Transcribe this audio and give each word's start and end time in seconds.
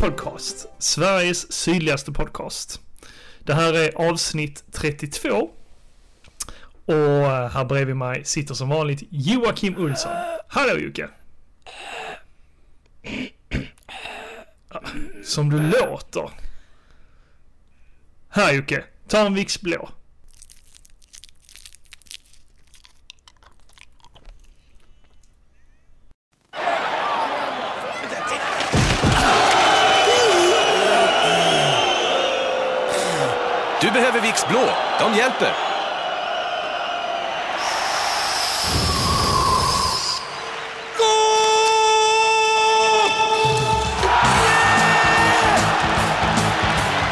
Podcast, 0.00 0.66
Sveriges 0.78 1.52
sydligaste 1.52 2.12
podcast. 2.12 2.80
Det 3.38 3.54
här 3.54 3.74
är 3.74 4.10
avsnitt 4.10 4.64
32. 4.72 5.50
Och 6.84 6.94
här 7.50 7.64
bredvid 7.64 7.96
mig 7.96 8.24
sitter 8.24 8.54
som 8.54 8.68
vanligt 8.68 9.02
Joakim 9.10 9.76
Olsson. 9.76 10.12
Hallå 10.48 10.78
Jocke! 10.78 11.08
Som 15.24 15.50
du 15.50 15.62
låter. 15.62 16.30
Här 18.28 18.52
Jocke, 18.52 18.84
ta 19.08 19.26
en 19.26 19.34
Vicks 19.34 19.60
blå. 19.60 19.88
Du 33.80 33.90
behöver 33.90 34.20
Vicks 34.20 34.48
blå. 34.48 34.68
De 35.00 35.18
hjälper. 35.18 35.52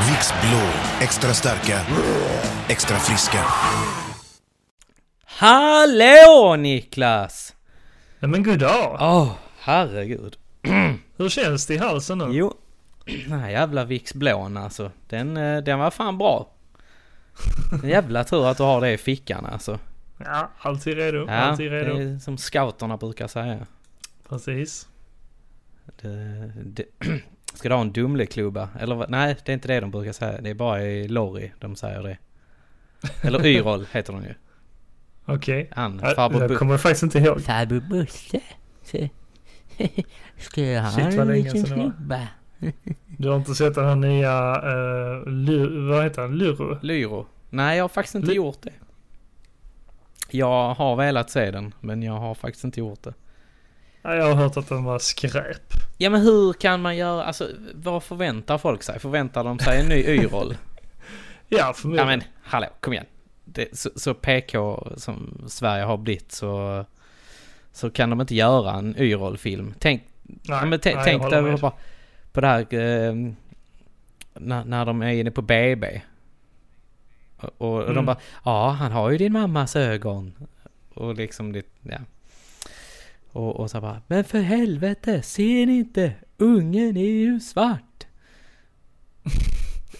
Vicks 0.09 0.33
Blå. 0.43 0.61
Extra 1.01 1.35
starka. 1.35 1.81
Extra 2.69 2.97
friska. 2.97 3.45
Hallå 5.25 6.57
Niklas! 6.59 7.55
Nej 8.21 8.31
men 8.31 8.43
god 8.43 8.59
dag. 8.59 8.97
Åh, 9.01 9.33
herregud. 9.61 10.37
Hur 11.17 11.29
känns 11.29 11.67
det 11.67 11.75
i 11.75 11.79
halsen 11.79 12.19
nu? 12.19 12.25
Jo, 12.31 12.55
den 13.29 13.41
här 13.41 13.51
jävla 13.51 13.85
Vicks 13.85 14.15
blån 14.15 14.57
alltså. 14.57 14.91
Den, 15.09 15.37
eh, 15.37 15.63
den 15.63 15.79
var 15.79 15.91
fan 15.91 16.19
bra. 16.19 16.51
En 17.83 17.89
jävla 17.89 18.25
tur 18.25 18.47
att 18.47 18.57
du 18.57 18.63
har 18.63 18.81
det 18.81 18.93
i 18.93 18.99
fickan 18.99 19.47
alltså. 19.47 19.79
Ja, 20.19 20.51
alltid 20.59 20.97
redo. 20.97 21.19
Ja, 21.19 21.33
alltid 21.33 21.73
det 21.73 21.85
redo. 21.85 22.15
är 22.15 22.19
som 22.19 22.39
scouterna 22.39 22.97
brukar 22.97 23.27
säga. 23.27 23.67
Precis. 24.29 24.89
Det, 26.03 26.53
det, 26.65 26.85
ska 27.55 27.69
du 27.69 27.75
ha 27.75 27.83
en 27.83 27.93
Dumleklubba? 27.93 28.69
Eller 28.81 29.07
nej, 29.09 29.37
det 29.45 29.53
är 29.53 29.55
inte 29.55 29.69
det 29.69 29.81
de 29.81 29.91
brukar 29.91 30.13
säga. 30.13 30.41
Det 30.41 30.51
är 30.51 30.55
bara 30.55 30.83
i 30.83 31.09
Lorry 31.09 31.51
de 31.59 31.77
säger 31.77 32.03
det. 32.03 32.19
Eller 33.23 33.47
Yrol 33.47 33.87
heter 33.93 34.13
de 34.13 34.23
ju. 34.25 34.35
Okej. 35.25 35.71
Han, 35.73 36.01
Ja, 36.03 36.15
farbror 36.15 36.43
Jag 36.51 36.59
kommer 36.59 36.79
faktiskt 36.79 37.03
inte 37.03 37.19
ihåg. 37.19 37.41
Farbror 37.43 37.81
Busse. 37.81 38.41
Så- 38.83 39.09
Ska 40.39 40.63
jag 40.63 40.83
ha 40.83 41.01
en 41.01 41.29
liten 41.29 41.63
det 41.63 41.69
klubba? 41.69 42.29
Du 43.19 43.29
har 43.29 43.37
inte 43.37 43.55
sett 43.55 43.75
den 43.75 43.85
här 43.85 43.97
nya, 43.97 44.57
uh, 44.63 45.27
Lu- 45.27 45.89
vad 45.89 46.05
heter 46.05 46.23
den? 46.23 46.33
Luro? 46.39 46.79
Lyro. 46.83 47.27
Nej, 47.51 47.77
jag 47.77 47.85
har 47.85 47.89
faktiskt 47.89 48.15
inte 48.15 48.29
Ly- 48.29 48.35
gjort 48.37 48.63
det. 48.63 48.73
Jag 50.31 50.75
har 50.75 50.97
velat 50.97 51.31
se 51.31 51.51
den, 51.51 51.75
men 51.81 52.03
jag 52.03 52.13
har 52.13 52.35
faktiskt 52.35 52.65
inte 52.65 52.81
gjort 52.81 53.03
det. 53.03 53.15
Ja, 54.03 54.15
jag 54.15 54.25
har 54.25 54.35
hört 54.35 54.57
att 54.57 54.69
den 54.69 54.85
var 54.85 54.99
skräp. 54.99 55.73
Ja 55.99 56.11
men 56.11 56.21
hur 56.21 56.53
kan 56.53 56.83
man 56.83 56.97
göra, 56.97 57.25
alltså 57.25 57.49
vad 57.75 58.03
förväntar 58.03 58.59
folk 58.59 58.83
sig? 58.83 58.99
Förväntar 58.99 59.45
de 59.45 59.59
sig 59.59 59.81
en 59.81 59.87
ny 59.87 59.95
Y-roll? 59.95 60.57
Ja, 61.49 61.59
ja 61.59 61.73
förmodligen. 61.73 62.07
men 62.09 62.23
hallå, 62.43 62.67
kom 62.81 62.93
igen. 62.93 63.07
Det, 63.45 63.79
så, 63.79 63.91
så 63.97 64.15
PK 64.15 64.87
som 64.97 65.45
Sverige 65.49 65.85
har 65.85 65.97
blivit 65.97 66.33
så, 66.33 66.85
så 67.73 67.91
kan 67.91 68.11
de 68.11 68.21
inte 68.21 68.35
göra 68.35 68.73
en 68.73 68.95
Y-roll-film. 68.99 69.75
Tänk, 69.79 70.03
nej, 70.23 70.39
ja, 70.43 70.61
men 70.61 70.71
nej, 70.71 70.79
tänk 71.05 71.31
dig 71.31 71.57
bara 71.57 71.73
på 72.39 72.43
det 72.43 72.49
här 72.49 72.75
eh, 72.75 73.15
när, 74.35 74.65
när 74.65 74.85
de 74.87 75.03
är 75.03 75.13
inne 75.13 75.31
på 75.31 75.43
BB. 75.43 76.01
Och, 77.37 77.53
och 77.59 77.83
Mm. 77.83 77.95
de 77.95 78.07
bara, 78.07 78.17
ja 78.45 78.71
han 78.71 78.93
har 78.93 79.11
ju 79.11 79.19
din 79.19 79.33
mammas 79.33 79.77
ögon. 79.77 80.33
Och 80.95 81.15
liksom 81.15 81.53
det, 81.53 81.67
ja. 81.83 81.99
Och, 83.33 83.57
och 83.61 83.71
så 83.71 83.81
bara, 83.81 84.03
men 84.07 84.25
för 84.25 84.41
helvete, 84.41 85.23
ser 85.23 85.67
ni 85.67 85.79
inte? 85.79 86.13
Ungen 86.37 86.97
är 86.97 87.11
ju 87.11 87.41
svart. 87.41 88.07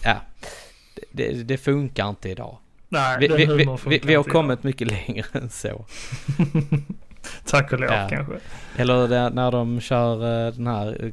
ja, 0.03 0.21
det, 1.11 1.43
det, 1.43 1.57
funkar 1.57 2.09
inte 2.09 2.29
idag. 2.29 2.57
Nej, 2.89 3.17
Vi, 3.19 3.27
vi, 3.27 3.45
vi, 3.45 3.67
vi, 3.87 3.99
vi 4.03 4.15
har 4.15 4.23
kommit 4.23 4.63
mycket 4.63 4.87
längre 4.87 5.25
än 5.33 5.49
så. 5.49 5.85
Tack 7.45 7.73
och 7.73 7.79
lov 7.79 7.89
Ja. 7.91 8.07
kanske. 8.09 8.33
Eller 8.77 9.29
när 9.29 9.51
de 9.51 9.79
kör 9.81 10.47
eh, 10.47 10.53
den 10.53 10.67
här 10.67 11.11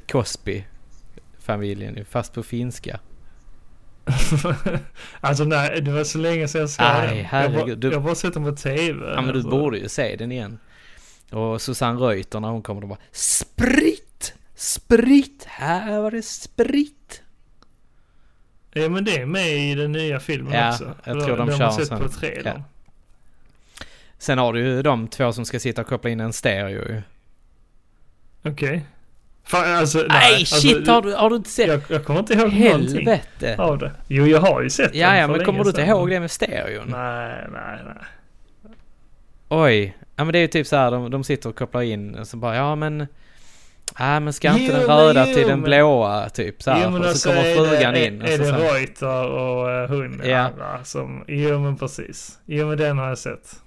Cosby-familjen, 1.46 2.04
fast 2.04 2.32
på 2.34 2.42
finska. 2.42 3.00
alltså 5.20 5.44
nej, 5.44 5.80
det 5.82 5.90
var 5.92 6.04
så 6.04 6.18
länge 6.18 6.48
sedan 6.48 6.60
jag 6.60 6.70
såg 6.70 6.86
den. 6.86 7.16
Jag, 7.16 7.24
herregud, 7.24 7.78
bara, 7.80 7.88
jag 7.88 7.98
har 7.98 8.04
bara 8.04 8.14
sett 8.14 8.34
den 8.34 8.44
på 8.44 8.52
TV. 8.56 9.06
Ja 9.10 9.16
men 9.20 9.24
du 9.26 9.32
alltså. 9.32 9.50
borde 9.50 9.78
ju 9.78 9.88
se 9.88 10.16
den 10.16 10.32
igen. 10.32 10.58
Och 11.30 11.62
Susanne 11.62 12.00
Reuter 12.00 12.40
när 12.40 12.48
hon 12.48 12.62
kommer 12.62 12.80
då 12.80 12.86
bara 12.86 12.98
Sprit! 13.12 14.34
Sprit! 14.54 15.44
Här 15.48 16.00
var 16.00 16.10
det 16.10 16.22
sprit! 16.22 17.22
Ja 18.72 18.88
men 18.88 19.04
det 19.04 19.16
är 19.16 19.26
med 19.26 19.48
i 19.70 19.74
den 19.74 19.92
nya 19.92 20.20
filmen 20.20 20.52
Ja, 20.52 20.70
också. 20.72 20.94
jag 21.04 21.24
tror 21.24 21.36
de 21.36 21.48
har 21.48 21.58
kör 21.58 21.70
sett 21.70 21.88
sån- 21.88 22.00
på 22.00 22.08
trailern. 22.08 22.62
Sen 24.18 24.38
har 24.38 24.52
du 24.52 24.60
ju 24.60 24.82
de 24.82 25.08
två 25.08 25.32
som 25.32 25.44
ska 25.44 25.60
sitta 25.60 25.80
och 25.80 25.86
koppla 25.88 26.10
in 26.10 26.20
en 26.20 26.32
stereo 26.32 26.92
ju. 26.94 27.02
Okej. 28.42 28.84
Fan, 29.46 29.76
alltså, 29.76 30.04
Nej 30.08 30.34
alltså, 30.34 30.56
shit 30.56 30.88
har 30.88 31.02
du, 31.02 31.14
har 31.14 31.30
du 31.30 31.36
inte 31.36 31.50
sett? 31.50 31.66
Jag, 31.68 31.80
jag 31.88 32.04
kommer 32.04 32.20
inte 32.20 32.34
ihåg 32.34 32.52
någonting 32.52 33.06
Helvete! 33.06 33.56
av 33.58 33.78
det. 33.78 33.92
Jo, 34.08 34.26
jag 34.26 34.40
har 34.40 34.62
ju 34.62 34.70
sett 34.70 34.92
den 34.92 35.00
Ja 35.00 35.16
ja 35.16 35.26
för 35.26 35.36
men 35.36 35.44
kommer 35.44 35.64
du 35.64 35.70
inte 35.70 35.82
ihåg 35.82 36.10
det 36.10 36.20
med 36.20 36.30
stereon? 36.30 36.88
Nej, 36.88 37.46
nej, 37.52 37.78
nej. 37.84 38.04
Oj. 39.48 39.96
Ja 40.16 40.24
men 40.24 40.32
det 40.32 40.38
är 40.38 40.40
ju 40.40 40.48
typ 40.48 40.66
så 40.66 40.76
här, 40.76 40.90
de, 40.90 41.10
de 41.10 41.24
sitter 41.24 41.48
och 41.48 41.56
kopplar 41.56 41.82
in 41.82 42.14
och 42.14 42.26
så 42.26 42.36
bara 42.36 42.56
ja 42.56 42.74
men 42.74 43.06
Ja 43.98 44.20
men 44.20 44.32
ska 44.32 44.48
inte 44.48 44.62
Jo, 44.64 44.72
den 44.72 44.82
röda 44.86 45.28
jo, 45.28 45.34
till 45.34 45.46
den 45.46 45.62
blåa 45.62 46.28
typ 46.28 46.62
så 46.62 46.70
här, 46.70 46.84
Jo, 46.84 46.90
men 46.90 46.98
och 47.00 47.04
så 47.04 47.10
alltså, 47.10 47.28
kommer 47.28 47.54
frugan 47.54 47.94
det, 47.94 48.06
in 48.06 48.22
och 48.22 48.28
Är, 48.28 48.36
så 48.36 48.42
är 48.44 48.52
det 48.52 48.58
Reuter 48.58 49.26
och 49.28 49.66
uh, 49.66 49.88
hon 49.88 50.20
Ja. 50.24 50.38
andra 50.38 50.84
som... 50.84 51.24
Jo, 51.28 51.58
men 51.58 51.76
precis. 51.76 52.38
Jo, 52.46 52.66
men 52.66 52.78
den 52.78 52.98
har 52.98 53.08
jag 53.08 53.18
sett. 53.18 53.60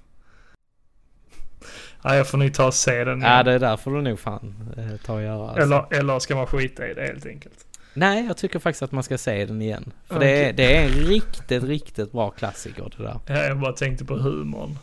Ja, 2.03 2.15
jag 2.15 2.27
får 2.27 2.37
nog 2.37 2.53
ta 2.53 2.65
och 2.67 2.73
se 2.73 3.03
den 3.03 3.21
Ja 3.21 3.43
det 3.43 3.51
är 3.51 3.59
där 3.59 3.77
får 3.77 3.91
du 3.91 4.01
nog 4.01 4.19
fan 4.19 4.73
eh, 4.77 4.97
ta 5.05 5.13
och 5.13 5.21
göra 5.21 5.49
alltså. 5.49 5.61
eller, 5.63 5.85
eller 5.99 6.19
ska 6.19 6.35
man 6.35 6.47
skita 6.47 6.87
i 6.87 6.93
det 6.93 7.01
helt 7.01 7.25
enkelt? 7.25 7.65
Nej, 7.93 8.25
jag 8.27 8.37
tycker 8.37 8.59
faktiskt 8.59 8.83
att 8.83 8.91
man 8.91 9.03
ska 9.03 9.17
se 9.17 9.45
den 9.45 9.61
igen. 9.61 9.91
För 10.07 10.19
det, 10.19 10.25
Okej. 10.25 10.43
är, 10.49 10.53
det 10.53 10.75
är 10.77 10.83
en 10.85 10.89
riktigt, 10.91 11.63
riktigt 11.63 12.11
bra 12.11 12.29
klassiker 12.31 12.91
det 12.97 13.03
där. 13.03 13.19
Ja, 13.27 13.43
jag 13.43 13.59
bara 13.59 13.73
tänkte 13.73 14.05
på 14.05 14.15
humorn. 14.15 14.77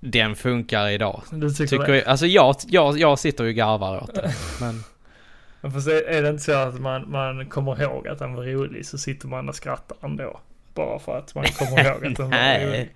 Den 0.00 0.36
funkar 0.36 0.88
idag. 0.88 1.22
Du 1.30 1.50
tycker, 1.50 1.66
Tycker 1.66 1.92
det? 1.92 1.98
jag, 1.98 2.06
alltså 2.08 2.26
jag, 2.26 2.56
jag, 2.66 2.98
jag 2.98 3.18
sitter 3.18 3.44
ju 3.44 3.50
och 3.50 3.56
garvar 3.56 4.02
åt 4.02 4.14
det. 4.14 4.34
Men 5.62 5.72
fast 5.72 5.88
är 5.88 6.22
det 6.22 6.28
inte 6.28 6.42
så 6.42 6.52
att 6.52 6.80
man, 6.80 7.10
man 7.10 7.46
kommer 7.46 7.82
ihåg 7.82 8.08
att 8.08 8.18
den 8.18 8.34
var 8.34 8.44
rolig 8.44 8.86
så 8.86 8.98
sitter 8.98 9.28
man 9.28 9.48
och 9.48 9.54
skrattar 9.54 9.96
ändå? 10.02 10.40
Bara 10.74 10.98
för 10.98 11.18
att 11.18 11.34
man 11.34 11.44
kommer 11.44 11.84
ihåg 11.86 12.06
att 12.06 12.16
den 12.16 12.30
var 12.30 12.58
rolig. 12.66 12.70
nej. 12.70 12.92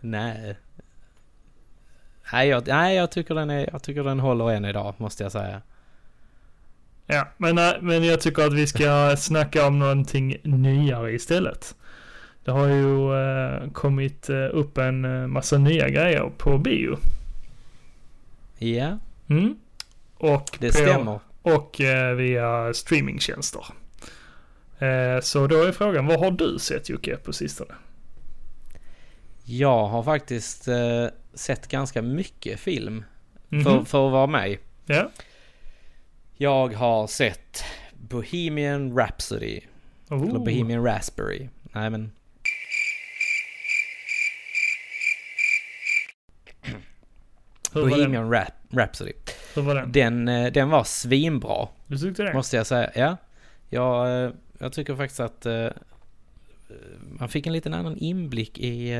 Nej 0.00 0.56
jag, 2.32 2.66
nej, 2.66 2.96
jag 2.96 3.10
tycker 3.10 3.34
den 3.34 3.50
är, 3.50 3.68
jag 3.72 3.82
tycker 3.82 4.04
den 4.04 4.20
håller 4.20 4.50
än 4.50 4.64
idag, 4.64 4.94
måste 4.96 5.22
jag 5.22 5.32
säga. 5.32 5.62
Ja, 7.06 7.28
men, 7.36 7.58
äh, 7.58 7.72
men 7.80 8.04
jag 8.04 8.20
tycker 8.20 8.42
att 8.46 8.52
vi 8.52 8.66
ska 8.66 9.14
snacka 9.18 9.66
om 9.66 9.78
någonting 9.78 10.36
nyare 10.42 11.12
istället. 11.12 11.74
Det 12.44 12.50
har 12.50 12.66
ju 12.66 13.14
äh, 13.14 13.70
kommit 13.70 14.28
äh, 14.28 14.48
upp 14.52 14.78
en 14.78 15.04
äh, 15.04 15.26
massa 15.26 15.58
nya 15.58 15.88
grejer 15.88 16.30
på 16.38 16.58
bio. 16.58 16.98
Ja, 18.58 18.98
Mm. 19.28 19.56
Och 20.18 20.56
det 20.60 20.66
på, 20.66 20.72
stämmer. 20.72 21.20
Och 21.42 21.80
äh, 21.80 22.14
via 22.14 22.74
streamingtjänster. 22.74 23.64
Eh, 24.78 25.20
så 25.20 25.46
då 25.46 25.62
är 25.62 25.72
frågan, 25.72 26.06
vad 26.06 26.20
har 26.20 26.30
du 26.30 26.58
sett 26.58 26.88
Jocke 26.88 27.16
på 27.16 27.32
sistone? 27.32 27.74
Jag 29.44 29.86
har 29.86 30.02
faktiskt 30.02 30.68
eh, 30.68 31.06
sett 31.36 31.68
ganska 31.68 32.02
mycket 32.02 32.60
film 32.60 33.04
Mhm. 33.48 33.64
för, 33.64 33.84
för 33.84 34.06
att 34.06 34.12
vara 34.12 34.26
med. 34.26 34.56
Ja. 34.86 35.10
Jag 36.36 36.74
har 36.74 37.06
sett 37.06 37.64
Bohemian 37.94 38.96
Rhapsody. 38.98 39.60
Eller 40.10 40.20
Oh. 40.20 40.44
Bohemian 40.44 40.84
Raspberry. 40.84 41.48
Nej 41.72 41.90
men... 41.90 42.12
Bohemian 47.72 48.30
Rap 48.32 48.52
Rhapsody. 48.70 49.12
Hur 49.54 49.62
var 49.62 49.74
den? 49.74 49.92
Den, 49.92 50.28
eh, 50.28 50.52
den 50.52 50.68
var 50.70 50.84
svinbra, 50.84 51.68
Du 51.86 51.98
tyckte 51.98 52.22
det? 52.22 52.34
måste 52.34 52.56
jag 52.56 52.66
säga. 52.66 52.90
Ja. 52.94 53.16
Jag, 53.68 54.24
eh, 54.24 54.30
jag 54.58 54.72
tycker 54.72 54.96
faktiskt 54.96 55.20
att 55.20 55.46
eh, 55.46 55.68
man 57.18 57.28
fick 57.28 57.46
en 57.46 57.52
liten 57.52 57.74
annan 57.74 57.96
inblick 57.96 58.58
i 58.58 58.92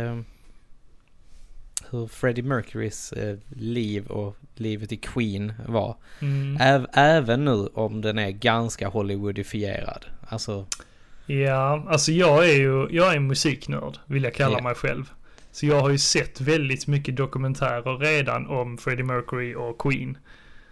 hur 1.91 2.07
Freddie 2.07 2.43
Mercurys 2.43 3.13
eh, 3.13 3.37
liv 3.57 4.07
och 4.07 4.37
livet 4.55 4.93
i 4.93 4.97
Queen 4.97 5.53
var. 5.67 5.97
Mm. 6.21 6.57
Äv, 6.61 6.87
även 6.93 7.45
nu 7.45 7.67
om 7.75 8.01
den 8.01 8.19
är 8.19 8.31
ganska 8.31 8.89
Hollywoodifierad. 8.89 10.05
Alltså, 10.29 10.67
Ja, 11.27 11.85
alltså 11.89 12.13
jag 12.13 12.49
är 12.49 12.55
ju, 12.57 12.89
jag 12.91 13.15
är 13.15 13.19
musiknörd, 13.21 13.99
vill 14.07 14.25
jag 14.25 14.35
kalla 14.35 14.59
Ja. 14.59 14.63
mig 14.63 14.75
själv. 14.75 15.11
Så 15.53 15.67
jag 15.67 15.81
har 15.81 15.91
ju 15.91 15.99
sett 15.99 16.41
väldigt 16.41 16.87
mycket 16.87 17.17
dokumentärer 17.17 17.99
redan 17.99 18.47
om 18.47 18.79
Freddie 18.79 19.03
Mercury 19.03 19.55
och 19.55 19.79
Queen. 19.79 20.19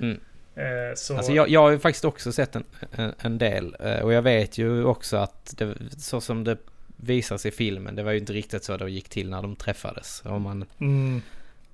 Mm. 0.00 0.20
Eh, 0.56 0.94
så, 0.96 1.16
alltså 1.16 1.32
jag, 1.32 1.48
jag 1.48 1.60
har 1.60 1.70
ju 1.70 1.78
faktiskt 1.78 2.04
också 2.04 2.32
sett 2.32 2.56
en, 2.56 2.64
en, 2.92 3.12
en 3.18 3.38
del. 3.38 3.76
eh, 3.80 3.98
Och 3.98 4.12
jag 4.12 4.22
vet 4.22 4.58
ju 4.58 4.84
också 4.84 5.16
att 5.16 5.54
det, 5.58 5.74
så 5.98 6.20
som 6.20 6.44
det 6.44 6.56
visas 6.96 7.46
i 7.46 7.50
filmen, 7.50 7.94
det 7.96 8.02
var 8.02 8.12
ju 8.12 8.18
inte 8.18 8.32
riktigt 8.32 8.64
så 8.64 8.76
det 8.76 8.90
gick 8.90 9.08
till 9.08 9.30
när 9.30 9.42
de 9.42 9.56
träffades. 9.56 10.22
Om 10.24 10.42
man, 10.42 10.64
mm, 10.78 11.22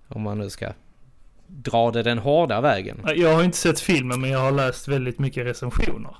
om 0.08 0.22
man 0.22 0.38
nu 0.38 0.50
ska 0.50 0.72
dra 1.46 1.90
det 1.90 2.02
den 2.02 2.18
hårda 2.18 2.60
vägen. 2.60 3.00
jag 3.16 3.34
har 3.34 3.42
inte 3.42 3.56
sett 3.56 3.80
filmen 3.80 4.20
men 4.20 4.30
jag 4.30 4.38
har 4.38 4.52
läst 4.52 4.88
väldigt 4.88 5.18
mycket 5.18 5.46
recensioner. 5.46 6.16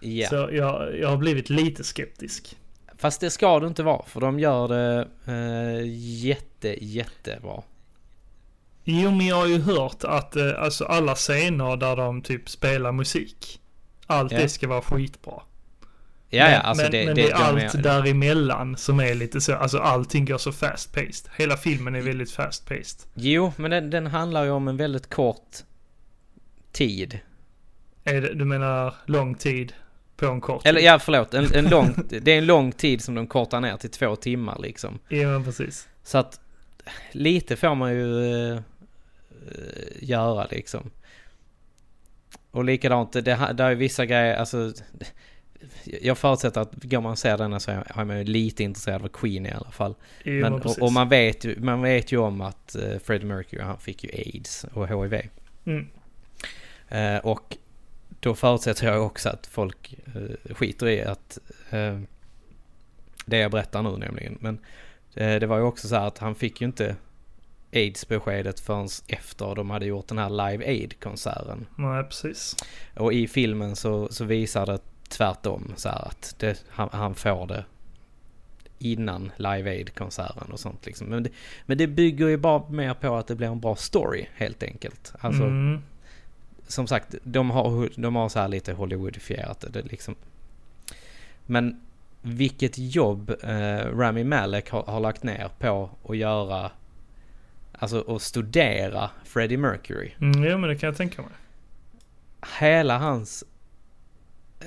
Ja. 0.00 0.28
Så 0.28 0.48
jag, 0.52 0.98
jag 0.98 1.08
har 1.08 1.16
blivit 1.16 1.50
lite 1.50 1.84
skeptisk. 1.84 2.56
Fast 2.98 3.20
det 3.20 3.30
ska 3.30 3.60
det 3.60 3.66
inte 3.66 3.82
vara, 3.82 4.04
för 4.06 4.20
de 4.20 4.40
gör 4.40 4.68
det 4.68 5.08
eh, 5.26 5.82
jätte, 6.24 6.84
jättebra. 6.84 7.62
Jo 8.84 9.10
men 9.10 9.26
jag 9.26 9.36
har 9.36 9.46
ju 9.46 9.60
hört 9.60 10.04
att 10.04 10.36
eh, 10.36 10.52
alltså 10.58 10.84
alla 10.84 11.14
scener 11.14 11.76
där 11.76 11.96
de 11.96 12.22
typ 12.22 12.48
spelar 12.48 12.92
musik. 12.92 13.60
Allt 14.06 14.32
Ja. 14.32 14.38
det 14.38 14.48
ska 14.48 14.68
vara 14.68 14.82
skitbra. 14.82 15.42
Ja, 16.30 16.44
men, 16.44 16.52
ja, 16.52 16.60
alltså 16.60 16.82
men, 16.82 16.92
det, 16.92 17.06
men 17.06 17.14
det, 17.14 17.22
det 17.22 17.30
är 17.30 17.34
allt 17.34 17.82
däremellan 17.82 18.76
som 18.76 19.00
är 19.00 19.14
lite 19.14 19.40
så, 19.40 19.54
alltså 19.54 19.78
allting 19.78 20.24
går 20.24 20.38
så 20.38 20.52
fast 20.52 20.92
paced. 20.92 21.30
Hela 21.36 21.56
filmen 21.56 21.94
är 21.94 22.00
väldigt 22.00 22.30
fast 22.30 22.68
paced. 22.68 23.00
Jo, 23.14 23.52
men 23.56 23.70
den, 23.70 23.90
den 23.90 24.06
handlar 24.06 24.44
ju 24.44 24.50
om 24.50 24.68
en 24.68 24.76
väldigt 24.76 25.14
kort 25.14 25.56
tid. 26.72 27.18
Är 28.04 28.20
det, 28.20 28.34
du 28.34 28.44
menar 28.44 28.94
lång 29.06 29.34
tid 29.34 29.72
på 30.16 30.26
en 30.26 30.40
kort 30.40 30.66
Eller 30.66 30.80
tid? 30.80 30.88
ja, 30.88 30.98
förlåt. 30.98 31.34
En, 31.34 31.54
en 31.54 31.68
lång, 31.68 31.94
det 32.08 32.32
är 32.32 32.38
en 32.38 32.46
lång 32.46 32.72
tid 32.72 33.02
som 33.02 33.14
de 33.14 33.26
kortar 33.26 33.60
ner 33.60 33.76
till 33.76 33.90
två 33.90 34.16
timmar 34.16 34.58
liksom. 34.58 34.98
Ja 35.08 35.28
men 35.28 35.44
precis. 35.44 35.88
Så 36.02 36.18
att 36.18 36.40
lite 37.12 37.56
får 37.56 37.74
man 37.74 37.92
ju 37.92 38.52
eh, 38.52 38.60
göra 40.00 40.46
liksom. 40.50 40.90
Och 42.50 42.64
likadant, 42.64 43.12
det, 43.12 43.20
det 43.20 43.64
är 43.64 43.74
vissa 43.74 44.06
grejer, 44.06 44.36
alltså. 44.36 44.72
Jag 46.02 46.18
förutsätter 46.18 46.60
att 46.60 46.84
går 46.84 47.00
man 47.00 47.12
och 47.12 47.18
ser 47.18 47.38
denna 47.38 47.60
så 47.60 47.70
är 47.70 48.04
man 48.04 48.18
ju 48.18 48.24
lite 48.24 48.62
intresserad 48.62 49.02
av 49.02 49.08
Queen 49.08 49.46
i 49.46 49.50
alla 49.50 49.70
fall. 49.70 49.94
Jo, 50.24 50.40
Men, 50.40 50.52
och, 50.52 50.82
och 50.82 50.92
man, 50.92 51.08
vet 51.08 51.44
ju, 51.44 51.60
man 51.60 51.82
vet 51.82 52.12
ju 52.12 52.18
om 52.18 52.40
att 52.40 52.76
uh, 52.78 52.98
Freddie 52.98 53.26
Mercury 53.26 53.62
han 53.62 53.78
fick 53.78 54.04
ju 54.04 54.10
AIDS 54.12 54.66
och 54.72 54.88
HIV. 54.88 55.28
Mm. 55.64 55.88
Eh, 56.88 57.18
och 57.18 57.56
då 58.20 58.34
förutsätter 58.34 58.86
jag 58.86 59.06
också 59.06 59.28
att 59.28 59.46
folk 59.46 59.94
eh, 60.14 60.54
skiter 60.54 60.88
i 60.88 61.02
att 61.02 61.38
eh, 61.70 61.98
det 63.26 63.38
jag 63.38 63.50
berättar 63.50 63.82
nu 63.82 63.96
nämligen. 63.96 64.38
Men 64.40 64.58
det 65.14 65.46
var 65.46 65.56
ju 65.56 65.62
också 65.62 65.88
så 65.88 65.94
här 65.94 66.06
att 66.06 66.18
han 66.18 66.34
fick 66.34 66.60
ju 66.60 66.66
inte 66.66 66.96
AIDS-beskedet 67.72 68.60
förrän 68.60 68.88
efter 69.06 69.54
de 69.54 69.70
hade 69.70 69.86
gjort 69.86 70.08
den 70.08 70.18
här 70.18 70.30
Live 70.30 70.66
Aid-konserten. 70.66 71.66
Nej 71.76 72.04
precis. 72.04 72.56
Och 72.96 73.12
i 73.12 73.28
filmen 73.28 73.76
så, 73.76 74.08
så 74.10 74.24
visar 74.24 74.66
det 74.66 74.78
tvärtom 75.16 75.72
så 75.76 75.88
här 75.88 76.08
att 76.08 76.34
det, 76.38 76.64
han, 76.68 76.88
han 76.92 77.14
får 77.14 77.46
det 77.46 77.64
innan 78.78 79.32
Live 79.36 79.70
Aid-konserten 79.70 80.52
och 80.52 80.60
sånt 80.60 80.86
liksom. 80.86 81.06
Men 81.06 81.22
det, 81.22 81.30
men 81.66 81.78
det 81.78 81.86
bygger 81.86 82.28
ju 82.28 82.36
bara 82.36 82.68
mer 82.68 82.94
på 82.94 83.16
att 83.16 83.26
det 83.26 83.34
blir 83.34 83.48
en 83.48 83.60
bra 83.60 83.76
story 83.76 84.26
helt 84.34 84.62
enkelt. 84.62 85.12
Alltså 85.20 85.42
mm. 85.42 85.82
som 86.66 86.86
sagt, 86.86 87.14
de 87.22 87.50
har, 87.50 88.00
de 88.00 88.16
har 88.16 88.28
så 88.28 88.38
här 88.38 88.48
lite 88.48 88.72
Hollywoodifierat 88.72 89.64
det, 89.72 89.82
liksom. 89.82 90.14
Men 91.46 91.80
vilket 92.22 92.78
jobb 92.78 93.30
eh, 93.42 93.96
Rami 93.96 94.24
Malek 94.24 94.70
har, 94.70 94.82
har 94.82 95.00
lagt 95.00 95.22
ner 95.22 95.50
på 95.58 95.90
att 96.08 96.16
göra, 96.16 96.70
alltså 97.72 98.14
att 98.14 98.22
studera 98.22 99.10
Freddie 99.24 99.56
Mercury. 99.56 100.10
Mm, 100.20 100.44
ja 100.44 100.58
men 100.58 100.70
det 100.70 100.76
kan 100.76 100.86
jag 100.86 100.96
tänka 100.96 101.22
mig. 101.22 101.30
Hela 102.60 102.98
hans 102.98 103.44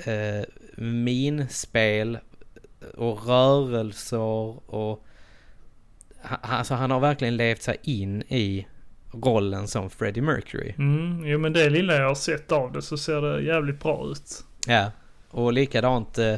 eh, 0.04 0.44
minspel 0.76 2.18
och 2.96 3.26
rörelser 3.26 4.70
och 4.70 5.04
alltså 6.22 6.74
han 6.74 6.90
har 6.90 7.00
verkligen 7.00 7.36
levt 7.36 7.62
sig 7.62 7.76
in 7.82 8.22
i 8.22 8.66
rollen 9.12 9.68
som 9.68 9.90
Freddie 9.90 10.20
Mercury. 10.20 10.74
Mm, 10.78 11.26
jo 11.26 11.38
men 11.38 11.52
det 11.52 11.70
lilla 11.70 11.94
jag 11.94 12.08
har 12.08 12.14
sett 12.14 12.52
av 12.52 12.72
det 12.72 12.82
så 12.82 12.98
ser 12.98 13.22
det 13.22 13.42
jävligt 13.42 13.80
bra 13.80 14.08
ut. 14.10 14.44
Ja, 14.66 14.90
och 15.30 15.52
likadant 15.52 16.18
eh, 16.18 16.34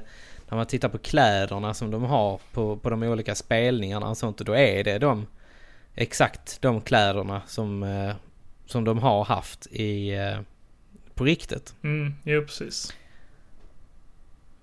när 0.48 0.56
man 0.56 0.66
tittar 0.66 0.88
på 0.88 0.98
kläderna 0.98 1.74
som 1.74 1.90
de 1.90 2.04
har 2.04 2.40
på, 2.52 2.76
på 2.76 2.90
de 2.90 3.02
olika 3.02 3.34
spelningarna 3.34 4.08
och 4.08 4.16
sånt. 4.16 4.38
Då 4.38 4.56
är 4.56 4.84
det 4.84 4.98
de 4.98 5.26
exakt 5.94 6.62
de 6.62 6.80
kläderna 6.80 7.42
som, 7.46 7.82
eh, 7.82 8.14
som 8.66 8.84
de 8.84 8.98
har 8.98 9.24
haft 9.24 9.66
i, 9.66 10.10
eh, 10.10 10.40
på 11.14 11.24
riktigt. 11.24 11.74
Mm, 11.82 12.14
jo 12.24 12.42
precis. 12.42 12.94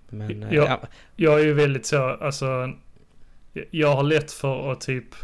Men 0.10 0.44
eh, 0.44 0.54
Ja. 0.54 0.66
ja. 0.66 0.88
Jag 1.16 1.40
är 1.40 1.44
ju 1.46 1.54
väldigt 1.54 1.86
så, 1.86 2.04
alltså. 2.04 2.74
Jag 3.72 3.96
har 3.96 4.04
lätt 4.04 4.32
för 4.32 4.72
att 4.72 4.82
typ 4.82 5.16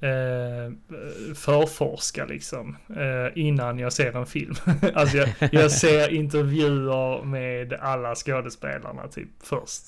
eh, 0.00 0.72
förforska 1.34 2.24
liksom. 2.24 2.76
Eh, 2.96 3.32
innan 3.44 3.78
jag 3.78 3.92
ser 3.92 4.16
en 4.16 4.26
film. 4.26 4.54
alltså 4.94 5.16
jag, 5.16 5.28
jag 5.52 5.70
ser 5.70 6.08
intervjuer 6.14 7.22
med 7.24 7.72
alla 7.72 8.14
skådespelarna 8.14 9.08
typ 9.08 9.28
först. 9.42 9.84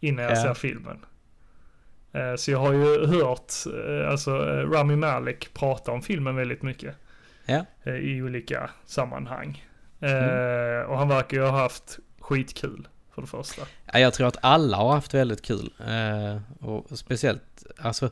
Innan 0.00 0.24
jag 0.24 0.32
Ja. 0.36 0.42
ser 0.42 0.54
filmen. 0.54 0.98
Eh, 2.12 2.34
så 2.34 2.50
jag 2.50 2.58
har 2.58 2.72
ju 2.72 3.06
hört, 3.06 3.52
eh, 3.86 4.10
alltså 4.10 4.30
eh, 4.30 4.70
Rami 4.70 4.96
Malek 4.96 5.48
prata 5.54 5.92
om 5.92 6.02
filmen 6.02 6.36
väldigt 6.36 6.62
mycket. 6.62 6.94
Ja. 7.46 7.64
Eh, 7.82 7.94
I 7.94 8.22
olika 8.22 8.70
sammanhang. 8.84 9.64
Mm. 10.00 10.86
Och 10.86 10.98
han 10.98 11.08
verkar 11.08 11.36
ju 11.36 11.42
ha 11.42 11.50
haft 11.60 11.98
skitkul 12.20 12.88
för 13.26 13.38
det 13.38 13.44
första. 13.44 13.62
Ja, 13.92 13.98
jag 13.98 14.14
tror 14.14 14.28
att 14.28 14.36
alla 14.40 14.76
har 14.76 14.92
haft 14.94 15.14
väldigt 15.14 15.42
kul. 15.42 15.70
Eh, 15.86 16.66
och 16.68 16.98
speciellt, 16.98 17.66
alltså, 17.78 18.10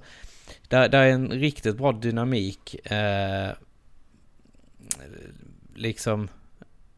där, 0.68 0.88
där 0.88 1.02
är 1.02 1.10
en 1.10 1.30
riktigt 1.30 1.76
bra 1.76 1.92
dynamik. 1.92 2.86
Eh, 2.90 3.50
liksom 5.74 6.28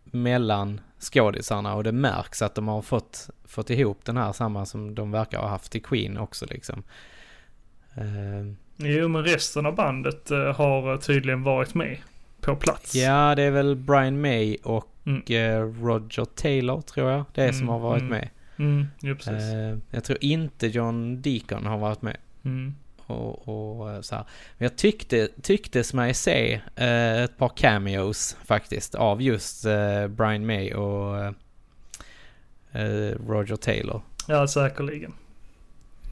mellan 0.05 0.81
skådisarna 0.99 1.75
och 1.75 1.85
det 1.85 1.93
märks 1.93 2.43
att 2.43 2.55
de 2.55 2.69
har 2.69 2.83
fått, 2.83 3.31
fått 3.45 3.71
ihop 3.71 4.05
den 4.05 4.17
här 4.17 4.33
samma 4.33 4.67
som 4.67 4.95
de 4.95 5.11
verkar 5.11 5.39
ha 5.39 5.49
haft 5.49 5.77
i 5.77 5.81
Queen 5.81 6.19
också 6.19 6.47
liksom. 6.47 6.83
Eh, 7.95 8.55
Jo, 8.81 9.09
men 9.09 9.25
resten 9.25 9.67
av 9.67 9.75
bandet 9.75 10.31
har 10.31 10.97
tydligen 10.97 11.43
varit 11.43 11.75
med 11.75 11.99
på 12.41 12.57
plats. 12.57 12.95
ja, 12.95 13.35
det 13.35 13.43
är 13.43 13.51
väl 13.51 13.77
Brian 13.77 14.21
May 14.21 14.57
och 14.65 14.95
Mm. 15.07 15.23
eh, 15.27 15.85
Roger 15.85 16.25
Taylor 16.25 16.81
tror 16.81 17.11
jag 17.11 17.25
det 17.35 17.43
är 17.45 17.53
som 17.53 17.61
Mm, 17.63 17.69
har 17.69 17.79
varit 17.79 18.03
mm. 18.03 18.11
med. 18.11 18.29
Mm, 18.59 18.87
precis. 19.17 19.29
Eh, 19.29 19.79
jag 19.91 20.05
tror 20.05 20.19
inte 20.21 20.67
John 20.67 21.23
Deacon 21.23 21.67
har 21.67 21.79
varit 21.79 22.03
med. 22.03 22.17
Mm. 22.45 22.75
och, 23.07 23.49
och 23.79 23.91
eh, 23.93 24.01
så 24.01 24.15
här. 24.15 24.25
Men 24.59 24.65
jag 24.65 24.77
tyckte, 24.77 25.29
tycktes 25.43 25.95
mig 25.95 26.15
se 26.15 26.61
eh, 26.77 27.23
ett 27.23 27.37
par 27.39 27.49
cameos 27.57 28.37
faktiskt 28.45 28.95
av 28.95 29.23
just 29.23 29.65
eh, 29.65 30.07
Brian 30.09 30.47
May 30.47 30.73
och 30.75 31.25
eh, 32.73 33.15
Roger 33.29 33.57
Taylor. 33.57 34.03
Ja, 34.29 34.49
säkerligen. 34.49 35.15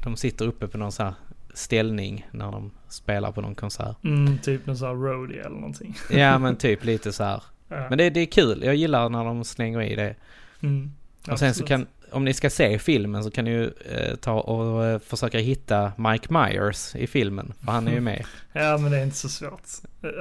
De 0.04 0.16
sitter 0.16 0.46
uppe 0.46 0.68
på 0.68 0.78
någon 0.78 0.92
så 0.92 1.02
här 1.02 1.14
ställning 1.56 2.26
när 2.30 2.52
de 2.52 2.70
spelar 2.88 3.32
på 3.32 3.40
någon 3.40 3.54
konsert. 3.54 3.96
Mm, 4.04 4.38
typ 4.38 4.66
någon 4.66 4.76
sån 4.76 4.88
här 4.88 4.94
roadie 4.94 5.40
eller 5.40 5.56
någonting. 5.56 5.96
Ja 6.10 6.38
men 6.38 6.56
typ 6.56 6.84
lite 6.84 7.12
så 7.12 7.24
här. 7.24 7.42
Ja. 7.68 7.86
Men 7.88 7.98
det, 7.98 8.10
det 8.10 8.20
är 8.20 8.26
kul, 8.26 8.62
jag 8.64 8.74
gillar 8.74 9.08
när 9.08 9.24
de 9.24 9.44
slänger 9.44 9.82
i 9.82 9.94
det. 9.96 10.14
Mm. 10.62 10.92
Och 11.30 11.38
sen 11.38 11.54
så 11.54 11.64
kan, 11.64 11.86
om 12.10 12.24
ni 12.24 12.34
ska 12.34 12.50
se 12.50 12.78
filmen 12.78 13.24
så 13.24 13.30
kan 13.30 13.44
ni 13.44 13.50
ju 13.50 13.64
eh, 13.64 14.14
ta 14.16 14.32
och 14.40 14.84
eh, 14.84 14.98
försöka 14.98 15.38
hitta 15.38 15.92
Mike 15.96 16.32
Myers 16.32 16.94
i 16.96 17.06
filmen. 17.06 17.52
För 17.64 17.72
han 17.72 17.88
är 17.88 17.92
ju 17.92 18.00
med. 18.00 18.24
Ja, 18.52 18.78
men 18.78 18.90
det 18.90 18.98
är 18.98 19.02
inte 19.02 19.16
så 19.16 19.28
svårt. 19.28 19.62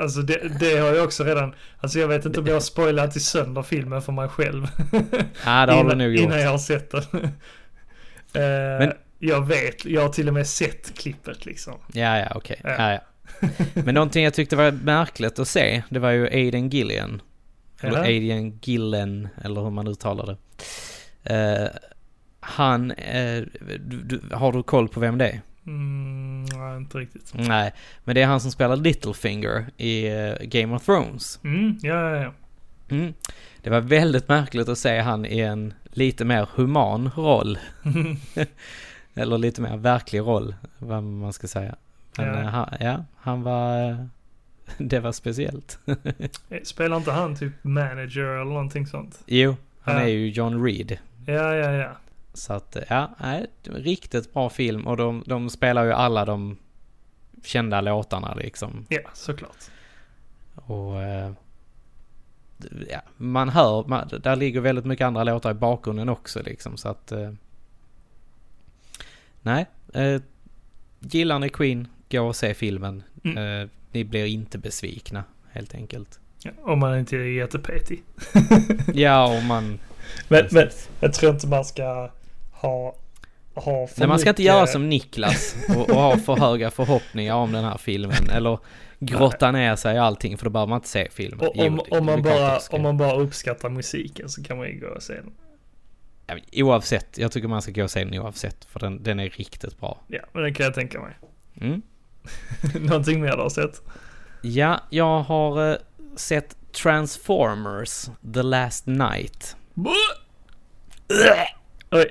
Alltså 0.01 0.21
det, 0.21 0.59
det 0.59 0.77
har 0.77 0.87
jag 0.87 1.03
också 1.05 1.23
redan, 1.23 1.53
alltså 1.79 1.99
jag 1.99 2.07
vet 2.07 2.25
inte 2.25 2.39
om 2.39 2.47
jag 2.47 2.53
har 2.55 2.59
spoilat 2.59 3.15
i 3.15 3.19
sönder 3.19 3.63
filmen 3.63 4.01
för 4.01 4.11
mig 4.11 4.29
själv. 4.29 4.67
Ja 5.45 5.65
det 5.65 5.73
har 5.73 5.83
du 5.89 5.95
nog 5.95 6.07
gjort. 6.15 6.21
Innan 6.25 6.39
jag 6.41 6.49
har 6.51 6.57
sett 6.57 6.91
den. 6.91 7.03
Eh, 8.33 8.79
Men- 8.79 8.93
Jag 9.19 9.47
vet, 9.47 9.85
jag 9.85 10.01
har 10.01 10.09
till 10.09 10.27
och 10.27 10.33
med 10.33 10.47
sett 10.47 10.97
klippet 10.97 11.45
liksom. 11.45 11.73
Ja, 11.93 12.17
ja, 12.17 12.31
okej. 12.35 12.61
Ja. 12.63 12.75
Ja. 12.77 12.91
Ja, 12.91 13.47
Men 13.73 13.95
någonting 13.95 14.23
jag 14.23 14.33
tyckte 14.33 14.55
var 14.55 14.71
märkligt 14.71 15.39
att 15.39 15.47
se, 15.47 15.83
det 15.89 15.99
var 15.99 16.11
ju 16.11 16.27
Aiden 16.27 16.69
Gillian. 16.69 17.21
Eller. 17.81 17.99
Aiden 17.99 18.59
Gillen, 18.63 19.27
eller 19.43 19.61
hur 19.61 19.69
man 19.69 19.87
uttalar 19.87 20.25
det. 20.25 20.37
Eh, 21.35 21.67
han, 22.39 22.91
eh, 22.91 23.43
du, 23.79 24.03
du, 24.03 24.21
har 24.31 24.51
du 24.51 24.63
koll 24.63 24.89
på 24.89 24.99
vem 24.99 25.17
det 25.17 25.27
är? 25.29 25.41
Mm, 25.67 26.43
nej, 26.43 26.77
inte 26.77 26.97
riktigt. 26.97 27.31
Nej, 27.33 27.73
men 28.03 28.15
det 28.15 28.21
är 28.21 28.25
han 28.27 28.39
som 28.41 28.51
spelar 28.51 28.75
Littlefinger 28.75 29.65
i 29.77 30.07
eh, 30.07 30.33
Game 30.41 30.75
of 30.75 30.85
Thrones. 30.85 31.39
Mm, 31.43 31.79
ja, 31.81 32.09
ja, 32.09 32.23
ja. 32.23 32.33
Mm. 32.95 33.13
Det 33.61 33.69
var 33.69 33.81
väldigt 33.81 34.27
märkligt 34.27 34.69
att 34.69 34.77
se 34.77 34.99
han 34.99 35.25
i 35.25 35.39
en 35.39 35.73
lite 35.85 36.25
mer 36.25 36.47
human 36.55 37.11
roll. 37.15 37.59
Eller 39.15 39.37
lite 39.37 39.61
mer 39.61 39.77
verklig 39.77 40.19
roll, 40.19 40.55
vad 40.77 41.03
man 41.03 41.33
ska 41.33 41.47
säga. 41.47 41.75
Men 42.17 42.27
Ja. 42.27 42.39
ja, 42.43 42.49
han, 42.49 42.69
ja, 42.79 43.05
han 43.17 43.43
var... 43.43 43.89
eh, 43.89 43.97
Det 44.77 44.99
var 44.99 45.11
speciellt. 45.11 45.79
Eh, 46.49 46.61
Spelar 46.63 46.97
inte 46.97 47.11
han 47.11 47.35
typ 47.35 47.53
manager 47.63 48.23
eller 48.23 48.45
någonting 48.45 48.87
sånt? 48.87 49.23
jo, 49.25 49.55
han 49.81 49.95
Ja. 49.95 50.01
är 50.01 50.07
ju 50.07 50.29
John 50.29 50.63
Reed. 50.65 50.97
Ja, 51.25 51.55
ja, 51.55 51.71
ja. 51.71 51.91
Så 52.33 52.53
att, 52.53 52.77
ja, 52.89 53.15
nej, 53.19 53.47
riktigt 53.63 54.33
bra 54.33 54.49
film 54.49 54.87
och 54.87 54.97
de, 54.97 55.23
de 55.25 55.49
spelar 55.49 55.83
ju 55.85 55.91
alla 55.91 56.25
de 56.25 56.57
kända 57.43 57.81
låtarna 57.81 58.33
liksom. 58.33 58.85
Ja, 58.89 58.99
såklart. 59.13 59.57
Och 60.55 61.01
eh, 61.03 61.31
ja, 62.89 62.99
man 63.17 63.49
hör, 63.49 63.83
man, 63.87 64.09
där 64.23 64.35
ligger 64.35 64.61
väldigt 64.61 64.85
mycket 64.85 65.05
andra 65.05 65.23
låtar 65.23 65.51
i 65.51 65.53
bakgrunden 65.53 66.09
också 66.09 66.41
liksom 66.43 66.77
så 66.77 66.89
att... 66.89 67.11
Nej, 69.45 69.65
eh, 69.93 70.21
gillar 70.99 71.39
ni 71.39 71.49
Queen, 71.49 71.87
gå 72.09 72.21
och 72.21 72.35
se 72.35 72.53
filmen. 72.53 73.03
Mm. 73.23 73.61
Eh, 73.61 73.67
ni 73.91 74.03
blir 74.03 74.25
inte 74.25 74.57
besvikna 74.57 75.23
helt 75.51 75.75
enkelt. 75.75 76.19
Ja, 76.43 76.51
om 76.63 76.79
man 76.79 76.99
inte 76.99 77.15
är 77.15 77.19
jättepetig. 77.19 78.03
ja, 78.93 79.37
och 79.37 79.43
man... 79.43 79.79
Men, 80.27 80.47
men 80.51 80.69
jag 80.99 81.13
tror 81.13 81.33
inte 81.33 81.47
man 81.47 81.65
ska 81.65 82.11
ha, 82.51 82.95
Nej, 83.97 84.07
man 84.07 84.19
ska 84.19 84.29
inte 84.29 84.43
göra 84.43 84.67
som 84.67 84.89
Niklas 84.89 85.55
och, 85.69 85.89
och 85.89 85.95
ha 85.95 86.17
för 86.17 86.35
höga 86.35 86.71
förhoppningar 86.71 87.35
om 87.35 87.51
den 87.51 87.63
här 87.63 87.77
filmen. 87.77 88.29
Eller 88.29 88.59
grotta 88.99 89.51
ner 89.51 89.75
sig 89.75 89.95
i 89.95 89.97
allting 89.97 90.37
för 90.37 90.45
då 90.45 90.49
behöver 90.49 90.69
man 90.69 90.77
inte 90.77 90.87
se 90.87 91.07
filmen. 91.11 91.47
Och 91.47 91.57
om, 91.57 91.81
om, 91.89 92.05
man 92.05 92.21
bara, 92.21 92.59
om 92.71 92.81
man 92.81 92.97
bara 92.97 93.15
uppskattar 93.15 93.69
musiken 93.69 94.29
så 94.29 94.43
kan 94.43 94.57
man 94.57 94.67
ju 94.67 94.79
gå 94.79 94.87
och 94.87 95.03
se 95.03 95.13
den. 95.13 95.31
Oavsett, 96.53 97.17
jag 97.17 97.31
tycker 97.31 97.47
man 97.47 97.61
ska 97.61 97.71
gå 97.71 97.83
och 97.83 97.91
se 97.91 98.03
den 98.03 98.19
oavsett. 98.19 98.65
För 98.65 98.79
den, 98.79 99.03
den 99.03 99.19
är 99.19 99.29
riktigt 99.29 99.79
bra. 99.79 100.01
Ja, 100.07 100.19
men 100.33 100.43
det 100.43 100.53
kan 100.53 100.63
jag 100.63 100.73
tänka 100.73 101.01
mig. 101.01 101.17
Mm. 101.61 101.81
Någonting 102.85 103.21
mer 103.21 103.31
du 103.31 103.41
har 103.41 103.49
sett? 103.49 103.81
Ja, 104.41 104.79
jag 104.89 105.21
har 105.21 105.71
eh, 105.71 105.77
sett 106.15 106.57
Transformers 106.71 108.09
The 108.33 108.43
Last 108.43 108.85
Night. 108.87 109.55
Oj, 111.91 112.09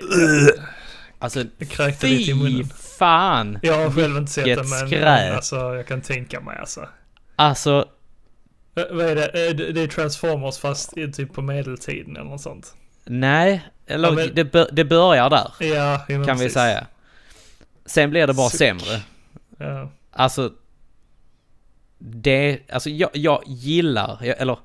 Alltså, 1.18 1.44
jag 1.58 1.68
kräkte 1.68 2.06
lite 2.06 2.30
i 2.30 2.34
munnen. 2.34 2.64
fan! 2.98 3.58
Jag 3.62 3.74
har 3.84 3.90
själv 3.90 4.16
inte 4.16 4.32
sett 4.32 4.44
den 4.44 4.56
men, 4.68 4.88
skräp. 4.88 5.34
alltså, 5.36 5.56
jag 5.56 5.86
kan 5.86 6.00
tänka 6.00 6.40
mig 6.40 6.58
alltså. 6.58 6.88
Alltså, 7.36 7.88
Vad 8.74 9.00
är 9.00 9.14
det? 9.14 9.48
Eh, 9.48 9.54
det- 9.56 9.82
är 9.82 9.86
Transformers 9.86 10.58
fast 10.58 10.94
typ 11.14 11.32
på 11.32 11.42
medeltiden 11.42 12.16
eller 12.16 12.30
något 12.30 12.40
sånt. 12.40 12.74
Nej. 13.04 13.62
Eller 13.86 14.08
Ja, 14.08 14.14
men- 14.14 14.34
det, 14.34 14.68
det 14.72 14.84
börjar 14.84 15.30
där, 15.30 15.52
Ja, 15.60 16.04
kan 16.08 16.20
vi 16.20 16.26
precis. 16.26 16.52
säga. 16.52 16.86
Sen 17.86 18.10
blir 18.10 18.26
det 18.26 18.34
bara 18.34 18.50
Suck. 18.50 18.58
sämre. 18.58 19.00
Ja. 19.58 19.90
Alltså, 20.10 20.52
det, 21.98 22.58
alltså 22.72 22.90
jag, 22.90 23.10
jag 23.12 23.42
gillar, 23.46 24.18
jag, 24.22 24.40
eller 24.40 24.58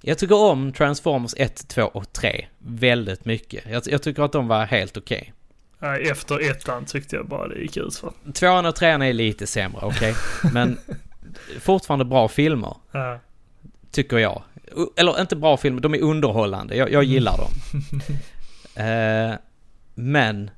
jag 0.00 0.18
tycker 0.18 0.36
om 0.36 0.72
Transformers 0.72 1.34
1, 1.36 1.68
2 1.68 1.82
och 1.82 2.12
3 2.12 2.46
väldigt 2.58 3.24
mycket. 3.24 3.64
Jag, 3.70 3.82
jag 3.86 4.02
tycker 4.02 4.22
att 4.22 4.32
de 4.32 4.48
var 4.48 4.64
helt 4.66 4.96
okej. 4.96 5.32
Nej, 5.78 6.08
Efter 6.10 6.50
ettan 6.50 6.84
tyckte 6.84 7.16
jag 7.16 7.28
bara 7.28 7.48
det 7.48 7.58
gick 7.60 7.76
ut 7.76 7.96
för. 7.96 8.12
Tvåan 8.32 8.66
och 8.66 8.76
trean 8.76 9.02
är 9.02 9.12
lite 9.12 9.46
sämre, 9.46 9.80
okej? 9.82 10.14
Men 10.52 10.78
fortfarande 11.60 12.04
bra 12.04 12.28
filmer, 12.28 12.76
Ja. 12.92 13.20
tycker 13.90 14.18
jag. 14.18 14.42
Eller 14.96 15.20
inte 15.20 15.36
bra 15.36 15.56
filmer, 15.56 15.80
de 15.80 15.94
är 15.94 16.02
underhållande. 16.02 16.76
Jag, 16.76 16.92
jag 16.92 17.04
gillar 17.04 17.36
dem. 17.38 17.50
Eh, 18.74 19.34
men 19.94 20.50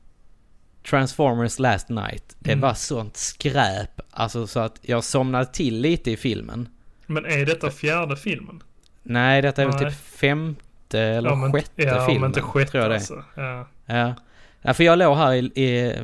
Transformers 0.91 1.59
Last 1.59 1.89
Night, 1.89 2.37
det 2.39 2.53
Mm. 2.53 2.61
var 2.61 2.75
sånt 2.75 3.17
skräp. 3.17 4.01
Alltså 4.11 4.47
så 4.47 4.61
att 4.61 4.79
jag 4.83 5.05
somnade 5.05 5.47
till 5.47 5.81
lite 5.81 6.11
i 6.11 6.17
filmen. 6.17 6.69
Men 7.07 7.25
är 7.27 7.47
detta 7.47 7.71
fjärde 7.71 8.17
filmen? 8.17 8.63
Nej, 9.03 9.43
detta 9.43 9.63
är 9.63 9.67
väl 9.67 9.75
Nej. 9.81 9.91
typ 9.91 10.01
femte 10.01 11.01
eller 11.01 11.31
Ja, 11.31 11.35
men- 11.37 11.53
sjätte 11.53 11.83
ja, 11.83 12.07
filmen. 12.07 12.23
om 12.23 12.29
inte 12.29 12.41
sjätte 12.43 12.71
tror 12.71 12.83
jag 12.83 12.91
det. 12.91 12.95
alltså. 12.95 13.25
Ja. 13.35 13.69
Ja. 13.87 14.15
ja, 14.63 14.75
för 14.75 14.85
jag 14.85 14.99
låg 14.99 15.17
här 15.17 15.33
i, 15.33 15.39
i 15.39 15.95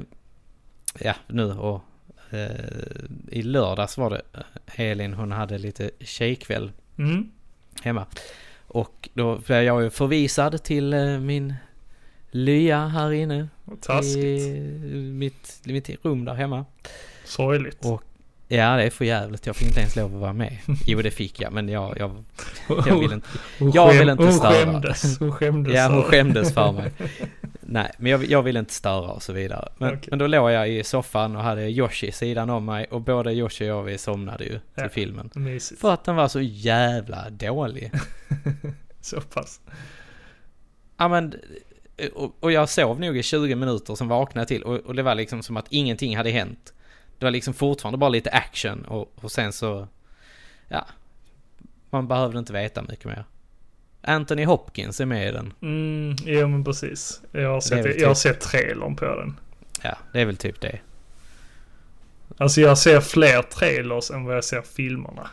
ja 1.00 1.14
nu 1.26 1.52
och 1.52 1.82
eh, 2.30 2.50
i 3.30 3.42
lördags 3.42 3.96
var 3.98 4.10
det 4.10 4.22
eh, 4.76 4.80
Elin, 4.90 5.14
hon 5.14 5.32
hade 5.32 5.58
lite 5.58 5.90
tjejkväll 6.00 6.72
Mm. 6.98 7.30
Hemma. 7.82 8.06
Och 8.66 9.08
då 9.14 9.38
blev 9.46 9.62
jag 9.62 9.82
ju 9.82 9.90
förvisad 9.90 10.62
till 10.62 10.92
eh, 10.92 11.18
min 11.18 11.54
lya 12.30 12.86
här 12.86 13.12
inne 13.12 13.48
Taskigt. 13.80 14.16
i 14.16 15.12
mitt, 15.14 15.60
mitt 15.64 15.90
rum 16.04 16.24
där 16.24 16.34
hemma. 16.34 16.64
Sorgligt. 17.24 17.84
Och 17.84 18.02
ja, 18.48 18.76
det 18.76 18.82
är 18.82 18.90
för 18.90 19.04
jävligt. 19.04 19.46
Jag 19.46 19.56
fick 19.56 19.68
inte 19.68 19.80
ens 19.80 19.96
lov 19.96 20.14
att 20.14 20.20
vara 20.20 20.32
med. 20.32 20.58
Jo, 20.86 21.02
det 21.02 21.10
fick 21.10 21.40
jag, 21.40 21.52
men 21.52 21.68
jag, 21.68 21.98
jag, 21.98 22.24
jag 22.86 22.98
vill 23.00 23.12
inte. 23.12 23.28
Hon 23.58 23.70
jag 23.70 23.92
vill 23.92 24.08
inte 24.08 24.24
hon 24.24 24.32
störa. 24.32 24.52
Skämdes. 24.52 25.18
Hon 25.18 25.32
skämdes. 25.32 25.74
Ja, 25.74 25.88
hon 25.88 26.02
skämdes 26.02 26.54
för 26.54 26.72
mig. 26.72 26.92
Nej, 27.68 27.90
men 27.98 28.12
jag, 28.12 28.24
jag 28.24 28.42
vill 28.42 28.56
inte 28.56 28.72
störa 28.74 29.10
och 29.10 29.22
så 29.22 29.32
vidare. 29.32 29.68
Men, 29.78 29.88
Okej. 29.94 30.08
men 30.10 30.18
då 30.18 30.26
låg 30.26 30.50
jag 30.50 30.68
i 30.68 30.84
soffan 30.84 31.36
och 31.36 31.42
hade 31.42 31.70
Yoshi 31.70 32.12
sidan 32.12 32.50
om 32.50 32.64
mig 32.64 32.86
och 32.90 33.00
både 33.00 33.32
Yoshi 33.32 33.64
och 33.64 33.68
jag 33.68 33.82
vi 33.82 33.98
somnade 33.98 34.44
ju 34.44 34.50
till 34.50 34.60
Ja. 34.74 34.88
filmen. 34.88 35.30
Mysigt. 35.34 35.80
För 35.80 35.92
att 35.94 36.04
den 36.04 36.16
var 36.16 36.28
så 36.28 36.40
jävla 36.40 37.30
dålig. 37.30 37.90
Så 39.00 39.20
pass. 39.20 39.60
Ja 40.96 41.08
men, 41.08 41.34
och, 42.14 42.36
och 42.40 42.52
jag 42.52 42.68
sov 42.68 43.00
nog 43.00 43.16
i 43.16 43.22
20 43.22 43.54
minuter, 43.54 43.94
sen 43.94 44.08
vaknade 44.08 44.46
till 44.46 44.62
och, 44.62 44.74
och 44.76 44.94
det 44.94 45.02
var 45.02 45.14
liksom 45.14 45.42
som 45.42 45.56
att 45.56 45.66
ingenting 45.70 46.16
hade 46.16 46.30
hänt. 46.30 46.72
Det 47.18 47.26
var 47.26 47.30
liksom 47.30 47.54
fortfarande 47.54 47.98
bara 47.98 48.10
lite 48.10 48.30
action 48.30 48.84
och, 48.84 49.12
och 49.24 49.32
sen 49.32 49.52
så, 49.52 49.88
ja, 50.68 50.86
man 51.90 52.08
behövde 52.08 52.38
inte 52.38 52.52
veta 52.52 52.82
mycket 52.82 53.04
mer. 53.04 53.24
Anthony 54.06 54.44
Hopkins 54.44 55.00
är 55.00 55.06
med 55.06 55.28
i 55.28 55.32
den. 55.32 55.52
Mm, 55.62 56.16
jo 56.24 56.48
men 56.48 56.64
precis. 56.64 57.20
Jag 57.32 57.48
har 57.50 57.60
sett, 57.60 58.00
jag 58.00 58.08
har 58.08 58.14
typ- 58.14 58.22
sett 58.22 58.40
trailern 58.40 58.96
på 58.96 59.04
den. 59.04 59.36
Ja, 59.82 59.98
det 60.12 60.20
är 60.20 60.26
väl 60.26 60.36
typ 60.36 60.60
det. 60.60 60.78
Alltså 62.38 62.60
jag 62.60 62.78
ser 62.78 63.00
fler 63.00 63.42
trailers 63.42 64.10
än 64.10 64.24
vad 64.24 64.36
jag 64.36 64.44
ser 64.44 64.62
filmerna. 64.62 65.30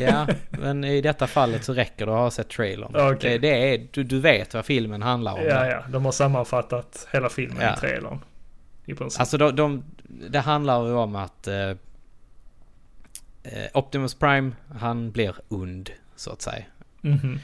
Ja, 0.00 0.26
men 0.50 0.84
i 0.84 1.00
detta 1.00 1.26
fallet 1.26 1.64
så 1.64 1.72
räcker 1.74 2.06
det 2.06 2.12
att 2.12 2.18
ha 2.18 2.30
sett 2.30 2.48
trailern. 2.48 3.12
Okej. 3.12 3.38
Det, 3.38 3.38
det 3.38 3.74
är, 3.74 3.86
du, 3.90 4.04
du 4.04 4.20
vet 4.20 4.54
vad 4.54 4.64
filmen 4.64 5.02
handlar 5.02 5.32
om. 5.32 5.44
Ja, 5.44 5.66
ja. 5.66 5.82
De 5.88 6.04
har 6.04 6.12
sammanfattat 6.12 7.08
hela 7.12 7.28
filmen 7.28 7.56
Ja. 7.62 7.74
i 7.74 7.76
trailern. 7.80 8.18
I 8.86 8.94
princip. 8.94 9.20
Alltså 9.20 9.38
de, 9.38 9.56
de, 9.56 9.84
det 10.30 10.40
handlar 10.40 10.86
ju 10.86 10.92
om 10.92 11.16
att 11.16 11.46
eh, 11.48 11.70
eh, 11.70 11.76
Optimus 13.74 14.14
Prime, 14.14 14.50
han 14.80 15.10
blir 15.10 15.34
ond, 15.48 15.90
så 16.16 16.30
att 16.32 16.42
säga. 16.42 16.64
Mhm. 17.00 17.38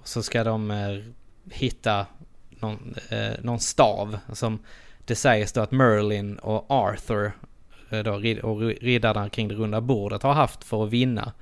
Och 0.00 0.08
så 0.08 0.22
ska 0.22 0.44
de 0.44 0.70
eh, 0.70 0.98
hitta 1.54 2.06
någon, 2.50 2.94
eh, 3.08 3.32
någon 3.42 3.60
stav 3.60 4.18
som 4.32 4.58
det 5.04 5.14
sägs 5.14 5.52
då 5.52 5.60
att 5.60 5.70
Merlin 5.70 6.38
och 6.38 6.70
Arthur 6.70 7.32
eh, 7.90 7.98
då, 7.98 8.12
och 8.42 8.60
riddarna 8.60 9.28
kring 9.28 9.48
det 9.48 9.54
runda 9.54 9.80
bordet 9.80 10.22
har 10.22 10.32
haft 10.32 10.64
för 10.64 10.84
att 10.84 10.90
vinna. 10.90 11.32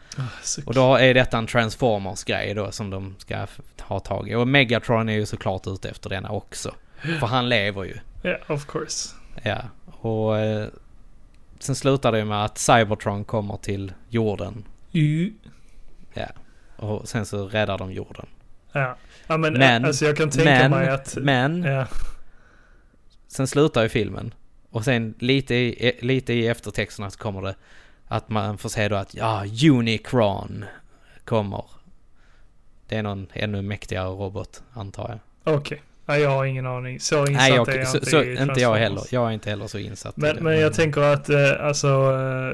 Så- 0.43 0.63
Och 0.67 0.75
då 0.75 0.95
är 0.95 1.15
detta 1.15 1.39
en 1.39 1.47
Transformers-grej 1.47 2.55
då 2.55 2.73
som 2.73 2.91
de 2.91 3.15
ska 3.19 3.47
ha 3.81 4.01
tag 4.01 4.29
i. 4.31 4.35
Och 4.35 4.49
Megatron 4.49 5.09
är 5.09 5.13
ju 5.13 5.27
såklart 5.27 5.67
ute 5.67 5.89
efter 5.89 6.11
denna 6.11 6.31
också. 6.31 6.75
För 7.21 7.27
han 7.27 7.49
lever 7.49 7.85
ju. 7.85 7.99
Ja, 8.23 8.37
of 8.49 8.67
course. 8.67 9.15
Ja. 9.43 9.59
Och 9.87 10.39
eh, 10.39 10.69
sen 11.59 11.75
slutar 11.75 12.13
det 12.13 12.19
ju 12.19 12.25
med 12.25 12.45
att 12.45 12.59
Cybertron 12.59 13.25
kommer 13.25 13.57
till 13.57 13.93
jorden. 14.09 14.65
Y. 14.93 15.33
Ja. 16.15 16.27
Och 16.77 17.09
sen 17.09 17.27
så 17.27 17.49
räddar 17.49 17.79
de 17.79 17.93
jorden. 17.93 18.27
Ja. 18.81 18.97
ja 19.27 19.37
men, 19.37 19.53
Men- 19.53 19.85
alltså 19.85 20.05
jag 20.05 20.17
kan 20.17 20.31
tänka 20.31 20.51
Men, 20.51 20.71
mig 20.71 20.89
att... 20.89 21.17
men, 21.21 21.63
Ja. 21.63 21.87
sen 23.29 23.47
slutar 23.47 23.83
ju 23.83 23.89
filmen. 23.89 24.35
Och 24.71 24.85
sen 24.85 25.15
lite 25.19 25.55
i, 25.55 25.89
eh, 25.89 26.05
lite 26.07 26.33
i 26.33 26.47
eftertexterna 26.47 27.11
så 27.11 27.19
kommer 27.19 27.43
det 27.43 27.55
att 28.09 28.29
man 28.29 28.59
får 28.59 28.69
se 28.69 28.89
då 28.89 28.97
att 28.97 29.15
ja, 29.15 29.45
Unicron 29.71 30.65
kommer. 31.25 31.65
Det 32.89 32.97
är 32.97 33.03
någon 33.03 33.27
ännu 33.33 33.63
mäktigare 33.63 34.09
robot, 34.09 34.63
antar 34.73 35.21
jag. 35.45 35.55
Okej. 35.57 35.83
Nej, 36.09 36.21
jag 36.21 36.31
har 36.31 36.45
ingen 36.45 36.67
aning. 36.67 37.01
Så 37.01 37.19
insatt 37.19 37.33
Nej, 37.37 37.51
är 37.53 37.57
jag, 37.57 37.69
jag 37.69 37.89
så, 37.89 37.97
inte 37.99 38.11
så, 38.11 38.23
i 38.23 38.43
inte 38.43 38.61
jag 38.61 38.75
heller. 38.75 39.03
Jag 39.11 39.27
är 39.29 39.31
inte 39.33 39.51
heller 39.51 39.67
så 39.67 39.79
insatt 39.79 40.19
i 40.19 40.21
Men, 40.21 40.37
det. 40.37 40.43
men 40.43 40.61
jag 40.61 40.75
tänker 40.75 41.01
att 41.01 41.29
eh, 41.29 41.39
alltså 41.61 41.89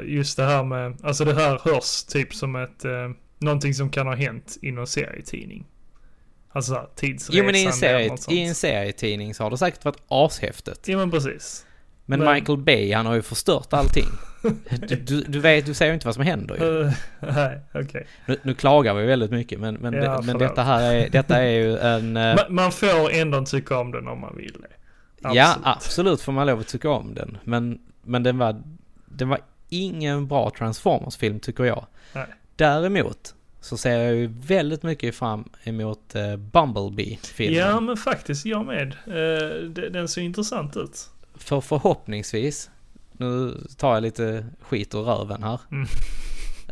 eh, 0.05 0.13
just 0.15 0.37
det 0.37 0.45
här 0.45 0.63
med, 0.65 0.97
alltså 1.03 1.25
det 1.25 1.35
här 1.35 1.61
hörs 1.65 2.05
typ 2.05 2.35
som 2.35 2.57
ett, 2.57 2.85
eh, 2.85 3.11
någonting 3.39 3.75
som 3.75 3.91
kan 3.91 4.07
ha 4.07 4.15
hänt 4.15 4.57
i 4.63 4.73
någon 4.73 4.87
serietidning. 4.87 5.65
Alltså 6.53 6.73
så 6.73 6.79
här, 6.79 6.89
tidsresande 6.95 7.39
Jo 7.39 7.45
men 7.45 7.55
i 7.55 7.65
en, 7.65 7.73
serie, 7.73 8.17
i 8.29 8.43
en 8.43 8.55
serietidning 8.55 9.35
så 9.35 9.43
har 9.43 9.51
det 9.51 9.59
säkert 9.59 9.85
varit 9.85 10.03
ashäftigt. 10.09 10.89
Ja 10.89 10.97
men 10.97 11.11
precis. 11.11 11.67
Men 12.07 12.19
Nej. 12.19 12.35
Michael 12.35 12.59
Bay, 12.59 12.93
han 12.93 13.07
har 13.07 13.15
ju 13.15 13.23
förstört 13.23 13.73
allting. 13.73 14.09
Du, 14.89 14.97
du, 14.97 15.21
du 15.21 15.41
vet, 15.41 15.67
du 15.67 15.75
ser 15.75 15.87
ju 15.87 15.95
inte 15.95 16.07
vad 16.07 16.15
som 16.15 16.25
händer 16.25 16.57
ju. 16.57 16.87
Eh, 16.87 16.93
Nej, 17.35 17.61
okej. 17.75 18.07
Nu, 18.27 18.37
nu 18.43 18.55
klagar 18.55 18.95
vi 18.95 19.07
väldigt 19.07 19.31
mycket 19.31 19.61
men, 19.61 19.75
men, 19.75 19.95
Ja, 19.95 20.17
det, 20.17 20.27
men 20.27 20.39
detta 20.39 20.63
här 20.63 20.95
är, 20.95 21.09
detta 21.09 21.43
är 21.43 21.51
ju 21.51 21.79
en... 21.79 22.17
eh, 22.17 22.37
Man, 22.37 22.55
man 22.55 22.73
får 22.73 23.11
ändå 23.13 23.45
tycka 23.45 23.79
om 23.79 23.93
den 23.93 24.09
om 24.09 24.21
man 24.21 24.37
vill 24.37 24.57
det. 24.61 24.69
Ja, 25.35 25.57
absolut 25.63 26.21
får 26.21 26.33
man 26.33 26.47
lov 26.47 26.61
att 26.61 26.69
tycka 26.69 26.91
om 26.91 27.15
den. 27.15 27.39
Men, 27.45 27.79
men 28.03 28.23
den 28.23 28.39
var, 28.39 28.63
den 29.07 29.29
var 29.29 29.41
ingen 29.69 30.27
bra 30.27 30.51
Transformers-film 30.59 31.41
tycker 31.41 31.65
jag. 31.65 31.87
Nej. 32.13 32.27
Däremot 32.57 33.35
så 33.63 33.77
ser 33.77 33.99
jag 33.99 34.15
ju 34.15 34.27
väldigt 34.27 34.83
mycket 34.83 35.15
fram 35.15 35.49
emot 35.65 36.15
uh, 36.17 36.37
Bumblebee-filmen. 36.37 37.59
Ja, 37.61 37.81
men 37.81 37.97
faktiskt 37.97 38.47
jag 38.47 38.67
med. 38.67 38.89
Eh, 39.07 39.69
de- 39.69 39.89
Den 39.89 40.09
ser 40.09 40.23
intressant 40.23 40.77
ut. 40.77 41.11
För 41.35 41.61
förhoppningsvis, 41.61 42.71
nu 43.13 43.61
tar 43.77 43.95
jag 43.95 44.03
lite 44.03 44.47
skit 44.61 44.95
ur 44.95 44.99
röven 45.03 45.43
här. 45.43 45.61
Mm. 45.71 45.87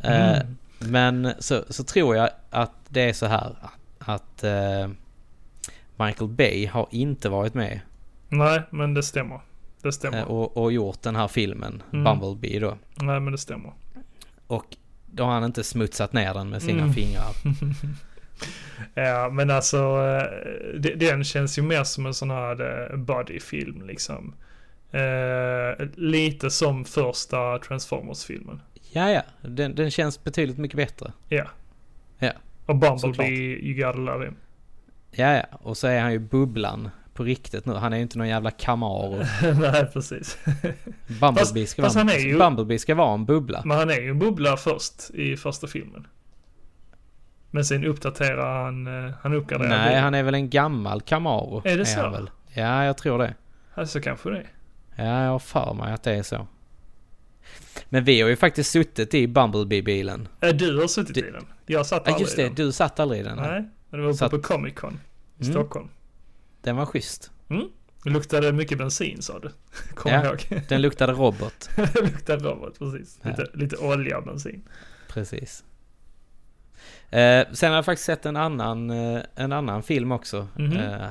Eh, 0.02 0.40
Mm. 0.40 0.56
Men 0.92 1.32
så, 1.38 1.64
så 1.68 1.84
tror 1.84 2.16
jag 2.16 2.30
att 2.50 2.72
det 2.88 3.00
är 3.08 3.12
så 3.12 3.26
här 3.26 3.56
att 3.98 4.44
eh, 4.44 4.88
Michael 5.96 6.30
Bay 6.30 6.66
har 6.66 6.88
inte 6.90 7.28
varit 7.28 7.54
med 7.54 7.80
Nej, 8.28 8.62
men 8.70 8.94
det 8.94 9.02
stämmer. 9.02 9.40
Det 9.82 9.92
stämmer. 9.92 10.18
eh, 10.18 10.24
och, 10.24 10.56
och 10.56 10.72
gjort 10.72 11.02
den 11.02 11.16
här 11.16 11.28
filmen, 11.28 11.82
Mm. 11.92 12.04
Bumblebee 12.04 12.58
då. 12.60 12.76
Nej, 12.94 13.20
men 13.20 13.32
det 13.32 13.38
stämmer. 13.38 13.72
Och 14.46 14.76
då 15.12 15.24
har 15.24 15.32
han 15.32 15.44
inte 15.44 15.64
smutsat 15.64 16.12
ner 16.12 16.34
den 16.34 16.48
med 16.50 16.62
sina 16.62 16.82
Mm. 16.82 16.92
fingrar. 16.94 17.30
Ja, 18.94 19.28
men 19.32 19.50
alltså 19.50 19.76
eh, 19.78 20.80
de- 20.80 20.94
den 20.94 21.24
känns 21.24 21.58
ju 21.58 21.62
mer 21.62 21.84
som 21.84 22.06
en 22.06 22.14
sån 22.14 22.30
här 22.30 22.90
eh, 22.92 22.96
bodyfilm 22.96 23.86
liksom. 23.86 24.34
Eh, 24.90 25.86
lite 25.94 26.50
som 26.50 26.84
första 26.84 27.58
Transformers-filmen. 27.58 28.60
Ja, 28.92 29.10
ja, 29.10 29.22
den, 29.40 29.74
den 29.74 29.90
känns 29.90 30.24
betydligt 30.24 30.58
mycket 30.58 30.76
bättre. 30.76 31.12
Ja. 31.28 31.44
Ja, 32.18 32.32
Och 32.66 32.76
Bumblebee, 32.76 33.58
you 33.62 33.74
gotta 33.86 33.98
love 33.98 34.24
him. 34.24 34.36
Ja, 35.10 35.32
ja, 35.36 35.44
och 35.62 35.76
så 35.76 35.86
är 35.86 36.00
han 36.00 36.12
ju 36.12 36.18
bubblan 36.18 36.90
på 37.20 37.24
riktigt 37.24 37.66
nu. 37.66 37.74
Han 37.74 37.92
är 37.92 37.96
ju 37.96 38.02
inte 38.02 38.18
någon 38.18 38.28
jävla 38.28 38.50
Camaro. 38.50 39.16
Nej, 39.60 39.86
precis. 39.92 40.38
Bumblebee 41.20 41.66
ska, 41.66 41.82
fast 41.82 41.96
vara, 41.96 42.12
är 42.12 42.18
ju- 42.18 42.38
Bumblebee 42.38 42.78
ska 42.78 42.94
vara 42.94 43.14
en 43.14 43.24
bubbla. 43.24 43.62
Men 43.64 43.78
han 43.78 43.90
är 43.90 44.00
ju 44.00 44.10
en 44.10 44.18
bubbla 44.18 44.56
först 44.56 45.10
i 45.10 45.36
första 45.36 45.66
filmen. 45.66 46.06
Men 47.50 47.64
sen 47.64 47.84
uppdaterar 47.84 48.64
han, 48.64 48.86
eh, 49.06 49.12
han 49.22 49.32
uppgraderar 49.34 49.68
Nej, 49.68 49.88
bilen. 49.88 50.02
han 50.04 50.14
är 50.14 50.22
väl 50.22 50.34
en 50.34 50.50
gammal 50.50 51.00
Camaro. 51.00 51.62
Är 51.64 51.78
det 51.78 51.86
så? 51.86 52.00
Han 52.00 52.12
väl. 52.12 52.30
Ja, 52.54 52.84
jag 52.84 52.96
tror 52.98 53.18
det. 53.18 53.34
Alltså 53.74 54.00
kanske 54.00 54.30
det. 54.30 54.46
Ja, 54.96 55.22
jag 55.24 55.30
har 55.30 55.38
för 55.38 55.74
mig 55.74 55.92
att 55.92 56.02
det 56.02 56.12
är 56.14 56.22
så. 56.22 56.46
Men 57.88 58.04
vi 58.04 58.20
har 58.20 58.28
ju 58.28 58.36
faktiskt 58.36 58.70
suttit 58.70 59.14
i 59.14 59.26
Bumblebee-bilen. 59.28 60.28
Äh, 60.40 60.48
du 60.50 60.80
har 60.80 60.86
suttit 60.86 61.14
Det- 61.14 61.20
i 61.28 61.30
den. 61.30 61.46
Jag 61.66 61.86
satt 61.86 62.02
Ja, 62.06 62.12
aldrig 62.12 62.26
just 62.26 62.38
i 62.38 62.42
det. 62.42 62.48
den. 62.48 62.54
Du 62.54 62.72
satt 62.72 63.00
aldrig 63.00 63.20
i 63.20 63.24
den. 63.24 63.36
Nej, 63.36 63.68
men 63.90 64.00
det 64.00 64.06
var 64.06 64.12
uppe 64.12 64.18
Satt- 64.18 64.30
på 64.30 64.38
Comic 64.40 64.74
Con 64.74 64.98
i 65.38 65.42
Mm. 65.42 65.52
Stockholm. 65.52 65.88
Den 66.62 66.76
var 66.76 66.86
schysst. 66.86 67.30
Det 68.04 68.10
luktade 68.10 68.52
mycket 68.52 68.78
bensin 68.78 69.22
sa 69.22 69.38
du. 69.38 69.50
Kommer 69.94 70.24
Ja. 70.24 70.24
ihåg. 70.26 70.62
Den 70.68 70.82
luktade 70.82 71.12
robot. 71.12 71.70
det 71.76 72.00
luktade 72.02 72.44
robot, 72.48 72.78
precis. 72.78 73.18
Ja. 73.22 73.30
Lite, 73.30 73.46
lite 73.54 73.76
olja 73.76 74.18
och 74.18 74.24
bensin. 74.24 74.68
Precis. 75.08 75.64
Eh, 77.10 77.46
sen 77.52 77.68
har 77.70 77.76
jag 77.76 77.84
faktiskt 77.84 78.06
sett 78.06 78.26
en 78.26 78.36
annan, 78.36 78.90
eh, 78.90 79.22
en 79.34 79.52
annan 79.52 79.82
film 79.82 80.12
också. 80.12 80.48
Mhm. 80.56 80.76
Eh, 80.76 81.08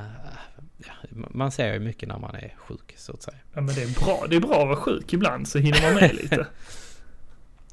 ja, 0.78 0.92
man 1.30 1.50
ser 1.52 1.72
ju 1.72 1.78
mycket 1.80 2.08
när 2.08 2.18
man 2.18 2.34
är 2.34 2.54
sjuk 2.58 2.94
så 2.96 3.12
att 3.12 3.22
säga. 3.22 3.36
Ja 3.54 3.60
men 3.60 3.74
det 3.74 3.82
är 3.82 4.04
bra. 4.04 4.26
Det 4.30 4.36
är 4.36 4.40
bra 4.40 4.60
att 4.62 4.68
vara 4.68 4.76
sjuk 4.76 5.12
ibland 5.12 5.48
så 5.48 5.58
hinner 5.58 5.82
man 5.82 5.94
med 5.94 6.14
lite. 6.14 6.46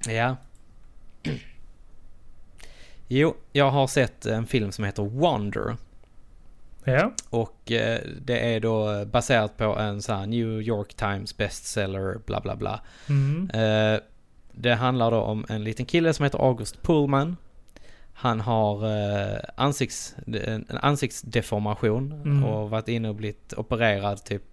Ja. 0.07 0.35
Jo, 3.07 3.35
jag 3.51 3.71
har 3.71 3.87
sett 3.87 4.25
en 4.25 4.47
film 4.47 4.71
som 4.71 4.85
heter 4.85 5.03
Wonder. 5.03 5.77
Ja. 6.87 7.11
Och 7.29 7.71
eh, 7.71 7.99
det 8.21 8.39
är 8.55 8.59
då 8.59 9.05
baserat 9.05 9.57
på 9.57 9.63
en 9.63 10.01
sån 10.01 10.19
här 10.19 10.25
New 10.25 10.61
York 10.61 10.93
Times 10.93 11.37
bestseller 11.37 12.17
bla 12.25 12.41
bla 12.41 12.55
bla. 12.55 12.79
Mm. 13.09 13.49
Eh, 13.53 13.99
det 14.51 14.73
handlar 14.75 15.11
då 15.11 15.17
om 15.21 15.45
en 15.49 15.63
liten 15.63 15.85
kille 15.85 16.13
som 16.13 16.23
heter 16.23 16.39
August 16.39 16.81
Pullman. 16.83 17.37
Han 18.13 18.39
har 18.39 18.85
eh, 18.85 19.37
ansikts, 19.55 20.15
en 20.27 20.65
ansiktsdeformation 20.81 22.11
Mm. 22.11 22.43
och 22.43 22.69
varit 22.69 22.87
inne 22.87 23.09
och 23.09 23.15
blivit 23.15 23.53
opererad 23.57 24.23
typ 24.23 24.43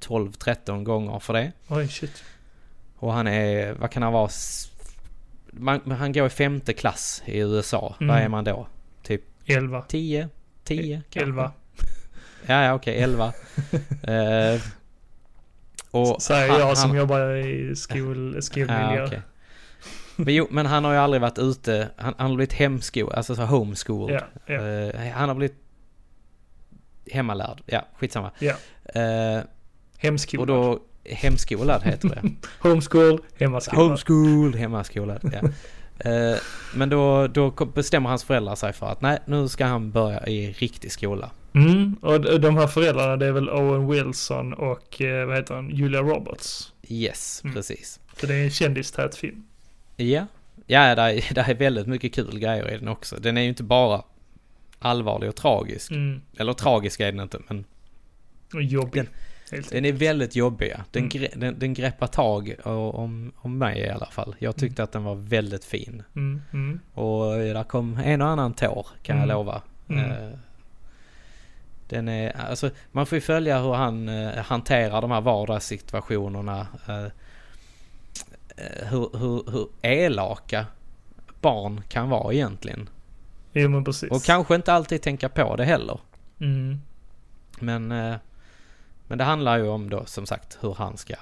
12-13 0.00 0.84
gånger 0.84 1.18
för 1.18 1.32
det. 1.32 1.52
Oj 1.68 1.88
shit. 1.88 2.24
Och 2.98 3.12
han 3.12 3.26
är, 3.26 3.72
vad 3.72 3.90
kan 3.90 4.02
han 4.02 4.12
vara? 4.12 4.28
Man, 5.50 5.90
han 5.90 6.12
går 6.12 6.26
i 6.26 6.30
femte 6.30 6.72
klass 6.72 7.22
i 7.26 7.38
USA. 7.38 7.94
Mm. 8.00 8.14
Vad 8.14 8.24
är 8.24 8.28
man 8.28 8.44
då? 8.44 8.66
Typ 9.02 9.22
11. 9.46 9.82
10? 9.82 10.28
10 10.66 11.02
kanske? 11.10 11.20
11. 11.28 11.52
Ja, 12.48 12.62
ja 12.64 12.74
okej, 12.74 13.02
11. 13.02 13.24
eh, 14.02 14.60
och 15.90 16.22
Säger 16.22 16.48
han- 16.50 16.60
jag 16.60 16.78
som 16.78 16.90
han- 16.90 16.98
jobbar 16.98 17.36
i 17.36 17.76
skol, 17.76 18.42
skolmiljö. 18.42 18.94
Ja, 18.96 19.06
okej. 19.06 19.20
Men 20.16 20.34
jo, 20.34 20.46
men 20.50 20.66
han 20.66 20.84
har 20.84 20.92
ju 20.92 20.98
aldrig 20.98 21.20
varit 21.20 21.38
ute, 21.38 21.88
han, 21.96 22.14
han 22.18 22.30
har 22.30 22.36
blivit 22.36 22.52
hemskolad, 22.52 23.14
alltså 23.16 23.34
så 23.34 23.42
homeschooled. 23.44 24.14
Ja, 24.46 24.54
ja, 24.54 24.60
Eh, 24.66 25.10
han 25.12 25.28
har 25.28 25.34
blivit 25.36 25.56
hemmalärd, 27.12 27.62
ja 27.66 27.86
skitsamma. 27.98 28.30
ja. 28.38 28.54
Eh, 29.00 29.40
Hemskolad. 29.98 30.50
och 30.50 30.56
då, 30.56 30.80
hemskolad 31.14 31.82
heter 31.82 32.08
det. 32.08 32.22
Homeschool, 32.68 33.20
hemmaskolad. 33.38 33.82
Homeschool, 33.86 34.54
hemmaskolad, 34.54 35.20
ja. 35.42 35.48
Eh, 35.98 36.36
men 36.74 36.88
då, 36.88 37.26
då 37.26 37.50
bestämmer 37.50 38.08
hans 38.08 38.24
föräldrar 38.24 38.54
sig 38.54 38.72
för 38.72 38.86
att 38.86 39.00
nej, 39.00 39.18
nu 39.26 39.48
ska 39.48 39.64
han 39.66 39.90
börja 39.90 40.26
i 40.26 40.52
riktig 40.52 40.92
skola. 40.92 41.30
Mm, 41.54 41.96
och 42.02 42.20
de 42.20 42.38
de 42.38 42.56
här 42.56 42.66
föräldrarna 42.66 43.16
det 43.16 43.26
är 43.26 43.32
väl 43.32 43.48
Owen 43.50 43.88
Wilson 43.88 44.52
och 44.52 45.00
eh, 45.02 45.26
vad 45.26 45.36
heter 45.36 45.54
han, 45.54 45.70
Julia 45.70 46.00
Roberts. 46.00 46.72
Yes, 46.88 47.40
Mm. 47.44 47.54
precis. 47.56 48.00
Så 48.20 48.26
det 48.26 48.34
är 48.34 48.44
en 48.44 48.50
kändistät 48.50 49.14
film. 49.16 49.44
Ja, 49.96 50.26
ja 50.66 50.94
det 50.94 51.02
är, 51.02 51.14
det 51.34 51.40
är 51.40 51.54
väldigt 51.54 51.86
mycket 51.86 52.14
kul 52.14 52.38
grejer 52.38 52.70
i 52.74 52.78
den 52.78 52.88
också. 52.88 53.16
Den 53.16 53.36
är 53.36 53.42
ju 53.42 53.48
inte 53.48 53.62
bara 53.62 54.02
allvarlig 54.78 55.28
och 55.28 55.36
tragisk. 55.36 55.90
Mm. 55.90 56.20
Eller 56.38 56.52
tragisk 56.52 57.00
är 57.00 57.12
den 57.12 57.20
inte, 57.20 57.38
men 57.48 57.64
Och 58.54 58.62
jobbig. 58.62 58.92
Den- 59.02 59.08
Helt 59.52 59.70
Den 59.70 59.84
är 59.84 59.92
väldigt 59.92 60.36
jobbig. 60.36 60.74
Den, 60.90 61.10
Mm. 61.14 61.28
den, 61.40 61.58
den 61.58 61.74
greppar 61.74 62.06
tag 62.06 62.54
om, 62.64 63.32
om 63.36 63.58
mig 63.58 63.78
i 63.78 63.88
alla 63.90 64.06
fall. 64.06 64.36
Jag 64.38 64.56
tyckte 64.56 64.82
att 64.82 64.92
den 64.92 65.04
var 65.04 65.14
väldigt 65.14 65.64
fin. 65.64 66.02
Mm, 66.16 66.42
mm, 66.52 66.80
Och 66.94 67.24
där 67.38 67.64
kom 67.64 67.96
en 68.04 68.22
och 68.22 68.28
annan 68.28 68.52
tår 68.54 68.86
kan 69.02 69.16
Mm. 69.16 69.28
jag 69.28 69.36
lova. 69.36 69.62
Mm. 69.88 70.10
Eh, 70.10 70.38
Den 71.88 72.08
är, 72.08 72.36
alltså 72.36 72.70
man 72.92 73.06
får 73.06 73.16
ju 73.16 73.20
följa 73.20 73.62
hur 73.62 73.72
han 73.74 74.08
eh, 74.08 74.34
hanterar 74.36 75.00
de 75.00 75.10
här 75.10 75.20
vardagssituationerna. 75.20 76.66
eh, 76.88 77.06
hur, 78.90 79.18
hur, 79.18 79.50
hur 79.50 79.68
elaka 79.82 80.66
barn 81.40 81.80
kan 81.88 82.08
vara 82.10 82.34
egentligen. 82.34 82.88
Jo 83.52 83.68
men 83.68 83.84
precis. 83.84 84.10
Och 84.10 84.22
kanske 84.22 84.54
inte 84.54 84.72
alltid 84.72 85.02
tänka 85.02 85.28
på 85.28 85.56
det 85.56 85.64
heller. 85.64 86.00
Mm. 86.40 86.80
Men, 87.60 87.92
men 89.08 89.18
det 89.18 89.24
handlar 89.24 89.58
ju 89.58 89.68
om 89.68 89.90
då 89.90 90.04
som 90.04 90.26
sagt 90.26 90.58
hur 90.60 90.74
han 90.74 90.96
ska 90.96 91.14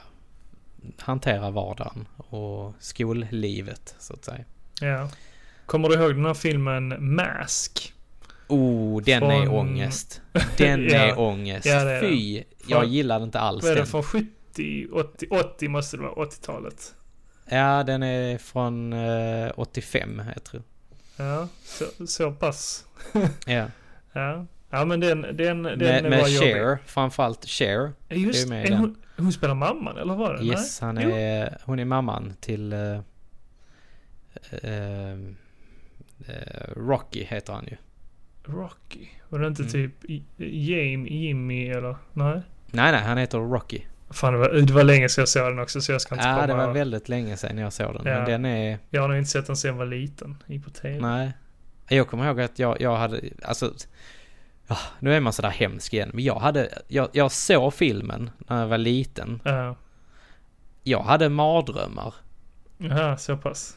hantera 0.98 1.50
vardagen 1.50 2.06
och 2.16 2.74
skollivet 2.78 3.94
så 3.98 4.12
att 4.14 4.24
säga. 4.24 4.44
Ja. 4.80 5.08
Kommer 5.66 5.88
du 5.88 5.94
ihåg 5.94 6.14
den 6.14 6.24
här 6.24 6.34
filmen 6.34 7.14
Mask? 7.14 7.92
Oh, 8.48 9.02
den 9.02 9.22
är 9.22 9.44
Från- 9.44 9.48
ångest. 9.54 10.20
Den 10.56 10.84
Ja. 10.88 10.96
är 10.98 11.18
ångest. 11.18 11.66
Ja, 11.66 11.84
det 11.84 11.90
är 11.92 12.00
Fy, 12.00 12.42
jag 12.66 12.80
Från- 12.82 12.92
gillade 12.92 13.24
inte 13.24 13.40
alls 13.40 13.62
Vad 13.62 13.70
är 13.72 13.74
det 13.74 13.80
den. 13.80 13.86
från 13.86 14.02
70, 14.02 14.88
80, 14.92 15.26
80 15.30 15.68
måste 15.68 15.96
det 15.96 16.02
vara, 16.02 16.12
80-talet? 16.26 16.94
Ja, 17.48 17.82
den 17.84 18.02
är 18.02 18.38
från 18.38 18.92
eh, 18.92 19.50
85, 19.56 20.22
jag 20.34 20.44
tror. 20.44 20.62
Ja, 21.16 21.48
så, 21.64 22.06
så 22.06 22.32
pass. 22.32 22.84
Ja. 23.46 23.66
Ja. 24.12 24.46
Ja 24.74 24.84
men 24.84 25.00
den, 25.00 25.22
den, 25.22 25.36
den 25.62 25.62
med 25.62 26.02
var 26.02 26.10
med 26.10 26.28
jobbig. 26.30 26.52
Cher, 26.54 26.78
framförallt 26.86 27.44
Cher. 27.46 27.92
Just, 28.08 28.50
är 28.50 28.54
är 28.54 28.76
hon, 28.76 28.96
hon 29.16 29.32
spelar 29.32 29.54
mamman 29.54 29.98
eller 29.98 30.14
var 30.14 30.34
det? 30.34 30.44
Yes, 30.44 30.80
Nej? 30.82 30.86
han 30.94 31.02
Jo. 31.10 31.16
är, 31.16 31.58
hon 31.64 31.78
är 31.78 31.84
mamman 31.84 32.32
till 32.40 32.72
eh, 32.72 32.98
eh, 34.62 35.18
Rocky 36.76 37.24
heter 37.24 37.52
han 37.52 37.64
ju. 37.64 37.76
Rocky. 38.44 39.06
Var 39.28 39.38
det 39.38 39.46
inte 39.46 39.62
Mm. 39.62 39.72
typ 39.72 39.92
Jamie, 40.38 41.26
Jimmy 41.26 41.68
eller? 41.68 41.96
Nej? 42.12 42.42
Nej, 42.66 42.92
nej, 42.92 43.00
han 43.02 43.18
heter 43.18 43.38
Rocky. 43.38 43.80
Fan 44.10 44.32
det 44.32 44.38
var, 44.38 44.48
det 44.52 44.72
var 44.72 44.84
länge 44.84 45.08
sedan 45.08 45.22
jag 45.22 45.28
såg 45.28 45.46
den 45.52 45.58
också 45.58 45.80
så 45.80 45.92
jag 45.92 46.00
ska 46.00 46.14
inte 46.14 46.28
Ja, 46.28 46.46
det 46.46 46.54
var 46.54 46.72
väldigt 46.72 47.08
länge 47.08 47.36
sedan 47.36 47.58
jag 47.58 47.72
såg 47.72 47.94
den. 47.94 48.02
Ja. 48.06 48.14
Men 48.18 48.30
den 48.30 48.44
är... 48.44 48.78
Jag 48.90 49.00
har 49.00 49.08
nog 49.08 49.18
inte 49.18 49.30
sett 49.30 49.46
den 49.46 49.56
sedan 49.56 49.68
jag 49.70 49.78
var 49.78 49.86
liten. 49.86 50.36
I 50.46 50.58
på 50.58 50.70
TV. 50.70 51.00
Nej. 51.00 51.32
Jag 51.88 52.08
kommer 52.08 52.26
ihåg 52.26 52.40
att 52.40 52.58
jag, 52.58 52.80
jag 52.80 52.96
hade... 52.96 53.20
Alltså... 53.42 53.72
Ja, 54.66 54.76
nu 54.98 55.14
är 55.14 55.20
man 55.20 55.32
sådär 55.32 55.50
hemsk 55.50 55.94
igen. 55.94 56.10
Men 56.14 56.24
jag 56.24 56.38
hade... 56.38 56.68
Jag, 56.88 57.08
jag 57.12 57.32
såg 57.32 57.74
filmen 57.74 58.30
när 58.38 58.60
jag 58.60 58.66
var 58.68 58.78
liten. 58.78 59.40
Ja. 59.44 59.76
jag 60.82 61.02
hade 61.02 61.28
mardrömmar. 61.28 62.14
Jaha, 62.78 63.16
så 63.16 63.36
pass. 63.36 63.76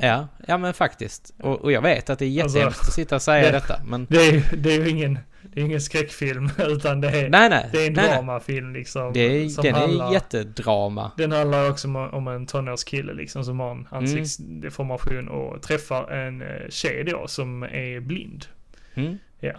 Ja, 0.00 0.28
ja 0.46 0.58
men 0.58 0.74
faktiskt. 0.74 1.34
Och, 1.42 1.60
och 1.60 1.72
jag 1.72 1.82
vet 1.82 2.10
att 2.10 2.18
det 2.18 2.24
är 2.26 2.42
Alltså, 2.42 2.58
jättehemskt 2.58 2.80
att 2.88 2.92
sitta 2.94 3.14
och 3.14 3.22
säga 3.22 3.44
det- 3.46 3.50
detta, 3.52 3.80
men... 3.86 4.06
Det 4.10 4.16
är 4.28 4.56
det 4.56 4.74
är 4.74 4.80
ju 4.84 4.88
ingen, 4.88 5.18
det 5.42 5.60
är 5.60 5.64
ingen 5.64 5.80
skräckfilm, 5.80 6.50
utan 6.58 7.00
det 7.00 7.08
är, 7.08 7.28
Nej, 7.28 7.48
nej. 7.50 7.68
det 7.72 7.82
är 7.82 7.86
en 7.86 7.92
nej, 7.92 8.08
dramafilm 8.12 8.72
liksom. 8.72 9.12
Det 9.12 9.20
är, 9.20 9.62
den 9.62 9.74
handlar- 9.74 10.08
är 10.08 10.12
jättedrama. 10.12 11.10
Den 11.16 11.32
handlar 11.32 11.70
också 11.70 11.88
om, 11.88 11.96
om 11.96 12.28
en 12.28 12.46
tonårskille 12.46 13.12
liksom 13.14 13.44
som 13.44 13.60
har 13.60 13.70
en 13.70 13.76
Mm. 13.78 13.86
ansiktsdeformation 14.04 15.28
och 15.28 15.62
träffar 15.62 16.10
en 16.10 16.42
eh, 16.42 16.68
tjej 16.70 17.04
då 17.04 17.26
som 17.28 17.62
är 17.62 18.00
blind. 18.00 18.46
Mm. 18.94 19.18
Ja. 19.40 19.52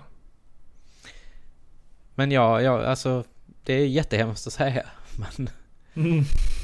Men 2.19 2.31
ja, 2.31 2.61
ja, 2.61 2.85
alltså... 2.85 3.23
Det 3.63 3.73
är 3.73 3.85
jättehemskt 3.87 4.47
att 4.47 4.53
säga. 4.53 4.83
Men, 5.37 5.49
Mm. 5.95 6.23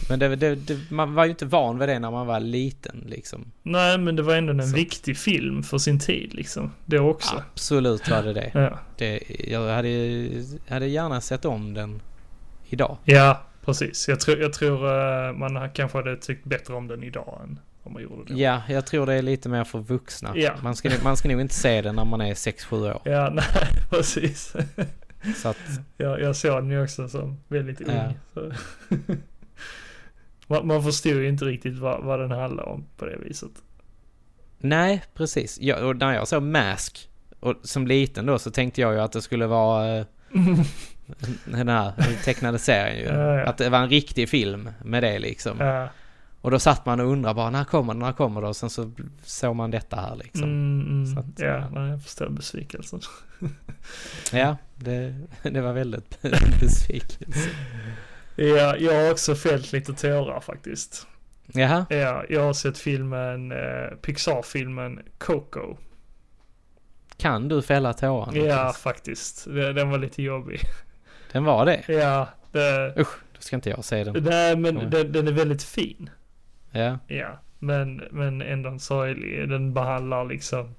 men 0.09 0.19
det, 0.19 0.35
det, 0.35 0.55
det, 0.55 0.77
man 0.91 1.13
var 1.13 1.23
ju 1.25 1.29
inte 1.29 1.45
van 1.45 1.79
vid 1.79 1.89
det 1.89 1.99
när 1.99 2.11
man 2.11 2.27
var 2.27 2.39
liten 2.39 3.03
liksom. 3.07 3.51
Nej, 3.63 3.97
men 3.97 4.15
det 4.15 4.21
var 4.23 4.35
ändå 4.35 4.53
en 4.53 4.67
Så. 4.67 4.75
viktig 4.75 5.17
film 5.17 5.63
för 5.63 5.77
sin 5.77 5.99
tid 5.99 6.33
liksom. 6.33 6.71
Det 6.85 6.99
också. 6.99 7.43
Absolut 7.53 8.09
var 8.09 8.23
det 8.23 8.33
det. 8.33 8.51
Ja. 8.53 8.79
det 8.97 9.19
jag 9.47 9.75
hade, 9.75 10.29
hade 10.69 10.87
gärna 10.87 11.21
sett 11.21 11.45
om 11.45 11.73
den 11.73 12.01
idag. 12.69 12.97
Ja, 13.05 13.41
precis. 13.65 14.07
Jag 14.07 14.19
tror, 14.19 14.37
jag 14.37 14.53
tror 14.53 14.87
eh, 15.27 15.33
man 15.33 15.69
kanske 15.73 15.97
hade 15.97 16.17
tyckt 16.17 16.45
bättre 16.45 16.73
om 16.73 16.87
den 16.87 17.03
idag 17.03 17.39
än 17.43 17.59
om 17.83 17.93
man 17.93 18.01
gjorde 18.03 18.33
det. 18.33 18.39
Ja, 18.39 18.61
jag 18.69 18.85
tror 18.85 19.05
det 19.05 19.13
är 19.13 19.21
lite 19.21 19.49
mer 19.49 19.63
för 19.63 19.79
vuxna. 19.79 20.31
Ja. 20.35 20.51
Man, 20.63 20.75
ska, 20.75 20.91
man 21.03 21.17
ska 21.17 21.29
nog 21.29 21.41
inte 21.41 21.55
se 21.55 21.81
den 21.81 21.95
när 21.95 22.05
man 22.05 22.21
är 22.21 22.33
6-7 22.33 22.93
år. 22.93 23.01
Ja, 23.03 23.29
nej, 23.33 23.45
precis. 23.89 24.53
Så 25.35 25.49
att, 25.49 25.57
Jag, 25.97 26.21
jag 26.21 26.35
såg 26.35 26.63
den 26.63 26.71
ju 26.71 26.83
också 26.83 27.09
som 27.09 27.37
väldigt 27.47 27.81
ung. 27.81 27.95
Ja. 28.35 28.41
Man, 30.47 30.67
man 30.67 30.83
förstod 30.83 31.13
ju 31.13 31.27
inte 31.27 31.45
riktigt 31.45 31.79
vad, 31.79 32.03
vad 32.03 32.19
den 32.19 32.31
handlar 32.31 32.63
om 32.63 32.85
på 32.97 33.05
det 33.05 33.17
viset. 33.17 33.51
nej, 34.59 35.03
precis. 35.13 35.57
Jag, 35.61 35.83
och 35.83 35.95
när 35.95 36.13
jag 36.13 36.27
såg 36.27 36.43
Mask, 36.43 37.09
och 37.39 37.55
som 37.63 37.87
liten 37.87 38.25
då, 38.25 38.39
så 38.39 38.51
tänkte 38.51 38.81
jag 38.81 38.93
ju 38.93 38.99
att 38.99 39.11
det 39.11 39.21
skulle 39.21 39.45
vara 39.47 39.97
eh, 39.97 40.05
den 41.45 41.67
här 41.67 41.93
tecknade 42.23 42.59
serien 42.59 42.97
ju. 42.97 43.05
Ja, 43.05 43.39
ja. 43.39 43.45
Att 43.45 43.57
det 43.57 43.69
var 43.69 43.79
en 43.79 43.89
riktig 43.89 44.29
film 44.29 44.69
med 44.83 45.03
det 45.03 45.19
liksom. 45.19 45.57
Ja, 45.59 45.89
Och 46.45 46.51
då 46.51 46.59
satt 46.59 46.85
man 46.85 46.99
och 46.99 47.07
undrade 47.07 47.35
bara, 47.35 47.49
när 47.49 47.63
kommer 47.63 47.93
det, 47.93 47.99
när 47.99 48.11
kommer 48.13 48.41
det? 48.41 48.47
Och 48.47 48.55
sen 48.55 48.69
så 48.69 48.91
såg 49.23 49.55
man 49.55 49.71
detta 49.71 49.95
här 49.95 50.15
liksom. 50.15 50.43
mm, 50.43 50.87
mm, 50.87 51.05
Så 51.13 51.19
att, 51.19 51.25
ja 51.39 51.69
nej, 51.69 51.89
jag 51.89 52.03
förstår 52.03 52.29
besvikelsen. 52.29 52.99
Ja, 54.33 54.57
det, 54.75 55.15
det 55.43 55.61
var 55.61 55.73
väldigt 55.73 56.21
besvikelse. 56.61 57.49
Ja, 58.35 58.77
jag 58.77 59.03
har 59.03 59.11
också 59.11 59.35
fällt 59.35 59.71
lite 59.71 59.93
tårar 59.93 60.39
faktiskt. 60.39 61.07
Jaha, 61.47 61.85
Ja, 61.89 62.23
jag 62.29 62.43
har 62.43 62.53
sett 62.53 62.77
filmen, 62.77 63.51
eh, 63.51 63.95
Pixar-filmen 64.01 64.99
Coco. 65.17 65.77
kan 67.17 67.47
du 67.47 67.61
fälla 67.61 67.93
tårar? 67.93 68.35
Ja, 68.35 68.73
faktiskt. 68.73 69.45
Den 69.45 69.89
var 69.89 69.97
lite 69.97 70.23
jobbig. 70.23 70.59
Den 71.31 71.43
var 71.43 71.65
det? 71.65 71.83
Ja, 71.87 72.29
det, 72.51 72.93
Usch, 72.97 73.17
då 73.35 73.41
ska 73.41 73.55
inte 73.55 73.69
jag 73.69 73.83
säga 73.85 74.03
den. 74.03 74.23
nej 74.23 74.55
men 74.55 74.89
den, 74.89 75.11
den 75.11 75.27
är 75.27 75.31
väldigt 75.31 75.63
fin. 75.63 76.09
Ja, 76.75 76.97
Ja, 77.07 77.39
men, 77.59 78.03
men 78.11 78.41
ändå 78.41 78.69
en 78.69 78.79
sorglig. 78.79 79.49
Den 79.49 79.73
behandlar 79.73 80.25
liksom, 80.25 80.75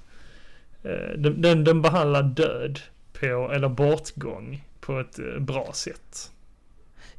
eh, 0.82 1.18
den, 1.18 1.42
den, 1.42 1.64
den 1.64 1.82
behandlar 1.82 2.22
död 2.22 2.80
på, 3.20 3.50
eller 3.52 3.68
bortgång 3.68 4.64
på 4.80 5.00
ett 5.00 5.18
eh, 5.18 5.38
bra 5.40 5.70
sätt. 5.74 6.30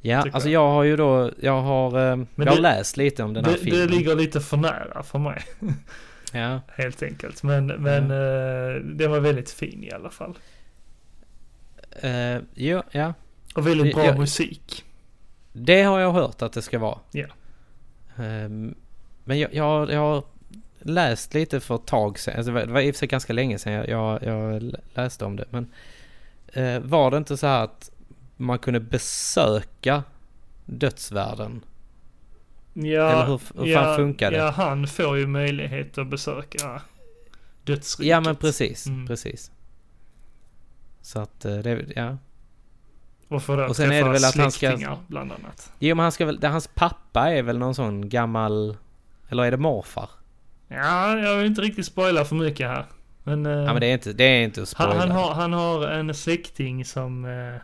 ja 0.01 0.17
alltså 0.17 0.49
jag. 0.49 0.63
jag 0.63 0.69
har 0.69 0.83
ju 0.83 0.95
då, 0.95 1.31
jag 1.39 1.61
har, 1.61 1.91
eh, 1.99 2.19
jag 2.35 2.45
har 2.45 2.55
det- 2.55 2.61
läst 2.61 2.97
lite 2.97 3.23
om 3.23 3.33
den 3.33 3.45
här 3.45 3.51
Det, 3.51 3.57
filmen. 3.57 3.79
det 3.87 3.93
ligger 3.95 4.15
lite 4.15 4.41
för 4.41 4.57
nära 4.57 5.03
för 5.03 5.19
mig, 5.19 5.41
Ja, 6.33 6.61
helt 6.75 7.03
enkelt. 7.03 7.43
Men, 7.43 7.67
men 7.67 8.03
eh, 8.03 8.75
den 8.81 9.11
var 9.11 9.19
väldigt 9.19 9.51
fin 9.51 9.83
i 9.83 9.91
alla 9.91 10.09
fall. 10.09 10.37
eh, 12.01 12.37
jo, 12.53 12.81
ja. 12.91 13.13
Och 13.55 13.67
väldigt 13.67 13.95
bra 13.95 14.05
Ja. 14.05 14.17
musik. 14.17 14.83
Det 15.53 15.81
har 15.83 15.99
jag 15.99 16.11
hört 16.11 16.41
att 16.41 16.53
det 16.53 16.61
ska 16.61 16.79
vara. 16.79 16.99
Ja. 17.11 17.25
Ehm, 18.19 18.75
men 19.23 19.39
jag, 19.39 19.53
jag, 19.53 19.91
jag 19.91 19.99
har 19.99 20.23
läst 20.79 21.33
lite 21.33 21.59
för 21.59 21.75
ett 21.75 21.85
tag 21.85 22.19
sedan, 22.19 22.37
alltså 22.37 22.51
det 22.53 22.65
var- 22.65 22.81
i 22.81 22.91
och 22.91 22.95
för 22.95 22.99
sig 22.99 23.07
ganska 23.07 23.33
länge 23.33 23.59
sedan 23.59 23.73
jag, 23.73 23.89
jag, 23.89 24.23
jag 24.23 24.73
läste 24.93 25.25
om 25.25 25.35
det. 25.35 25.45
Men 25.49 25.71
eh, 26.53 26.79
var 26.79 27.11
det 27.11 27.17
inte 27.17 27.37
så 27.37 27.47
här 27.47 27.63
att 27.63 27.91
man 28.37 28.59
kunde 28.59 28.79
besöka 28.79 30.03
dödsvärlden? 30.65 31.61
Ja, 32.73 33.09
Eller 33.11 33.25
hur, 33.25 33.41
hur 33.65 33.73
fan 33.75 33.95
funkar 33.95 34.31
det? 34.31 34.37
Ja, 34.37 34.49
han 34.49 34.87
får 34.87 35.17
ju 35.17 35.27
möjlighet 35.27 35.97
att 35.97 36.07
besöka 36.07 36.81
dödsriket. 37.63 38.09
Ja 38.11 38.21
men 38.21 38.35
precis, 38.35 38.87
Mm. 38.87 39.07
precis. 39.07 39.51
Så 41.01 41.19
att 41.19 41.45
eh, 41.45 41.57
det, 41.57 41.85
ja. 41.95 42.17
Och 43.27 43.43
får 43.43 43.57
då 43.57 43.63
Och 43.65 43.75
sen 43.75 43.85
är 43.85 43.89
det 43.89 43.95
träffa 43.99 44.11
väl 44.11 44.25
att 44.25 44.35
han 44.35 44.51
ska- 44.51 44.67
släktingar, 44.67 44.97
bland 45.07 45.31
annat. 45.31 45.71
Jo 45.79 45.95
men 45.95 46.03
han 46.03 46.11
ska 46.11 46.25
väl, 46.25 46.43
hans 46.43 46.67
pappa 46.67 47.29
är 47.33 47.43
väl 47.43 47.57
någon 47.57 47.75
sån 47.75 48.09
gammal, 48.09 48.77
eller 49.29 49.43
är 49.43 49.51
det 49.51 49.57
morfar? 49.57 50.09
Ja, 50.67 51.17
jag 51.17 51.37
vill 51.37 51.45
inte 51.45 51.61
riktigt 51.61 51.85
spoila 51.85 52.25
för 52.25 52.35
mycket 52.35 52.67
här. 52.67 52.85
Men, 53.23 53.45
eh, 53.45 53.51
Ja 53.51 53.73
men 53.73 53.79
det 53.79 53.85
är 53.87 53.93
inte, 53.93 54.13
det 54.13 54.23
är 54.23 54.43
inte 54.43 54.61
att 54.61 54.67
spoila. 54.69 54.91
han, 54.93 54.99
han, 54.99 55.11
har, 55.11 55.33
han 55.33 55.53
har 55.53 55.87
en 55.87 56.13
släkting 56.13 56.85
som, 56.85 57.25
eh, 57.25 57.61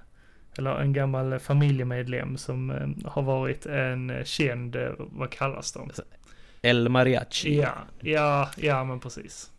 eller 0.57 0.75
en 0.81 0.93
gammal 0.93 1.39
familjemedlem 1.39 2.37
som 2.37 2.69
eh, 2.69 3.11
har 3.11 3.21
varit 3.21 3.65
en 3.65 4.21
känd, 4.25 4.75
vad 4.97 5.29
kallas 5.31 5.71
de? 5.71 5.89
El 6.61 6.89
Mariachi. 6.89 7.57
Ja, 7.61 7.73
ja, 8.01 8.49
ja 8.57 8.83
men 8.83 8.99
precis. 8.99 9.49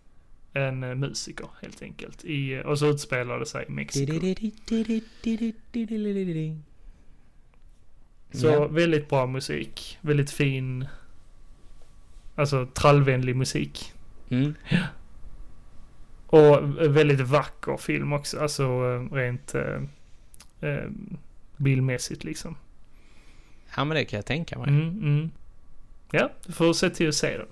En 0.56 0.82
eh, 0.82 0.94
musiker 0.94 1.46
helt 1.62 1.82
enkelt. 1.82 2.24
I, 2.24 2.62
och 2.64 2.78
så 2.78 2.86
utspelar 2.86 3.38
det 3.38 3.46
sig 3.46 3.64
i 3.68 3.70
Mexiko. 3.70 4.12
Så 8.32 8.46
Ja. 8.46 8.66
väldigt 8.66 9.08
bra 9.08 9.26
musik. 9.26 9.98
Väldigt 10.00 10.30
fin, 10.30 10.86
alltså 12.34 12.66
trallvänlig 12.66 13.36
musik. 13.36 13.92
Mm. 14.28 14.54
Och 16.26 16.58
väldigt 16.96 17.20
vacker 17.20 17.76
film 17.76 18.12
också, 18.12 18.40
alltså 18.40 18.62
eh, 18.62 19.14
rent 19.14 19.54
eh, 19.54 19.82
eh, 20.60 20.90
bildmässigt 21.56 22.24
liksom. 22.24 22.56
Ja 23.76 23.84
men 23.84 23.94
det 23.96 24.04
kan 24.04 24.16
jag 24.16 24.26
tänka 24.26 24.58
mig. 24.58 24.68
Mm, 24.68 24.88
mm. 24.88 25.30
Ja, 26.10 26.30
du 26.46 26.52
får 26.52 26.72
se 26.72 26.90
till 26.90 27.08
att 27.08 27.14
se 27.14 27.38
den. 27.38 27.46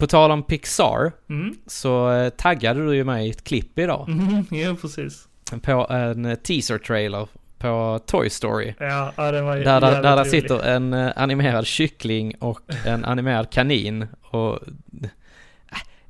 På 0.00 0.06
tal 0.06 0.30
om 0.30 0.42
Pixar 0.42 1.12
Mm, 1.28 1.56
så 1.66 2.10
eh, 2.12 2.28
taggade 2.30 2.84
du 2.86 2.94
ju 2.94 3.04
mig 3.04 3.26
i 3.26 3.30
ett 3.30 3.44
klipp 3.44 3.78
idag 3.78 4.08
mm, 4.08 4.44
ja 4.50 4.76
precis. 4.80 5.28
på 5.62 5.86
en 5.90 6.24
eh, 6.24 6.34
teaser-trailer 6.34 7.28
på 7.58 8.00
Toy 8.06 8.30
Story. 8.30 8.74
Ja, 8.78 9.12
ja 9.16 9.30
den 9.32 9.44
var 9.44 9.56
Där, 9.56 9.64
där, 9.64 9.80
där, 9.80 10.02
där 10.02 10.16
rolig. 10.16 10.30
sitter 10.30 10.62
en 10.62 10.92
eh, 10.92 11.12
animerad 11.16 11.66
kyckling 11.66 12.34
och 12.38 12.60
en 12.86 13.04
animerad 13.04 13.50
kanin 13.50 14.06
och 14.30 14.58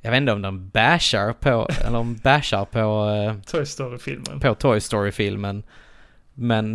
jag 0.01 0.11
vet 0.11 0.17
inte 0.17 0.31
om 0.31 0.41
de 0.41 0.69
bashar 0.69 1.33
på, 1.33 1.67
eller 1.85 1.97
om 1.97 2.15
bashar 2.23 2.65
på, 2.65 3.35
Toy 3.51 3.65
Story-filmen. 3.65 4.39
på 4.39 4.55
Toy 4.55 4.79
Story-filmen. 4.79 5.63
Men 6.33 6.73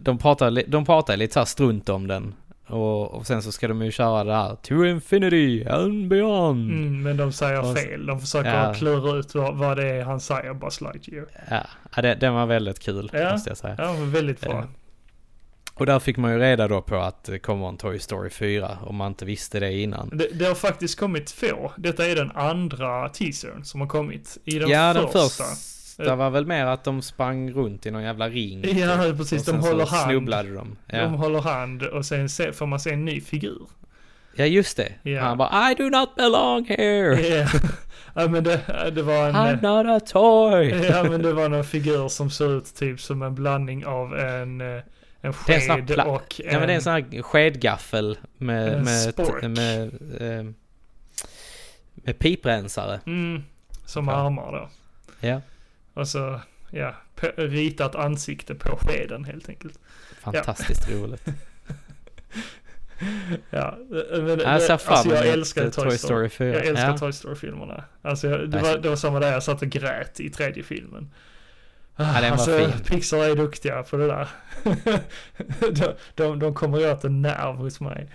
de 0.00 0.18
pratar, 0.18 0.62
de 0.70 0.84
pratar 0.84 1.16
lite 1.16 1.34
så 1.34 1.44
strunt 1.44 1.88
om 1.88 2.06
den. 2.06 2.34
Och, 2.72 3.14
och 3.14 3.26
sen 3.26 3.42
så 3.42 3.52
ska 3.52 3.68
de 3.68 3.82
ju 3.82 3.90
köra 3.90 4.24
det 4.24 4.34
här 4.34 4.54
To 4.62 4.84
Infinity 4.84 5.64
and 5.64 6.08
Beyond. 6.08 6.70
Mm, 6.70 7.02
men 7.02 7.16
de 7.16 7.32
säger 7.32 7.60
Och- 7.70 7.78
fel. 7.78 8.06
De 8.06 8.20
försöker 8.20 8.64
Ja. 8.64 8.74
klura 8.74 9.18
ut 9.18 9.34
vad, 9.34 9.56
vad 9.56 9.76
det 9.76 9.88
är 9.90 10.04
han 10.04 10.20
säger, 10.20 10.54
Buzz 10.54 10.80
Lightyear. 10.80 11.26
Ja, 11.50 11.60
ja 11.96 12.02
det, 12.02 12.14
den 12.14 12.34
var 12.34 12.46
väldigt 12.46 12.78
kul 12.78 13.10
Ja. 13.12 13.32
måste 13.32 13.50
jag 13.50 13.56
säga. 13.56 13.74
Ja, 13.78 13.92
men 13.92 14.10
väldigt 14.12 14.40
bra. 14.40 14.52
Ja. 14.52 14.64
Och 15.74 15.86
där 15.86 15.98
fick 15.98 16.16
man 16.16 16.32
ju 16.32 16.38
reda 16.38 16.68
då 16.68 16.82
på 16.82 16.96
att 16.96 17.24
det 17.24 17.38
kommer 17.38 17.68
en 17.68 17.76
Toy 17.76 17.98
Story 17.98 18.30
4 18.30 18.78
om 18.86 18.96
man 18.96 19.08
inte 19.08 19.24
visste 19.24 19.60
det 19.60 19.72
innan. 19.72 20.08
Det, 20.12 20.28
det 20.38 20.44
har 20.44 20.54
faktiskt 20.54 20.98
kommit 21.00 21.26
två. 21.26 21.72
Detta 21.76 22.06
är 22.06 22.16
den 22.16 22.30
andra 22.30 23.08
teasern 23.08 23.64
som 23.64 23.80
har 23.80 23.88
kommit. 23.88 24.38
I 24.44 24.58
den 24.58 24.68
ja, 24.68 24.92
den 24.92 25.08
första. 25.08 25.44
Första 26.02 26.16
var 26.16 26.30
väl 26.30 26.46
mer 26.46 26.66
att 26.66 26.84
de 26.84 27.02
sprang 27.02 27.50
runt 27.52 27.86
i 27.86 27.90
någon 27.90 28.02
jävla 28.02 28.28
ring. 28.28 28.78
Ja, 28.78 29.02
typ. 29.04 29.16
precis. 29.16 29.44
De 29.44 29.58
håller 29.60 29.86
hand. 29.86 30.10
snubblade 30.10 30.54
de. 30.54 30.76
De 30.86 30.96
Ja. 30.96 31.06
håller 31.06 31.40
hand 31.40 31.82
och 31.82 32.06
sen 32.06 32.28
se, 32.28 32.52
får 32.52 32.66
man 32.66 32.80
se 32.80 32.90
en 32.90 33.04
ny 33.04 33.20
figur. 33.20 33.62
ja, 34.36 34.44
just 34.44 34.76
det. 34.76 34.92
Ja. 35.02 35.20
Han 35.22 35.38
bara 35.38 35.70
I 35.70 35.74
do 35.74 35.88
not 35.88 36.14
belong 36.16 36.64
here. 36.68 37.20
Ja, 37.28 37.46
ja 38.14 38.28
men 38.28 38.44
det, 38.44 38.60
det 38.94 39.02
var 39.02 39.28
en... 39.28 39.34
I'm 39.36 39.62
not 39.62 40.02
a 40.02 40.06
toy. 40.06 40.68
Ja 40.90 41.02
men 41.04 41.22
det 41.22 41.32
var 41.32 41.48
någon 41.48 41.64
figur 41.64 42.08
som 42.08 42.30
såg 42.30 42.50
ut 42.50 42.74
typ 42.74 43.00
som 43.00 43.22
en 43.22 43.34
blandning 43.34 43.86
av 43.86 44.18
en, 44.18 44.60
eh, 44.60 44.66
en 44.66 44.82
en 45.20 45.32
sked 45.32 45.90
pla- 45.90 46.04
och 46.04 46.40
Ja 46.44 46.58
men 46.58 46.66
det 46.68 46.72
är 46.72 46.76
en 46.76 46.82
sån 46.82 46.92
här 46.92 47.22
skedgaffel 47.22 48.18
med, 48.38 48.68
En 48.74 48.84
med, 48.84 49.00
spork. 49.14 49.42
med, 49.42 49.82
eh, 50.20 50.44
med 51.94 52.18
piprensare. 52.18 53.00
Mm, 53.06 53.42
som 53.86 54.08
Ja. 54.08 54.14
armar 54.14 54.52
då. 54.52 54.68
Ja, 55.28 55.40
Och 55.94 56.08
så, 56.08 56.40
ja, 56.70 56.94
ritat 57.36 57.94
ansikte 57.94 58.54
på 58.54 58.76
skeden 58.76 59.24
helt 59.24 59.48
enkelt. 59.48 59.78
fantastiskt 60.20 60.90
roligt. 60.90 61.24
Ja, 63.50 63.78
men, 64.10 64.40
Jag 64.40 64.62
ser 64.62 64.76
fram 64.76 64.94
alltså 64.94 65.08
jag 65.08 65.24
emot 65.24 65.34
älskar 65.34 65.64
eh, 65.64 65.70
Toy 65.70 65.98
Story. 65.98 66.28
4. 66.28 66.48
Jag 66.48 66.66
älskar 66.66 66.88
ja. 66.88 66.98
Toy 66.98 67.12
Story-filmerna. 67.12 67.84
Alltså 68.02 68.28
jag, 68.28 68.50
det, 68.50 68.58
var, 68.58 68.78
det 68.78 68.88
var 68.88 68.96
samma 68.96 69.20
där 69.20 69.32
jag 69.32 69.42
satt 69.42 69.62
och 69.62 69.68
grät 69.68 70.20
i 70.20 70.30
tredje 70.30 70.62
filmen. 70.62 71.10
Ja, 71.96 72.30
alltså, 72.30 72.58
fin. 72.58 72.70
Pixar 72.86 73.18
är 73.18 73.36
duktiga 73.36 73.82
på 73.82 73.96
det 73.96 74.06
där. 74.06 74.28
de, 75.72 75.94
de, 76.14 76.38
de 76.38 76.54
kommer 76.54 76.92
åt 76.92 77.04
en 77.04 77.22
nerv 77.22 77.56
hos 77.56 77.80
mig. 77.80 78.08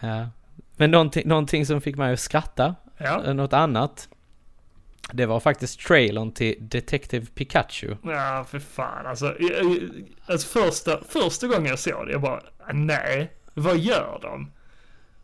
ja. 0.00 0.28
Men 0.76 0.90
någonting, 0.90 1.28
någonting 1.28 1.66
som 1.66 1.80
fick 1.80 1.96
mig 1.96 2.12
att 2.12 2.20
skratta, 2.20 2.74
Ja, 2.98 3.24
eh, 3.24 3.34
något 3.34 3.52
annat. 3.52 4.08
Det 5.12 5.26
var 5.26 5.40
faktiskt 5.40 5.80
trailern 5.80 6.32
till 6.32 6.54
Detective 6.60 7.26
Pikachu. 7.34 7.94
ja 8.02 8.46
för 8.50 8.58
fan 8.58 9.06
alltså. 9.06 9.34
Jag- 9.38 9.78
alltså 10.26 10.48
första, 10.62 11.00
första 11.08 11.46
gången 11.46 11.66
jag 11.66 11.78
såg 11.78 12.06
det, 12.06 12.12
jag 12.12 12.20
bara, 12.20 12.40
nej, 12.72 13.32
vad 13.54 13.78
gör 13.78 14.18
de? 14.22 14.50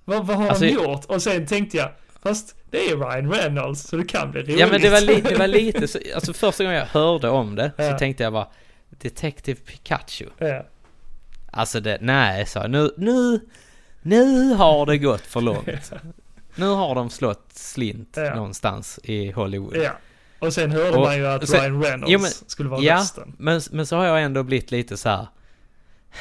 Vad, 0.04 0.26
vad 0.26 0.36
har 0.36 0.48
Alltså, 0.48 0.64
de 0.64 0.70
gjort? 0.70 1.04
Och 1.04 1.22
sen 1.22 1.46
tänkte 1.46 1.76
jag, 1.76 1.88
fast 2.22 2.56
det 2.70 2.78
är 2.90 2.96
Ryan 2.96 3.32
Reynolds 3.32 3.82
så 3.82 3.96
det 3.96 4.04
kan 4.04 4.30
bli 4.30 4.42
roligt. 4.42 4.58
Ja 4.58 4.66
men 4.70 4.80
det 4.80 4.90
var, 4.90 5.00
li, 5.00 5.20
det 5.20 5.34
var 5.38 5.46
lite 5.46 5.88
så, 5.88 5.98
alltså 6.14 6.32
första 6.32 6.64
gången 6.64 6.78
jag 6.78 6.86
hörde 6.86 7.28
om 7.28 7.54
det 7.54 7.72
Ja. 7.76 7.90
så 7.92 7.98
tänkte 7.98 8.22
jag 8.22 8.32
bara 8.32 8.48
Detective 8.90 9.60
Pikachu. 9.60 10.26
ja. 10.38 10.66
Alltså 11.50 11.80
det, 11.80 11.98
nej 12.00 12.46
så 12.46 12.66
nu, 12.68 12.90
nu, 12.96 13.40
nu 14.02 14.52
har 14.54 14.86
det 14.86 14.98
gått 14.98 15.20
för 15.20 15.40
långt. 15.40 15.92
Nu 16.56 16.66
har 16.66 16.94
de 16.94 17.10
slått 17.10 17.52
slint 17.52 18.14
Ja. 18.16 18.34
någonstans 18.34 19.00
i 19.02 19.30
Hollywood. 19.30 19.76
ja. 19.76 19.90
Och 20.38 20.52
sen 20.52 20.70
hörde 20.70 20.90
Och 20.96 21.02
man 21.02 21.16
ju 21.16 21.26
att 21.26 21.48
sen- 21.48 21.60
Ryan 21.60 21.82
Reynolds 21.82 22.12
jo, 22.12 22.18
men- 22.18 22.30
skulle 22.30 22.68
vara 22.68 22.80
Ja, 22.82 22.94
rösten. 22.96 23.34
men, 23.38 23.60
men 23.70 23.86
så 23.86 23.96
har 23.96 24.04
jag 24.04 24.22
ändå 24.22 24.42
blivit 24.42 24.70
lite 24.70 24.96
så 24.96 25.08
här. 25.08 25.26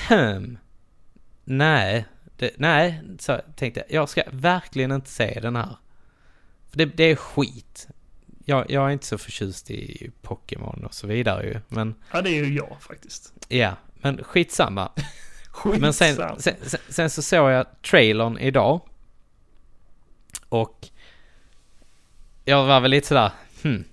Hmm. 0.07 0.57
Nej, 1.43 2.05
det, 2.37 2.51
nej, 2.57 3.01
så 3.19 3.41
tänkte 3.55 3.79
jag. 3.79 4.01
Jag 4.01 4.09
ska 4.09 4.21
verkligen 4.31 4.91
inte 4.91 5.09
se 5.09 5.39
den 5.41 5.55
här. 5.55 5.77
För 6.69 6.77
det, 6.77 6.85
det 6.85 7.03
är 7.03 7.15
skit. 7.15 7.87
Jag, 8.45 8.71
jag 8.71 8.85
är 8.87 8.89
inte 8.89 9.05
så 9.05 9.17
förtjust 9.17 9.71
i 9.71 10.11
Pokémon 10.21 10.85
och 10.85 10.93
så 10.93 11.07
vidare 11.07 11.45
ju. 11.45 11.59
Men 11.67 11.95
Ja, 12.11 12.21
det 12.21 12.29
är 12.29 12.45
ju 12.45 12.53
jag 12.55 12.77
faktiskt. 12.79 13.33
ja, 13.47 13.75
men 13.95 14.23
skitsamma. 14.23 14.91
Skitsamma. 15.49 15.79
Men 15.81 15.93
sen, 15.93 16.15
sen, 16.39 16.55
sen, 16.61 16.79
sen 16.89 17.09
så 17.09 17.21
såg 17.21 17.51
jag 17.51 17.65
trailern 17.81 18.37
idag. 18.37 18.81
Och 20.53 20.87
jag 22.45 22.65
var 22.65 22.79
väl 22.79 22.91
lite 22.91 23.07
sådär, 23.07 23.31
hmm. 23.63 23.83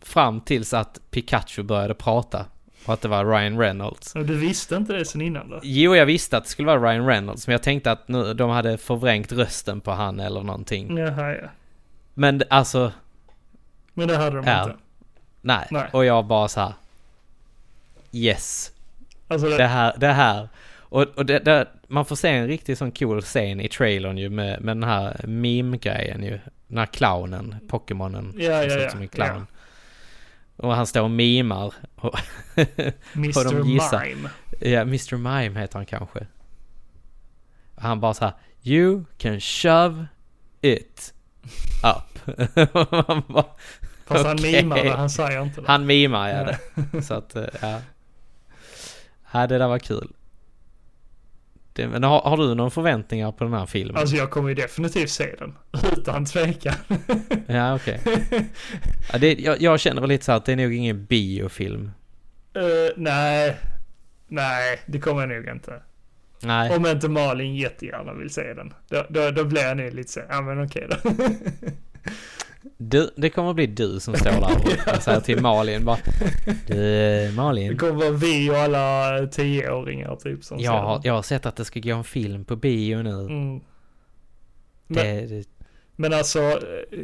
Fram 0.00 0.40
tills 0.40 0.74
att 0.74 1.00
Pikachu 1.10 1.62
började 1.62 1.94
prata. 1.94 2.46
Och 2.86 2.94
att 2.94 3.00
det 3.00 3.08
var 3.08 3.24
Ryan 3.24 3.58
Reynolds. 3.58 4.12
Du 4.12 4.36
visste 4.38 4.76
inte 4.76 4.92
det 4.92 5.04
sen 5.04 5.20
innan 5.20 5.50
då? 5.50 5.60
Jo, 5.62 5.96
jag 5.96 6.06
visste 6.06 6.36
att 6.36 6.44
det 6.44 6.50
skulle 6.50 6.66
vara 6.66 6.90
Ryan 6.92 7.06
Reynolds. 7.06 7.46
Men 7.46 7.52
jag 7.52 7.62
tänkte 7.62 7.92
att 7.92 8.08
nu, 8.08 8.34
de 8.34 8.50
hade 8.50 8.78
förvrängt 8.78 9.32
rösten 9.32 9.80
på 9.80 9.90
han 9.90 10.20
eller 10.20 10.42
någonting. 10.42 10.96
Jaha, 10.98 11.30
ja. 11.34 11.48
Men 12.14 12.42
alltså, 12.50 12.92
Men 13.94 14.08
det 14.08 14.16
hade 14.16 14.36
de 14.36 14.46
Ja. 14.46 14.62
inte. 14.64 14.76
nej. 15.40 15.66
Nej. 15.70 15.88
Och 15.92 16.04
jag 16.04 16.24
bara 16.26 16.48
så 16.48 16.60
här. 16.60 16.72
Yes. 18.12 18.72
Alltså, 19.28 19.48
det, 19.48 19.56
Det 19.56 19.66
här, 19.66 19.94
det 19.98 20.12
här. 20.12 20.48
Och, 20.94 21.02
och 21.02 21.26
det, 21.26 21.38
det, 21.38 21.68
man 21.88 22.04
får 22.04 22.16
se 22.16 22.28
en 22.28 22.46
riktigt 22.46 22.78
sån 22.78 22.92
cool 22.92 23.22
scen 23.22 23.60
i 23.60 23.68
trailern 23.68 24.18
ju 24.18 24.30
med, 24.30 24.60
med 24.60 24.76
den 24.76 24.84
här 24.84 25.20
meme-grejen 25.24 26.22
ju. 26.22 26.38
Den 26.68 26.78
här 26.78 26.86
clownen, 26.86 27.54
Pokémonen. 27.68 28.34
Ja, 28.36 28.60
som 28.60 28.70
ja, 28.70 28.76
ja, 28.78 28.90
som 28.90 29.00
en 29.00 29.08
clown. 29.08 29.46
Och 30.56 30.74
han 30.74 30.86
står 30.86 31.02
och 31.02 31.10
mimar. 31.10 31.74
Och 31.96 32.18
Mr. 33.14 33.52
de 33.52 33.68
gissar. 33.70 34.04
Mime. 34.04 34.30
ja, 34.60 34.80
Mr. 34.80 35.16
Mime 35.16 35.60
heter 35.60 35.78
han 35.78 35.86
kanske. 35.86 36.26
Och 37.74 37.82
han 37.82 38.00
bara 38.00 38.14
så 38.14 38.24
här. 38.24 38.34
You 38.62 39.04
can 39.18 39.40
shove 39.40 40.06
it 40.60 41.14
up. 41.82 42.36
bara, 43.28 43.44
Fast 44.06 44.26
han 44.26 44.36
Okej. 44.38 44.62
mimar 44.62 44.76
det, 44.76 44.90
han 44.90 45.10
säger 45.10 45.42
inte 45.42 45.60
det. 45.60 45.66
han 45.66 45.86
mimar 45.86 46.28
ja 46.28 46.44
det. 46.44 47.02
Så 47.02 47.14
att, 47.14 47.36
eh, 47.36 47.44
ja. 47.60 47.80
Ja, 49.32 49.46
det 49.46 49.58
där 49.58 49.68
var 49.68 49.78
kul. 49.78 50.08
Det, 51.76 51.88
men 51.88 52.02
har, 52.02 52.20
har 52.20 52.36
du 52.36 52.54
några 52.54 52.70
förväntningar 52.70 53.32
på 53.32 53.44
den 53.44 53.52
här 53.52 53.66
filmen? 53.66 53.96
Alltså 53.96 54.16
jag 54.16 54.30
kommer 54.30 54.48
ju 54.48 54.54
definitivt 54.54 55.10
se 55.10 55.34
den. 55.38 55.54
Utan 55.92 56.24
tvekan. 56.24 56.74
Ja, 57.46 57.74
okej. 57.74 58.00
Ja, 59.12 59.18
det, 59.18 59.32
jag, 59.32 59.62
jag 59.62 59.80
känner 59.80 60.00
väl 60.00 60.08
lite 60.08 60.24
så 60.24 60.32
att 60.32 60.44
det 60.44 60.52
är 60.52 60.56
nog 60.56 60.74
ingen 60.74 61.04
biofilm. 61.04 61.90
Eh, 62.54 62.62
nej. 62.96 63.56
Nej, 64.28 64.80
det 64.86 65.00
kommer 65.00 65.20
jag 65.20 65.28
nog 65.28 65.54
inte. 65.54 65.82
Nej. 66.42 66.76
Om 66.76 66.86
inte 66.86 67.08
Malin 67.08 67.56
jättegärna 67.56 68.14
vill 68.14 68.30
se 68.30 68.54
den. 68.54 68.74
Då, 68.88 69.06
då, 69.08 69.30
då 69.30 69.44
blir 69.44 69.62
jag 69.62 69.76
nog 69.76 69.94
lite 69.94 70.12
så, 70.12 70.20
ja 70.28 70.40
men 70.40 70.64
okej 70.64 70.88
då. 70.90 71.10
Du, 72.78 73.10
det 73.16 73.30
kommer 73.30 73.50
att 73.50 73.56
bli 73.56 73.66
du 73.66 74.00
som 74.00 74.14
står 74.14 74.30
där 74.30 74.94
och 74.96 75.02
säger 75.02 75.20
till 75.20 75.40
Malin 75.42 75.84
bara 75.84 75.98
Du, 76.66 76.74
Det 76.74 77.32
Malin. 77.36 77.78
kommer 77.78 77.92
vara 77.94 78.10
vi 78.10 78.50
och 78.50 78.56
alla 78.56 79.26
tioåringar 79.26 80.16
typ 80.16 80.44
som 80.44 80.58
Jag 80.60 80.72
har, 80.72 81.00
jag 81.04 81.14
har 81.14 81.22
sett 81.22 81.46
att 81.46 81.56
det 81.56 81.64
ska 81.64 81.80
gå 81.80 81.94
en 81.94 82.04
film 82.04 82.44
på 82.44 82.56
bio 82.56 83.02
nu. 83.02 83.10
Mm. 83.20 83.60
Men, 84.86 84.96
Det, 85.06 85.26
det, 85.26 85.44
men 85.96 86.12
alltså, 86.12 86.38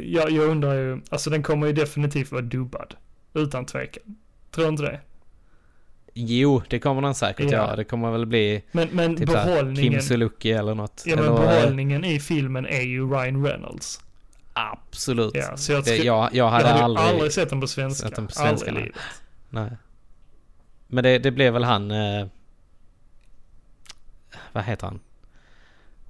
jag, 0.03 0.31
jag 0.31 0.49
undrar 0.49 0.73
ju, 0.73 1.01
alltså 1.09 1.29
den 1.29 1.43
kommer 1.43 1.67
ju 1.67 1.73
definitivt 1.73 2.31
vara 2.31 2.41
dubbad. 2.41 2.93
Utan 3.33 3.65
tvekan. 3.65 4.03
Tror 4.51 4.65
du 4.65 4.69
inte 4.69 4.83
det? 4.83 4.99
jo, 6.13 6.61
det 6.69 6.79
kommer 6.79 7.01
den 7.01 7.15
säkert 7.15 7.45
Ja. 7.45 7.51
göra. 7.51 7.75
Det 7.75 7.83
kommer 7.83 8.11
väl 8.11 8.25
bli 8.25 8.63
Men, 8.71 8.87
men 8.91 9.15
typ 9.15 9.27
behållningen, 9.27 9.91
Kim 9.93 10.01
Sulocki 10.01 10.51
eller 10.51 10.75
något. 10.75 11.03
ja 11.05 11.15
men 11.15 11.25
eller, 11.25 11.35
eh, 11.35 11.41
behållningen 11.61 12.03
i 12.05 12.19
filmen 12.19 12.65
är 12.65 12.81
ju 12.81 13.09
Ryan 13.09 13.45
Reynolds. 13.45 13.99
Absolut. 14.53 15.35
Ja, 15.35 15.57
så 15.57 15.71
jag, 15.71 15.85
ska, 15.85 15.95
jag, 15.95 16.29
jag 16.35 16.49
hade 16.49 16.63
jag 16.63 16.73
hade 16.73 16.83
aldrig... 16.83 17.07
aldrig, 17.07 17.31
sett 17.31 17.49
den 17.49 17.61
på 17.61 17.67
svenska. 17.67 18.09
den 18.09 18.27
på 18.27 18.33
svenska, 18.33 18.69
aldrig 18.69 18.69
i 18.69 18.73
nej. 18.73 18.83
livet. 18.83 19.01
Nej. 19.49 19.77
Men 20.87 21.03
det, 21.03 21.19
det 21.19 21.31
blev 21.31 21.53
väl 21.53 21.63
han... 21.63 21.91
Eh, 21.91 22.27
vad 24.51 24.63
heter 24.63 24.87
han? 24.87 24.99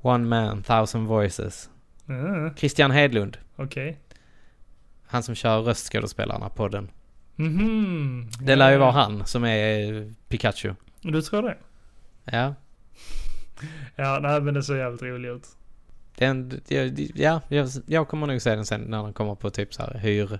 One 0.01 0.27
man, 0.27 0.63
thousand 0.63 1.07
voices. 1.07 1.69
Mm, 2.07 2.55
Christian 2.55 2.91
Hedlund. 2.91 3.37
Okej. 3.55 3.99
Han 5.05 5.23
som 5.23 5.35
kör 5.35 5.61
röstskådespelarna 5.61 6.49
podden. 6.49 6.91
Mhm. 7.35 8.29
Det 8.39 8.55
lär 8.55 8.71
ju 8.71 8.77
vara 8.77 8.91
han 8.91 9.25
som 9.25 9.43
är 9.43 9.93
eh, 9.93 10.07
Pikachu. 10.27 10.73
Du 11.01 11.21
tror 11.21 11.41
det? 11.41 11.57
Ja. 12.25 12.55
Ja, 13.95 14.19
nej 14.21 14.41
men 14.41 14.53
det 14.53 14.63
ser 14.63 14.75
jävligt 14.75 15.01
roligt 15.01 15.31
ut. 15.31 15.47
Den, 16.21 16.61
ja, 17.15 17.41
jag, 17.47 17.69
jag 17.85 18.07
kommer 18.07 18.27
nog 18.27 18.41
se 18.41 18.55
den 18.55 18.65
sen 18.65 18.81
när 18.81 19.03
den 19.03 19.13
kommer 19.13 19.35
på 19.35 19.49
typ 19.49 19.73
så 19.73 19.81
här 19.81 19.99
hyr 19.99 20.39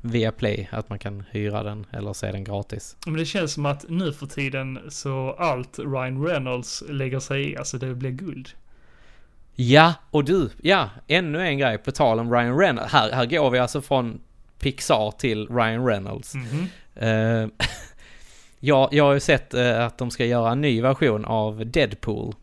via 0.00 0.32
Play. 0.32 0.68
Att 0.72 0.88
man 0.88 0.98
kan 0.98 1.24
hyra 1.30 1.62
den 1.62 1.86
eller 1.90 2.12
se 2.12 2.32
den 2.32 2.44
gratis. 2.44 2.96
Men 3.06 3.16
det 3.16 3.24
känns 3.24 3.52
som 3.52 3.66
att 3.66 3.84
nu 3.88 4.12
för 4.12 4.26
tiden 4.26 4.78
så 4.88 5.36
allt 5.38 5.78
Ryan 5.78 6.26
Reynolds 6.26 6.84
lägger 6.88 7.20
sig 7.20 7.52
i, 7.52 7.56
alltså 7.56 7.78
det 7.78 7.94
blir 7.94 8.10
guld. 8.10 8.48
Ja, 9.54 9.94
och 10.10 10.24
du, 10.24 10.50
ja, 10.62 10.90
ännu 11.06 11.46
en 11.46 11.58
grej 11.58 11.78
på 11.78 11.92
tal 11.92 12.18
om 12.20 12.32
Ryan 12.32 12.58
Reynolds. 12.58 12.92
Här, 12.92 13.12
här 13.12 13.26
går 13.26 13.50
vi 13.50 13.58
alltså 13.58 13.82
från 13.82 14.20
Pixar 14.58 15.10
till 15.10 15.48
Ryan 15.48 15.86
Reynolds. 15.86 16.34
Mhm. 16.34 16.66
Eh, 16.94 17.48
jag, 18.60 18.88
jag 18.92 19.04
har 19.04 19.14
ju 19.14 19.20
sett 19.20 19.54
eh, 19.54 19.86
att 19.86 19.98
de 19.98 20.10
ska 20.10 20.24
göra 20.24 20.52
en 20.52 20.60
ny 20.60 20.82
version 20.82 21.24
av 21.24 21.66
Deadpool. 21.66 22.34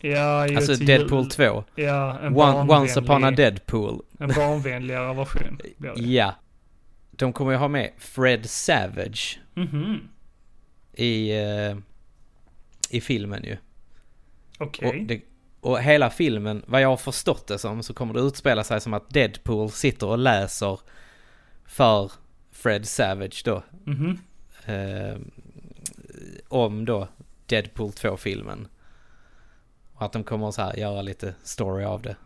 Ja, 0.00 0.48
ju 0.48 0.56
Alltså 0.56 0.74
Deadpool 0.74 1.22
jul. 1.22 1.30
2. 1.30 1.64
Ja, 1.74 2.18
en 2.18 2.36
One, 2.36 2.76
Once 2.78 3.00
upon 3.00 3.24
a 3.24 3.30
Deadpool. 3.30 4.02
en 4.18 4.28
barnvänligare 4.28 5.14
version. 5.14 5.58
Ja. 5.96 6.34
De 7.10 7.32
kommer 7.32 7.50
ju 7.52 7.56
ha 7.58 7.68
med 7.68 7.90
Fred 7.98 8.50
Savage 8.50 9.40
Mhm. 9.54 10.08
i, 10.92 11.30
eh, 11.30 11.76
i 12.90 13.00
filmen 13.00 13.44
ju. 13.44 13.56
Okej. 14.58 14.88
Och, 14.88 15.06
det, 15.06 15.20
och 15.60 15.80
hela 15.82 16.10
filmen, 16.10 16.62
vad 16.66 16.80
jag 16.80 16.88
har 16.88 16.96
förstått 16.96 17.46
det 17.46 17.58
som, 17.58 17.82
så 17.82 17.94
kommer 17.94 18.14
det 18.14 18.20
utspela 18.20 18.64
sig 18.64 18.80
som 18.80 18.94
att 18.94 19.10
Deadpool 19.10 19.70
sitter 19.70 20.06
och 20.06 20.18
läser 20.18 20.80
för 21.64 22.12
Fred 22.52 22.88
Savage 22.88 23.42
då. 23.44 23.62
Mhm. 23.84 24.18
Eh, 24.66 25.16
om 26.48 26.84
då 26.84 27.08
Deadpool 27.46 27.90
2-filmen. 27.90 28.68
Och 29.98 30.04
att 30.04 30.12
de 30.12 30.24
kommer 30.24 30.50
så 30.50 30.62
här 30.62 30.76
göra 30.76 31.02
lite 31.02 31.34
story 31.42 31.84
av 31.84 32.02
det. 32.02 32.16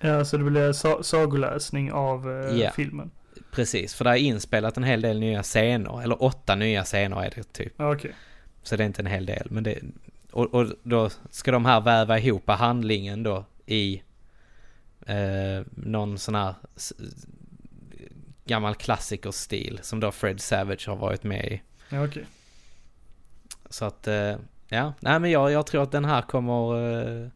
Ja, 0.00 0.24
så 0.24 0.36
det 0.36 0.44
blir 0.44 0.72
sa 0.72 1.02
sagoläsning 1.02 1.92
av 1.92 2.30
eh, 2.30 2.56
Ja. 2.60 2.70
filmen. 2.76 3.10
Precis, 3.50 3.94
för 3.94 4.04
det 4.04 4.10
är 4.10 4.14
inspelat 4.16 4.76
en 4.76 4.84
hel 4.84 5.00
del 5.00 5.20
nya 5.20 5.42
scener. 5.42 6.02
Eller 6.02 6.22
åtta 6.22 6.54
nya 6.54 6.84
scener 6.84 7.22
är 7.24 7.32
det 7.36 7.52
typ. 7.52 7.72
Okej. 7.80 8.14
Så 8.62 8.76
det 8.76 8.82
är 8.84 8.86
inte 8.86 9.02
en 9.02 9.06
hel 9.06 9.26
del. 9.26 9.46
Men 9.50 9.62
det, 9.64 9.78
och, 10.30 10.54
och 10.54 10.66
då 10.82 11.10
ska 11.30 11.50
de 11.52 11.64
här 11.64 11.80
väva 11.80 12.18
ihop 12.18 12.50
handlingen 12.50 13.22
då 13.22 13.44
i 13.66 14.02
eh, 15.06 15.66
någon 15.70 16.18
sån 16.18 16.34
här 16.34 16.54
gammal 18.44 18.74
klassikerstil 18.74 19.78
som 19.82 20.00
då 20.00 20.12
Fred 20.12 20.40
Savage 20.40 20.88
har 20.88 20.96
varit 20.96 21.22
med 21.24 21.44
i. 21.44 21.62
Ja, 21.88 22.04
okej. 22.04 22.26
Så 23.70 23.84
att, 23.84 24.08
eh, 24.08 24.34
Ja, 24.74 24.92
nej 25.00 25.20
men 25.20 25.30
jag, 25.30 25.50
jag 25.52 25.66
tror 25.66 25.82
att 25.82 25.92
den 25.92 26.04
här 26.04 26.22
kommer, 26.22 26.90
eh, 27.22 27.28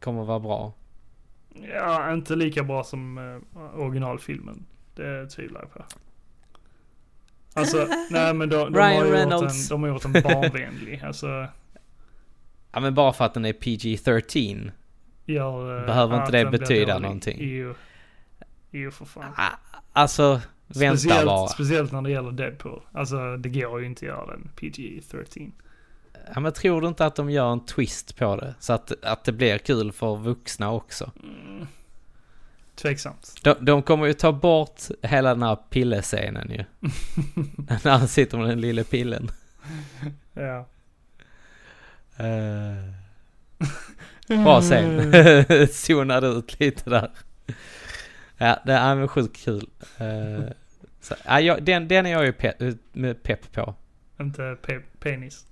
kommer 0.00 0.24
vara 0.24 0.40
bra. 0.40 0.72
Ja, 1.74 2.12
inte 2.12 2.36
lika 2.36 2.62
bra 2.64 2.84
som 2.84 3.18
eh, 3.18 3.80
originalfilmen. 3.80 4.66
Det 4.94 5.26
tvivlar 5.26 5.60
jag 5.60 5.72
på. 5.74 5.84
Alltså, 7.54 7.86
nej 8.10 8.34
men 8.34 8.48
de, 8.48 8.72
de, 8.72 8.74
Ryan 8.78 8.96
har, 8.96 8.96
gjort 8.96 9.06
en, 9.06 9.12
Reynolds. 9.12 9.68
de 9.68 9.82
har 9.82 9.88
gjort 9.90 10.04
en 10.04 10.12
barnvänlig. 10.12 11.02
Alltså, 11.06 11.46
Ja 12.74 12.80
men 12.80 12.94
bara 12.94 13.12
för 13.12 13.24
att 13.24 13.34
den 13.34 13.44
är 13.44 13.52
PG-13. 13.52 14.70
gör... 15.24 15.80
eh, 15.80 15.86
Behöver 15.86 16.20
inte 16.20 16.32
det 16.32 16.50
betyda 16.50 16.98
någonting? 16.98 17.36
Jo. 17.40 17.74
Jo, 18.70 18.90
för 18.90 19.04
fan. 19.04 19.32
Ah, 19.36 19.48
Alltså, 19.92 20.40
vänta 20.66 20.96
speciellt, 20.98 21.26
bara. 21.26 21.48
speciellt 21.48 21.92
när 21.92 22.02
det 22.02 22.10
gäller 22.10 22.30
Deadpool. 22.32 22.82
Alltså, 22.92 23.36
det 23.36 23.48
går 23.48 23.80
ju 23.80 23.86
inte 23.86 23.98
att 24.04 24.08
göra 24.08 24.26
den 24.26 24.50
PG-13. 24.56 25.50
Ja, 26.34 26.40
men 26.40 26.52
tror 26.52 26.80
du 26.80 26.88
inte 26.88 27.06
att 27.06 27.16
de 27.16 27.30
gör 27.30 27.52
en 27.52 27.66
twist 27.66 28.16
på 28.16 28.36
det? 28.36 28.54
Så 28.60 28.72
att, 28.72 29.04
att 29.04 29.24
det 29.24 29.32
blir 29.32 29.58
kul 29.58 29.92
för 29.92 30.16
vuxna 30.16 30.70
också. 30.72 31.10
Mm. 31.22 31.66
Tveksamt. 32.74 33.34
De, 33.42 33.54
de 33.60 33.82
kommer 33.82 34.06
ju 34.06 34.12
ta 34.12 34.32
bort 34.32 34.80
hela 35.02 35.28
den 35.34 35.42
här 35.42 35.56
pillescenen 35.70 36.50
ju. 36.50 36.64
När 37.84 37.90
han 37.90 38.08
sitter 38.08 38.38
med 38.38 38.48
den 38.48 38.60
lilla 38.60 38.84
pillen. 38.84 39.30
Ja. 40.32 40.66
Uh, 42.20 42.92
bra 44.42 44.60
scen. 44.60 45.12
Zonade 45.68 46.26
ut 46.26 46.60
lite 46.60 46.90
där. 46.90 47.10
Ja, 48.36 48.58
det 48.66 48.72
är 48.72 48.94
men 48.94 49.08
sjukt 49.08 49.44
kul. 49.44 49.68
Eh, 49.98 50.44
så, 51.00 51.14
ja, 51.24 51.60
den, 51.60 51.88
den 51.88 52.06
är 52.06 52.10
jag 52.10 52.24
ju 52.24 52.32
pe 52.32 52.52
med 52.92 53.22
pepp 53.22 53.52
på. 53.52 53.74
Inte 54.20 54.42
pe- 54.42 54.82
penis. 55.00 55.46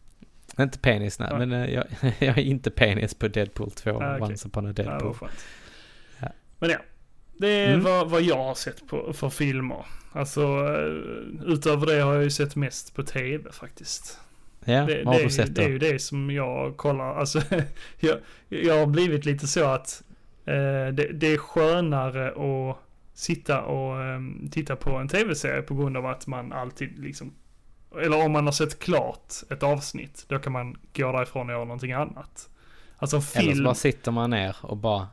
Inte 0.60 0.78
penis 0.78 1.18
nej, 1.18 1.28
Ja. 1.32 1.38
men 1.38 1.52
eh, 1.52 1.70
jag, 1.74 1.84
jag 2.18 2.38
är 2.38 2.42
inte 2.42 2.70
penis 2.70 3.14
på 3.14 3.28
Deadpool 3.28 3.70
2, 3.70 3.90
Ah, 3.90 3.94
okej. 4.16 4.20
Once 4.22 4.48
upon 4.48 4.66
a 4.66 4.72
Deadpool. 4.72 5.14
skönt. 5.14 5.32
Ja. 6.20 6.28
Men 6.58 6.70
ja. 6.70 6.78
Det 7.38 7.48
är 7.48 7.68
Mm. 7.68 7.84
vad, 7.84 8.10
vad 8.10 8.22
jag 8.22 8.36
har 8.44 8.54
sett 8.54 8.88
på, 8.88 9.12
för 9.12 9.30
filmer. 9.30 9.86
Alltså, 10.12 10.40
eh, 10.42 11.52
utöver 11.52 11.86
det 11.86 12.00
har 12.00 12.14
jag 12.14 12.22
ju 12.24 12.30
sett 12.30 12.56
mest 12.56 12.94
på 12.94 13.02
tv 13.02 13.52
faktiskt. 13.52 14.18
Ja, 14.64 14.72
det, 14.86 15.02
vad 15.04 15.14
har 15.14 15.20
det, 15.20 15.24
du 15.26 15.30
sett 15.30 15.54
det 15.54 15.62
då? 15.62 15.66
är 15.68 15.70
ju 15.72 15.78
det 15.78 15.98
som 15.98 16.30
jag 16.30 16.76
kollar. 16.76 17.14
Alltså, 17.14 17.42
jag, 18.00 18.18
jag 18.48 18.78
har 18.78 18.86
blivit 18.86 19.24
lite 19.24 19.46
så 19.46 19.64
att 19.64 20.02
eh, 20.44 20.54
det, 20.92 21.10
det 21.12 21.26
är 21.26 21.36
skönare 21.38 22.28
att 22.28 22.76
sitta 23.14 23.62
och 23.62 24.02
eh, 24.02 24.20
titta 24.50 24.76
på 24.76 24.90
en 24.90 25.08
tv-serie 25.08 25.62
på 25.62 25.74
grund 25.74 25.96
av 25.96 26.06
att 26.06 26.26
man 26.26 26.52
alltid 26.52 26.98
liksom 26.98 27.32
eller 28.02 28.24
om 28.24 28.32
man 28.32 28.44
har 28.44 28.52
sett 28.52 28.78
klart 28.78 29.34
ett 29.50 29.62
avsnitt, 29.62 30.24
då 30.28 30.38
kan 30.38 30.52
man 30.52 30.76
gå 30.94 31.12
därifrån 31.12 31.46
och 31.46 31.52
göra 31.52 31.64
någonting 31.64 31.92
annat. 31.92 32.48
Alltså 32.96 33.16
en 33.16 33.22
Eller 33.22 33.50
så 33.50 33.52
film, 33.52 33.64
bara 33.64 33.74
sitter 33.74 34.10
man 34.10 34.30
ner 34.30 34.56
och 34.62 34.76
bara... 34.76 35.08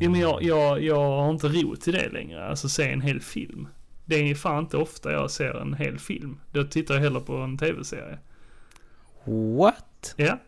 ja, 0.00 0.10
men 0.10 0.20
jag, 0.20 0.42
jag, 0.42 0.82
jag 0.82 0.96
har 0.96 1.30
inte 1.30 1.48
ro 1.48 1.76
till 1.76 1.92
det 1.92 2.08
längre, 2.08 2.46
alltså 2.46 2.68
se 2.68 2.92
en 2.92 3.00
hel 3.00 3.20
film. 3.20 3.68
Det 4.04 4.14
är 4.30 4.34
fan 4.34 4.58
inte 4.64 4.76
ofta 4.76 5.12
jag 5.12 5.30
ser 5.30 5.54
en 5.60 5.74
hel 5.74 5.98
film. 5.98 6.40
Då 6.52 6.64
tittar 6.64 6.94
jag 6.94 7.00
hellre 7.02 7.20
på 7.20 7.36
en 7.36 7.58
tv-serie. 7.58 8.18
What? 9.58 10.14
Ja, 10.16 10.38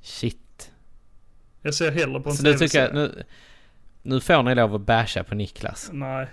Shit. 0.00 0.70
jag 1.62 1.74
ser 1.74 1.90
hellre 1.92 2.20
på 2.20 2.30
en 2.30 2.36
nu 2.42 2.52
tv-serie. 2.52 2.92
Nu, 2.92 3.22
nu 4.02 4.20
får 4.20 4.42
ni 4.42 4.54
lov 4.54 4.74
att 4.74 4.80
basha 4.80 5.24
på 5.24 5.34
Niklas. 5.34 5.90
Nej, 5.92 6.28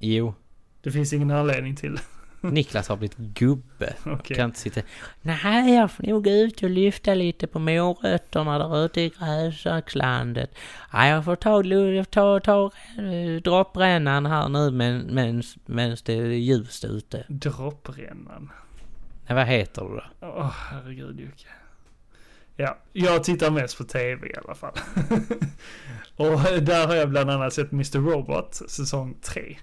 Jo. 0.00 0.34
Det 0.82 0.90
finns 0.90 1.12
ingen 1.12 1.30
anledning 1.30 1.76
till. 1.76 2.00
Niklas 2.40 2.88
har 2.88 2.96
blivit 2.96 3.16
gubbe. 3.16 3.94
Okej. 4.04 4.36
Kan 4.36 4.44
inte 4.44 4.60
sitta... 4.60 4.80
Nej, 5.22 5.74
jag 5.74 5.90
får 5.90 6.06
nog 6.06 6.24
gå 6.24 6.30
ut 6.30 6.62
och 6.62 6.70
lyfta 6.70 7.14
lite 7.14 7.46
på 7.46 7.58
morötterna 7.58 8.58
där 8.58 8.84
ute 8.84 9.00
i 9.00 9.12
grönsakslandet. 9.18 10.50
Nej, 10.92 11.10
jag 11.10 11.24
får 11.24 11.36
ta, 11.36 11.62
jag 11.64 12.10
ta, 12.10 12.40
ta 12.40 12.70
äh, 12.98 13.42
dropprännan 13.42 14.26
här 14.26 14.48
nu 14.48 14.70
men, 14.70 15.42
mens 15.66 16.02
det 16.02 16.12
är 16.12 16.26
ljust 16.26 16.84
ute. 16.84 17.24
Dropprännan. 17.28 18.50
Nej, 19.26 19.36
vad 19.36 19.46
heter 19.46 19.82
du 19.82 19.88
då? 19.88 20.02
Åh, 20.20 20.54
herregud 20.70 21.20
Jocke. 21.20 21.48
Ja, 22.56 22.78
jag 22.92 23.24
tittar 23.24 23.50
mest 23.50 23.78
på 23.78 23.84
tv 23.84 24.28
i 24.28 24.34
alla 24.44 24.54
fall. 24.54 24.74
och 26.16 26.62
där 26.62 26.86
har 26.86 26.94
jag 26.94 27.10
bland 27.10 27.30
annat 27.30 27.52
sett 27.52 27.72
Mr. 27.72 27.98
Robot, 27.98 28.54
säsong 28.54 29.16
3. 29.22 29.56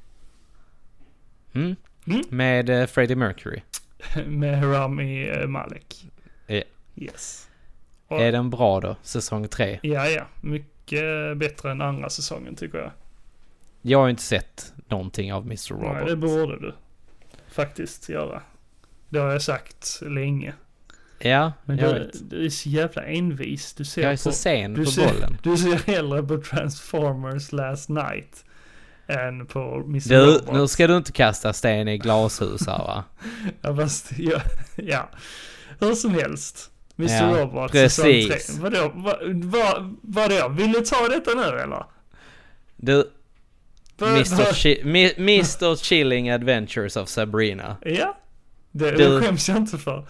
Mm? 1.53 1.75
Mm. 2.07 2.21
Med 2.29 2.69
uh, 2.69 2.85
Freddie 2.85 3.15
Mercury. 3.15 3.61
Med 4.25 4.63
Rami 4.63 5.29
eh, 5.29 5.47
Malek. 5.47 6.05
Ja. 6.47 6.61
Yes. 6.95 7.49
Och, 8.07 8.21
Är 8.21 8.31
den 8.31 8.49
bra 8.49 8.79
då? 8.79 8.95
Säsong 9.01 9.47
3? 9.47 9.79
Ja, 9.83 10.07
ja. 10.07 10.27
Mycket 10.41 11.37
bättre 11.37 11.71
än 11.71 11.81
andra 11.81 12.09
säsongen 12.09 12.55
tycker 12.55 12.77
jag. 12.77 12.91
Jag 13.81 13.99
har 13.99 14.05
ju 14.05 14.11
inte 14.11 14.23
sett 14.23 14.73
någonting 14.87 15.33
av 15.33 15.43
Mr. 15.43 15.69
Robot. 15.69 15.93
Nej, 15.93 16.05
det 16.05 16.15
borde 16.15 16.59
du 16.59 16.73
faktiskt 17.47 18.09
göra. 18.09 18.41
Det 19.09 19.19
har 19.19 19.31
jag 19.31 19.41
sagt 19.41 20.01
länge. 20.01 20.53
Ja, 21.19 21.53
Men 21.65 21.77
jag 21.77 21.95
du, 21.95 21.99
vet. 21.99 22.29
du 22.29 22.45
är 22.45 22.49
så 22.49 22.69
jävla 22.69 23.03
envis. 23.03 23.73
Du 23.73 23.85
ser 23.85 24.01
Jag 24.01 24.11
är 24.11 24.15
på... 24.15 24.21
så 24.21 24.31
sen 24.31 24.73
du 24.73 24.85
på 24.85 24.91
ser, 24.91 25.07
bollen. 25.07 25.37
Du 25.43 25.57
ser 25.57 25.75
hellre 25.75 26.23
på 26.23 26.41
Transformers 26.41 27.51
Last 27.51 27.89
Night 27.89 28.45
än 29.07 29.45
på 29.45 29.59
Mr. 29.85 30.09
Du, 30.09 30.15
Robot. 30.25 30.53
nu 30.53 30.67
ska 30.67 30.87
du 30.87 30.97
inte 30.97 31.11
kasta 31.11 31.53
sten 31.53 31.87
i 31.87 31.97
glashus 31.97 32.67
här 32.67 32.77
va? 32.77 33.03
Ja, 33.61 33.75
fast, 33.75 34.11
ja, 34.17 34.41
ja. 34.75 35.09
Hur 35.79 35.93
som 35.95 36.11
helst. 36.11 36.69
Mr. 36.97 37.13
Ja, 37.13 37.41
Robot 37.41 37.71
precis. 37.71 38.27
säsong 38.27 38.59
3. 38.69 38.69
Vadå? 38.69 38.91
Va, 38.95 39.17
va, 39.33 39.91
vadå? 40.01 40.47
Vill 40.49 40.71
du 40.71 40.81
ta 40.81 41.07
detta 41.07 41.31
nu 41.33 41.43
eller? 41.59 41.83
Du, 42.75 43.09
Va, 43.97 44.07
Mr. 44.07 44.53
Chi- 44.53 44.81
Mr. 45.17 45.75
Chilling 45.75 46.29
Adventures 46.29 46.95
of 46.95 47.09
Sabrina. 47.09 47.77
Ja. 47.81 48.17
Det, 48.71 48.91
Du- 48.91 48.97
det 49.19 49.21
skäms 49.25 49.49
jag 49.49 49.57
inte 49.57 49.77
för. 49.77 50.05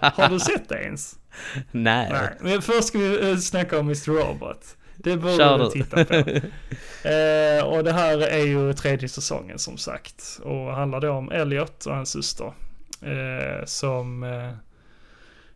Har 0.00 0.28
du 0.28 0.40
sett 0.40 0.68
det 0.68 0.82
ens? 0.82 1.14
Nej. 1.70 2.08
Nej. 2.12 2.30
Men 2.40 2.62
först 2.62 2.88
ska 2.88 2.98
vi 2.98 3.30
eh, 3.30 3.36
snacka 3.36 3.78
om 3.78 3.86
Mr. 3.86 4.10
Robot. 4.12 4.76
Det 5.00 5.16
borde 5.16 5.58
du 5.58 5.70
titta 5.70 6.04
på. 6.04 6.14
Eh, 7.08 7.64
och 7.64 7.84
det 7.84 7.92
här 7.92 8.18
är 8.18 8.46
ju 8.46 8.72
tredje 8.72 9.08
säsongen 9.08 9.58
som 9.58 9.76
sagt. 9.76 10.40
Och 10.44 10.74
handlar 10.74 11.00
då 11.00 11.10
om 11.10 11.30
Elliot 11.30 11.86
och 11.86 11.94
hans 11.94 12.10
syster. 12.10 12.52
Eh, 13.02 13.64
som 13.64 14.22
eh, 14.22 14.50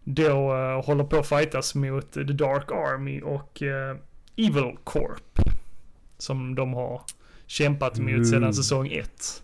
då 0.05 0.55
eh, 0.55 0.85
håller 0.85 1.05
på 1.05 1.17
att 1.19 1.29
fightas 1.29 1.75
mot 1.75 2.13
The 2.13 2.23
Dark 2.23 2.71
Army 2.73 3.21
och 3.21 3.63
eh, 3.63 3.97
Evil 4.37 4.77
Corp. 4.85 5.39
Som 6.19 6.55
de 6.55 6.75
har 6.75 7.01
kämpat 7.47 7.99
mot 7.99 8.09
Mm. 8.11 8.25
sedan 8.25 8.55
säsong 8.55 8.93
ett. 8.93 9.43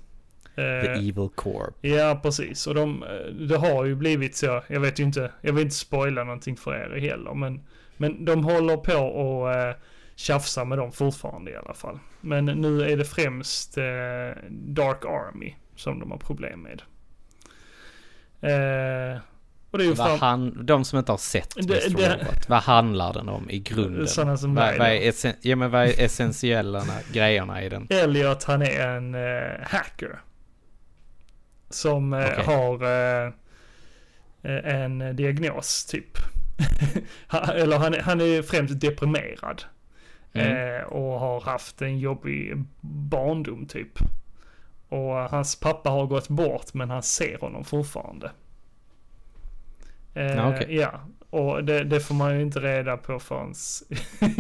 The 0.55 0.63
Eh, 0.63 0.93
Evil 1.09 1.29
Corp. 1.35 1.75
Ja, 1.81 2.21
precis. 2.23 2.67
Och 2.67 2.75
de, 2.75 3.05
det 3.49 3.57
har 3.57 3.85
ju 3.85 3.95
blivit 3.95 4.37
så, 4.37 4.63
jag 4.69 4.81
vet 4.81 5.01
ju 5.01 5.05
inte, 5.05 5.33
jag 5.41 5.53
vill 5.53 5.63
inte 5.65 5.77
spoila 5.77 6.25
någonting 6.25 6.57
för 6.57 6.75
er 6.75 7.01
heller, 7.01 7.35
men, 7.35 7.61
men 7.99 8.25
de 8.25 8.45
håller 8.45 8.77
på 8.77 8.97
och 8.99 9.53
eh, 9.55 9.75
tjafsa 10.17 10.65
med 10.65 10.79
dem 10.79 10.93
fortfarande 10.93 11.51
i 11.51 11.57
alla 11.57 11.75
fall. 11.75 11.99
Men 12.21 12.45
nu 12.45 12.83
är 12.83 12.97
det 12.97 13.05
främst 13.05 13.79
eh, 13.79 13.85
Dark 14.51 15.05
Army 15.05 15.55
som 15.77 16.01
de 16.01 16.11
har 16.11 16.19
problem 16.19 16.63
med. 16.63 16.83
Eh, 18.41 19.19
och 19.71 19.79
det 19.79 19.85
är 19.85 19.89
ju 19.89 19.95
Vad 19.95 20.19
han, 20.21 20.67
de 20.67 20.85
som 20.85 20.99
inte 20.99 21.13
har 21.13 21.19
sett 21.19 21.55
Det- 21.55 21.87
Mr. 21.87 21.97
det- 21.97 22.15
Robot, 22.15 22.49
vad 22.49 22.63
handlar 22.63 23.13
den 23.13 23.29
om 23.29 23.51
i 23.51 23.59
grunden? 23.59 24.07
sådana 24.09 24.37
som 24.37 24.55
Vad, 24.55 24.79
vad, 24.79 24.89
är, 24.89 25.09
essen, 25.09 25.33
ja, 25.41 25.57
men 25.57 25.71
vad 25.71 25.83
är 25.85 26.01
essentiella 26.05 26.85
grejerna 27.13 27.63
i 27.63 27.69
den? 27.69 27.87
Elliot 27.91 28.45
han 28.45 28.63
är 28.63 28.87
en 28.89 29.15
eh, 29.15 29.53
hacker. 29.63 30.21
Som 31.71 32.13
eh, 32.13 32.25
Okej. 32.33 32.45
har 32.45 32.83
eh, 32.85 33.33
eh, 34.43 34.75
en 34.83 35.17
diagnos 35.17 35.87
typ. 35.87 36.19
Han- 37.27 37.49
Eller 37.57 37.79
han, 37.79 37.95
är- 37.95 38.01
han 38.01 38.21
är 38.21 38.43
främst 38.43 38.81
deprimerad. 38.81 39.63
Mm. 40.33 40.77
Eh, 40.77 40.83
och 40.83 41.21
har 41.21 41.41
haft 41.41 41.83
en 41.83 41.99
jobbig 41.99 42.65
barndom 42.81 43.67
typ. 43.67 43.99
Och 44.89 45.15
hans 45.15 45.61
pappa 45.61 45.91
har 45.91 46.07
gått 46.07 46.29
bort 46.29 46.75
men 46.75 46.91
han 46.91 47.03
ser 47.03 47.39
honom 47.41 47.65
fortfarande. 47.65 48.31
Eh, 50.15 50.25
Ja, 50.37 50.55
okej. 50.55 50.77
ja, 50.77 51.01
och 51.31 51.65
det, 51.65 51.85
det 51.85 52.01
får 52.01 52.15
man 52.15 52.35
ju 52.37 52.43
inte 52.43 52.61
reda 52.61 52.97
på 52.97 53.19
förrän 53.19 53.55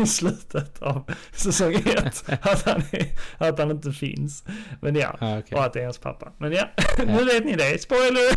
i 0.02 0.06
slutet 0.06 0.82
av 0.82 1.10
säsong 1.32 1.74
ett. 1.74 2.24
att, 2.42 2.66
han 2.66 2.82
är, 2.92 3.06
att 3.38 3.58
han 3.58 3.70
inte 3.70 3.92
finns. 3.92 4.44
Men 4.80 4.94
ja, 4.96 5.16
Ja, 5.20 5.38
okej. 5.38 5.58
och 5.58 5.64
att 5.64 5.72
det 5.72 5.80
är 5.80 5.84
hans 5.84 5.98
pappa. 5.98 6.32
Men 6.38 6.52
ja, 6.52 6.64
nu 7.06 7.24
vet 7.24 7.44
ni 7.44 7.56
det. 7.56 7.82
Spoiler! 7.82 8.34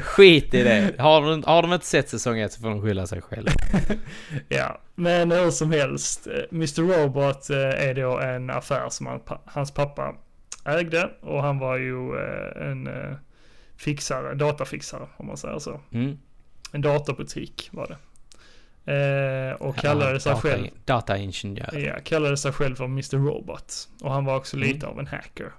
Skit 0.00 0.54
i 0.54 0.62
det. 0.62 0.94
Har 0.98 1.22
de, 1.30 1.42
har 1.46 1.62
de 1.62 1.72
inte 1.72 1.86
sett 1.86 2.08
säsong 2.08 2.38
ett 2.38 2.52
så 2.52 2.60
får 2.60 2.68
de 2.68 2.82
skylla 2.82 3.06
sig 3.06 3.22
själva. 3.22 3.50
Ja, 4.48 4.80
men 4.94 5.30
hur 5.32 5.50
som 5.50 5.70
helst. 5.72 6.26
eh, 6.26 6.32
Mr. 6.52 6.82
Robot 6.82 7.50
eh, 7.50 7.58
är 7.88 7.94
då 7.94 8.18
en 8.18 8.50
affär 8.50 8.88
som 8.88 9.20
hans 9.44 9.70
pappa 9.74 10.14
ägde 10.64 11.10
och 11.20 11.42
han 11.42 11.58
var 11.58 11.76
ju 11.76 12.16
eh, 12.18 12.68
en 12.70 12.88
fixare, 13.76 14.34
datafixare 14.34 15.06
om 15.16 15.26
man 15.26 15.36
säger 15.36 15.58
så. 15.58 15.80
Mm. 15.92 16.18
En 16.72 16.80
datorbutik 16.80 17.68
var 17.72 17.86
det. 17.86 17.96
Eh, 18.92 19.52
och 19.54 19.76
kallade 19.76 20.20
sig 20.20 20.30
data, 20.32 20.42
själv, 20.42 20.66
Dataingenjör. 20.84 21.78
ja, 21.78 21.94
kallade 22.04 22.36
sig 22.36 22.52
själv 22.52 22.74
för 22.74 22.84
Mr. 22.84 23.16
Robot. 23.16 23.88
Och 24.02 24.12
han 24.12 24.24
var 24.24 24.36
också 24.36 24.56
Mm. 24.56 24.68
lite 24.68 24.86
av 24.86 24.98
en 24.98 25.06
hacker. 25.06 25.52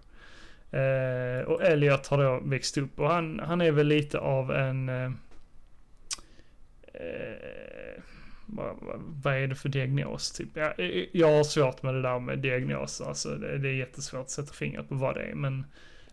Eh, 0.72 1.48
och 1.48 1.64
Elliot 1.64 2.08
har 2.08 2.18
då 2.24 2.40
växt 2.44 2.78
upp 2.78 3.00
och 3.00 3.10
han, 3.10 3.40
han 3.40 3.62
är 3.62 3.72
väl 3.72 3.88
lite 3.88 4.20
av 4.20 4.52
en... 4.52 4.90
Eh, 4.90 5.12
eh, 6.94 8.02
vad, 8.46 8.76
vad, 9.24 9.34
är 9.36 9.48
det 9.48 9.56
för 9.56 9.70
diagnos? 9.70 10.32
Typ? 10.32 10.50
Jag, 10.54 10.74
jag 11.12 11.38
har 11.38 11.44
svårt 11.44 11.84
med 11.84 11.94
det 11.94 12.02
där 12.02 12.20
med 12.20 12.40
diagnoser. 12.40 13.06
Alltså 13.06 13.30
det, 13.30 13.58
det 13.58 13.70
är 13.70 13.74
jättesvårt 13.74 14.22
att 14.22 14.30
sätta 14.30 14.54
fingret 14.54 14.90
på 14.90 14.96
vad 14.96 15.16
det 15.16 15.22
är. 15.24 15.36
Men 15.36 15.66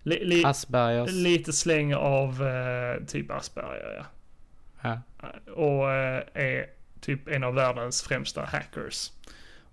li, 0.02 0.24
li, 0.24 0.44
Aspergers. 0.44 1.12
lite 1.12 1.52
släng 1.52 1.94
av 1.94 2.46
eh, 2.46 3.04
typ 3.06 3.30
Asperger, 3.30 3.94
ja. 3.98 4.04
Ja. 4.84 4.98
Och 5.52 5.90
eh, 5.92 6.22
är 6.34 6.66
typ 7.00 7.28
en 7.28 7.44
av 7.44 7.54
världens 7.54 8.02
främsta 8.02 8.44
hackers. 8.44 9.12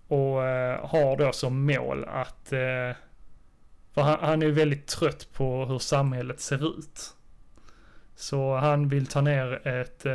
Och 0.07 0.43
eh, 0.43 0.85
har 0.87 1.17
då 1.17 1.31
som 1.31 1.65
mål 1.65 2.05
att... 2.05 2.53
Eh, 2.53 2.95
för 3.93 4.01
han, 4.01 4.17
han 4.21 4.41
är 4.41 4.45
ju 4.45 4.51
väldigt 4.51 4.87
trött 4.87 5.27
på 5.33 5.65
hur 5.65 5.79
samhället 5.79 6.39
ser 6.39 6.79
ut. 6.79 7.15
Så 8.15 8.55
han 8.55 8.89
vill 8.89 9.07
ta 9.07 9.21
ner 9.21 9.67
ett 9.67 10.05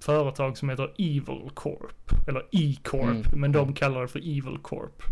företag 0.00 0.56
som 0.58 0.68
heter 0.68 0.92
Evil 0.98 1.50
Corp. 1.54 2.28
Eller 2.28 2.42
E-Corp, 2.52 3.02
Mm. 3.26 3.40
men 3.40 3.52
de 3.52 3.74
kallar 3.74 4.02
det 4.02 4.08
för 4.08 4.18
Evil 4.18 4.58
Corp. 4.62 5.02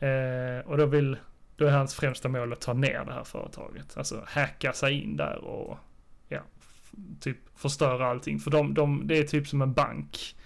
Eh, 0.00 0.70
och 0.70 0.78
då 0.78 0.86
vill... 0.86 1.16
Då 1.56 1.66
är 1.66 1.70
hans 1.70 1.94
främsta 1.94 2.28
mål 2.28 2.52
att 2.52 2.60
ta 2.60 2.72
ner 2.72 3.04
det 3.04 3.12
här 3.12 3.24
företaget. 3.24 3.96
Alltså 3.96 4.22
hacka 4.26 4.72
sig 4.72 5.02
in 5.02 5.16
där 5.16 5.36
och 5.44 5.78
typ 7.20 7.38
förstöra 7.56 8.06
allting. 8.06 8.38
För 8.40 8.50
de, 8.50 8.74
de, 8.74 9.06
det 9.06 9.18
är 9.18 9.22
typ 9.24 9.48
som 9.48 9.62
en 9.62 9.72
bank. 9.72 10.36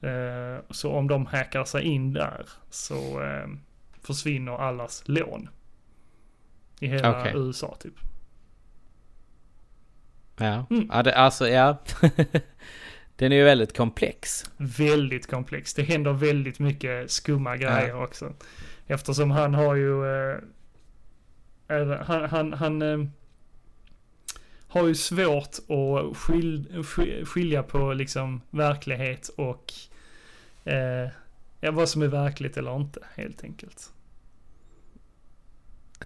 Eh, 0.00 0.64
så 0.70 0.92
om 0.92 1.08
de 1.08 1.26
hackar 1.26 1.64
sig 1.64 1.82
in 1.82 2.12
där 2.12 2.48
så 2.70 3.22
eh, 3.22 3.46
försvinner 4.02 4.52
allas 4.52 5.02
lån. 5.06 5.48
I 6.80 6.86
hela 6.86 7.20
Okej. 7.20 7.32
USA 7.36 7.76
typ. 7.80 7.94
Ja, 10.38 10.66
Mm. 10.70 10.90
ja 10.92 11.02
det, 11.02 11.14
alltså 11.16 11.48
ja. 11.48 11.78
Den 13.16 13.32
är 13.32 13.36
ju 13.36 13.44
väldigt 13.44 13.76
komplex. 13.76 14.44
Väldigt 14.56 15.26
komplext. 15.30 15.76
Det 15.76 15.82
händer 15.82 16.12
väldigt 16.12 16.58
mycket 16.58 17.10
skumma 17.10 17.56
grejer 17.56 18.02
också. 18.02 18.32
Eftersom 18.86 19.30
han 19.30 19.54
har 19.54 19.74
ju... 19.74 20.06
Eh, 20.06 20.38
han, 22.04 22.28
han, 22.30 22.52
han 22.52 22.82
eh, 22.82 23.06
har 24.68 24.86
ju 24.86 24.94
svårt 24.94 25.56
att 25.58 26.16
skil, 26.16 26.68
sk- 26.70 27.24
skilja 27.24 27.62
på 27.62 27.92
liksom 27.92 28.40
verklighet 28.50 29.28
och 29.28 29.72
eh, 30.64 31.08
ja, 31.60 31.70
vad 31.70 31.88
som 31.88 32.02
är 32.02 32.06
verkligt 32.06 32.56
eller 32.56 32.76
inte 32.76 33.00
helt 33.14 33.44
enkelt. 33.44 33.92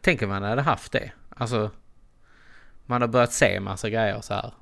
Tänk 0.00 0.22
om 0.22 0.28
man 0.28 0.42
hade 0.42 0.62
haft 0.62 0.92
det. 0.92 1.12
Alltså, 1.36 1.70
man 2.86 3.00
har 3.00 3.08
börjat 3.08 3.32
se 3.32 3.60
massa 3.60 3.90
grejer 3.90 4.20
så 4.20 4.34
här. 4.34 4.52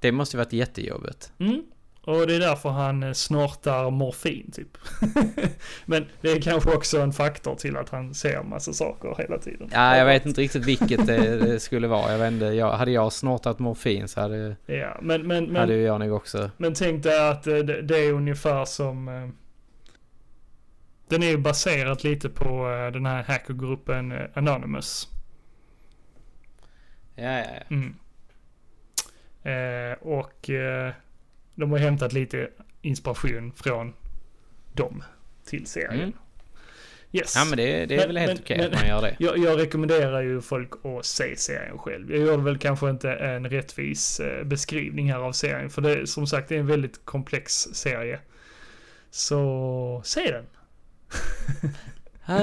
Det 0.00 0.12
måste 0.12 0.36
ju 0.36 0.38
varit 0.38 0.52
jättejobbigt. 0.52 1.32
Mm. 1.38 1.66
Och 2.06 2.26
det 2.26 2.34
är 2.34 2.40
därför 2.40 2.68
han 2.68 3.02
eh, 3.02 3.12
snortar 3.12 3.90
morfin 3.90 4.50
typ. 4.50 4.78
Men 5.86 6.06
det 6.20 6.30
är 6.30 6.40
kanske 6.40 6.74
också 6.74 7.00
en 7.00 7.12
faktor 7.12 7.54
till 7.54 7.76
att 7.76 7.88
han 7.88 8.14
ser 8.14 8.42
massa 8.42 8.72
saker 8.72 9.14
hela 9.18 9.38
tiden. 9.38 9.68
Ja, 9.72 9.96
jag 9.96 10.06
vet 10.06 10.26
inte 10.26 10.40
riktigt 10.40 10.64
vilket 10.64 11.06
det, 11.06 11.60
skulle 11.60 11.86
vara. 11.88 12.12
Jag 12.12 12.18
vet 12.18 12.32
inte, 12.32 12.44
jag, 12.44 12.72
hade 12.72 12.90
jag 12.90 13.12
snortat 13.12 13.58
morfin 13.58 14.08
så 14.08 14.20
hade, 14.20 14.56
Ja, 14.66 14.98
men, 15.02 15.26
men, 15.26 15.44
men, 15.44 15.56
hade 15.56 15.76
jag 15.76 16.00
nog 16.00 16.12
också... 16.12 16.50
men 16.56 16.74
tänk 16.74 17.02
dig 17.02 17.28
att 17.28 17.46
eh, 17.46 17.56
det, 17.56 17.82
det 17.82 17.98
är 17.98 18.12
ungefär 18.12 18.64
som... 18.64 19.08
eh, 19.08 19.28
Den 21.08 21.22
är 21.22 21.28
ju 21.28 21.38
baserad 21.38 22.04
lite 22.04 22.28
på 22.28 22.66
den 22.92 23.06
här 23.06 23.22
hackergruppen 23.22 24.12
Anonymous. 24.34 25.08
Ja, 27.14 27.24
ja, 27.38 27.44
ja. 27.68 27.76
Mm. 27.76 27.96
Och 30.00 30.50
de 31.56 31.70
har 31.72 31.78
hämtat 31.78 32.12
lite 32.12 32.48
inspiration 32.82 33.52
från 33.56 33.92
dem 34.72 35.04
till 35.44 35.66
serien. 35.66 35.94
Mm. 36.00 36.12
Yes. 37.12 37.36
Ja, 37.36 37.44
men 37.44 37.56
det, 37.56 37.86
det 37.86 37.94
är 37.94 37.98
Men- 37.98 38.06
väl 38.06 38.16
helt 38.16 38.32
men- 38.32 38.42
okej 38.44 38.58
men- 38.58 38.66
att 38.66 38.72
man 38.80 38.88
gör 38.88 39.02
det. 39.02 39.16
Jag, 39.24 39.38
jag 39.38 39.58
rekommenderar 39.60 40.22
ju 40.22 40.40
folk 40.40 40.70
att 40.84 41.04
se 41.04 41.36
serien 41.36 41.78
själv. 41.78 42.10
Jag 42.10 42.20
gjorde 42.26 42.42
väl 42.42 42.58
kanske 42.58 42.90
inte 42.90 43.12
en 43.12 43.50
rättvis 43.50 44.20
eh, 44.20 44.44
beskrivning 44.44 45.12
här 45.12 45.18
av 45.18 45.32
serien. 45.32 45.70
För 45.70 45.82
det 45.82 46.06
som 46.06 46.26
sagt 46.26 46.48
det 46.48 46.54
är 46.54 46.58
en 46.60 46.66
väldigt 46.66 47.04
komplex 47.04 47.52
serie. 47.54 48.18
Så 49.10 50.02
se 50.04 50.30
den. 50.32 50.44
Ah. 52.28 52.42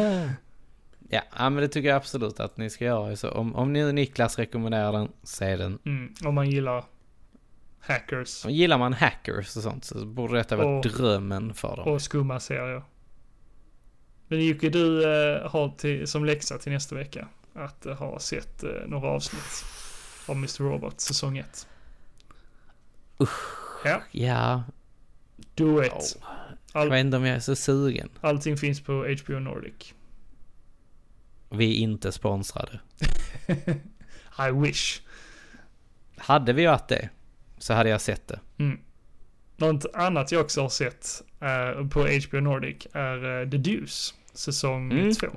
Ja, 1.09 1.21
ja, 1.37 1.49
men 1.49 1.55
det 1.61 1.67
tycker 1.67 1.89
jag 1.89 1.95
absolut 1.95 2.39
att 2.39 2.57
ni 2.57 2.69
ska 2.69 2.85
göra. 2.85 3.15
Så 3.15 3.29
om, 3.31 3.55
om 3.55 3.73
ni 3.73 3.93
Niklas 3.93 4.39
rekommenderar 4.39 4.91
den, 4.91 5.07
se 5.23 5.55
den. 5.55 5.79
Mm, 5.85 6.13
om 6.25 6.35
man 6.35 6.49
gillar 6.49 6.83
hackers 7.85 8.45
gillar 8.45 8.77
man 8.77 8.93
hackers 8.93 9.57
och 9.57 9.63
sånt 9.63 9.85
så 9.85 10.05
borde 10.05 10.33
detta 10.37 10.55
vara 10.55 10.67
Och- 10.77 10.83
drömmen 10.83 11.53
för 11.53 11.75
dem. 11.75 11.87
och 11.87 12.01
skumma 12.01 12.39
serier. 12.39 12.83
Men 14.27 14.45
Jocke, 14.45 14.69
du 14.69 15.03
eh, 15.03 15.49
har 15.51 15.69
till, 15.69 16.07
som 16.07 16.25
läxa 16.25 16.57
till 16.57 16.71
nästa 16.71 16.95
vecka 16.95 17.27
att 17.53 17.85
eh, 17.85 17.93
ha 17.95 18.19
sett 18.19 18.63
eh, 18.63 18.69
några 18.87 19.07
avsnitt 19.07 19.65
av 20.25 20.35
Mr. 20.35 20.63
Robot 20.63 21.01
säsong 21.01 21.37
1. 21.37 21.67
Ja, 23.85 24.01
Ja, 24.11 24.63
do 25.55 25.83
it. 25.83 25.91
oh, 25.91 26.27
All, 26.73 26.87
jag 26.87 26.89
vet 26.91 26.99
inte 27.05 27.17
om 27.17 27.25
jag 27.25 27.35
är 27.35 27.39
så 27.39 27.55
sugen. 27.55 28.09
allting 28.21 28.57
finns 28.57 28.81
på 28.81 29.15
HBO 29.25 29.39
Nordic. 29.39 29.93
Vi 31.49 31.71
är 31.73 31.77
inte 31.77 32.11
sponsrade. 32.11 32.79
I 34.39 34.51
wish. 34.51 35.01
Hade 36.17 36.53
vi 36.53 36.65
varit 36.65 36.87
det 36.87 37.09
så 37.63 37.73
hade 37.73 37.89
jag 37.89 38.01
sett 38.01 38.27
det. 38.27 38.39
Mm. 38.57 38.79
Något 39.57 39.85
annat 39.93 40.31
jag 40.31 40.41
också 40.41 40.61
har 40.61 40.69
sett 40.69 41.23
eh, 41.41 41.87
på 41.87 41.99
HBO 41.99 42.39
Nordic 42.39 42.87
är 42.93 43.41
eh, 43.41 43.49
The 43.49 43.57
Deuce, 43.57 44.13
säsong 44.33 44.91
Mm. 44.91 45.13
2. 45.13 45.27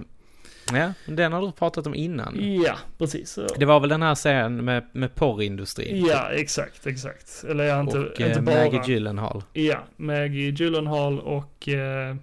Ja, 0.72 0.92
den 1.06 1.32
har 1.32 1.42
du 1.42 1.52
pratat 1.52 1.86
om 1.86 1.94
innan. 1.94 2.60
Ja, 2.64 2.76
precis. 2.98 3.38
Det 3.58 3.64
var 3.66 3.80
väl 3.80 3.88
den 3.88 4.02
här 4.02 4.14
serien 4.14 4.64
med, 4.64 4.86
med 4.92 5.14
porrindustrin? 5.14 6.06
Ja, 6.06 6.30
exakt, 6.30 6.86
exakt. 6.86 7.44
Eller 7.48 7.64
jag 7.64 7.80
inte, 7.80 7.98
och 7.98 8.20
inte 8.20 8.38
eh, 8.38 8.40
bara... 8.40 8.56
Maggie 8.64 8.82
Gyllenhaal. 8.86 9.42
Ja, 9.52 9.78
Maggie 9.96 10.50
Gyllenhaal 10.50 11.20
och 11.20 11.68
eh, 11.68 12.16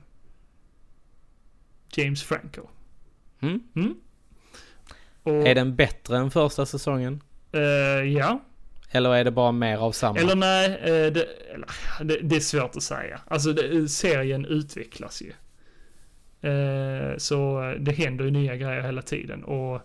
James 1.95 2.23
Franco. 2.23 2.61
Mm? 3.41 3.63
Mm. 3.75 3.95
Och, 5.23 5.47
Är 5.47 5.55
den 5.55 5.75
bättre 5.75 6.17
än 6.17 6.31
första 6.31 6.65
säsongen? 6.65 7.21
eh, 7.51 7.61
ja, 8.13 8.41
Eller 8.95 9.15
är 9.15 9.23
det 9.23 9.31
bara 9.31 9.51
mer 9.51 9.77
av 9.77 9.91
samma? 9.91 10.19
eller 10.19 10.35
nej, 10.35 10.65
eh, 10.65 11.13
det, 11.13 11.27
det, 12.01 12.19
det 12.21 12.35
är 12.35 12.39
svårt 12.39 12.75
att 12.75 12.83
säga. 12.83 13.21
Alltså 13.27 13.53
det, 13.53 13.89
serien 13.89 14.45
utvecklas 14.45 15.21
ju. 15.21 15.31
Eh, 16.49 17.17
så 17.17 17.73
det 17.79 17.91
händer 17.91 18.25
ju 18.25 18.31
nya 18.31 18.55
grejer 18.55 18.81
hela 18.81 19.01
tiden. 19.01 19.43
Och, 19.43 19.81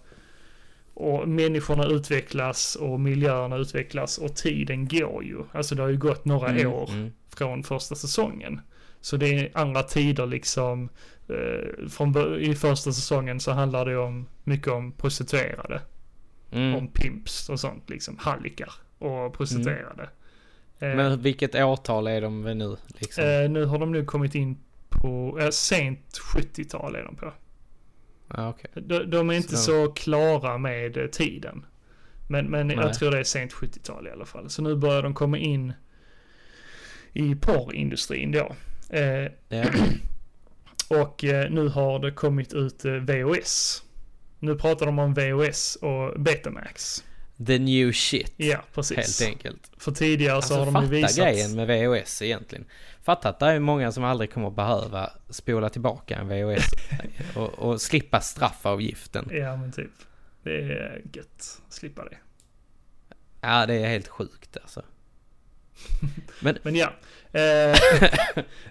och 0.94 1.28
människorna 1.28 1.86
utvecklas 1.86 2.76
och 2.76 3.00
miljöerna 3.00 3.56
utvecklas 3.56 4.18
och 4.18 4.36
tiden 4.36 4.88
går 4.88 5.24
ju. 5.24 5.44
Alltså 5.52 5.74
det 5.74 5.82
har 5.82 5.88
ju 5.88 5.98
gått 5.98 6.24
några 6.24 6.48
Mm, 6.48 6.72
år 6.72 6.90
mm. 6.90 7.12
från 7.36 7.62
första 7.62 7.94
säsongen. 7.94 8.60
Så 9.00 9.16
det 9.16 9.26
är 9.26 9.50
andra 9.54 9.82
tider 9.82 10.26
liksom. 10.26 10.88
Eh, 11.28 11.88
från, 11.88 12.38
I 12.40 12.54
första 12.54 12.92
säsongen 12.92 13.40
så 13.40 13.52
handlar 13.52 13.86
det 13.86 13.96
om 13.96 14.28
mycket 14.44 14.68
om 14.68 14.92
prostituerade. 14.92 15.80
Mm. 16.52 16.74
Om 16.74 16.88
pimps 16.88 17.48
och 17.48 17.60
sånt 17.60 17.90
liksom. 17.90 18.16
Hallickar 18.18 18.72
och 18.98 19.34
prostituerade. 19.34 20.02
Eh, 20.78 20.94
Men 20.96 21.22
vilket 21.22 21.54
årtal 21.54 22.06
är 22.06 22.20
de 22.20 22.44
vid 22.44 22.56
nu? 22.56 22.76
Liksom? 22.98 23.24
eh, 23.24 23.50
nu 23.50 23.64
har 23.64 23.78
de 23.78 23.92
nu 23.92 24.04
kommit 24.04 24.34
in 24.34 24.58
på, 24.88 25.38
eh, 25.40 25.48
sent 25.50 26.18
70-tal 26.34 26.94
är 26.96 27.04
de 27.04 27.16
på. 27.16 27.32
Okej. 28.28 28.70
De, 28.74 28.98
de 29.10 29.30
är 29.30 29.34
inte 29.34 29.56
Så- 29.56 29.86
så 29.86 29.92
klara 29.92 30.58
med 30.58 30.96
eh, 30.96 31.06
tiden. 31.06 31.66
Men, 32.30 32.46
men 32.46 32.66
Nej. 32.66 32.76
jag 32.76 32.94
tror 32.94 33.10
det 33.10 33.18
är 33.18 33.24
sent 33.24 33.52
70-tal 33.52 34.06
i 34.06 34.10
alla 34.10 34.24
fall. 34.26 34.50
Så 34.50 34.62
nu 34.62 34.76
börjar 34.76 35.02
de 35.02 35.14
komma 35.14 35.38
in 35.38 35.72
i 37.12 37.34
porrindustrin 37.34 38.32
då. 38.32 38.52
Eh, 38.90 39.28
Ja. 39.48 39.64
och 41.02 41.24
eh, 41.24 41.50
nu 41.50 41.68
har 41.68 41.98
det 41.98 42.10
kommit 42.12 42.54
ut 42.54 42.84
eh, 42.84 42.92
VOS. 42.92 43.82
Nu 44.38 44.54
pratar 44.54 44.86
de 44.86 44.98
om 44.98 45.14
VOS 45.14 45.76
och 45.82 46.20
Betamax. 46.20 47.04
The 47.46 47.58
new 47.58 47.92
shit. 47.92 48.34
Ja, 48.36 48.64
precis. 48.74 49.20
Helt 49.20 49.32
enkelt. 49.32 49.70
För 49.76 49.92
tidigare 49.92 50.30
så 50.32 50.36
Alltså 50.36 50.54
har 50.54 50.64
de 50.64 50.74
fatta 50.74 50.86
ju 50.86 50.90
visat... 50.90 51.16
grejen 51.16 51.56
med 51.56 51.66
VHS 51.66 52.22
egentligen. 52.22 52.64
Fatta 53.02 53.28
att 53.28 53.38
det 53.38 53.46
är 53.46 53.60
många 53.60 53.92
som 53.92 54.04
aldrig 54.04 54.32
kommer 54.32 54.50
behöva 54.50 55.10
spola 55.28 55.68
tillbaka 55.68 56.16
en 56.16 56.28
VHS 56.28 56.70
och, 57.36 57.58
och 57.58 57.80
slippa 57.80 58.20
straffavgiften. 58.20 59.28
Ja, 59.32 59.56
men 59.56 59.72
typ. 59.72 59.90
Det 60.42 60.50
är 60.50 61.02
gött 61.12 61.62
slippa 61.68 62.04
det. 62.04 62.18
Ja, 63.40 63.66
det 63.66 63.74
är 63.74 63.88
helt 63.88 64.08
sjukt 64.08 64.56
alltså. 64.56 64.82
Men 66.40 66.76
ja, 66.76 66.92
eh, 67.32 67.78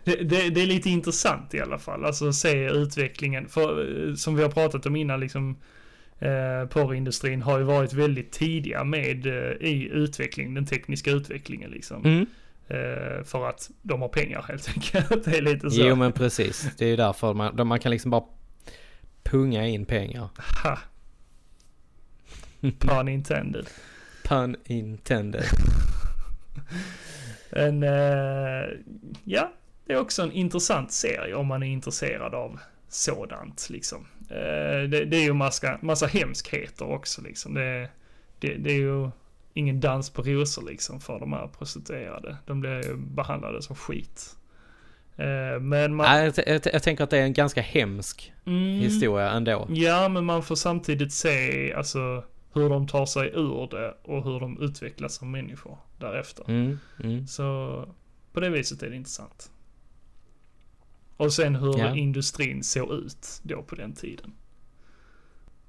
det, 0.03 0.15
det, 0.15 0.49
det 0.49 0.61
är 0.61 0.65
lite 0.65 0.89
intressant 0.89 1.53
i 1.53 1.61
alla 1.61 1.79
fall. 1.79 2.05
Alltså 2.05 2.33
se 2.33 2.69
utvecklingen. 2.69 3.49
För 3.49 4.07
eh, 4.07 4.15
som 4.15 4.35
vi 4.35 4.43
har 4.43 4.49
pratat 4.49 4.85
om 4.85 4.95
innan, 4.95 5.19
liksom 5.19 5.57
eh, 6.19 6.65
porrindustrin 6.69 7.41
har 7.41 7.57
ju 7.57 7.63
varit 7.63 7.93
väldigt 7.93 8.31
tidiga 8.31 8.83
med 8.83 9.25
eh, 9.25 9.67
i 9.67 9.89
utveckling, 9.93 10.53
den 10.53 10.65
tekniska 10.65 11.11
utvecklingen 11.11 11.71
liksom. 11.71 12.05
Mm. 12.05 12.25
Eh, 12.67 13.23
för 13.23 13.49
att 13.49 13.69
de 13.81 14.01
har 14.01 14.09
pengar 14.09 14.45
helt 14.47 14.69
enkelt. 14.69 15.25
Det 15.25 15.37
är 15.37 15.41
lite 15.41 15.71
så. 15.71 15.81
Jo 15.81 15.95
men 15.95 16.11
precis, 16.11 16.69
det 16.77 16.85
är 16.85 16.89
ju 16.89 16.95
därför 16.95 17.33
man, 17.33 17.67
man 17.67 17.79
kan 17.79 17.91
liksom 17.91 18.11
bara 18.11 18.23
punga 19.23 19.67
in 19.67 19.85
pengar. 19.85 20.29
Ha. 20.63 20.77
Pun 22.79 23.07
intended. 23.07 23.69
Pun 24.23 24.55
intended. 24.65 25.43
En, 27.49 27.83
eh, 27.83 28.65
ja, 29.23 29.53
det 29.85 29.93
är 29.93 29.99
också 29.99 30.21
en 30.21 30.31
intressant 30.31 30.91
serie 30.91 31.35
om 31.35 31.47
man 31.47 31.63
är 31.63 31.67
intresserad 31.67 32.33
av 32.33 32.59
sådant 32.87 33.69
liksom. 33.69 34.07
Eh, 34.29 34.89
det, 34.89 35.05
det 35.05 35.17
är 35.17 35.23
ju 35.23 35.33
massa, 35.33 35.77
massa 35.81 36.07
hemskheter 36.07 36.91
också 36.91 37.21
liksom. 37.21 37.53
Det, 37.53 37.89
det, 38.39 38.53
det 38.53 38.69
är 38.71 38.79
ju 38.79 39.09
ingen 39.53 39.79
dans 39.79 40.09
på 40.09 40.21
rosor 40.21 40.63
liksom 40.69 40.99
för 40.99 41.19
de 41.19 41.33
här 41.33 41.47
prostituerade. 41.47 42.37
De 42.45 42.59
blir 42.59 42.85
ju 42.85 42.95
behandlade 42.95 43.61
som 43.61 43.75
skit. 43.75 44.35
Eh, 45.15 45.59
men 45.61 45.95
man... 45.95 46.05
Nej, 46.05 46.31
jag, 46.35 46.47
jag, 46.47 46.61
jag 46.73 46.83
tänker 46.83 47.03
att 47.03 47.09
det 47.09 47.17
är 47.17 47.23
en 47.23 47.33
ganska 47.33 47.61
hemsk 47.61 48.33
Mm. 48.45 48.79
historia 48.79 49.31
ändå. 49.31 49.67
Ja, 49.69 50.09
men 50.09 50.25
man 50.25 50.43
får 50.43 50.55
samtidigt 50.55 51.13
se 51.13 51.73
alltså 51.73 52.23
hur 52.53 52.69
de 52.69 52.87
tar 52.87 53.05
sig 53.05 53.27
ur 53.27 53.67
det 53.71 53.93
och 54.03 54.23
hur 54.23 54.39
de 54.39 54.61
utvecklas 54.61 55.15
som 55.15 55.31
människor 55.31 55.77
därefter. 55.99 56.45
Mm, 56.47 56.79
mm. 57.03 57.27
Så 57.27 57.85
på 58.33 58.39
det 58.39 58.49
viset 58.49 58.83
är 58.83 58.89
det 58.89 58.95
intressant. 58.95 59.51
Och 61.17 61.33
sen 61.33 61.55
hur 61.55 61.77
Ja. 61.79 61.95
industrin 61.95 62.63
såg 62.63 62.91
ut 62.93 63.27
då 63.43 63.63
på 63.63 63.75
den 63.75 63.93
tiden. 63.93 64.33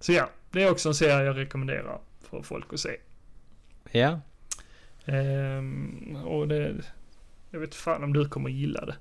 Så 0.01 0.12
ja, 0.12 0.30
det 0.51 0.62
är 0.62 0.70
också 0.70 0.88
en 0.88 0.94
serie 0.94 1.24
jag 1.24 1.36
rekommenderar 1.36 1.99
för 2.30 2.42
folk 2.42 2.72
att 2.72 2.80
se. 2.80 2.96
Ja, 3.92 4.20
Ehm, 5.05 6.16
och 6.24 6.49
det, 6.49 6.74
jag 7.51 7.61
vet 7.61 7.74
fan 7.74 8.05
om 8.05 8.12
du 8.12 8.28
kommer 8.28 8.51
gilla 8.51 8.84
det. 8.86 8.96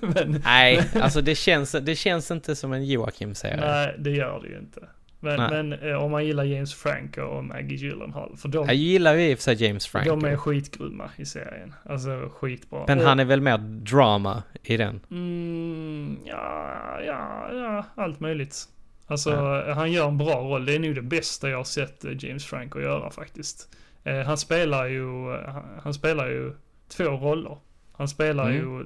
Men 0.06 0.40
nej, 0.44 0.90
alltså 0.94 1.20
det 1.20 1.34
känns, 1.34 1.72
det 1.72 1.96
känns 1.96 2.30
inte 2.30 2.56
som 2.56 2.72
en 2.72 2.84
Joakim-serie. 2.84 3.60
nej, 3.60 3.96
det 3.98 4.10
gör 4.10 4.40
det 4.42 4.48
ju 4.48 4.58
inte. 4.58 4.88
Men, 5.24 5.36
men 5.68 5.72
eh, 5.72 6.02
om 6.04 6.10
man 6.10 6.24
gillar 6.26 6.44
James 6.44 6.74
Franco 6.74 7.20
och 7.22 7.44
Maggie 7.44 7.76
Gyllenhaal, 7.78 8.36
för 8.36 8.48
de, 8.48 8.66
Jag 8.66 8.74
gillar 8.74 9.14
ju 9.14 9.30
i 9.30 9.34
och 9.34 9.38
för 9.38 9.42
sig 9.42 9.62
James 9.66 9.86
Franco. 9.86 10.10
de 10.10 10.24
är 10.24 10.36
skitgrymma 10.36 11.10
i 11.16 11.24
serien. 11.24 11.74
Alltså 11.84 12.30
skitbra. 12.34 12.84
Men 12.88 12.98
Och- 12.98 13.04
han 13.04 13.20
är 13.20 13.24
väl 13.24 13.40
mer 13.40 13.58
drama 13.58 14.42
i 14.62 14.76
den? 14.76 15.00
Mm, 15.10 16.18
ja, 16.24 17.00
ja, 17.06 17.48
ja, 17.52 17.84
allt 17.94 18.20
möjligt. 18.20 18.64
Alltså, 19.06 19.30
Ja. 19.30 19.74
han 19.74 19.92
gör 19.92 20.08
en 20.08 20.18
bra 20.18 20.34
roll. 20.40 20.64
Det 20.66 20.74
är 20.74 20.78
nog 20.78 20.94
det 20.94 21.02
bästa 21.02 21.50
jag 21.50 21.56
har 21.56 21.64
sett 21.64 22.04
eh, 22.04 22.10
James 22.24 22.44
Franco 22.44 22.80
göra 22.80 23.10
faktiskt. 23.10 23.68
Eh, 24.04 24.18
han 24.20 24.38
spelar 24.38 24.86
ju, 24.86 25.34
eh, 25.34 25.48
han, 25.52 25.62
han 25.82 25.94
spelar 25.94 26.26
ju 26.28 26.52
två 26.88 27.04
roller. 27.04 27.56
Han 27.92 28.08
spelar 28.08 28.50
Mm. 28.50 28.56
ju 28.56 28.80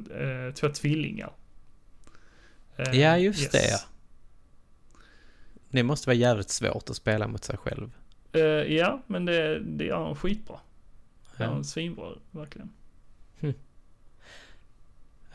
eh, 0.49 0.53
två 0.55 0.69
tvillingar. 0.69 1.31
Eh, 2.77 3.01
Ja, 3.01 3.19
just 3.19 3.43
yes. 3.43 3.51
det 3.53 3.69
ja. 3.71 3.79
Det 5.69 5.83
måste 5.83 6.09
vara 6.09 6.17
jävligt 6.17 6.51
svårt 6.51 6.91
att 6.91 6.97
spela 6.97 7.29
mot 7.29 7.45
sig 7.45 7.57
själv. 7.57 7.91
Eh, 8.33 8.41
ja, 8.43 9.03
men 9.07 9.25
det, 9.25 9.59
det 9.59 9.85
gör 9.85 10.05
han 10.05 10.17
skitbra. 10.17 10.57
Ja. 11.37 11.45
han 11.47 11.65
svinbra, 11.65 12.09
verkligen. 12.31 12.71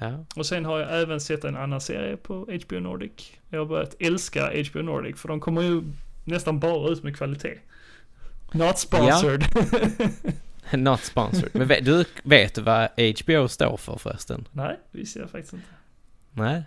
Ja. 0.02 0.26
Och 0.36 0.46
sen 0.46 0.66
har 0.66 0.80
jag 0.80 1.02
även 1.02 1.22
sett 1.22 1.44
en 1.44 1.56
annan 1.58 1.82
serie 1.82 2.18
på 2.18 2.60
HBO 2.66 2.80
Nordic. 2.80 3.32
Jag 3.50 3.60
har 3.60 3.66
börjat 3.66 3.96
älska 4.00 4.64
HBO 4.70 4.82
Nordic 4.82 5.20
för 5.20 5.28
de 5.28 5.40
kommer 5.40 5.62
ju 5.62 5.84
nästan 6.26 6.60
bara 6.60 6.90
ut 6.90 7.04
med 7.04 7.18
kvalitet. 7.18 7.60
Not 8.52 8.80
sponsored. 8.80 9.46
Not 10.74 11.02
sponsored. 11.04 11.50
Men 11.54 11.68
vet, 11.68 11.86
du 11.86 12.06
vet 12.24 12.58
vad 12.58 12.90
HBO 13.20 13.48
står 13.48 13.78
för 13.78 13.98
förresten? 13.98 14.48
Nej, 14.52 14.80
det 14.92 14.98
visste 14.98 15.20
jag 15.20 15.30
faktiskt 15.30 15.54
inte. 15.54 15.68
Nej? 16.32 16.64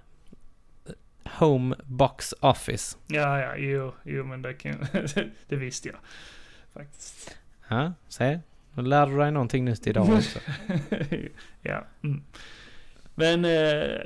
Home 1.24 1.76
Box 1.84 2.34
Office. 2.40 2.96
Ja, 3.06 3.40
ja, 3.40 3.56
jo, 3.56 3.92
jo 4.02 4.24
men 4.24 4.42
det 4.42 4.54
kan 4.54 4.86
Det 5.48 5.56
visste 5.56 5.88
jag. 5.88 5.98
Faktiskt. 6.72 7.36
Ja, 7.68 7.92
se. 8.08 8.40
Nu 8.74 8.82
lärde 8.82 9.12
du 9.12 9.18
dig 9.18 9.30
någonting 9.30 9.64
nytt 9.64 9.86
idag 9.86 10.08
också. 10.10 10.38
ja. 11.62 11.86
Mm. 12.02 12.22
Men 13.14 13.44
eh, 13.44 13.50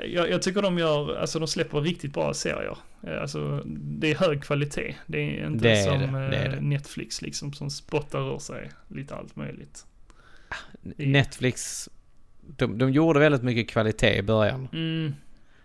jag, 0.06 0.30
jag 0.30 0.42
tycker 0.42 0.62
de 0.62 0.78
gör, 0.78 1.16
alltså 1.16 1.38
de 1.38 1.48
släpper 1.48 1.80
riktigt 1.80 2.12
bra 2.12 2.34
serier. 2.34 2.78
Eh, 3.02 3.20
alltså 3.20 3.62
det 3.66 4.10
är 4.10 4.14
hög 4.14 4.42
kvalitet. 4.42 4.94
Det 5.06 5.18
är 5.18 5.46
inte 5.46 5.64
Det 5.64 5.70
är 5.70 5.84
som 5.84 6.12
det, 6.12 6.28
det 6.28 6.36
är 6.36 6.54
eh. 6.54 6.60
Netflix 6.60 7.22
liksom 7.22 7.52
som 7.52 7.70
spottar 7.70 8.34
ur 8.34 8.38
sig 8.38 8.70
lite 8.88 9.14
allt 9.14 9.36
möjligt. 9.36 9.86
Netflix, 10.96 11.88
de, 12.40 12.78
de 12.78 12.90
gjorde 12.90 13.20
väldigt 13.20 13.42
mycket 13.42 13.70
kvalitet 13.70 14.18
i 14.18 14.22
början. 14.22 14.68
Mm. 14.72 15.14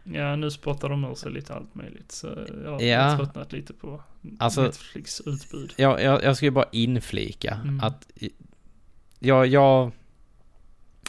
Ja, 0.03 0.35
nu 0.35 0.51
spottar 0.51 0.89
de 0.89 1.05
ur 1.05 1.15
sig 1.15 1.31
lite 1.31 1.53
allt 1.53 1.75
möjligt. 1.75 2.11
Så 2.11 2.27
jag 2.63 2.71
har 2.71 2.81
Ja. 2.81 3.17
tröttnat 3.17 3.51
lite 3.51 3.73
på 3.73 4.01
Alltså- 4.39 4.61
Netflix 4.61 5.21
utbud. 5.25 5.73
Jag, 5.77 6.01
jag, 6.01 6.23
jag 6.23 6.37
ska 6.37 6.45
ju 6.45 6.51
bara 6.51 6.69
inflika 6.71 7.53
Mm. 7.63 7.79
att 7.79 8.07
jag, 9.19 9.47
jag 9.47 9.91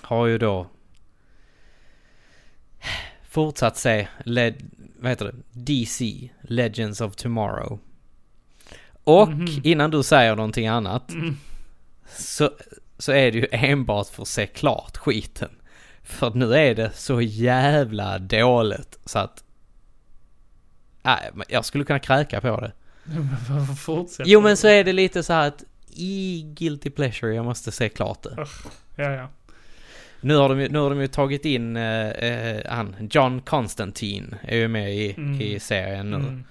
har 0.02 0.26
ju 0.26 0.38
då 0.38 0.66
fortsatt 3.28 3.76
se 3.76 4.08
Led, 4.24 4.62
vad 5.00 5.10
heter 5.10 5.24
det? 5.24 5.34
DC, 5.52 6.28
Legends 6.42 7.00
of 7.00 7.16
Tomorrow. 7.16 7.78
Och 9.04 9.28
Mhm. 9.28 9.46
innan 9.64 9.90
du 9.90 10.02
säger 10.02 10.36
någonting 10.36 10.66
annat 10.66 11.10
Mm. 11.12 11.36
så, 12.16 12.50
så 12.98 13.12
är 13.12 13.32
det 13.32 13.38
ju 13.38 13.46
enbart 13.50 14.06
för 14.08 14.22
att 14.22 14.28
se 14.28 14.46
klart 14.46 14.96
skiten. 14.96 15.50
För 16.04 16.30
nu 16.34 16.54
är 16.54 16.74
det 16.74 16.90
så 16.94 17.20
jävla 17.20 18.18
dåligt 18.18 18.98
så 19.04 19.18
att... 19.18 19.44
Nej, 21.02 21.30
men 21.34 21.46
jag 21.48 21.64
skulle 21.64 21.84
kunna 21.84 21.98
kräka 21.98 22.40
på 22.40 22.60
det. 22.60 22.72
Varför 23.50 23.74
fortsätter 23.74 24.30
Jo 24.30 24.40
men 24.40 24.56
så 24.56 24.68
är 24.68 24.84
det 24.84 24.92
lite 24.92 25.22
så 25.22 25.32
här 25.32 25.48
att 25.48 25.64
i 25.96 26.42
Guilty 26.56 26.90
Pleasure, 26.90 27.34
jag 27.34 27.44
måste 27.44 27.72
se 27.72 27.88
klart 27.88 28.22
det. 28.22 28.36
Ja, 28.96 29.10
ja. 29.12 29.28
Nu 30.20 30.36
har 30.36 30.48
de 30.48 30.60
ju, 30.60 30.68
nu 30.68 30.78
har 30.78 30.90
de 30.90 31.00
ju 31.00 31.06
tagit 31.06 31.44
in 31.44 31.76
eh, 31.76 32.08
eh, 32.08 32.62
han, 32.70 32.96
John 33.10 33.40
Constantine 33.40 34.38
är 34.42 34.56
ju 34.56 34.68
med 34.68 34.94
i, 34.94 35.14
Mm. 35.16 35.40
i 35.40 35.60
serien 35.60 36.10
nu. 36.10 36.16
Mm. 36.16 36.44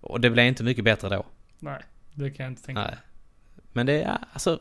Och 0.00 0.20
det 0.20 0.30
blev 0.30 0.46
inte 0.46 0.64
mycket 0.64 0.84
bättre 0.84 1.08
då. 1.08 1.24
Nej, 1.58 1.82
det 2.14 2.30
kan 2.30 2.44
jag 2.44 2.50
inte 2.52 2.62
tänka 2.62 2.80
Nej. 2.82 2.94
Men 3.72 3.86
det 3.86 4.02
är 4.02 4.18
alltså... 4.32 4.60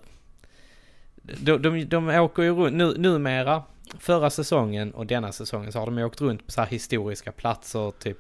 De, 1.24 1.58
de, 1.62 1.86
de 1.86 2.10
åker 2.10 2.44
ju 2.44 2.56
runt, 2.56 2.76
nu, 2.76 2.94
numera, 2.98 3.64
förra 4.00 4.30
säsongen 4.30 4.94
och 4.94 5.06
denna 5.06 5.32
säsongen 5.32 5.72
så 5.72 5.80
har 5.80 5.86
de 5.86 5.98
ju 5.98 6.04
åkt 6.04 6.22
runt 6.22 6.46
på 6.46 6.52
så 6.52 6.62
här 6.62 6.68
historiska 6.68 7.32
platser, 7.32 7.92
typ... 8.00 8.18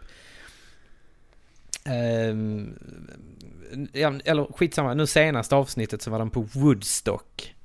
ja, 3.93 4.13
eller 4.25 4.53
skitsamma, 4.53 4.93
nu 4.93 5.07
senaste 5.07 5.55
avsnittet 5.55 6.01
så 6.01 6.11
var 6.11 6.19
de 6.19 6.29
på 6.29 6.41
Woodstock. 6.41 7.55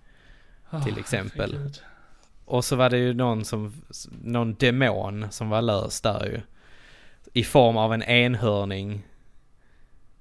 Ah, 0.71 0.83
till 0.83 0.99
exempel. 0.99 1.71
Och 2.45 2.65
så 2.65 2.77
var 2.77 2.91
det 2.91 2.99
ju 2.99 3.15
någon 3.15 3.45
som, 3.45 3.73
någon 4.23 4.55
demon 4.55 5.27
som 5.31 5.49
var 5.49 5.63
lös 5.63 6.01
där 6.01 6.25
ju. 6.25 6.41
I 7.33 7.45
form 7.45 7.77
av 7.77 7.95
en 7.95 8.03
enhörning. 8.03 9.03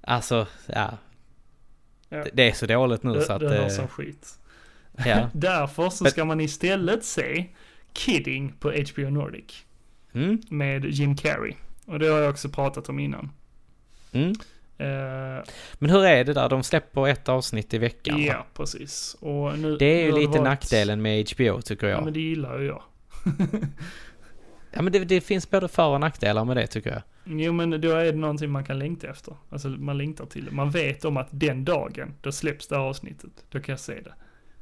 Alltså, 0.00 0.46
ja. 0.66 0.98
Ja. 2.08 2.24
Det, 2.24 2.30
det 2.32 2.50
är 2.50 2.52
så 2.52 2.66
dåligt 2.66 3.02
nu 3.02 3.12
Det, 3.12 3.22
så 3.22 3.32
att... 3.32 3.40
det 3.40 3.48
hörs 3.48 3.72
eh, 3.72 3.76
som 3.76 3.88
skit. 3.88 4.38
ja. 5.06 5.30
Därför 5.34 5.90
så 5.90 6.04
ska 6.04 6.24
man 6.24 6.40
istället 6.40 7.04
se 7.04 7.46
Kidding 7.98 8.52
på 8.60 8.70
HBO 8.70 9.10
Nordic 9.10 9.64
Mm, 10.12 10.40
med 10.50 10.84
Jim 10.84 11.16
Carrey. 11.16 11.52
Och 11.86 11.98
det 11.98 12.06
har 12.08 12.18
jag 12.18 12.30
också 12.30 12.48
pratat 12.48 12.88
om 12.88 12.98
innan. 12.98 13.30
mm. 14.12 14.30
Eh, 14.80 15.44
Men 15.78 15.90
hur 15.90 16.04
är 16.04 16.24
det 16.24 16.32
där? 16.32 16.48
De 16.48 16.62
släpper 16.62 17.08
ett 17.08 17.28
avsnitt 17.28 17.74
i 17.74 17.78
veckan 17.78 18.22
ja, 18.22 18.36
va? 18.38 18.44
precis. 18.54 19.16
Och 19.20 19.58
nu, 19.58 19.76
Det 19.76 19.86
är 19.86 20.06
ju 20.06 20.12
lite 20.12 20.28
varit- 20.30 20.42
nackdelen 20.42 21.02
med 21.02 21.30
HBO 21.30 21.60
tycker 21.62 21.86
Ja, 21.86 21.92
jag. 21.92 22.04
men 22.04 22.12
det 22.12 22.20
gillar 22.20 22.58
ju 22.58 22.66
jag. 22.66 22.82
Ja 24.72 24.82
men 24.82 24.92
det, 24.92 24.98
det 25.04 25.20
finns 25.20 25.50
både 25.50 25.68
för 25.68 25.86
och 25.88 26.00
nackdelar 26.00 26.44
med 26.44 26.56
det 26.56 26.66
tycker 26.66 26.90
jag. 26.90 27.02
Jo, 27.40 27.52
men 27.52 27.70
då 27.80 27.90
är 27.90 28.04
det 28.04 28.12
någonting 28.18 28.50
man 28.50 28.64
kan 28.64 28.78
längta 28.78 29.08
efter. 29.08 29.36
Alltså, 29.50 29.68
man 29.68 29.98
längtar 29.98 30.26
till 30.26 30.44
det. 30.44 30.50
Man 30.50 30.70
vet 30.70 31.04
om 31.04 31.16
att 31.16 31.28
den 31.30 31.64
dagen, 31.64 32.14
då 32.20 32.32
släpps 32.32 32.68
det 32.68 32.76
här 32.76 32.82
avsnittet. 32.82 33.30
Då 33.50 33.60
kan 33.60 33.72
jag 33.72 33.80
se 33.80 34.00
det. 34.00 34.12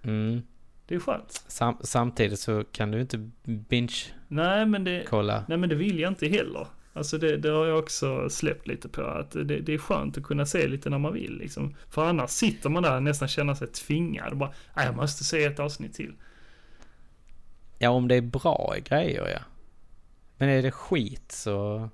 Mm. 0.09 0.43
Det 0.87 0.95
är 0.95 0.99
skönt. 1.01 1.45
Sam, 1.49 1.77
samtidigt 1.81 2.41
så 2.41 2.65
kan 2.73 2.91
du 2.91 3.01
inte 3.01 3.31
binge-kolla. 3.45 4.15
Nej, 4.29 4.67
men 4.67 4.85
det, 4.85 5.05
nej, 5.49 5.59
men 5.59 5.69
det 5.69 5.75
vill 5.75 6.01
jag 6.01 6.11
inte 6.11 6.29
heller. 6.29 6.67
Alltså 6.93 7.19
det, 7.19 7.37
det 7.37 7.49
har 7.49 7.67
jag 7.67 7.79
också 7.79 8.31
släppt 8.31 8.67
lite 8.67 8.89
på. 8.89 9.03
Att 9.03 9.31
det, 9.31 9.45
det 9.45 9.75
är 9.75 9.79
skönt 9.79 10.19
att 10.19 10.25
kunna 10.25 10.47
se 10.47 10.69
lite 10.69 10.91
när 10.91 10.99
man 10.99 11.13
vill. 11.13 11.39
Liksom. 11.39 11.75
För 11.91 12.05
annars 12.05 12.31
sitter 12.31 12.71
man 12.71 12.83
där 12.83 12.97
och 12.97 13.03
nästan 13.03 13.29
känner 13.29 13.55
sig 13.55 13.69
tvingad. 13.69 14.31
Och 14.31 14.37
bara, 14.37 14.53
"Nej, 14.77 14.87
jag 14.87 14.97
måste 14.97 15.25
se 15.25 15.45
ett 15.45 15.59
avsnitt 15.61 15.95
till. 15.95 16.15
Ja, 17.79 17.91
om 17.91 18.09
det 18.09 18.15
är 18.15 18.21
bra 18.21 18.75
grejer 18.85 19.29
ja. 19.29 19.39
Men 20.37 20.49
är 20.49 20.63
det 20.63 20.71
skit 20.71 21.33
så... 21.33 21.89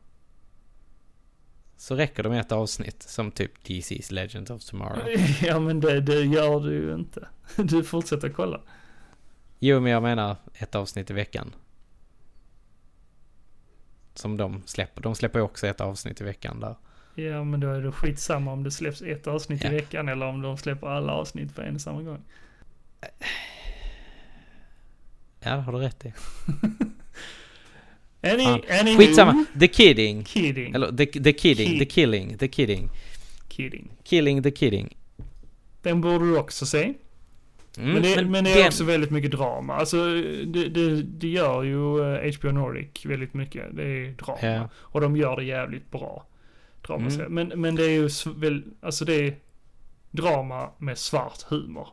Så 1.76 1.94
räcker 1.96 2.22
det 2.22 2.28
med 2.28 2.40
ett 2.40 2.52
avsnitt 2.52 3.02
som 3.02 3.30
typ 3.30 3.52
DC's 3.66 4.12
Legend 4.12 4.50
of 4.50 4.64
Tomorrow. 4.64 4.98
Ja 5.42 5.58
men 5.60 5.80
det, 5.80 6.00
det 6.00 6.20
gör 6.24 6.60
du 6.60 6.72
ju 6.72 6.94
inte. 6.94 7.28
Du 7.56 7.84
fortsätter 7.84 8.28
kolla. 8.28 8.60
Jo, 9.64 9.80
men 9.80 9.92
jag 9.92 10.02
menar 10.02 10.36
ett 10.54 10.74
avsnitt 10.74 11.10
i 11.10 11.14
veckan. 11.14 11.54
Som 14.14 14.36
de 14.36 14.62
släpper. 14.66 15.02
De 15.02 15.14
släpper 15.14 15.38
ju 15.38 15.44
också 15.44 15.66
ett 15.66 15.80
avsnitt 15.80 16.20
i 16.20 16.24
veckan 16.24 16.60
där. 16.60 16.74
Ja 17.14 17.44
men 17.44 17.60
då 17.60 17.68
är 17.70 17.80
det 17.80 17.92
skitsamma 17.92 18.52
om 18.52 18.62
det 18.62 18.70
släpps 18.70 19.02
ett 19.02 19.26
avsnitt 19.26 19.64
Ja. 19.64 19.70
i 19.72 19.74
veckan 19.74 20.08
eller 20.08 20.26
om 20.26 20.42
de 20.42 20.56
släpper 20.58 20.86
alla 20.86 21.12
avsnitt 21.12 21.54
på 21.54 21.62
en 21.62 21.74
och 21.74 21.80
samma 21.80 22.02
gång. 22.02 22.18
Ja, 25.40 25.50
det 25.56 25.62
har 25.62 25.72
du 25.72 25.78
rätt 25.78 26.04
i. 26.06 26.12
Any, 28.32 28.44
Fan. 28.44 28.60
any 28.80 28.96
Skitsamma. 28.96 29.44
The 29.60 29.68
Kidding. 29.68 30.24
Kidding. 30.24 30.74
Eller 30.74 30.96
the, 30.96 31.06
the 31.06 31.32
Kidding. 31.38 31.68
Kid. 31.68 31.78
The 31.78 31.86
Killing. 31.86 32.38
The 32.38 32.48
Kidding. 32.48 32.90
Kidding. 33.48 33.90
Killing 34.04 34.42
the 34.42 34.50
Kidding. 34.50 34.96
Den 35.82 36.00
borde 36.00 36.24
du 36.24 36.38
också 36.38 36.66
se. 36.66 36.94
Mm, 37.78 37.92
men, 37.92 38.02
det, 38.02 38.24
men 38.24 38.44
det 38.44 38.50
är 38.52 38.56
den- 38.58 38.66
också 38.66 38.84
väldigt 38.84 39.10
mycket 39.10 39.30
drama. 39.30 39.74
Alltså 39.74 39.96
det, 40.46 40.68
det, 40.68 41.02
det 41.02 41.28
gör 41.28 41.62
ju 41.62 42.14
eh, 42.14 42.34
HBO 42.38 42.50
Nordic 42.52 43.06
väldigt 43.06 43.34
mycket. 43.34 43.76
Det 43.76 43.82
är 43.82 44.12
drama. 44.12 44.38
Ja. 44.42 44.68
Och 44.76 45.00
de 45.00 45.16
gör 45.16 45.36
det 45.36 45.44
jävligt 45.44 45.90
bra. 45.90 46.26
Drama 46.86 47.06
Mm. 47.10 47.34
men, 47.34 47.60
men 47.60 47.74
det 47.74 47.84
är 47.84 47.90
ju 47.90 48.08
väl, 48.36 48.62
alltså 48.80 49.04
det 49.04 49.14
är 49.14 49.34
drama 50.10 50.70
med 50.78 50.98
svart 50.98 51.42
humor. 51.48 51.88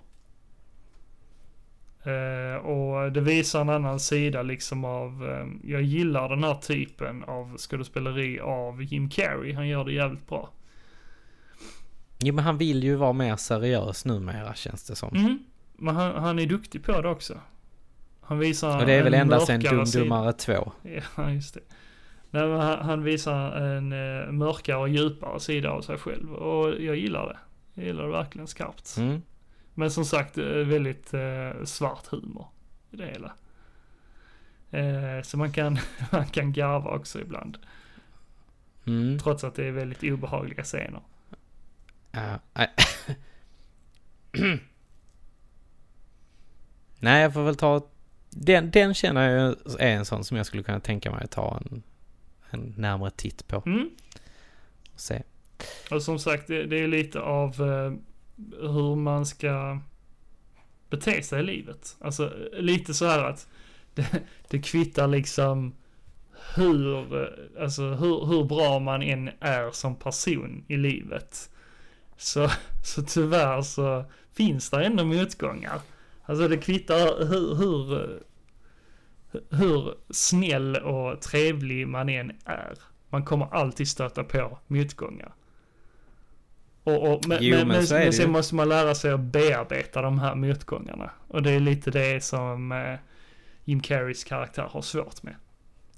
Eh, 2.04 2.56
och 2.66 3.12
det 3.12 3.22
visar 3.22 3.62
en 3.62 3.70
annan 3.70 4.00
sida 4.00 4.42
liksom 4.42 4.86
av, 4.86 5.30
eh, 5.30 5.70
jag 5.72 5.82
gillar 5.82 6.30
den 6.30 6.44
här 6.44 6.56
typen 6.56 7.24
av 7.24 7.58
skådespeleri 7.58 8.40
av 8.40 8.84
Jim 8.84 9.10
Carrey. 9.10 9.54
Han 9.54 9.68
gör 9.68 9.86
det 9.86 9.94
jävligt 9.94 10.28
bra. 10.28 10.50
Jo, 12.20 12.34
men 12.34 12.44
han 12.46 12.58
vill 12.58 12.84
ju 12.84 12.96
vara 12.96 13.14
mer 13.14 13.36
seriös 13.36 14.06
numera 14.06 14.54
känns 14.54 14.84
det 14.88 14.96
som. 14.96 15.16
Mm. 15.16 15.40
Men 15.82 15.96
han, 15.96 16.16
han 16.16 16.40
är 16.40 16.46
duktig 16.46 16.84
på 16.84 17.02
det 17.02 17.10
också. 17.10 17.40
Han 18.22 18.40
visar 18.40 18.80
Och 18.80 18.86
det 18.86 18.94
är 18.94 19.04
väl 19.04 19.14
ända 19.14 19.40
sedan 19.40 19.56
mörkare 19.62 19.76
Dum 19.76 19.86
sida. 19.86 20.04
Dummare 20.04 20.34
2. 20.34 20.72
Ja, 21.18 21.32
just 21.32 21.54
det. 21.54 21.60
Nej, 22.32 22.48
men 22.48 22.60
han, 22.60 22.80
han 22.80 23.04
visar 23.04 23.52
en 23.52 23.92
eh, 23.92 24.32
mörkare 24.32 24.78
och 24.78 24.90
djupare 24.90 25.40
sida 25.40 25.72
av 25.72 25.82
sig 25.82 25.98
själv. 25.98 26.34
Och 26.34 26.82
jag 26.82 26.96
gillar 26.96 27.28
det. 27.28 27.38
Jag 27.74 27.86
gillar 27.86 28.04
det 28.04 28.12
verkligen 28.12 28.48
skarpt. 28.48 28.98
Mm. 28.98 29.22
Men 29.74 29.92
som 29.92 30.06
sagt, 30.06 30.38
eh, 30.38 30.46
väldigt 30.46 31.14
eh, 31.14 31.64
svart 31.64 32.08
humor 32.08 32.48
i 32.92 32.96
det 32.96 33.06
hela. 33.06 33.34
Eh, 34.72 35.24
så 35.24 35.38
man 35.38 35.52
kan, 35.52 35.78
man 36.12 36.28
kan 36.28 36.54
garva 36.54 36.90
också 36.90 37.22
ibland. 37.22 37.58
Mm. 38.88 39.20
Trots 39.20 39.44
att 39.44 39.56
det 39.56 39.66
är 39.66 39.72
väldigt 39.72 40.04
obehagliga 40.04 40.64
scener. 40.64 41.02
Ja, 42.12 42.40
nej. 42.54 42.70
nej, 47.00 47.22
jag 47.22 47.34
får 47.34 47.44
väl 47.44 47.56
ta... 47.56 47.88
Den, 48.30 48.72
den 48.72 48.94
känner 48.94 49.30
jag 49.30 49.56
är 49.80 49.96
en 49.96 50.06
sån 50.06 50.24
som 50.24 50.38
jag 50.38 50.46
skulle 50.46 50.64
kunna 50.64 50.80
tänka 50.80 51.12
mig 51.12 51.24
att 51.24 51.32
ta 51.32 51.62
en, 51.66 51.84
en 52.50 52.74
närmare 52.78 53.12
titt 53.12 53.48
på. 53.48 53.64
Mm. 53.66 53.90
Och 54.94 55.00
se. 55.00 55.22
Och 55.92 56.04
som 56.04 56.20
sagt, 56.20 56.48
det, 56.48 56.66
det 56.66 56.80
är 56.80 56.88
lite 56.88 57.20
av 57.20 57.50
eh, 57.62 57.94
hur 58.62 58.96
man 58.96 59.26
ska 59.26 59.80
bete 60.90 61.24
sig 61.24 61.40
i 61.40 61.44
livet. 61.44 61.98
Alltså 62.02 62.34
lite 62.54 62.94
så 62.94 63.06
här 63.06 63.24
att 63.24 63.48
det, 63.94 64.08
det 64.48 64.60
kvittar 64.60 65.08
liksom 65.08 65.74
hur, 66.56 67.22
eh, 67.22 67.64
alltså 67.64 67.84
hur, 67.84 68.26
hur 68.26 68.44
bra 68.44 68.80
man 68.80 69.02
än 69.02 69.30
är 69.40 69.72
som 69.72 69.96
person 69.96 70.64
i 70.68 70.78
livet. 70.78 71.50
Så, 72.18 72.50
så 72.84 73.02
tyvärr 73.02 73.62
så 73.62 74.06
finns 74.34 74.70
det 74.70 74.86
ändå 74.86 75.06
motgångar. 75.06 75.80
Alltså 76.30 76.48
det 76.48 76.58
kvittar 76.58 77.26
hur, 77.26 77.56
hur, 77.56 78.20
hur 79.50 79.96
snäll 80.10 80.76
och 80.76 81.22
trevlig 81.22 81.88
man 81.88 82.10
än 82.10 82.32
är. 82.46 82.78
Man 83.10 83.26
kommer 83.26 83.54
alltid 83.54 83.88
stöta 83.88 84.24
på 84.24 84.60
motgångar. 84.68 85.34
Och, 86.84 87.14
och, 87.14 87.28
men, 87.28 87.38
Jo, 87.42 87.58
men, 87.58 87.68
men 87.68 87.86
men, 87.90 88.14
sen 88.14 88.32
måste 88.32 88.56
man 88.56 88.70
lära 88.70 88.96
sig 88.96 89.12
att 89.12 89.20
bearbeta 89.20 90.02
de 90.02 90.20
här 90.20 90.36
motgångarna. 90.36 91.12
Och 91.28 91.44
det 91.44 91.52
är 91.52 91.60
lite 91.60 91.92
det 91.92 92.24
som 92.24 92.72
eh, 92.72 92.96
Jim 93.66 93.80
Carreys 93.82 94.24
karaktär 94.24 94.68
har 94.72 94.82
svårt 94.82 95.24
med. 95.24 95.36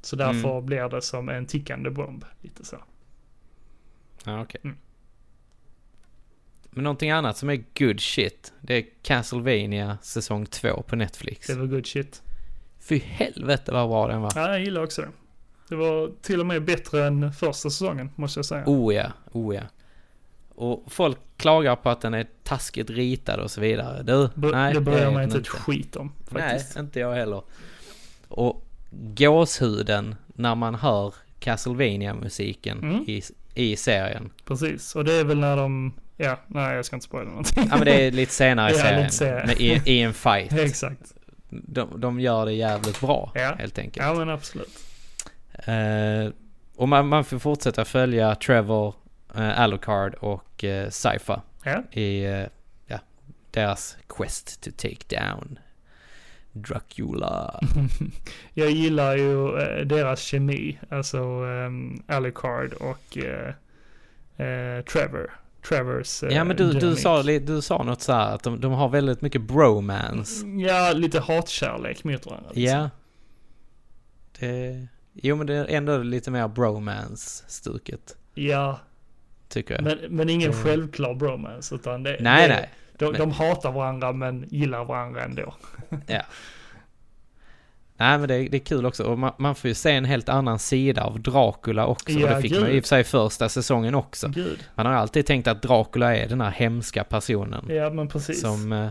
Så 0.02 0.16
därför 0.16 0.52
Mm. 0.52 0.66
blir 0.66 0.90
det 0.90 1.02
som 1.02 1.30
en 1.30 1.46
tickande 1.46 1.90
bomb. 1.90 2.26
Lite 2.42 2.66
så. 2.66 2.78
Ja, 4.26 4.42
okej. 4.42 4.62
Mm. 4.64 4.78
Men 6.72 6.84
någonting 6.84 7.12
annat 7.12 7.38
som 7.38 7.50
är 7.50 7.64
good 7.80 8.00
shit, 8.02 8.54
det 8.62 8.74
är 8.78 8.86
Castlevania 9.02 9.98
säsong 10.02 10.46
2 10.46 10.84
på 10.88 10.96
Netflix. 10.96 11.48
Det 11.48 11.54
var 11.56 11.66
good 11.66 11.88
shit. 11.88 12.22
Fy 12.80 13.00
helvete 13.00 13.72
vad 13.72 13.90
bra 13.90 14.08
den 14.08 14.22
var. 14.22 14.32
Ja, 14.36 14.50
jag 14.50 14.60
gillar 14.60 14.84
också 14.84 15.02
det. 15.02 15.08
Det 15.70 15.76
var 15.76 16.12
till 16.22 16.40
och 16.40 16.46
med 16.46 16.66
bättre 16.66 17.06
än 17.08 17.32
första 17.34 17.70
säsongen, 17.70 18.10
måste 18.16 18.38
jag 18.38 18.46
säga. 18.46 18.64
Oh 18.66 18.96
ja, 18.96 19.06
oh 19.32 19.56
ja. 19.56 19.62
Och 20.56 20.84
folk 20.88 21.18
klagar 21.38 21.76
på 21.76 21.90
att 21.90 22.02
den 22.02 22.14
är 22.14 22.28
taskigt 22.44 22.90
ritad 22.90 23.40
och 23.40 23.52
så 23.52 23.62
vidare. 23.62 24.04
Du, 24.04 24.30
B- 24.36 24.48
nej 24.52 24.74
det 24.74 24.82
bryr 24.82 24.98
jag 24.98 25.14
mig 25.14 25.28
den 25.28 25.38
inte 25.38 25.38
ett 25.38 25.48
skit 25.48 25.96
om, 25.96 26.12
faktiskt. 26.28 26.76
Nej, 26.76 26.84
inte 26.84 27.00
jag 27.00 27.14
heller. 27.14 27.42
Och 28.28 28.66
gåshuden 28.92 30.16
när 30.28 30.56
man 30.56 30.76
hör 30.76 31.14
castlevania 31.40 32.14
musiken 32.14 32.78
Mm. 32.80 33.04
i, 33.08 33.22
i 33.56 33.76
serien. 33.76 34.30
Precis, 34.46 34.96
och 34.96 35.06
det 35.06 35.14
är 35.14 35.24
väl 35.24 35.40
när 35.40 35.58
de, 35.58 35.94
ja, 36.22 36.38
nej 36.48 36.76
jag 36.76 36.86
ska 36.86 36.96
inte 36.96 37.06
spoila 37.06 37.30
någonting. 37.30 37.68
Ja 37.70 37.76
men 37.78 37.86
det 37.86 38.08
är 38.08 38.12
lite 38.12 38.32
senare 38.34 38.72
i 38.72 38.74
Ja, 38.78 38.82
serien. 38.84 39.12
senare. 39.12 39.44
Men 39.48 39.62
i, 39.62 39.82
I 39.86 40.02
en 40.02 40.14
fight. 40.14 40.54
Exakt. 40.60 41.14
De, 41.50 42.02
de 42.02 42.20
gör 42.20 42.46
det 42.46 42.54
jävligt 42.54 43.02
bra, 43.02 43.32
Ja. 43.36 43.56
helt 43.60 43.80
enkelt. 43.80 44.06
Ja 44.06 44.14
men 44.14 44.30
absolut. 44.30 44.80
Eh, 45.54 46.34
och 46.76 46.90
man, 46.90 47.08
man 47.08 47.24
får 47.24 47.40
fortsätta 47.40 47.86
följa 47.86 48.36
Trevor, 48.36 48.96
uh, 49.38 49.60
Alucard 49.62 50.14
och 50.14 50.64
uh, 50.64 50.90
Cypher 50.90 51.42
Ja, 51.64 51.84
i 51.92 52.28
uh, 52.28 52.46
ja, 52.88 53.00
deras 53.52 53.98
quest 54.10 54.62
to 54.64 54.70
take 54.78 55.18
down 55.20 55.60
Dracula. 56.54 57.60
jag 58.54 58.72
gillar 58.72 59.16
ju 59.18 59.60
eh, 59.62 59.86
deras 59.86 60.22
kemi, 60.22 60.80
alltså 60.90 61.18
um, 61.44 62.04
Alucard 62.08 62.74
och 62.74 63.18
eh, 63.18 63.54
eh, 64.48 64.84
Trevor. 64.84 65.32
Trevors 65.70 66.24
eh, 66.24 66.30
ja 66.36 66.43
men 66.43 66.55
du, 66.57 66.72
du, 66.74 66.95
sa, 66.95 67.24
du 67.24 67.62
sa 67.62 67.84
något 67.84 68.01
så 68.01 68.14
här 68.14 68.36
att 68.36 68.43
de, 68.43 68.62
de 68.62 68.72
har 68.72 68.89
väldigt 68.89 69.22
mycket 69.22 69.41
bromance. 69.41 70.45
Ja, 70.47 70.91
lite 70.95 71.20
hatkärlek 71.20 72.03
mot 72.03 72.26
varandra. 72.26 72.49
liksom. 72.53 72.78
Ja. 72.80 72.89
Det, 74.39 74.88
jo 75.14 75.36
men 75.36 75.47
det 75.47 75.53
är 75.55 75.66
ändå 75.68 75.97
lite 75.97 76.32
mer 76.32 76.47
bromance-stuket. 76.47 78.16
Ja, 78.34 78.80
Tycker 79.49 79.74
jag. 79.74 79.84
men, 79.84 79.97
men 80.09 80.30
ingen 80.30 80.51
Det- 80.51 80.57
självklar 80.57 81.14
bromance, 81.16 81.76
utan 81.76 82.03
det, 82.03 82.18
nej 82.20 82.47
det, 82.47 82.53
nej. 82.55 82.70
De, 82.97 83.05
men- 83.12 83.20
de 83.20 83.32
hatar 83.32 83.72
varandra 83.72 84.12
men 84.12 84.45
gillar 84.49 84.86
varandra 84.86 85.24
ändå. 85.24 85.53
Ja. 86.07 86.22
Nej 88.02 88.18
men 88.20 88.28
det, 88.28 88.36
är- 88.36 88.49
det 88.49 88.58
är 88.58 88.60
kul 88.66 88.86
också 88.86 89.04
och 89.04 89.20
man, 89.20 89.32
man 89.38 89.56
får 89.56 89.68
ju 89.68 89.74
se 89.74 89.91
en 89.91 90.06
helt 90.06 90.30
annan 90.30 90.60
sida 90.60 91.04
av 91.04 91.20
Dracula 91.22 91.86
också. 91.86 92.12
Ja, 92.12 92.30
och 92.30 92.36
det 92.36 92.41
fick 92.41 92.52
man 92.52 92.62
ju 92.62 92.68
i 92.68 92.72
gud. 92.72 92.78
och 92.80 92.84
för 92.84 92.88
sig 92.88 93.04
första 93.04 93.49
säsongen 93.49 93.95
också. 93.95 94.28
Gud. 94.28 94.60
Man 94.76 94.86
har 94.86 94.93
alltid 94.93 95.26
tänkt 95.26 95.47
att 95.47 95.62
Dracula 95.62 96.16
är 96.16 96.28
den 96.30 96.41
här 96.41 96.52
hemska 96.52 97.04
personen. 97.04 97.66
Ja 97.70 97.89
men 97.89 98.08
precis. 98.08 98.41
Som, 98.41 98.72
eh, 98.72 98.88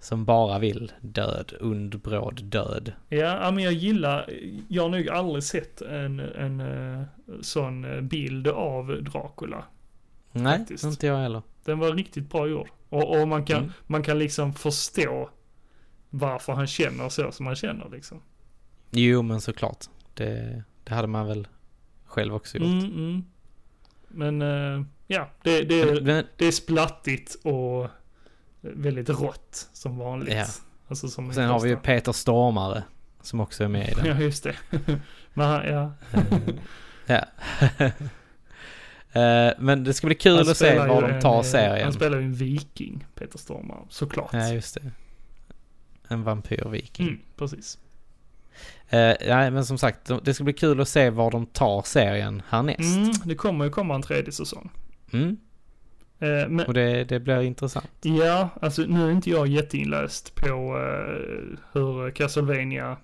som 0.00 0.24
bara 0.24 0.58
vill 0.58 0.92
död, 1.00 1.52
und, 1.60 2.02
bråd 2.02 2.44
död. 2.44 2.92
Ja, 3.08 3.18
ja, 3.18 3.50
men 3.50 3.64
jag 3.64 3.72
gillar, 3.72 4.30
jag 4.68 4.82
har 4.82 4.88
nog 4.90 5.08
aldrig 5.08 5.44
sett 5.44 5.82
en, 5.82 6.20
en 6.20 6.60
eh, 6.60 7.02
sån 7.40 7.84
eh, 7.84 8.00
bild 8.00 8.48
av 8.48 8.86
Dracula. 9.02 9.64
Nej, 10.32 10.58
Faktiskt. 10.58 10.84
inte 10.84 11.06
jag 11.06 11.16
heller. 11.16 11.42
Den 11.64 11.78
var 11.78 11.92
riktigt 11.92 12.30
bra 12.30 12.46
gjord. 12.48 12.68
Och, 12.88 13.20
och 13.20 13.28
man, 13.28 13.44
kan, 13.44 13.58
Mm. 13.58 13.72
man 13.86 14.02
kan 14.02 14.18
liksom 14.18 14.54
förstå 14.54 15.30
varför 16.10 16.52
han 16.52 16.66
känner 16.66 17.08
så 17.08 17.32
som 17.32 17.46
han 17.46 17.56
känner 17.56 17.88
liksom. 17.88 18.22
Jo 18.90 19.22
men 19.22 19.40
såklart. 19.40 19.84
Det, 20.14 20.62
det 20.84 20.94
hade 20.94 21.08
man 21.08 21.26
väl 21.26 21.48
själv 22.06 22.34
också 22.34 22.58
gjort. 22.58 22.66
Mm, 22.66 22.84
mm. 22.84 23.24
Men 24.08 24.42
eh, 24.42 24.86
ja, 25.06 25.30
det, 25.42 25.62
det, 25.62 25.84
Men, 25.84 25.96
är, 25.96 26.00
men, 26.00 26.24
det 26.36 26.46
är 26.46 26.52
splattigt 26.52 27.36
och 27.44 27.88
väldigt 28.60 29.08
rått 29.08 29.68
som 29.72 29.98
vanligt. 29.98 30.34
Ja. 30.34 30.46
Alltså 30.88 31.08
som 31.08 31.32
sen 31.32 31.48
har 31.48 31.60
vi 31.60 31.68
ju. 31.68 31.76
Peter 31.76 32.12
Stormare 32.12 32.82
som 33.22 33.40
också 33.40 33.64
är 33.64 33.68
med 33.68 33.88
i 33.88 33.94
den. 33.94 34.06
Ja, 34.06 34.20
just 34.20 34.44
det. 34.44 34.56
Men 35.34 35.72
ja. 35.72 35.92
Eh, 36.12 36.20
Ja. 37.06 37.24
Eh, 39.12 39.52
men 39.58 39.84
det 39.84 39.94
ska 39.94 40.06
bli 40.06 40.16
kul 40.16 40.36
Han 40.36 40.48
att 40.48 40.56
se 40.56 40.78
var 40.78 41.02
de 41.02 41.10
en, 41.10 41.20
tar 41.20 41.36
eh, 41.36 41.42
serien. 41.42 41.84
Han 41.84 41.92
spelar 41.92 42.18
ju 42.18 42.24
en 42.24 42.34
viking, 42.34 43.06
Peter 43.14 43.38
Stormare, 43.38 43.78
såklart. 43.88 44.30
Ja, 44.32 44.48
just 44.48 44.74
det. 44.74 44.90
En 46.08 46.22
vampyrviking. 46.22 47.06
Mm, 47.08 47.20
precis. 47.36 47.78
Eh, 48.88 49.14
nej, 49.28 49.50
men 49.50 49.64
som 49.66 49.78
sagt, 49.78 50.06
de- 50.06 50.20
det 50.24 50.34
ska 50.34 50.44
bli 50.44 50.52
kul 50.52 50.80
att 50.80 50.88
se 50.88 51.10
var 51.10 51.30
de 51.30 51.46
tar 51.46 51.82
serien 51.82 52.42
härnäst. 52.48 52.96
Mm, 52.96 53.12
det 53.24 53.34
kommer 53.34 53.64
ju 53.64 53.70
komma 53.70 53.94
en 53.94 54.02
tredje 54.02 54.32
säsong. 54.32 54.70
Mm. 55.12 55.36
Eh, 56.18 56.48
men, 56.48 56.60
Och 56.66 56.74
det, 56.74 57.04
det 57.04 57.20
blir 57.20 57.40
intressant. 57.40 57.90
ja, 58.02 58.48
alltså 58.62 58.82
nu 58.82 59.06
är 59.06 59.10
inte 59.12 59.30
jag 59.30 59.46
jätteinläst 59.46 60.34
på 60.34 60.46
eh, 60.78 61.58
hur 61.72 62.10
Castlevania 62.10 62.96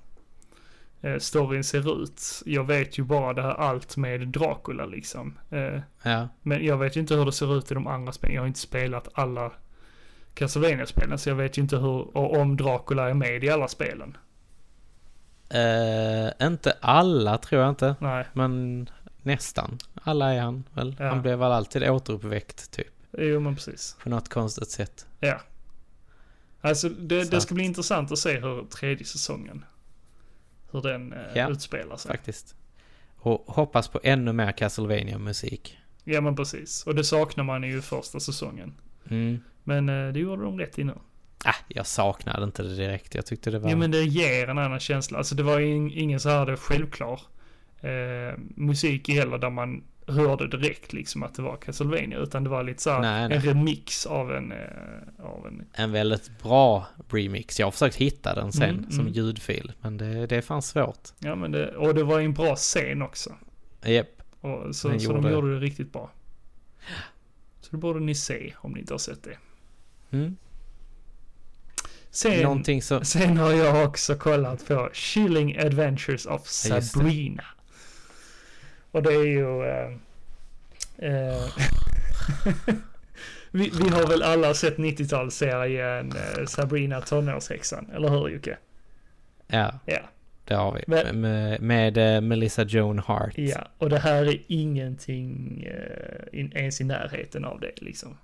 eh, 1.00 1.18
storyn 1.18 1.64
ser 1.64 2.02
ut. 2.02 2.42
Jag 2.46 2.64
vet 2.66 2.98
ju 2.98 3.02
bara 3.04 3.32
det 3.32 3.42
här 3.42 3.54
allt 3.54 3.96
med 3.96 4.28
Dracula 4.28 4.86
liksom. 4.86 5.38
Ja. 6.02 6.28
men 6.42 6.64
jag 6.64 6.76
vet 6.78 6.96
ju 6.96 7.00
inte 7.00 7.14
hur 7.14 7.24
det 7.24 7.32
ser 7.32 7.58
ut 7.58 7.70
i 7.70 7.74
de 7.74 7.86
andra 7.86 8.12
spelen. 8.12 8.34
Jag 8.34 8.42
har 8.42 8.46
inte 8.46 8.60
spelat 8.60 9.08
alla 9.14 9.52
Castlevania-spelen 10.34 11.18
så 11.18 11.28
jag 11.28 11.36
vet 11.36 11.58
ju 11.58 11.62
inte 11.62 11.76
hur, 11.76 12.16
och 12.16 12.36
om 12.36 12.56
Dracula 12.56 13.10
är 13.10 13.14
med 13.14 13.44
i 13.44 13.50
alla 13.50 13.68
spelen. 13.68 14.16
Eh, 15.50 16.46
inte 16.46 16.76
alla 16.80 17.38
tror 17.38 17.60
jag 17.62 17.68
inte, 17.70 17.94
Nej, 18.00 18.26
men 18.32 18.88
nästan. 19.22 19.78
Alla 20.02 20.34
är 20.34 20.40
han 20.40 20.64
väl. 20.74 20.96
Ja. 20.98 21.08
Han 21.08 21.22
blev 21.22 21.38
väl 21.38 21.52
alltid 21.52 21.90
återuppväckt 21.90 22.70
typ. 22.70 22.92
jo 23.18 23.40
men 23.40 23.54
precis. 23.54 23.96
På 24.02 24.08
något 24.08 24.28
konstigt 24.28 24.70
sätt. 24.70 25.06
Ja. 25.20 25.40
Alltså 26.60 26.88
det, 26.88 27.30
det 27.30 27.40
ska 27.40 27.54
bli 27.54 27.64
intressant 27.64 28.12
att 28.12 28.18
se 28.18 28.40
hur 28.40 28.64
tredje 28.64 29.06
säsongen, 29.06 29.64
hur 30.70 30.82
den 30.82 31.12
eh, 31.12 31.18
Ja, 31.34 31.48
utspelar 31.50 31.96
sig. 31.96 32.10
Faktiskt. 32.10 32.54
Och 33.16 33.44
hoppas 33.46 33.88
på 33.88 34.00
ännu 34.02 34.32
mer 34.32 34.52
castlevania 34.52 35.18
musik 35.18 35.78
Ja 36.04 36.20
men 36.20 36.36
precis. 36.36 36.86
Och 36.86 36.94
det 36.94 37.04
saknar 37.04 37.44
man 37.44 37.62
ju 37.62 37.78
i 37.78 37.82
första 37.82 38.20
säsongen. 38.20 38.74
Mm. 39.10 39.40
Men 39.64 39.88
eh, 39.88 40.12
det 40.12 40.20
gjorde 40.20 40.42
de 40.42 40.58
rätt 40.58 40.78
i 40.78 40.84
nu. 40.84 40.94
Ah, 41.44 41.54
jag 41.68 41.86
saknade 41.86 42.44
inte 42.44 42.62
det 42.62 42.76
direkt. 42.76 43.14
Jag 43.14 43.26
tyckte 43.26 43.50
det 43.50 43.58
var... 43.58 43.70
Ja 43.70 43.76
men 43.76 43.90
det 43.90 44.02
ger 44.02 44.48
en 44.48 44.58
annan 44.58 44.80
känsla. 44.80 45.18
Alltså 45.18 45.34
det 45.34 45.42
var 45.42 45.60
ingen 45.60 46.20
så 46.20 46.28
här 46.28 46.56
självklar 46.56 47.20
eh, 47.80 48.38
musik 48.56 49.08
heller 49.08 49.38
där 49.38 49.50
man 49.50 49.82
hörde 50.06 50.48
direkt 50.48 50.92
liksom 50.92 51.22
att 51.22 51.34
det 51.34 51.42
var 51.42 51.56
Castlevania. 51.56 52.18
Utan 52.18 52.44
det 52.44 52.50
var 52.50 52.62
lite 52.62 52.82
så 52.82 52.90
här 52.90 53.00
Nej, 53.00 53.28
nej. 53.28 53.36
en 53.36 53.42
remix 53.42 54.06
av 54.06 54.32
en, 54.32 54.52
eh, 54.52 54.58
av 55.24 55.46
en 55.46 55.64
En 55.72 55.92
väldigt 55.92 56.42
bra 56.42 56.86
remix. 57.08 57.58
Jag 57.60 57.66
har 57.66 57.70
försökt 57.72 57.96
hitta 57.96 58.34
den 58.34 58.52
sen 58.52 58.70
Mm, 58.70 58.90
som 58.90 59.00
mm. 59.00 59.12
ljudfil. 59.12 59.72
Men 59.80 59.96
det, 59.98 60.26
det 60.26 60.36
är 60.36 60.40
fan 60.42 60.62
svårt. 60.62 61.08
Ja 61.18 61.34
men 61.34 61.52
det, 61.52 61.76
och 61.76 61.94
det 61.94 62.04
var 62.04 62.20
en 62.20 62.32
bra 62.32 62.56
scen 62.56 63.02
också. 63.02 63.30
Japp. 63.84 64.22
Och 64.40 64.76
så 64.76 64.88
Den 64.88 65.00
så 65.00 65.08
de 65.12 65.16
gjorde- 65.16 65.30
gjorde 65.32 65.54
det 65.54 65.60
riktigt 65.60 65.92
bra. 65.92 66.10
Så 67.72 67.76
det 67.76 67.80
borde 67.80 68.00
ni 68.00 68.14
se 68.14 68.54
om 68.56 68.72
ni 68.72 68.80
inte 68.80 68.94
har 68.94 68.98
sett 68.98 69.22
det. 69.22 69.38
Mm. 70.10 70.36
Sen, 72.10 72.82
så... 72.82 73.04
sen 73.04 73.36
har 73.36 73.52
jag 73.52 73.84
också 73.84 74.14
kollat 74.14 74.68
på 74.68 74.90
Chilling 74.92 75.58
Adventures 75.58 76.26
of. 76.26 76.46
Sabrina. 76.46 77.44
Och 78.90 79.02
det 79.02 79.14
är 79.14 79.24
ju... 79.24 79.64
Eh, 79.64 79.92
eh, 80.98 81.44
vi, 83.50 83.70
vi 83.70 83.88
har 83.88 84.06
väl 84.06 84.22
alla 84.22 84.54
sett 84.54 84.76
90-talsserien 84.76 86.16
eh, 86.16 86.46
Sabrina 86.46 87.00
tonårshäxan, 87.00 87.90
eller 87.94 88.08
hur 88.08 88.28
Jocke? 88.28 88.58
Ja, 89.46 89.78
Ja. 89.86 90.00
Det 90.52 90.58
har 90.58 90.72
vi. 90.74 90.84
Men- 90.86 91.20
med 91.20 91.60
med 91.62 91.98
eh, 92.16 92.20
Melissa 92.20 92.62
Joan 92.62 92.98
Hart. 92.98 93.32
Ja, 93.38 93.68
och 93.78 93.90
det 93.90 93.98
här 93.98 94.24
är 94.24 94.38
ingenting 94.46 95.62
eh, 95.70 96.40
in, 96.40 96.52
ens 96.54 96.80
i 96.80 96.84
närheten 96.84 97.44
av 97.44 97.60
det 97.60 97.72
liksom. 97.76 98.16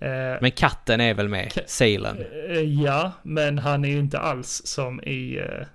Eh, 0.00 0.08
Men 0.40 0.50
katten 0.50 1.00
är 1.00 1.14
väl 1.14 1.28
med? 1.28 1.52
Salen. 1.66 2.18
Eh, 2.48 2.60
Ja, 2.60 3.12
men 3.22 3.58
han 3.58 3.84
är 3.84 3.88
ju 3.88 3.98
inte 3.98 4.18
alls 4.18 4.62
som 4.64 5.00
i, 5.02 5.38
eh, 5.38 5.66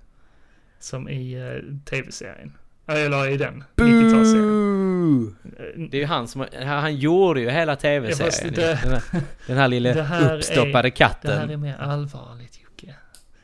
som 0.80 1.10
i 1.10 1.34
eh, 1.34 1.74
tv-serien. 1.90 2.54
Eller 2.88 3.30
i 3.30 3.38
den 3.38 3.64
90-talsserien. 3.76 5.36
Eh, 5.60 5.88
Det 5.90 5.98
är 5.98 6.02
ju 6.02 6.06
han 6.08 6.28
som... 6.28 6.46
Han 6.66 6.96
gjorde 6.96 7.42
ju 7.42 7.50
hela 7.50 7.72
Ja, 7.72 7.76
tv-serien. 7.76 8.54
det- 8.56 8.80
Den, 8.84 8.92
här- 8.92 9.22
den 9.48 9.58
här 9.58 9.68
lilla 9.68 10.02
här 10.04 10.36
uppstoppade 10.36 10.70
är- 10.70 10.72
Det 10.72 10.78
här 10.82 10.90
katten. 10.90 11.50
är 11.50 11.58
mer 11.58 11.76
allvarligt. 11.80 12.60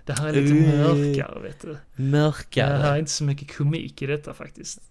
Det 0.06 0.14
här 0.14 0.28
är 0.28 0.34
lite 0.34 0.54
Uh. 0.54 0.78
mörkare 0.78 1.40
vet 1.40 1.62
du. 1.62 1.78
Det 1.96 2.04
Mörkare. 2.04 2.78
här 2.78 2.94
är 2.94 3.00
inte 3.00 3.12
så 3.12 3.24
mycket 3.24 3.58
komik 3.58 4.02
i 4.02 4.06
detta 4.06 4.34
faktiskt. 4.34 4.82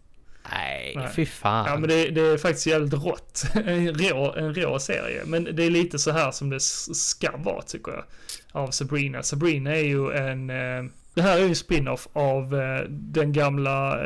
Nej, 0.51 0.93
Nej. 0.97 1.09
fy 1.17 1.27
fan. 1.27 1.67
Ja 1.69 1.77
men 1.77 1.89
det, 1.89 2.11
det 2.11 2.21
är 2.21 2.39
faktiskt 2.39 2.67
jävligt 2.67 2.93
rått. 2.93 3.45
En 3.55 3.95
rå, 3.95 4.35
en 4.37 4.55
rå 4.55 4.79
serie. 4.79 5.23
Men 5.27 5.45
det 5.45 5.65
är 5.65 5.71
lite 5.71 5.99
så 5.99 6.11
här 6.11 6.31
som 6.31 6.51
det 6.51 6.61
ska 6.61 7.37
vara 7.37 7.63
tycker 7.63 7.93
jag. 7.93 8.05
Av 8.53 8.71
Sabrina. 8.71 9.23
Sabrina 9.23 9.71
är 9.77 9.85
ju 9.85 10.13
en... 10.13 10.51
Eh, 10.51 10.85
det 11.15 11.23
här 11.23 11.37
är 11.37 11.41
ju 11.41 11.49
en 11.49 11.57
spin-off 11.57 12.09
av 12.13 12.55
eh, 12.61 12.81
den 12.89 13.33
gamla 13.33 13.99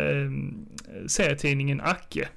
serietidningen 1.07 1.81
Acke. 1.81 2.29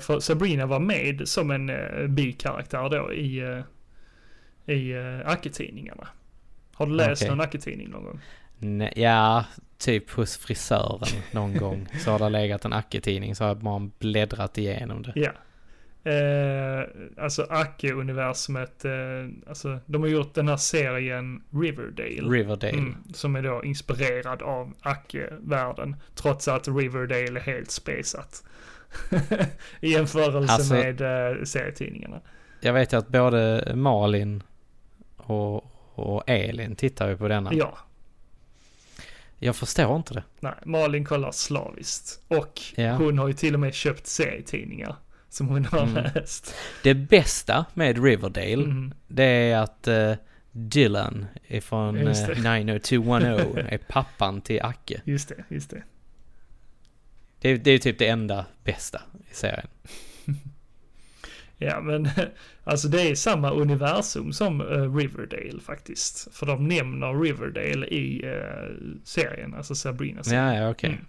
För 0.00 0.20
Sabrina 0.20 0.66
var 0.66 0.80
med 0.80 1.28
som 1.28 1.50
en 1.50 1.70
bikaraktär 2.14 2.88
då 2.90 3.12
i, 3.12 3.62
i 4.72 4.94
Acke-tidningarna. 5.24 6.08
Har 6.74 6.86
du 6.86 6.92
läst 6.92 7.22
Okej. 7.22 7.30
någon 7.30 7.40
Acke-tidning 7.40 7.88
någon 7.90 8.04
gång? 8.04 8.20
Nej, 8.58 8.92
ja, 8.96 9.44
typ 9.78 10.10
hos 10.10 10.36
frisören 10.36 11.08
någon 11.32 11.54
gång. 11.58 11.88
Så 12.04 12.10
har 12.10 12.18
det 12.18 12.28
legat 12.28 12.64
en 12.64 12.72
Acke-tidning 12.72 13.34
så 13.34 13.44
har 13.44 13.54
bara 13.54 13.90
bläddrat 13.98 14.58
igenom 14.58 15.02
det. 15.02 15.12
Ja. 15.14 15.30
Eh, 16.10 16.84
alltså 17.18 17.46
Acke-universumet, 17.50 18.84
eh, 18.84 18.92
alltså 19.48 19.78
de 19.86 20.02
har 20.02 20.08
gjort 20.08 20.34
den 20.34 20.48
här 20.48 20.56
serien 20.56 21.42
Riverdale. 21.50 22.28
Riverdale. 22.38 22.72
Mm, 22.78 22.96
som 23.14 23.36
är 23.36 23.42
då 23.42 23.64
inspirerad 23.64 24.42
av 24.42 24.72
Acke-världen. 24.80 25.96
Trots 26.14 26.48
att 26.48 26.68
Riverdale 26.68 27.40
är 27.40 27.44
helt 27.44 27.70
spesat. 27.70 28.44
I 29.80 29.92
jämförelse 29.92 30.52
Alltså- 30.52 30.74
med 30.74 31.00
eh, 31.00 31.42
serietidningarna. 31.44 32.20
Jag 32.60 32.72
vet 32.72 32.92
ju 32.92 32.96
att 32.96 33.08
både 33.08 33.72
Malin 33.74 34.42
och, 35.16 35.54
och 35.94 36.22
Elin 36.26 36.76
tittar 36.76 37.08
ju 37.08 37.16
på 37.16 37.28
denna. 37.28 37.54
Ja, 37.54 37.78
Jag 39.38 39.56
förstår 39.56 39.96
inte 39.96 40.14
det. 40.14 40.22
nej, 40.40 40.52
Malin 40.64 41.04
kollar 41.04 41.32
slaviskt. 41.32 42.20
Och 42.28 42.62
Ja. 42.76 42.92
hon 42.96 43.18
har 43.18 43.28
ju 43.28 43.34
till 43.34 43.54
och 43.54 43.60
med 43.60 43.74
köpt 43.74 44.06
serietidningar. 44.06 44.96
Som 45.28 45.48
hon 45.48 45.64
har 45.64 45.82
Mm. 45.82 46.04
läst. 46.14 46.54
Det 46.82 46.94
bästa 46.94 47.64
med 47.74 48.04
Riverdale, 48.04 48.64
Mm. 48.64 48.94
det 49.08 49.24
är 49.24 49.56
att 49.58 49.88
eh, 49.88 50.12
Dylan 50.52 51.26
ifrån 51.46 51.96
uh, 51.96 52.04
det. 52.04 52.34
90210 52.42 53.58
är 53.68 53.78
pappan 53.78 54.40
till 54.40 54.62
Acke. 54.62 55.00
Just 55.04 55.28
det, 55.28 55.44
just 55.48 55.70
det. 55.70 55.82
Det 57.40 57.56
det 57.56 57.70
är 57.70 57.78
typ 57.78 57.98
det 57.98 58.08
enda 58.08 58.46
bästa 58.64 59.02
i 59.30 59.34
serien. 59.34 59.66
Ja, 61.64 61.80
men 61.80 62.08
alltså 62.64 62.88
det 62.88 63.02
är 63.02 63.14
samma 63.14 63.50
universum 63.50 64.32
som 64.32 64.60
eh, 64.60 64.96
Riverdale 64.96 65.60
faktiskt. 65.60 66.34
För 66.34 66.46
de 66.46 66.68
nämner 66.68 67.20
Riverdale 67.20 67.86
i 67.86 68.24
eh, 68.24 68.96
serien, 69.04 69.54
alltså 69.54 69.74
Sabrina. 69.74 70.22
Ja, 70.24 70.54
ja 70.54 70.70
okej. 70.70 70.90
Mm. 70.90 71.04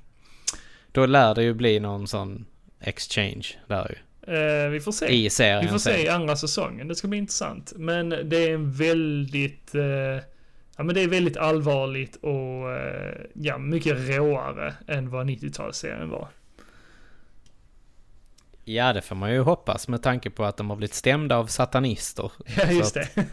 Då 0.91 1.05
lär 1.05 1.35
det 1.35 1.43
ju 1.43 1.53
bli 1.53 1.79
någon 1.79 2.07
sån 2.07 2.45
exchange 2.79 3.47
där 3.67 3.89
ju. 3.89 3.95
Eh, 4.33 4.69
vi 4.69 4.79
får 4.79 4.91
se. 4.91 5.07
I 5.07 5.29
serien 5.29 5.61
vi 5.61 5.67
får 5.67 5.77
se 5.77 6.03
i 6.03 6.09
andra 6.09 6.35
säsongen, 6.35 6.87
det 6.87 6.95
ska 6.95 7.07
bli 7.07 7.17
intressant. 7.17 7.73
Men 7.75 8.09
det 8.09 8.37
är 8.37 8.53
en 8.53 8.71
väldigt, 8.71 9.71
ja 10.77 10.83
men 10.83 10.95
det 10.95 11.01
är 11.01 11.07
väldigt 11.07 11.37
allvarligt 11.37 12.15
och 12.15 12.65
ja, 13.33 13.57
mycket 13.57 14.09
råare 14.09 14.73
än 14.87 15.09
vad 15.09 15.29
90-talsserien 15.29 16.09
var. 16.09 16.27
Ja, 18.65 18.93
det 18.93 19.01
får 19.01 19.15
man 19.15 19.31
ju 19.33 19.39
hoppas 19.39 19.87
med 19.87 20.01
tanke 20.03 20.29
på 20.29 20.45
att 20.45 20.57
de 20.57 20.69
har 20.69 20.77
blivit 20.77 20.93
stämda 20.93 21.37
av 21.37 21.45
satanister. 21.45 22.31
Ja, 22.57 22.71
just 22.71 22.93
det. 22.93 23.07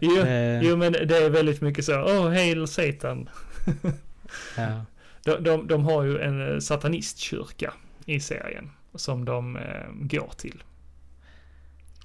jo, 0.00 0.16
Eh. 0.18 0.62
jo, 0.62 0.76
men 0.76 0.92
det 0.92 1.16
är 1.16 1.30
väldigt 1.30 1.60
mycket 1.60 1.84
så, 1.84 1.92
oh, 1.92 2.28
hail 2.28 2.66
Satan. 2.68 3.28
Ja. 4.56 4.84
De, 5.24 5.44
de, 5.44 5.66
de 5.66 5.84
har 5.84 6.02
ju 6.02 6.18
en 6.20 6.52
eh, 6.52 6.58
satanistkyrka 6.58 7.72
i 8.06 8.20
serien 8.20 8.70
som 8.94 9.24
de 9.24 9.56
eh, 9.56 9.62
går 9.92 10.30
till. 10.36 10.62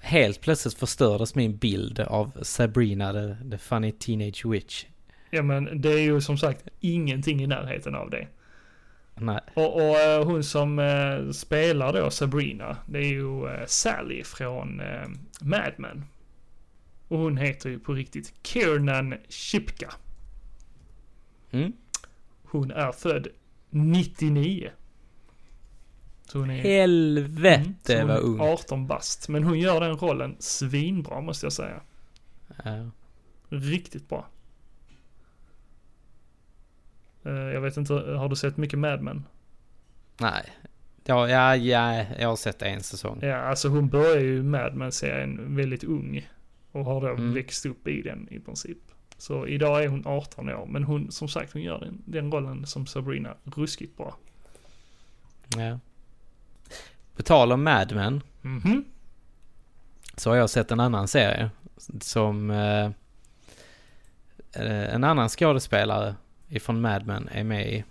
Helt 0.02 0.42
plötsligt 0.42 0.74
förstördes 0.74 1.36
min 1.36 1.58
bild 1.58 2.00
av 2.00 2.32
Sabrina 2.42 3.14
the, 3.14 3.50
the 3.52 3.58
Funny 3.58 3.92
Teenage 3.92 4.46
Witch. 4.46 4.86
Ja 5.30 5.42
men 5.44 5.82
det 5.82 5.90
är 5.94 6.00
ju 6.00 6.22
som 6.22 6.38
sagt 6.38 6.68
ingenting 6.80 7.44
i 7.44 7.48
närheten 7.48 7.96
av 7.96 8.10
det. 8.10 8.28
Nej. 9.16 9.40
Och, 9.54 9.76
och 9.76 9.98
eh, 9.98 10.26
hon 10.26 10.44
som 10.44 10.80
eh, 10.80 11.30
spelar 11.32 11.94
då 11.94 12.10
Sabrina, 12.12 12.78
det 12.86 13.00
är 13.00 13.04
ju 13.10 13.48
eh, 13.48 13.66
Sally 13.68 14.24
från 14.24 14.80
eh, 14.80 15.08
Mad 15.42 15.74
Men. 15.78 16.06
Och 17.08 17.18
hon 17.20 17.38
heter 17.38 17.70
ju 17.70 17.80
på 17.80 17.94
riktigt 17.94 18.34
Kiernan 18.44 19.16
Shipka. 19.30 19.94
Mm. 21.52 21.74
Hon 22.44 22.72
är 22.72 22.92
född 22.92 23.28
99. 23.70 24.72
Så 26.26 26.40
hon 26.40 26.50
är... 26.50 26.62
Helvete 26.62 27.96
Mm, 27.96 28.08
vad 28.08 28.20
ung. 28.20 28.40
är 28.40 28.54
18 28.54 28.88
bast. 28.88 29.30
Men 29.30 29.44
hon 29.44 29.60
gör 29.60 29.80
den 29.80 29.98
rollen 29.98 30.36
svinbra 30.40 31.22
måste 31.22 31.46
jag 31.46 31.54
säga. 31.54 31.82
Ja. 32.64 32.90
Riktigt 33.50 34.10
bra. 34.10 34.28
Eh, 37.26 37.32
Jag 37.32 37.62
vet 37.62 37.78
inte, 37.78 37.94
har 37.94 38.30
du 38.30 38.36
sett 38.36 38.58
mycket 38.58 38.80
Mad 38.80 39.02
Men? 39.02 39.24
Nej. 40.20 40.44
Ja, 41.06 41.30
ja, 41.30 41.56
ja, 41.56 42.06
jag 42.20 42.30
har 42.30 42.36
sett 42.36 42.62
en 42.62 42.84
säsong. 42.84 43.20
Ja, 43.22 43.36
alltså 43.38 43.68
hon 43.70 43.90
börjar 43.90 44.22
ju 44.22 44.44
Mad 44.44 44.76
Men-serien 44.76 45.56
väldigt 45.56 45.84
ung. 45.84 46.30
Och 46.72 46.86
har 46.86 47.02
då 47.02 47.08
Mm. 47.08 47.34
växt 47.34 47.66
upp 47.66 47.88
i 47.88 48.02
den 48.02 48.28
i 48.32 48.40
princip. 48.40 48.78
Så 49.18 49.48
idag 49.48 49.84
är 49.84 49.88
hon 49.88 50.04
18 50.08 50.50
år, 50.50 50.66
men 50.66 50.84
hon, 50.84 51.12
som 51.12 51.28
sagt, 51.28 51.54
hon 51.54 51.62
gör 51.62 51.80
den, 51.80 52.02
den 52.06 52.32
rollen 52.32 52.66
som 52.66 52.86
Sabrina 52.86 53.36
ruskigt 53.44 53.98
bra. 53.98 54.16
Ja. 55.58 55.80
På 57.16 57.24
tal 57.24 57.52
om 57.52 57.64
Mad 57.64 57.92
Men 57.96 58.22
Mhm. 58.42 58.86
så 60.18 60.30
har 60.30 60.38
jag 60.38 60.50
sett 60.50 60.72
en 60.72 60.80
annan 60.80 61.08
serie 61.08 61.50
som 62.02 62.52
eh, 62.52 62.86
eh, 64.54 64.94
en 64.96 65.04
annan 65.04 65.30
skådespelare 65.30 66.16
ifrån 66.56 66.82
Mad 66.82 67.06
Men 67.06 67.28
är 67.28 67.44
med 67.44 67.74
i. 67.74 67.84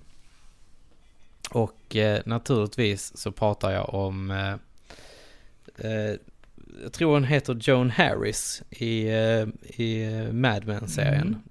Och 1.51 1.97
eh, 1.97 2.23
naturligtvis 2.27 3.17
så 3.17 3.33
pratar 3.33 3.71
jag 3.71 3.95
om 3.95 4.31
eh, 4.31 4.55
eh, 5.77 6.17
jag 6.83 6.93
tror 6.93 7.13
hon 7.13 7.25
heter 7.25 7.59
Joan 7.61 7.91
Harris 7.91 8.63
i, 8.71 9.09
eh, 9.09 9.47
i 9.63 10.03
eh, 10.03 10.33
Mad 10.33 10.67
Men-serien. 10.67 11.43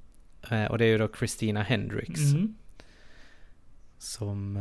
Eh, 0.50 0.66
och 0.66 0.78
det 0.78 0.86
är 0.86 0.90
ju 0.90 0.98
då 0.98 1.10
Christina 1.20 1.64
Hendricks. 1.64 2.20
Mm. 2.20 2.56
Som... 3.98 4.60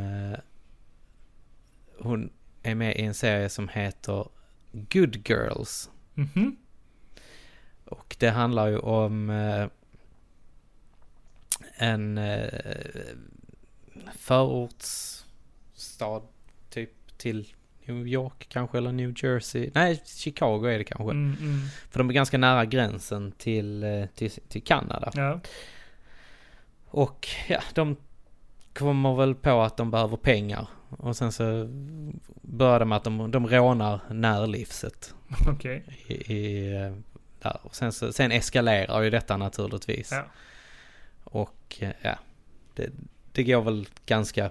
Hon 1.99 2.31
är 2.63 2.75
med 2.75 2.97
i 2.97 3.03
en 3.03 3.15
serie 3.15 3.49
som 3.49 3.69
heter 3.69 4.29
Good 4.73 5.29
Girls. 5.29 5.91
Mhm. 6.15 6.57
Och 7.85 8.17
det 8.19 8.31
handlar 8.31 8.69
ju 8.69 8.79
om 8.79 9.31
en 11.81 12.19
eh, 12.19 12.49
förortsstad 14.19 16.23
typ 16.71 17.19
till 17.19 17.55
New 17.85 18.09
York 18.09 18.47
kanske 18.49 18.79
eller 18.79 18.93
New 18.93 19.15
Jersey. 19.17 19.71
Nej, 19.75 20.03
Chicago 20.07 20.65
är 20.65 20.79
det 20.79 20.85
kanske. 20.85 21.11
Mm, 21.11 21.37
mm. 21.41 21.61
För 21.91 21.99
de 21.99 22.11
är 22.11 22.15
ganska 22.15 22.39
nära 22.39 22.65
gränsen 22.65 23.33
till, 23.33 23.83
eh, 23.83 24.07
till, 24.15 24.31
till 24.31 24.63
Kanada. 24.63 25.11
Ja. 25.15 25.41
Och 26.87 27.29
ja, 27.49 27.61
de 27.75 27.97
kommer 28.75 29.15
väl 29.15 29.35
på 29.35 29.61
att 29.61 29.77
de 29.77 29.91
behöver 29.91 30.17
pengar. 30.17 30.69
Och 30.89 31.17
sen 31.17 31.33
så 31.33 31.69
börjar 32.43 32.79
det 32.79 32.85
med 32.85 32.97
att 32.97 33.05
de, 33.05 33.31
de 33.31 33.47
rånar 33.47 34.01
närlivset. 34.11 35.15
Okej. 35.49 35.85
I, 36.07 36.35
i, 36.35 36.77
eh, 36.77 36.93
där. 37.43 37.59
Och 37.63 37.77
sen, 37.77 37.93
så, 37.93 38.13
sen 38.13 38.33
eskalerar 38.33 39.03
ju 39.03 39.11
detta 39.11 39.37
naturligtvis. 39.37 40.13
Ja. 40.13 40.25
Och 41.71 41.83
eh, 41.83 41.93
ja, 42.03 42.19
det, 42.75 42.91
det 43.33 43.45
går 43.45 43.63
väl 43.63 43.89
ganska 44.07 44.51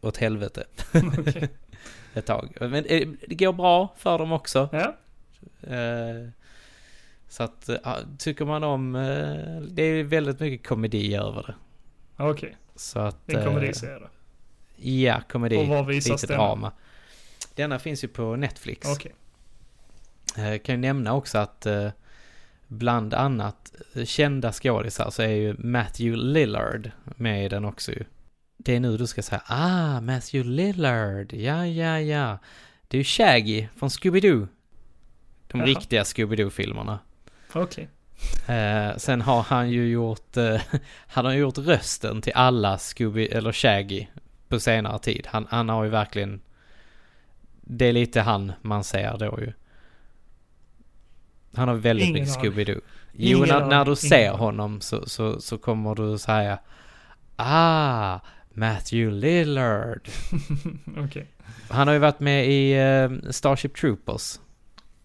åt 0.00 0.16
helvete 0.16 0.64
Okej. 0.94 1.48
ett 2.14 2.26
tag. 2.26 2.56
Men 2.60 2.74
eh, 2.74 3.08
det 3.28 3.34
går 3.34 3.52
bra 3.52 3.94
för 3.96 4.18
dem 4.18 4.32
också. 4.32 4.68
Ja. 4.72 4.96
Eh, 5.76 6.28
Så 7.28 7.42
att, 7.42 7.70
tycker 8.18 8.44
man 8.44 8.64
om, 8.64 8.92
det 9.70 9.82
är 9.82 10.04
väldigt 10.04 10.40
mycket 10.40 10.66
komedi 10.66 11.14
över 11.14 11.42
det. 11.42 11.54
Okej. 12.24 12.56
Så 12.76 12.98
att... 12.98 13.32
En 13.32 13.44
komediserie 13.44 13.98
då. 13.98 14.08
Ja, 14.76 15.22
komedi. 15.28 15.56
Och 15.56 15.66
var 15.66 15.82
visas 15.84 16.22
lite 16.22 16.32
denna? 16.32 16.44
drama. 16.44 16.72
Denna 17.54 17.78
finns 17.78 18.04
ju 18.04 18.08
på 18.08 18.36
Netflix. 18.36 18.88
Okej. 18.88 19.14
Eh, 20.36 20.58
kan 20.58 20.74
ju 20.74 20.80
nämna 20.80 21.14
också 21.14 21.38
att 21.38 21.66
bland 22.72 23.14
annat 23.14 23.72
kända 24.04 24.52
skådisar 24.52 25.10
så 25.10 25.22
är 25.22 25.28
ju 25.28 25.54
Matthew 25.58 26.16
Lillard 26.16 26.90
med 27.16 27.44
i 27.44 27.48
den 27.48 27.64
också 27.64 27.92
ju. 27.92 28.04
Det 28.56 28.76
är 28.76 28.80
nu 28.80 28.96
du 28.96 29.06
ska 29.06 29.22
säga 29.22 29.42
ah, 29.46 30.00
Matthew 30.00 30.50
Lillard, 30.50 31.32
ja, 31.32 31.66
ja, 31.66 32.00
ja. 32.00 32.38
Det 32.88 32.96
är 32.96 32.98
ju 32.98 33.04
Shaggy 33.04 33.66
från 33.76 33.88
Scooby-Doo. 33.88 34.48
De 35.46 35.58
Jaha. 35.58 35.66
riktiga 35.66 36.02
Scooby-Doo-filmerna. 36.02 36.98
Okej. 37.52 37.88
Eh, 38.48 38.96
sen 38.96 39.20
har 39.20 39.42
han 39.42 39.70
ju 39.70 39.88
gjort, 39.88 40.36
eh, 40.36 40.60
han 41.06 41.24
har 41.24 41.32
gjort 41.32 41.58
rösten 41.58 42.22
till 42.22 42.32
alla 42.34 42.78
Scooby, 42.78 43.26
eller 43.26 43.52
Shaggy 43.52 44.06
på 44.48 44.60
senare 44.60 44.98
tid. 44.98 45.26
Han, 45.30 45.46
han 45.50 45.68
har 45.68 45.84
ju 45.84 45.90
verkligen, 45.90 46.40
det 47.60 47.86
är 47.86 47.92
lite 47.92 48.20
han 48.20 48.52
man 48.62 48.84
ser 48.84 49.18
då 49.18 49.38
ju. 49.40 49.52
Han 51.56 51.68
har 51.68 51.74
väldigt 51.74 52.08
Ingen 52.08 52.22
mycket. 52.22 52.36
Scooby-Doo. 52.38 52.80
Jo, 53.12 53.38
när, 53.44 53.66
när 53.66 53.84
du 53.84 53.96
ser 53.96 54.30
honom 54.30 54.80
så, 54.80 55.08
så, 55.08 55.40
så 55.40 55.58
kommer 55.58 55.94
du 55.94 56.18
säga 56.18 56.58
Ah, 57.36 58.18
Matthew 58.54 59.10
Lillard. 59.20 60.08
Okej. 60.98 61.26
Han 61.68 61.86
har 61.86 61.94
ju 61.94 62.00
varit 62.00 62.20
med 62.20 62.46
i 62.48 62.72
eh, 62.72 63.30
Starship 63.30 63.76
Troopers. 63.76 64.38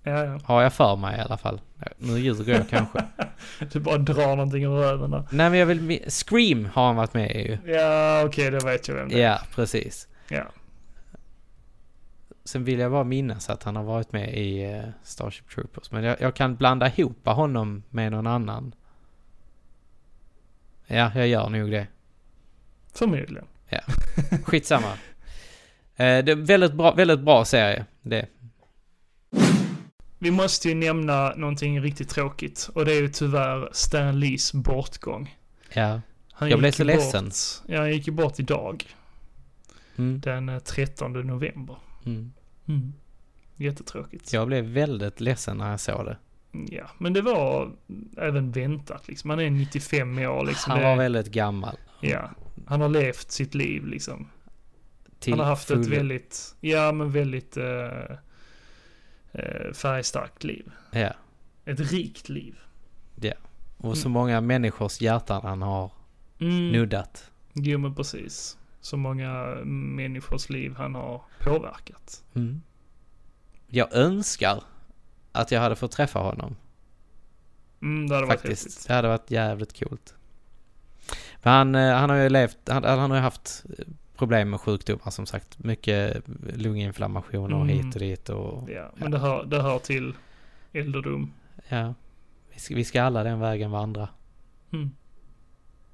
Ja, 0.03 0.25
ja. 0.25 0.39
Har 0.43 0.61
jag 0.61 0.73
för 0.73 0.95
mig 0.95 1.17
i 1.17 1.21
alla 1.21 1.37
fall. 1.37 1.61
Nu 1.97 2.19
ljuger 2.19 2.53
jag 2.53 2.69
kanske. 2.69 3.03
Du 3.71 3.79
bara 3.79 3.97
drar 3.97 4.27
någonting 4.35 4.63
ur 4.63 4.69
röven 4.69 5.11
där. 5.11 5.23
Nej 5.31 5.49
men 5.49 5.59
jag 5.59 5.65
vill, 5.65 5.99
Scream 6.07 6.69
har 6.73 6.85
han 6.87 6.95
varit 6.95 7.13
med 7.13 7.31
i 7.35 7.39
ju. 7.47 7.73
Ja, 7.73 8.23
okej, 8.25 8.51
då 8.51 8.59
vet 8.59 8.87
jag 8.87 8.95
vem 8.95 9.09
det 9.09 9.15
är. 9.23 9.29
Ja, 9.29 9.39
precis. 9.55 10.07
Ja. 10.29 10.43
Sen 12.47 12.63
vill 12.63 12.79
jag 12.79 12.91
bara 12.91 13.03
minnas 13.03 13.49
att 13.49 13.63
han 13.63 13.75
har 13.75 13.83
varit 13.83 14.11
med 14.13 14.37
i 14.37 14.63
eh, 14.63 14.83
Starship 15.03 15.49
Troopers. 15.49 15.91
Men 15.91 16.03
jag, 16.03 16.21
jag 16.21 16.35
kan 16.35 16.55
blanda 16.55 16.91
ihop 16.95 17.25
honom 17.27 17.83
med 17.89 18.11
någon 18.11 18.27
annan. 18.27 18.75
Ja, 20.87 21.11
jag 21.15 21.27
gör 21.27 21.49
nog 21.49 21.71
det. 21.71 21.87
Förmodligen. 22.93 23.45
Skitsamma. 24.43 24.91
eh, 25.95 26.23
det 26.23 26.31
är 26.31 26.35
väldigt 26.45 26.73
bra, 26.73 26.93
väldigt 26.93 27.19
bra 27.19 27.45
serie. 27.45 27.85
Det. 28.01 28.25
Vi 30.19 30.31
måste 30.31 30.69
ju 30.69 30.75
nämna 30.75 31.33
någonting 31.35 31.81
riktigt 31.81 32.09
tråkigt. 32.09 32.69
Och 32.75 32.85
det 32.85 32.93
är 32.93 33.01
ju 33.01 33.09
tyvärr 33.09 33.69
Stan 33.71 34.19
Lees 34.19 34.53
bortgång. 34.53 35.35
Ja. 35.73 36.01
Han 36.31 36.49
Jag 36.49 36.59
blev 36.59 36.71
så 36.71 36.83
bort- 36.83 36.87
ledsen. 36.87 37.31
Ja, 37.67 37.79
han 37.79 37.91
gick 37.91 38.07
ju 38.07 38.13
bort 38.13 38.39
idag. 38.39 38.85
Mm, 39.97 40.19
Den 40.19 40.49
eh, 40.49 40.59
13 40.59 41.13
november. 41.13 41.75
mm. 42.05 42.31
Mm. 42.67 42.93
Jättetråkigt. 43.55 44.33
Jag 44.33 44.47
blev 44.47 44.65
väldigt 44.65 45.19
ledsen 45.21 45.57
när 45.57 45.71
jag 45.71 45.79
såg 45.79 46.05
det. 46.05 46.17
Ja, 46.69 46.89
men 46.97 47.13
det 47.13 47.21
var 47.21 47.71
även 48.17 48.51
väntat 48.51 49.07
liksom. 49.07 49.29
Han 49.29 49.39
är 49.39 49.49
95 49.49 50.17
år 50.19 50.45
liksom. 50.45 50.71
Han 50.71 50.79
det, 50.79 50.85
var 50.85 50.95
väldigt 50.95 51.31
gammal. 51.31 51.77
Ja. 52.01 52.29
Han 52.67 52.81
har 52.81 52.89
levt 52.89 53.31
sitt 53.31 53.55
liv 53.55 53.85
liksom. 53.85 54.27
Till 55.19 55.33
han 55.33 55.39
har 55.39 55.45
haft 55.47 55.71
ett 55.71 55.77
fullo. 55.85 55.95
väldigt, 55.97 56.55
ja 56.61 56.91
men 56.91 57.11
väldigt 57.11 57.57
eh, 57.57 58.11
eh, 59.31 59.71
färgstarkt 59.73 60.43
liv. 60.43 60.71
Ja. 60.91 61.13
Ett 61.65 61.79
rikt 61.91 62.29
liv. 62.29 62.55
Och 63.77 63.97
så 63.97 64.09
många 64.09 64.41
människors 64.41 65.01
hjärtan 65.01 65.41
han 65.43 65.61
har 65.61 65.91
Mm. 66.39 66.71
nuddat. 66.71 67.31
Jo 67.53 67.77
men 67.79 67.95
precis. 67.95 68.56
Så 68.87 68.97
många 68.97 69.55
människors 69.65 70.49
liv 70.49 70.73
han 70.77 70.95
har 70.95 71.21
påverkat. 71.43 72.23
Mm. 72.35 72.61
Jag 73.67 73.93
önskar 73.95 74.63
att 75.31 75.51
jag 75.51 75.61
hade 75.61 75.75
fått 75.75 75.91
träffa 75.91 76.19
honom. 76.19 76.55
Mm, 77.81 78.09
det 78.09 78.15
hade 78.15 78.27
varit 78.27 78.41
Faktiskt. 78.41 78.65
häftigt. 78.65 78.87
Det 78.87 78.93
hade 78.93 79.07
varit 79.07 79.31
jävligt 79.31 79.79
coolt. 79.79 80.15
För 81.41 81.49
han, 81.49 81.75
eh, 81.75 81.93
han 81.95 82.09
har 82.09 82.17
ju 82.17 82.29
levt, 82.29 82.57
han, 82.69 82.83
han 82.83 83.09
har 83.11 83.17
ju 83.17 83.23
haft 83.23 83.65
eh, 83.79 83.85
problem 84.15 84.49
med 84.49 84.59
sjukdomar 84.61 85.09
som 85.11 85.25
sagt. 85.25 85.59
Mycket 85.63 86.23
lunginflammationer 86.55 87.55
Mm. 87.55 87.67
hit 87.67 87.95
och 87.95 88.01
dit 88.01 88.29
och 88.29 88.69
Ja, 88.69 88.91
men 88.95 89.11
det 89.11 89.19
hör, 89.19 89.45
det 89.45 89.61
hör 89.61 89.79
till 89.79 90.15
ålderdom. 90.73 91.33
ja. 91.69 91.93
Vi 92.53 92.59
ska, 92.59 92.75
vi 92.75 92.83
ska 92.83 93.03
alla 93.03 93.23
den 93.23 93.39
vägen 93.39 93.71
vandra. 93.71 94.09
Mm. 94.73 94.91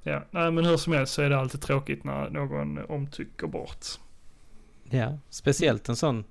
Ja, 0.04 0.24
nej 0.32 0.51
men 0.51 0.66
hur 0.66 0.78
som 0.78 0.93
helst 0.93 1.14
så 1.14 1.22
är 1.22 1.30
det 1.30 1.38
alltid 1.38 1.62
tråkigt 1.62 2.04
när 2.04 2.30
någon 2.30 2.86
omtycker 2.86 3.47
bort. 3.47 3.86
Ja, 4.89 5.18
speciellt 5.30 5.89
en 5.89 5.95
sån 5.95 6.24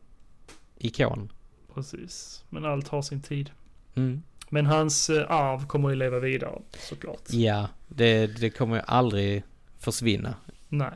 ikon. 0.79 1.33
Precis. 1.75 2.45
Men 2.49 2.64
allt 2.64 2.89
har 2.89 3.03
sin 3.03 3.23
tid. 3.23 3.51
Mm. 3.95 4.23
Men 4.49 4.66
hans 4.66 5.11
eh, 5.11 5.31
arv 5.31 5.66
kommer 5.66 5.91
ju 5.91 5.97
leva 5.97 6.18
vidare 6.18 6.62
såklart. 6.79 7.31
Ja, 7.31 7.68
det, 7.89 8.27
det 8.27 8.51
kommer 8.51 8.77
ju 8.77 8.83
aldrig 8.87 9.43
försvinna. 9.79 10.35
Nej. 10.68 10.95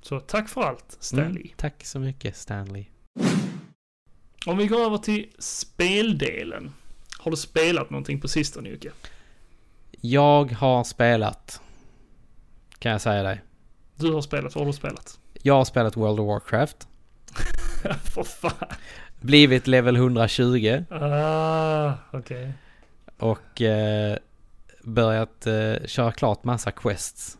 Så 0.00 0.20
tack 0.20 0.48
för 0.48 0.62
allt 0.62 0.96
Stanley. 1.00 1.42
Mm, 1.42 1.54
tack 1.56 1.84
så 1.84 1.98
mycket 1.98 2.36
Stanley. 2.36 2.84
Om 4.46 4.58
vi 4.58 4.66
går 4.66 4.80
över 4.80 4.98
till 4.98 5.28
speldelen. 5.38 6.72
Har 7.18 7.30
du 7.30 7.36
spelat 7.36 7.90
någonting 7.90 8.20
på 8.20 8.28
sistone 8.28 8.68
Jocke? 8.68 8.90
Jag 10.00 10.52
har 10.52 10.84
spelat, 10.84 11.60
kan 12.78 12.92
jag 12.92 13.00
säga 13.00 13.22
dig. 13.22 13.40
Du 13.96 14.12
har 14.12 14.20
spelat, 14.20 14.54
vad 14.54 14.64
har 14.64 14.72
du 14.72 14.76
spelat? 14.76 15.18
Jag 15.42 15.54
har 15.54 15.64
spelat 15.64 15.96
World 15.96 16.20
of 16.20 16.26
Warcraft. 16.26 16.88
För 18.04 18.22
fan. 18.22 18.68
Blivit 19.20 19.66
level 19.66 19.96
120 19.96 20.84
Ah, 20.90 21.92
okej. 22.10 22.52
och 23.18 23.62
eh, 23.62 24.16
börjat 24.84 25.46
eh, 25.46 25.74
köra 25.86 26.12
klart 26.12 26.44
massa 26.44 26.70
quests. 26.70 27.38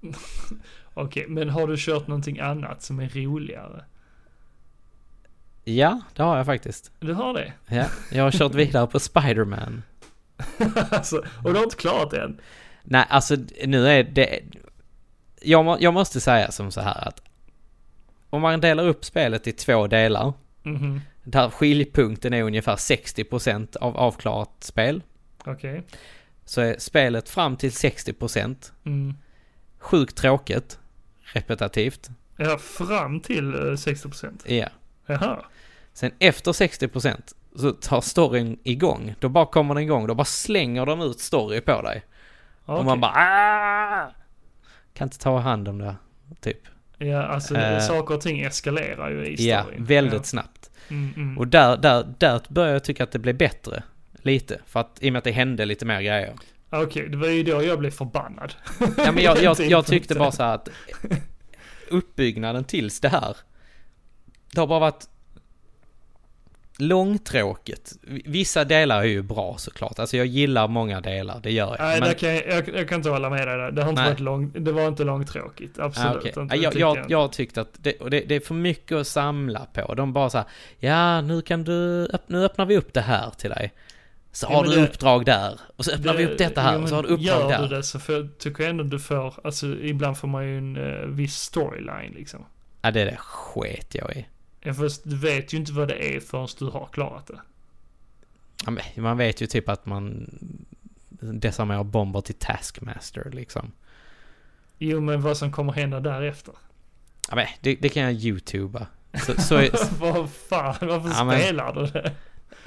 Okej, 0.94 1.24
men 1.28 1.50
har 1.50 1.66
du 1.66 1.74
kört 1.78 2.06
någonting 2.06 2.38
annat 2.38 2.82
som 2.82 3.00
är 3.00 3.08
roligare? 3.08 3.84
Ja, 5.64 6.00
det 6.14 6.22
har 6.22 6.36
jag 6.36 6.46
faktiskt. 6.46 6.90
Du 7.00 7.12
har 7.12 7.34
det? 7.34 7.52
Ja, 7.66 7.86
jag 8.12 8.24
har 8.24 8.30
kört 8.30 8.54
vidare 8.54 8.86
på 8.86 8.98
Spider-Man. 9.00 9.82
alltså, 10.90 11.16
och 11.44 11.52
du 11.52 11.58
har 11.58 11.64
inte 11.64 11.76
klarat 11.76 12.10
det 12.10 12.22
än? 12.22 12.40
Nej, 12.84 13.06
alltså 13.08 13.36
nu 13.66 13.88
är 13.88 14.02
det... 14.04 14.40
Jag, 15.42 15.82
jag 15.82 15.94
måste 15.94 16.20
säga 16.20 16.50
som 16.50 16.70
så 16.70 16.80
här 16.80 17.08
att 17.08 17.20
om 18.30 18.42
man 18.42 18.60
delar 18.60 18.88
upp 18.88 19.04
spelet 19.04 19.46
i 19.46 19.52
två 19.52 19.86
delar, 19.86 20.32
Mhm, 20.66 21.00
där 21.24 21.50
skiljpunkten 21.50 22.32
är 22.32 22.42
ungefär 22.42 22.76
60% 22.76 23.76
av 23.76 23.96
avklarat 23.96 24.50
spel, 24.60 25.02
okej. 25.44 25.82
så 26.44 26.60
är 26.60 26.78
spelet 26.78 27.28
fram 27.28 27.56
till 27.56 27.70
60% 27.70 28.72
Mm. 28.86 29.14
sjukt 29.78 30.16
tråkigt, 30.16 30.78
repetitivt. 31.22 32.10
Ja, 32.36 32.58
fram 32.58 33.20
till 33.20 33.54
eh, 33.54 33.58
60%. 33.58 34.42
Ja. 34.52 34.68
Jaha. 35.06 35.44
Sen 35.92 36.10
efter 36.18 36.52
60% 36.52 37.34
så 37.54 37.70
tar 37.72 38.00
storyn 38.00 38.58
igång. 38.64 39.14
Då 39.20 39.28
bara 39.28 39.46
kommer 39.46 39.74
den 39.74 39.82
igång, 39.84 40.06
då 40.06 40.14
bara 40.14 40.24
slänger 40.24 40.86
de 40.86 41.00
ut 41.00 41.20
story 41.20 41.60
på 41.60 41.82
dig. 41.82 42.04
Och 42.64 42.74
Okej. 42.74 42.84
man 42.86 43.00
bara 43.00 43.12
"Ah!" 43.14 44.10
Kan 44.94 45.06
inte 45.06 45.18
ta 45.18 45.38
hand 45.38 45.68
om 45.68 45.78
det, 45.78 45.96
typ. 46.40 46.60
Ja, 46.98 47.22
alltså 47.22 47.54
Eh. 47.56 47.80
saker 47.80 48.14
och 48.14 48.20
ting 48.20 48.40
eskalerar 48.40 49.10
ju 49.10 49.26
i 49.26 49.48
Ja, 49.48 49.62
storyn. 49.62 49.84
väldigt 49.84 50.26
snabbt. 50.26 50.70
Ja. 50.88 50.94
Mm, 50.94 51.12
mm. 51.16 51.38
Och 51.38 51.48
där, 51.48 51.76
där, 51.76 52.14
där 52.18 52.40
börjar 52.48 52.72
jag 52.72 52.84
tycka 52.84 53.04
att 53.04 53.12
det 53.12 53.18
blev 53.18 53.36
bättre. 53.36 53.82
Lite. 54.22 54.60
För 54.66 54.80
att, 54.80 54.98
i 55.00 55.08
och 55.08 55.12
med 55.12 55.18
att 55.18 55.24
det 55.24 55.30
hände 55.32 55.64
lite 55.64 55.86
mer 55.86 56.00
grejer. 56.02 56.32
Okej, 56.70 57.08
det 57.08 57.16
var 57.16 57.28
ju 57.28 57.42
då 57.42 57.62
jag 57.62 57.78
blev 57.78 57.90
förbannad. 57.90 58.54
Ja 58.96 59.12
men 59.12 59.24
jag, 59.24 59.38
jag, 59.42 59.60
jag 59.60 59.86
tyckte 59.86 60.14
bara 60.14 60.32
så 60.32 60.42
här 60.42 60.54
att 60.54 60.68
uppbyggnaden 61.90 62.64
tills 62.64 63.00
det 63.00 63.08
här. 63.08 63.36
Det 64.54 64.60
har 64.60 64.66
bara 64.66 64.78
varit 64.80 65.08
långtråkigt. 66.78 67.92
Vissa 68.24 68.64
delar 68.64 69.00
är 69.00 69.04
ju 69.04 69.22
bra 69.22 69.54
såklart. 69.58 69.98
Alltså 69.98 70.16
jag 70.16 70.26
gillar 70.26 70.68
många 70.68 71.00
delar, 71.00 71.40
det 71.42 71.52
gör 71.52 71.76
jag. 71.78 71.86
Nej, 71.86 72.00
Men- 72.00 72.14
kan 72.14 72.34
jag, 72.34 72.46
jag, 72.46 72.68
jag 72.76 72.88
kan 72.88 72.96
inte 72.96 73.10
hålla 73.10 73.30
med 73.30 73.48
dig 73.48 73.56
där. 73.58 73.70
Det 73.70 73.82
har 73.82 73.90
inte 73.90 74.02
Nej. 74.02 74.10
varit 74.10 74.20
lång, 74.20 74.52
det 74.64 74.72
var 74.72 74.88
inte 74.88 75.04
långtråkigt. 75.04 75.78
Absolut 75.78 76.08
Ah, 76.12 76.18
okej. 76.18 76.28
inte. 76.28 76.40
Ah, 76.40 76.46
Det 76.46 76.56
jag, 76.56 76.74
jag, 76.76 76.96
inte. 76.98 77.12
jag 77.12 77.32
tyckte 77.32 77.60
att 77.60 77.68
det, 77.78 77.92
det, 78.10 78.20
det 78.20 78.34
är 78.34 78.40
för 78.40 78.54
mycket 78.54 78.96
att 78.96 79.06
samla 79.06 79.60
på. 79.72 79.94
De 79.94 80.12
bara 80.12 80.30
så 80.30 80.38
här, 80.38 80.46
ja 80.78 81.20
nu 81.20 81.42
kan 81.42 81.64
du, 81.64 82.08
nu 82.26 82.44
öppnar 82.44 82.66
vi 82.66 82.76
upp 82.76 82.92
det 82.92 83.00
här 83.00 83.30
till 83.30 83.50
dig. 83.50 83.72
Så 84.32 84.46
Ja, 84.50 84.56
har 84.56 84.64
du 84.64 84.70
det- 84.70 84.82
uppdrag 84.84 85.24
där. 85.24 85.60
Och 85.76 85.84
så 85.84 85.92
öppnar 85.92 86.14
vi 86.14 86.26
upp 86.26 86.38
detta 86.38 86.60
här. 86.60 86.76
jo, 86.76 86.82
och 86.82 86.88
så 86.88 86.94
har 86.94 87.02
du 87.02 87.08
uppdrag 87.08 87.20
Gör 87.40 87.48
där. 87.48 87.62
du 87.68 87.76
det 87.76 87.82
så 87.82 87.98
för, 88.00 88.28
tycker 88.38 88.62
jag 88.62 88.70
ändå 88.70 88.84
du 88.84 88.98
får, 88.98 89.34
alltså 89.44 89.66
ibland 89.66 90.18
får 90.18 90.28
man 90.28 90.46
ju 90.46 90.58
en 90.58 90.76
uh, 90.76 91.06
viss 91.06 91.34
storyline 91.36 92.12
liksom. 92.16 92.44
Ja 92.82 92.90
det 92.90 93.04
där 93.04 93.16
sket 93.16 93.94
jag 93.94 94.16
i. 94.16 94.26
Ja, 94.66 94.74
först, 94.74 95.00
du 95.04 95.16
vet 95.16 95.52
ju 95.52 95.56
inte 95.58 95.72
vad 95.72 95.88
det 95.88 96.16
är 96.16 96.20
förrän 96.20 96.48
du 96.58 96.64
har 96.64 96.88
klarat 96.92 97.26
det. 97.26 97.40
Ja, 98.66 99.02
Man 99.02 99.16
vet 99.16 99.40
ju 99.40 99.46
typ 99.46 99.68
att 99.68 99.86
man 99.86 100.30
desarmerar 101.20 101.84
bomber 101.84 102.20
till 102.20 102.34
Taskmaster 102.34 103.30
liksom. 103.32 103.72
Jo, 104.78 105.00
men 105.00 105.22
vad 105.22 105.36
som 105.36 105.52
kommer 105.52 105.72
hända 105.72 106.00
därefter. 106.00 106.54
Ja, 107.28 107.36
men 107.36 107.46
det, 107.60 107.74
det 107.74 107.88
kan 107.88 108.02
jag 108.02 108.12
youtuba. 108.12 108.86
Så, 109.26 109.40
så 109.42 109.54
är, 109.56 109.70
vad 110.00 110.30
fan, 110.30 110.74
varför 110.80 111.08
Ja, 111.10 111.24
men- 111.24 111.40
spelar 111.40 111.74
du 111.74 111.86
det? 111.86 112.12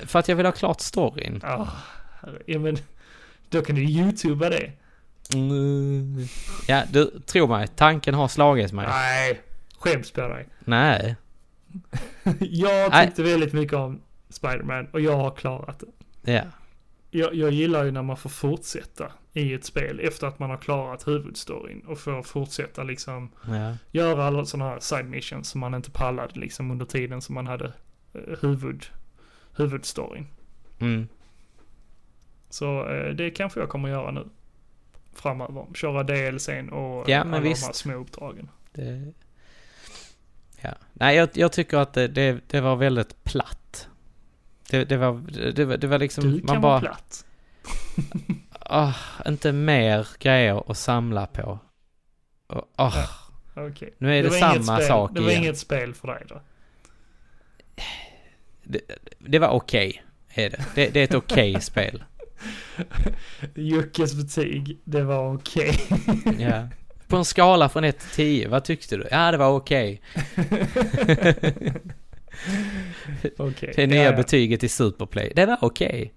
för 0.06 0.20
att 0.20 0.28
jag 0.28 0.36
vill 0.36 0.46
ha 0.46 0.54
klart 0.54 0.82
storyn. 0.82 1.42
Herre- 1.44 2.42
ja, 2.46 2.60
men 2.60 2.78
då 3.50 3.62
kan 3.62 3.76
du 3.76 3.82
youtuba 3.84 4.50
det. 4.50 4.72
Mm. 5.34 6.26
Ja, 6.68 6.84
du, 6.92 7.20
tro 7.26 7.48
mig, 7.48 7.68
tanken 7.68 8.14
har 8.14 8.28
slagit 8.28 8.72
mig. 8.72 8.88
Nej, 8.88 9.42
skäms 9.80 10.12
på 10.12 10.22
dig. 10.28 10.48
Nej. 10.60 11.16
jag 12.40 12.92
Nej. 12.92 13.08
tyckte 13.08 13.24
väldigt 13.24 13.54
mycket 13.54 13.74
om 13.74 14.02
Spider-Man 14.30 14.88
och 14.94 15.02
jag 15.02 15.18
har 15.18 15.32
klarat 15.32 15.84
det. 16.22 16.32
Ja. 16.32 16.44
Jag, 17.12 17.36
jag 17.36 17.52
gillar 17.52 17.84
ju 17.84 17.92
när 17.92 18.02
man 18.02 18.18
får 18.18 18.30
fortsätta 18.30 19.12
i 19.34 19.54
ett 19.54 19.66
spel 19.66 20.00
efter 20.00 20.28
att 20.28 20.40
man 20.40 20.50
har 20.50 20.58
klarat 20.58 21.08
huvudstoryn 21.08 21.82
och 21.82 22.00
får 22.00 22.24
fortsätta 22.24 22.84
liksom 22.84 23.30
ja. 23.48 23.78
göra 23.92 24.26
alla 24.26 24.46
sådana 24.46 24.70
här 24.70 24.80
side 24.80 25.06
missions 25.06 25.50
som 25.50 25.62
man 25.62 25.74
inte 25.74 25.92
pallade 25.92 26.40
liksom 26.40 26.72
under 26.72 26.86
tiden 26.86 27.22
som 27.22 27.36
man 27.36 27.48
hade 27.48 27.74
eh, 28.14 28.40
huvud, 28.42 28.86
huvudstoryn. 29.56 30.28
Mm. 30.80 31.08
Så 32.50 32.90
eh, 32.90 33.14
det 33.14 33.30
kanske 33.30 33.60
jag 33.60 33.70
kommer 33.70 33.90
göra 33.90 34.12
nu. 34.12 34.26
Framöver. 35.14 35.66
Köra 35.74 36.04
DLCn 36.04 36.70
och 36.70 37.10
Ja, 37.10 37.22
alla 37.22 37.32
de 37.32 37.38
här 37.38 37.42
visst. 37.42 37.76
små 37.76 37.94
uppdragen. 37.94 38.50
Det... 38.72 39.14
Ja. 40.62 40.70
Nej, 40.94 41.16
jag, 41.16 41.30
jag 41.34 41.52
tycker 41.52 41.78
att 41.78 41.94
det, 41.94 42.08
det, 42.08 42.40
det 42.48 42.62
var 42.62 42.76
väldigt 42.76 43.24
platt. 43.24 43.88
Det, 44.70 44.86
det, 44.86 44.98
var, 44.98 45.14
det, 45.52 45.78
det 45.78 45.88
var 45.88 46.00
liksom, 46.00 46.24
Du 46.32 46.40
kan 46.40 46.46
man 46.46 46.62
vara 46.62 46.80
bara, 46.80 46.82
platt. 46.82 47.26
ah, 48.60 48.94
inte 49.28 49.52
mer 49.52 50.08
grejer 50.20 50.72
att 50.72 50.78
samla 50.78 51.26
på. 51.28 51.60
Och, 52.48 52.70
ah, 52.76 52.94
Ja. 52.96 53.08
Okej. 53.68 53.94
Nu 53.98 54.20
är 54.20 54.24
det 54.24 54.32
samma 54.32 54.82
sak 54.82 55.12
Det 55.14 55.22
var 55.22 55.30
igen. 55.30 55.44
inget 55.44 55.58
spel 55.58 55.94
för 55.94 56.08
dig 56.08 56.24
då? 56.30 56.42
det, 59.18 59.40
var 59.40 59.50
okej, 59.50 60.04
är 60.34 60.50
det. 60.50 60.66
det. 60.76 61.00
Är 61.00 61.04
ett 61.04 61.14
okej 61.14 61.62
spel. 61.62 62.04
Juckes 63.56 64.16
betyg, 64.16 64.78
det 64.84 65.04
var 65.04 65.36
okej. 65.36 65.80
Ja. 66.40 66.68
På 67.08 67.18
en 67.18 67.26
skala 67.26 67.70
från 67.70 67.84
1 67.84 68.00
till 68.00 68.10
10, 68.10 68.48
vad 68.48 68.64
tyckte 68.64 68.98
du? 68.98 69.08
Ja, 69.12 69.32
det 69.32 69.38
var 69.38 69.50
okej. 69.50 70.02
Okej. 73.38 73.74
Det 73.76 73.88
nya 73.88 74.04
ja, 74.04 74.12
ja. 74.12 74.18
betyget 74.18 74.64
i 74.64 74.70
Superplay. 74.70 75.32
Det 75.36 75.46
var 75.46 75.58
okej. 75.62 76.14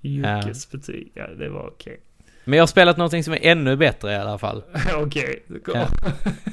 Juckes 0.00 0.70
betyg, 0.70 1.12
ja 1.14 1.26
det 1.26 1.48
var 1.48 1.66
okej. 1.66 2.00
Men 2.44 2.56
jag 2.56 2.62
har 2.62 2.66
spelat 2.66 2.96
någonting 2.96 3.24
som 3.24 3.32
är 3.32 3.38
ännu 3.42 3.76
bättre 3.76 4.12
i 4.12 4.16
alla 4.16 4.38
fall. 4.38 4.62
Okej. 4.96 5.42
Ja. 5.74 5.88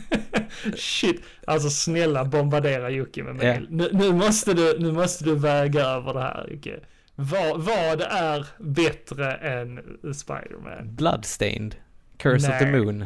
Shit. 0.76 1.22
Alltså 1.48 1.70
snälla 1.70 2.26
bombardera 2.26 2.90
Jocke 2.90 3.24
med 3.24 3.36
Ja. 3.36 3.54
mail. 3.54 3.68
Nu, 3.70 3.90
nu, 3.94 4.14
måste 4.14 4.54
du, 4.54 4.80
nu 4.80 4.92
måste 4.92 5.24
du 5.24 5.36
väga 5.36 5.82
över 5.82 6.14
det 6.14 6.20
här 6.20 6.48
Jocke. 6.52 6.80
Vad, 7.16 7.62
vad 7.62 8.02
är 8.02 8.48
bättre 8.58 9.34
än 9.34 9.80
Spider-Man? 10.04 10.96
Bloodstained. 10.96 11.76
Curse 12.18 12.52
of 12.52 12.60
the 12.60 12.66
Nej. 12.66 12.82
Moon. 12.82 13.06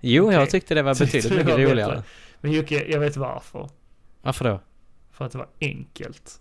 Jo, 0.00 0.32
jag 0.32 0.42
Okej. 0.42 0.50
tyckte 0.50 0.74
det 0.74 0.82
var 0.82 0.94
betydligt 0.98 1.32
mycket 1.32 1.58
roligare. 1.58 2.02
Men 2.40 2.52
Jocke, 2.52 2.84
jag 2.88 3.00
vet 3.00 3.16
varför. 3.16 3.70
Varför 4.22 4.44
då? 4.44 4.60
För 5.12 5.24
att 5.24 5.32
det 5.32 5.38
var 5.38 5.48
enkelt. 5.60 6.40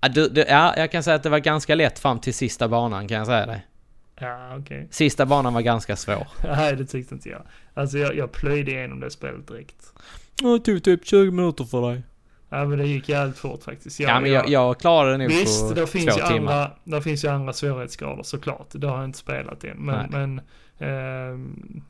Ja, 0.00 0.08
du, 0.08 0.28
du, 0.28 0.40
ja, 0.40 0.74
jag 0.76 0.92
kan 0.92 1.02
säga 1.02 1.16
att 1.16 1.22
det 1.22 1.28
var 1.30 1.38
ganska 1.38 1.74
lätt 1.74 1.98
fram 1.98 2.20
till 2.20 2.34
sista 2.34 2.68
banan 2.68 3.08
kan 3.08 3.16
jag 3.18 3.26
säga 3.26 3.46
dig. 3.46 3.66
Ja, 4.20 4.56
okej. 4.58 4.88
Sista 4.90 5.26
banan 5.26 5.54
var 5.54 5.60
ganska 5.60 5.96
svår. 5.96 6.26
Nej, 6.44 6.76
det 6.76 6.86
tyckte 6.86 7.14
inte 7.14 7.28
jag. 7.28 7.42
Alltså 7.74 7.98
jag, 7.98 8.16
jag 8.16 8.32
plöjde 8.32 8.70
igenom 8.70 9.00
det 9.00 9.10
spelet 9.10 9.48
direkt. 9.48 9.92
Det 10.36 10.58
tog 10.58 10.82
typ 10.84 11.06
20 11.06 11.30
minuter 11.30 11.64
för 11.64 11.90
dig. 11.90 12.02
Ja, 12.50 12.64
men 12.64 12.78
det 12.78 12.86
gick 12.86 13.08
jävligt 13.08 13.38
fort 13.38 13.62
faktiskt. 13.62 14.00
Ja, 14.00 14.20
men 14.20 14.30
jag, 14.32 14.48
jag 14.48 14.80
klarade 14.80 15.12
det 15.12 15.18
nog 15.18 15.28
Visst, 15.28 15.68
på 15.68 15.74
det 15.74 15.86
finns, 15.86 16.04
två 16.16 16.20
ju 16.20 16.26
timmar. 16.34 16.52
andra, 16.52 16.70
där 16.84 17.00
finns 17.00 17.24
ju 17.24 17.28
andra 17.28 17.52
svårighetsgrader 17.52 18.22
såklart. 18.22 18.66
Det 18.72 18.86
har 18.86 18.96
jag 18.96 19.04
inte 19.04 19.18
spelat 19.18 19.64
än. 19.64 19.76
Men, 19.76 20.10
men 20.10 20.40
eh, 20.78 21.38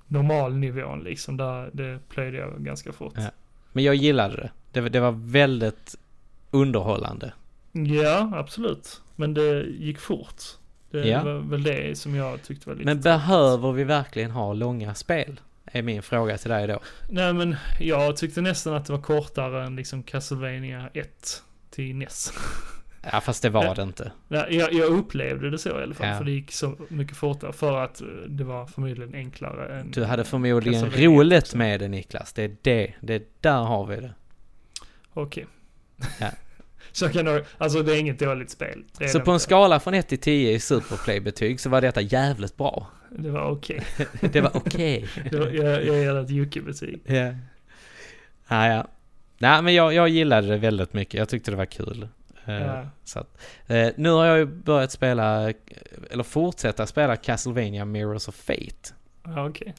normalnivån 0.06 1.00
liksom, 1.00 1.36
där, 1.36 1.70
det 1.72 1.98
plöjde 2.08 2.36
jag 2.38 2.64
ganska 2.64 2.92
fort. 2.92 3.12
Ja. 3.16 3.30
Men 3.72 3.84
jag 3.84 3.94
gillade 3.94 4.36
det. 4.36 4.50
det. 4.72 4.80
var- 4.80 4.88
Det 4.90 5.00
var 5.00 5.12
väldigt 5.12 5.94
underhållande. 6.50 7.32
Ja, 7.72 8.30
absolut. 8.34 9.00
Men 9.16 9.34
det 9.34 9.62
gick 9.62 9.98
fort. 9.98 10.42
Det 10.90 11.08
Ja. 11.08 11.24
var 11.24 11.34
väl 11.38 11.62
det 11.62 11.98
som 11.98 12.14
jag 12.14 12.42
tyckte 12.42 12.68
var 12.68 12.76
lite 12.76 12.84
Men 12.86 13.00
behöver 13.00 13.72
vi 13.72 13.84
verkligen 13.84 14.30
ha 14.30 14.52
långa 14.52 14.94
spel? 14.94 15.40
Är 15.72 15.82
min 15.82 16.02
fråga 16.02 16.38
till 16.38 16.50
dig 16.50 16.66
då. 16.66 16.80
Nej 17.08 17.32
men 17.32 17.56
jag 17.80 18.16
tyckte 18.16 18.40
nästan 18.40 18.74
att 18.74 18.86
det 18.86 18.92
var 18.92 19.00
kortare 19.02 19.64
än 19.64 19.76
liksom 19.76 20.02
Castlevania 20.02 20.90
1 20.94 21.42
till 21.70 21.96
NES. 21.96 22.32
Ja, 23.12 23.20
fast 23.20 23.42
det 23.42 23.50
var 23.50 23.74
det 23.74 23.82
inte. 23.82 24.12
Jag, 24.28 24.72
jag 24.72 24.90
upplevde 24.90 25.50
det 25.50 25.58
så 25.58 25.68
i 25.68 25.82
alla 25.82 25.94
fall, 25.94 26.08
Ja. 26.08 26.18
för 26.18 26.24
det 26.24 26.30
gick 26.30 26.52
så 26.52 26.76
mycket 26.88 27.16
fortare. 27.16 27.52
För 27.52 27.84
att 27.84 28.02
det 28.28 28.44
var 28.44 28.66
förmodligen 28.66 29.14
enklare 29.14 29.80
än... 29.80 29.90
Du 29.90 30.04
hade 30.04 30.24
förmodligen 30.24 30.90
roligt 30.90 31.42
också. 31.42 31.56
med 31.56 31.80
det 31.80 31.88
Niklas. 31.88 32.32
Det 32.32 32.42
är 32.42 32.56
det. 32.62 32.94
Det 33.00 33.14
är 33.14 33.22
där 33.40 33.58
har 33.62 33.86
vi 33.86 33.96
det. 33.96 34.14
Okej. 35.14 35.46
Ja. 36.20 36.30
Så 36.92 37.08
kan 37.08 37.24
det, 37.24 37.44
alltså 37.58 37.82
det 37.82 37.96
är 37.96 38.00
inget 38.00 38.18
dåligt 38.18 38.50
spel. 38.50 38.84
Så 39.12 39.20
på 39.20 39.30
en 39.30 39.40
skala 39.40 39.80
från 39.80 39.94
1 39.94 40.08
till 40.08 40.18
10 40.18 40.52
i 40.52 40.60
Superplay-betyg 40.60 41.60
så 41.60 41.70
var 41.70 41.80
detta 41.80 42.00
jävligt 42.00 42.56
bra. 42.56 42.86
Det 43.18 43.30
var 43.30 43.50
okej. 43.50 43.84
Det 44.20 44.40
var 44.40 44.50
okej. 44.56 45.08
Var- 45.32 45.46
Jag, 45.48 45.84
jag 45.86 45.98
det 46.14 46.20
ett 46.20 46.30
Jocke-betyg. 46.30 47.00
Ja. 47.06 47.34
Ah, 48.46 48.66
ja. 48.66 48.86
Nej, 49.38 49.62
men 49.62 49.74
jag, 49.74 49.92
jag 49.94 50.08
gillade 50.08 50.48
det 50.48 50.56
väldigt 50.58 50.92
mycket. 50.92 51.14
Jag 51.14 51.28
tyckte 51.28 51.50
det 51.50 51.56
var 51.56 51.66
kul. 51.66 52.08
Eh, 52.46 52.54
Ja. 52.54 52.86
Så 53.04 53.18
att, 53.18 53.38
eh, 53.66 53.88
nu 53.96 54.10
har 54.10 54.24
jag 54.26 54.38
ju 54.38 54.44
börjat 54.46 54.92
spela, 54.92 55.52
eller 56.10 56.22
fortsätta 56.22 56.86
spela 56.86 57.16
Castlevania 57.16 57.84
Mirrors 57.84 58.28
of 58.28 58.34
Fate 58.34 58.94
Ja, 59.24 59.48
okej. 59.48 59.74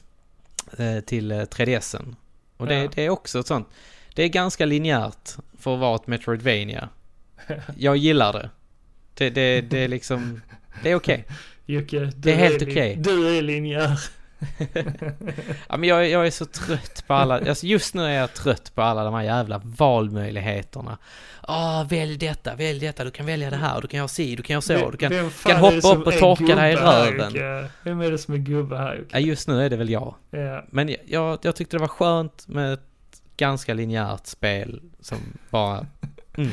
eh, 0.78 1.00
till 1.00 1.30
eh, 1.32 1.40
3DSen. 1.40 2.14
Och 2.56 2.66
det, 2.66 2.74
Ja. 2.78 2.88
det 2.94 3.04
är 3.06 3.10
också 3.10 3.38
ett 3.40 3.46
sånt, 3.46 3.68
det 4.14 4.22
är 4.22 4.28
ganska 4.28 4.66
linjärt 4.66 5.30
för 5.58 5.74
att 5.74 5.80
vara 5.80 5.94
ett 5.96 6.06
Metroidvania. 6.06 6.88
Jag 7.76 7.96
gillar 7.96 8.32
det. 8.32 8.50
Det, 9.14 9.30
det, 9.30 9.60
det 9.60 9.78
är 9.78 9.88
liksom, 9.88 10.40
det 10.82 10.90
är 10.90 10.94
okej. 10.94 11.24
Jocke, 11.70 12.10
Det 12.16 12.32
är 12.32 12.36
helt 12.36 12.62
okej. 12.62 12.96
Du 12.96 13.38
är 13.38 13.42
linjär. 13.42 14.00
Ja, 15.68 15.76
men 15.76 15.88
jag, 15.88 16.08
jag 16.08 16.26
är 16.26 16.30
så 16.30 16.44
trött 16.44 17.04
på 17.06 17.14
alla, 17.14 17.34
alltså 17.38 17.66
just 17.66 17.94
nu 17.94 18.02
är 18.04 18.10
jag 18.10 18.34
trött 18.34 18.74
på 18.74 18.82
alla 18.82 19.04
de 19.04 19.14
här 19.14 19.22
jävla 19.22 19.60
valmöjligheterna. 19.64 20.98
Ah, 21.40 21.84
välj 21.84 22.16
detta, 22.16 22.54
välj 22.54 22.80
detta, 22.80 23.04
du 23.04 23.10
kan 23.10 23.26
välja 23.26 23.50
det 23.50 23.56
här, 23.56 23.80
du 23.80 23.88
kan 23.88 23.98
göra 23.98 24.08
si, 24.08 24.36
du 24.36 24.42
kan 24.42 24.54
göra 24.54 24.60
så, 24.60 24.90
du 24.90 24.96
kan... 24.96 25.10
Vem 25.12 25.30
kan 25.30 25.56
hoppa 25.60 25.94
upp 25.94 26.06
och 26.06 26.18
torka 26.18 26.54
dig 26.56 26.72
i 26.72 26.76
här, 26.76 27.04
röven. 27.10 27.32
Jocke? 27.34 27.70
Vem 27.82 28.00
är 28.00 28.10
det 28.10 28.18
som 28.18 28.34
är 28.34 28.38
gubbe 28.38 28.76
här 28.76 28.94
Jocke? 28.94 29.08
Ja, 29.12 29.18
just 29.18 29.48
nu 29.48 29.62
är 29.64 29.70
det 29.70 29.76
väl 29.76 29.90
jag. 29.90 30.14
Ja. 30.30 30.64
Men 30.70 30.88
jag- 30.88 30.98
jag, 31.06 31.38
jag 31.42 31.56
tyckte 31.56 31.76
det 31.76 31.80
var 31.80 31.88
skönt 31.88 32.48
med 32.48 32.72
ett 32.72 32.80
ganska 33.36 33.74
linjärt 33.74 34.26
spel 34.26 34.80
som 35.00 35.18
bara... 35.50 35.86
Mm. 36.36 36.50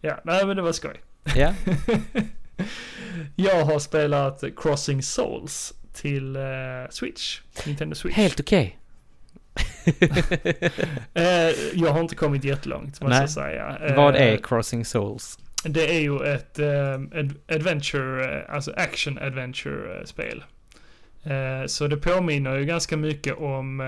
ja, 0.00 0.20
nej 0.24 0.46
men 0.46 0.56
det 0.56 0.62
var 0.62 0.72
skoj. 0.72 1.00
Ja, 1.36 1.54
Jag 3.36 3.64
har 3.64 3.78
spelat 3.78 4.44
Crossing 4.56 5.02
Souls 5.02 5.74
till 5.92 6.36
eh, 6.36 6.42
Switch. 6.90 7.40
Nintendo 7.66 7.94
Switch. 7.94 8.16
helt 8.16 8.40
okej. 8.40 8.76
Eh, 11.14 11.24
jag 11.74 11.90
har 11.90 12.00
inte 12.00 12.14
kommit 12.14 12.44
jättelångt 12.44 13.00
måste 13.00 13.16
jag 13.16 13.30
säga. 13.30 13.78
Eh, 13.86 13.96
Vad 13.96 14.16
är 14.16 14.36
Crossing 14.36 14.84
Souls? 14.84 15.38
Det 15.64 15.96
är 15.96 16.00
ju 16.00 16.24
ett 16.24 16.58
eh, 16.58 16.94
ad- 16.94 17.34
adventure, 17.48 18.38
eh, 18.48 18.54
alltså 18.54 18.72
action 18.76 19.18
adventure 19.18 19.98
eh, 19.98 20.04
spel. 20.04 20.44
Så 21.66 21.86
det 21.86 21.96
påminner 21.96 22.56
ju 22.56 22.64
ganska 22.64 22.96
mycket 22.96 23.34
om 23.38 23.80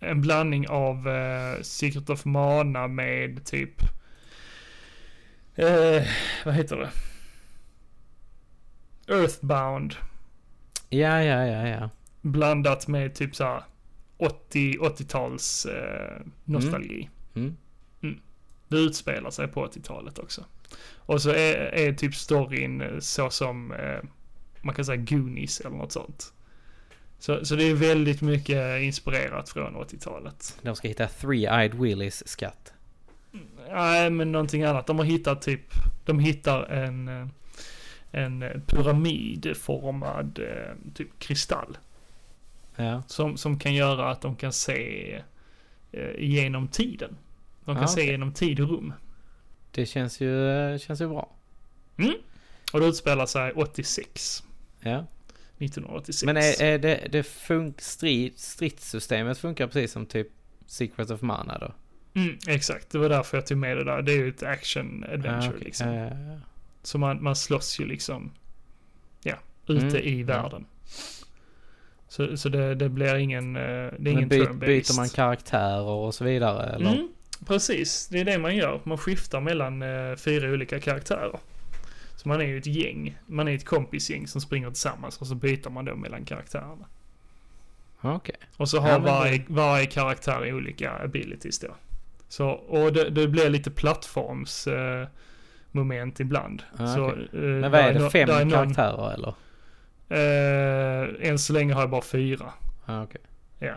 en 0.00 0.20
blandning 0.20 0.68
av 0.68 1.08
Secret 1.62 2.10
of 2.10 2.24
Mana 2.24 2.88
med 2.88 3.44
typ, 3.44 3.82
vad 6.44 6.54
heter 6.54 6.76
det? 6.76 6.88
Earthbound. 9.06 9.96
Ja, 10.88 11.22
ja, 11.22 11.46
ja, 11.46 11.68
ja. 11.68 11.90
Blandat 12.20 12.88
med 12.88 13.14
typ 13.14 13.36
såhär 13.36 13.62
80, 14.16 14.78
80-tals 14.78 15.66
eh, 15.66 16.20
nostalgi. 16.44 17.10
Mm. 17.34 17.56
Det 18.68 18.76
utspelar 18.76 19.30
sig 19.30 19.48
på 19.48 19.66
80-talet 19.66 20.18
också. 20.18 20.44
Och 20.96 21.22
så 21.22 21.30
är, 21.30 21.54
är 21.54 21.92
typ 21.92 22.14
storyn 22.14 22.80
eh, 22.80 22.98
så 22.98 23.30
som 23.30 23.72
eh, 23.72 23.98
man 24.62 24.74
kan 24.74 24.84
säga 24.84 24.96
Goonies 24.96 25.60
eller 25.60 25.76
något 25.76 25.92
sånt. 25.92 26.32
Så, 27.18 27.44
så 27.44 27.56
det 27.56 27.64
är 27.64 27.74
väldigt 27.74 28.22
mycket 28.22 28.82
inspirerat 28.82 29.48
från 29.48 29.76
80-talet. 29.76 30.58
De 30.62 30.76
ska 30.76 30.88
hitta 30.88 31.06
Three-Eyed 31.06 31.80
Willys 31.80 32.28
skatt. 32.28 32.72
Nej, 33.70 34.10
men 34.10 34.32
någonting 34.32 34.62
annat. 34.62 34.86
De 34.86 34.98
har 34.98 35.04
hittat 35.04 35.42
typ, 35.42 35.74
de 36.04 36.18
hittar 36.18 36.64
en, 36.64 37.08
eh, 37.08 37.26
en 38.12 38.42
eh, 38.42 38.50
pyramidformad 38.66 40.38
eh, 40.38 40.92
typ 40.94 41.18
kristall. 41.18 41.78
Ja, 42.76 43.02
Som, 43.06 43.36
som 43.36 43.58
kan 43.58 43.74
göra 43.74 44.10
att 44.10 44.20
de 44.20 44.36
kan 44.36 44.52
se 44.52 45.14
eh, 45.92 46.10
genom 46.18 46.68
tiden. 46.68 47.16
De 47.64 47.74
kan 47.74 47.84
Ah, 47.84 47.88
se 47.88 48.04
genom 48.06 48.32
tid 48.32 48.60
och 48.60 48.68
rum. 48.68 48.92
det 49.70 49.86
känns 49.86 50.20
ju, 50.20 50.78
känns 50.78 51.00
ju 51.00 51.08
bra. 51.08 51.30
Mm. 51.96 52.14
Och 52.72 52.80
det 52.80 52.86
utspelar 52.86 53.26
sig 53.26 53.52
86. 53.52 54.42
Ja. 54.80 55.06
1986. 55.58 56.24
Men 56.26 56.36
är, 56.36 56.62
är 56.62 56.78
det, 56.78 57.08
det 57.12 57.22
funk, 57.22 57.80
strid, 57.80 58.32
stridssystemet 58.38 59.38
funkar 59.38 59.66
precis 59.66 59.92
som 59.92 60.06
typ 60.06 60.28
Secret 60.66 61.10
of 61.10 61.22
Mana 61.22 61.58
då? 61.58 61.72
Mm, 62.20 62.38
exakt, 62.48 62.90
det 62.90 62.98
var 62.98 63.08
därför 63.08 63.36
jag 63.36 63.46
tog 63.46 63.58
med 63.58 63.76
det 63.76 63.84
där. 63.84 64.02
Det 64.02 64.12
är 64.12 64.16
ju 64.16 64.28
ett 64.28 64.42
action 64.42 65.04
adventure 65.04 65.36
Ah, 65.46 65.48
okej. 65.48 65.60
liksom. 65.64 65.88
Ja. 65.94 66.10
Så 66.82 66.98
man, 66.98 67.22
man 67.22 67.36
slåss 67.36 67.80
ju 67.80 67.86
liksom, 67.86 68.32
ja, 69.22 69.34
ute 69.66 69.86
Mm, 69.86 69.96
i 69.96 70.22
världen. 70.22 70.66
Så, 72.08 72.36
så 72.36 72.48
det, 72.48 72.74
det 72.74 72.88
blir 72.88 73.14
ingen, 73.14 73.56
eh, 73.56 73.62
det 73.62 73.66
är 73.70 73.90
Men 73.98 74.12
ingen 74.12 74.28
by, 74.28 74.40
turn-based. 74.40 74.66
byter 74.66 74.96
man 74.96 75.08
karaktärer 75.08 75.82
och 75.88 76.14
så 76.14 76.24
vidare 76.24 76.66
eller? 76.74 76.92
Mm, 76.92 77.08
precis, 77.46 78.08
det 78.08 78.20
är 78.20 78.24
det 78.24 78.38
man 78.38 78.56
gör. 78.56 78.80
Man 78.84 78.98
skiftar 78.98 79.40
mellan 79.40 79.82
eh, 79.82 80.16
fyra 80.16 80.50
olika 80.50 80.80
karaktärer. 80.80 81.38
Så 82.16 82.28
man 82.28 82.40
är 82.40 82.44
ju 82.44 82.58
ett 82.58 82.66
gäng, 82.66 83.16
man 83.26 83.48
är 83.48 83.54
ett 83.54 83.64
kompisgäng 83.64 84.26
som 84.26 84.40
springer 84.40 84.68
tillsammans 84.68 85.18
och 85.20 85.26
så 85.26 85.34
byter 85.34 85.70
man 85.70 85.84
då 85.84 85.94
mellan 85.96 86.24
karaktärerna. 86.24 86.86
Okej. 88.00 88.36
Och 88.56 88.68
så 88.68 88.80
har 88.80 88.88
Ja, 88.88 88.98
varje, 88.98 89.44
varje 89.48 89.86
karaktär 89.86 90.54
olika 90.54 90.90
abilities 91.04 91.58
då. 91.58 91.74
Så, 92.28 92.48
och 92.48 92.92
det, 92.92 93.10
det 93.10 93.28
blir 93.28 93.50
lite 93.50 93.70
plattforms 93.70 94.66
eh, 94.66 95.06
moment 95.72 96.20
ibland. 96.20 96.62
Ah, 96.78 96.86
så, 96.86 97.06
okej. 97.10 97.28
eh, 97.32 97.38
Men 97.40 97.70
vad 97.70 97.80
är 97.80 97.94
det? 97.94 98.10
Fem 98.10 98.30
är 98.30 98.44
någon- 98.44 98.50
karaktärer 98.50 99.14
eller? 99.14 99.34
Eh, 100.08 101.28
än 101.30 101.38
så 101.38 101.52
länge 101.52 101.74
har 101.74 101.80
jag 101.80 101.90
bara 101.90 102.02
fyra. 102.02 102.52
Ah, 102.86 103.02
okej. 103.02 103.20
Ja. 103.58 103.74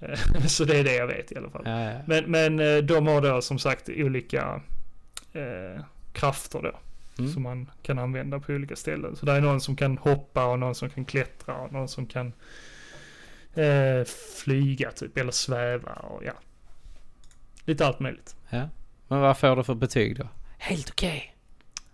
Eh, 0.00 0.18
så 0.46 0.64
det 0.64 0.76
är 0.78 0.84
det 0.84 0.94
jag 0.94 1.06
vet 1.06 1.32
i 1.32 1.36
alla 1.36 1.50
fall. 1.50 1.62
Ja, 1.64 1.80
ja. 1.92 1.98
Men, 2.06 2.24
men 2.24 2.60
eh, 2.60 2.76
de 2.76 3.06
har 3.06 3.20
då 3.20 3.42
som 3.42 3.58
sagt 3.58 3.88
olika 3.88 4.60
eh, 5.32 5.82
krafter 6.12 6.62
då. 6.62 6.78
Mm. 7.18 7.30
Som 7.32 7.42
man 7.42 7.70
kan 7.82 7.98
använda 7.98 8.40
på 8.40 8.52
olika 8.52 8.76
ställen. 8.76 9.16
Så 9.16 9.26
det 9.26 9.32
är 9.32 9.40
någon 9.40 9.60
som 9.60 9.76
kan 9.76 9.98
hoppa 9.98 10.44
och 10.46 10.58
någon 10.58 10.74
som 10.74 10.90
kan 10.90 11.04
klättra 11.04 11.54
och 11.56 11.72
någon 11.72 11.88
som 11.88 12.06
kan 12.06 12.32
eh, 13.54 14.04
flyga 14.44 14.90
typ 14.90 15.18
eller 15.18 15.32
sväva 15.32 15.92
och 15.92 16.24
ja. 16.24 16.32
Lite 17.64 17.86
allt 17.86 18.00
möjligt. 18.00 18.36
ja. 18.50 18.68
Men 19.08 19.20
vad 19.20 19.38
får 19.38 19.56
du 19.56 19.64
för 19.64 19.74
betyg 19.74 20.18
då? 20.18 20.28
Helt 20.58 20.90
okej. 20.90 21.34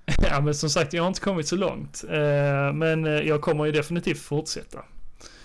ja 0.23 0.41
men 0.41 0.55
som 0.55 0.71
sagt 0.71 0.93
jag 0.93 1.03
har 1.03 1.09
inte 1.09 1.21
kommit 1.21 1.49
så 1.49 1.57
långt. 1.57 2.05
Eh, 2.11 2.73
men 2.73 3.07
eh, 3.07 3.13
jag 3.13 3.41
kommer 3.41 3.65
ju 3.65 3.73
definitivt 3.73 4.19
fortsätta. 4.19 4.85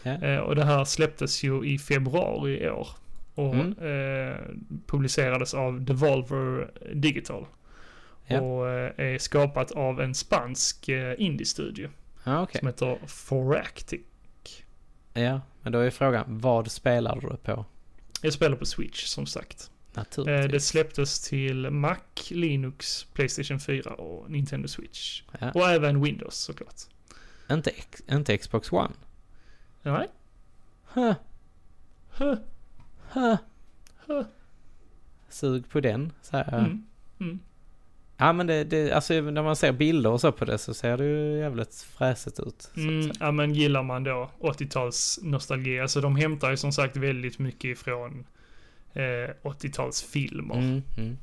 Ja. 0.03 0.11
Eh, 0.11 0.37
och 0.39 0.55
det 0.55 0.65
här 0.65 0.85
släpptes 0.85 1.43
ju 1.43 1.65
i 1.65 1.79
februari 1.79 2.63
i 2.63 2.69
år. 2.69 2.87
Och 3.35 3.53
Mm. 3.55 3.67
eh, 3.71 4.35
publicerades 4.87 5.53
av 5.53 5.81
Devolver 5.81 6.71
Digital. 6.93 7.45
Ja. 8.27 8.41
Och 8.41 8.69
eh, 8.69 8.91
är 9.13 9.17
skapat 9.17 9.71
av 9.71 10.01
en 10.01 10.15
spansk 10.15 10.89
eh, 10.89 11.15
indie-studio. 11.17 11.89
Ja, 12.23 12.41
okej. 12.41 12.59
Som 12.59 12.67
heter 12.67 12.97
Foractic. 13.07 14.01
Ja, 15.13 15.41
men 15.61 15.71
då 15.71 15.79
är 15.79 15.89
frågan, 15.89 16.25
vad 16.27 16.71
spelar 16.71 17.19
du 17.21 17.37
på? 17.37 17.65
Jag 18.21 18.33
spelar 18.33 18.57
på 18.57 18.65
Switch 18.65 19.03
som 19.05 19.25
sagt. 19.25 19.71
Eh, 19.97 20.03
det 20.25 20.59
släpptes 20.59 21.19
till 21.21 21.69
Mac, 21.69 21.97
Linux, 22.29 23.03
Playstation 23.03 23.59
4 23.59 23.93
och 23.93 24.31
Nintendo 24.31 24.67
Switch. 24.67 25.23
Ja. 25.39 25.51
Och 25.51 25.69
även 25.69 26.01
Windows 26.01 26.35
såklart. 26.35 26.75
Inte, 27.51 27.71
inte 28.11 28.37
Xbox 28.37 28.71
One? 28.71 28.93
Nej? 29.81 30.07
Huh, 30.93 31.13
Huh. 32.11 32.35
huh. 33.09 33.35
Huh. 34.07 34.25
Sug 35.29 35.69
på 35.69 35.79
den, 35.79 36.11
säger 36.21 36.47
jag. 36.51 36.59
Mm. 36.59 36.85
Mm. 37.19 37.39
Ja 38.17 38.33
men 38.33 38.47
det, 38.47 38.63
det, 38.63 38.91
alltså 38.91 39.13
när 39.13 39.43
man 39.43 39.55
ser 39.55 39.71
bilder 39.71 40.09
och 40.09 40.21
så 40.21 40.31
på 40.31 40.45
det 40.45 40.57
så 40.57 40.73
ser 40.73 40.97
det 40.97 41.05
ju 41.05 41.37
jävligt 41.37 41.75
fräsigt 41.75 42.39
ut. 42.39 42.71
Mm, 42.75 43.11
ja 43.19 43.31
men 43.31 43.53
gillar 43.53 43.83
man 43.83 44.03
då 44.03 44.29
80-tals 44.39 45.19
nostalgi. 45.23 45.79
Alltså 45.79 46.01
de 46.01 46.15
hämtar 46.15 46.49
ju 46.51 46.57
som 46.57 46.71
sagt 46.71 46.97
väldigt 46.97 47.39
mycket 47.39 47.65
ifrån 47.65 48.25
eh, 48.93 49.29
80-talsfilmer. 49.43 50.57
Mm, 50.57 50.81
mm. 50.97 51.17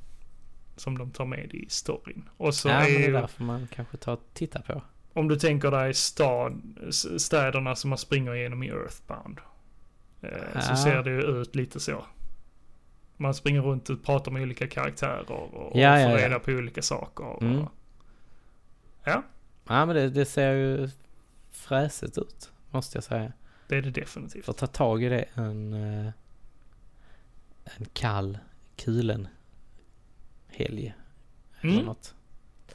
Som 0.76 0.98
de 0.98 1.10
tar 1.10 1.24
med 1.24 1.54
i 1.54 1.66
storyn. 1.68 2.28
Och 2.36 2.54
så 2.54 2.68
Ja 2.68 2.74
är 2.74 2.80
men 2.92 3.00
det 3.00 3.06
är 3.06 3.12
därför 3.12 3.44
man 3.44 3.68
kanske 3.74 3.96
tar 3.96 4.12
och 4.12 4.22
tittar 4.34 4.60
på. 4.62 4.82
om 5.12 5.28
du 5.28 5.36
tänker 5.36 5.70
dig 5.70 5.94
stad, 5.94 6.62
städerna 7.18 7.76
som 7.76 7.90
man 7.90 7.98
springer 7.98 8.34
igenom 8.34 8.62
i 8.62 8.68
Earthbound. 8.68 9.38
Eh, 10.22 10.60
Så 10.60 10.72
Ja. 10.72 10.76
ser 10.76 11.02
det 11.02 11.10
ju 11.10 11.20
ut 11.22 11.54
lite 11.56 11.80
så. 11.80 12.04
Man 13.16 13.34
springer 13.34 13.60
runt 13.60 13.90
och 13.90 14.04
pratar 14.04 14.30
med 14.32 14.42
olika 14.42 14.66
karaktärer 14.68 15.30
och, 15.32 15.76
Ja, 15.78 15.96
och 15.96 16.10
får 16.10 16.18
ja. 16.20 16.26
reda 16.26 16.38
på 16.38 16.50
olika 16.50 16.82
saker. 16.82 17.24
Och, 17.24 17.42
Mm. 17.42 17.64
Ja, 19.04 19.22
Ja 19.68 19.86
men 19.86 19.96
det, 19.96 20.10
det 20.10 20.24
ser 20.24 20.52
ju 20.52 20.88
fräsigt 21.50 22.18
ut, 22.18 22.50
måste 22.70 22.96
jag 22.96 23.04
säga. 23.04 23.32
det 23.68 23.76
är 23.76 23.82
det 23.82 23.90
definitivt. 23.90 24.44
Får 24.44 24.52
ta 24.52 24.66
tag 24.66 25.02
i 25.02 25.08
det 25.08 25.24
en, 25.34 25.72
eh, 25.72 26.12
en 27.78 27.86
kall, 27.92 28.38
kulen 28.76 29.28
helg. 30.48 30.94
Mm. 31.60 31.74
Eller 31.74 31.84
något. 31.86 32.14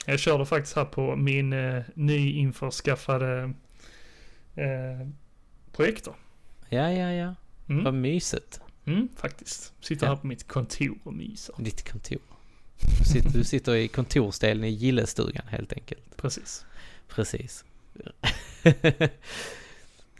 Jag 0.06 0.20
körde 0.20 0.46
faktiskt 0.46 0.76
här 0.76 0.86
på 0.86 1.16
min 1.16 1.54
eh, 1.54 1.84
nyinförskaffade 1.96 3.54
eh, 4.56 5.08
projektor. 5.72 6.16
Ja, 6.70 6.92
ja, 6.92 7.12
ja. 7.12 7.36
Vad 7.66 7.80
Mm. 7.88 8.02
mysigt. 8.02 8.62
Mm, 8.86 9.10
faktiskt. 9.16 9.74
Sitter 9.82 10.06
Ja. 10.06 10.12
här 10.14 10.22
på 10.22 10.28
mitt 10.28 10.48
kontor 10.48 10.98
och 11.04 11.14
myser. 11.14 11.56
Ditt 11.58 11.92
kontor. 11.92 12.20
Du 13.00 13.06
sitter, 13.06 13.30
du 13.30 13.44
sitter 13.44 13.76
i 13.76 13.88
kontorsdelen 13.88 14.64
i 14.64 14.70
gillestugan 14.70 15.48
helt 15.48 15.74
enkelt. 15.74 16.18
Precis. 16.18 16.66
Precis. 17.08 17.66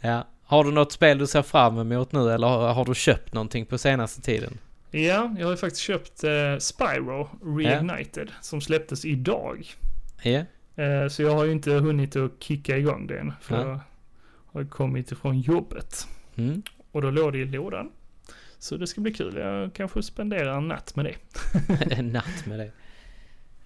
ja. 0.00 0.26
Har 0.52 0.64
du 0.64 0.70
något 0.70 0.92
spel 0.92 1.18
du 1.18 1.26
ser 1.26 1.42
fram 1.42 1.78
emot 1.78 2.12
nu 2.12 2.30
eller 2.30 2.46
har, 2.46 2.74
har 2.74 2.84
du 2.84 2.94
köpt 2.94 3.34
någonting 3.34 3.66
på 3.66 3.78
senaste 3.78 4.20
tiden? 4.20 4.58
Ja, 4.90 5.34
jag 5.38 5.46
har 5.46 5.50
ju 5.50 5.56
faktiskt 5.56 5.82
köpt 5.82 6.24
eh, 6.24 6.58
Spyro 6.58 7.28
Reignited 7.58 8.30
som 8.40 8.60
släpptes 8.60 9.04
idag. 9.04 9.74
Ja. 10.22 10.44
Eh, 10.76 11.08
så 11.08 11.22
jag 11.22 11.34
har 11.34 11.44
ju 11.44 11.52
inte 11.52 11.70
hunnit 11.70 12.16
att 12.16 12.32
kicka 12.38 12.78
igång 12.78 13.06
den. 13.06 13.32
För 13.40 13.56
Nej. 13.56 13.66
jag 13.66 13.80
har 14.52 14.64
kommit 14.64 15.12
ifrån 15.12 15.40
jobbet. 15.40 16.06
Mm. 16.36 16.62
Och 16.92 17.02
då 17.02 17.10
låg 17.10 17.32
det 17.32 17.38
i 17.38 17.44
lådan. 17.44 17.90
Så 18.58 18.76
det 18.76 18.86
ska 18.86 19.00
bli 19.00 19.12
kul. 19.12 19.36
Jag 19.36 19.74
kanske 19.74 20.02
spenderar 20.02 20.56
en 20.56 20.68
natt 20.68 20.96
med 20.96 21.04
det. 21.04 21.16
en 21.98 22.12
natt 22.12 22.46
med 22.46 22.58
det. 22.58 22.70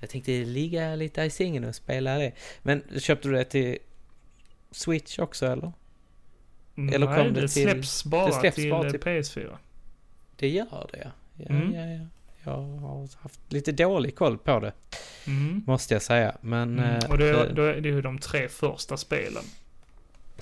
Jag 0.00 0.10
tänkte 0.10 0.44
ligga 0.44 0.94
lite 0.94 1.22
i 1.22 1.30
sängen 1.30 1.64
och 1.64 1.74
spela 1.74 2.18
det. 2.18 2.32
Men 2.62 2.82
köpte 2.98 3.28
du 3.28 3.34
det 3.34 3.44
till 3.44 3.78
Switch 4.70 5.18
också 5.18 5.46
eller? 5.46 5.72
Eller 6.76 7.06
Nej, 7.06 7.16
kom 7.24 7.34
det 7.34 7.40
det 7.40 7.48
till- 7.48 7.62
släpps 7.62 8.04
bara 8.04 8.26
det 8.26 8.32
släpps 8.32 8.54
till, 8.56 8.70
bara 8.70 8.86
eh, 8.86 8.90
till- 8.90 9.00
PS4. 9.00 9.56
Det 10.36 10.48
gör 10.48 10.88
det 10.92 10.98
ja. 11.04 11.10
Ja, 11.36 11.46
Mm. 11.54 11.74
ja, 11.74 11.86
ja. 11.86 12.06
Jag 12.44 12.62
har 12.62 13.08
haft 13.22 13.40
lite 13.52 13.72
dålig 13.72 14.16
koll 14.16 14.38
på 14.38 14.60
det, 14.60 14.72
Mm. 15.26 15.62
måste 15.66 15.94
jag 15.94 16.02
säga. 16.02 16.36
Men, 16.40 16.78
Mm. 16.78 16.90
eh, 16.96 17.10
Och 17.10 17.18
det, 17.18 17.32
det- 17.32 17.52
då 17.52 17.62
är 17.62 17.80
det 17.80 17.88
ju 17.88 18.02
de 18.02 18.18
tre 18.18 18.48
första 18.48 18.96
spelen. 18.96 19.42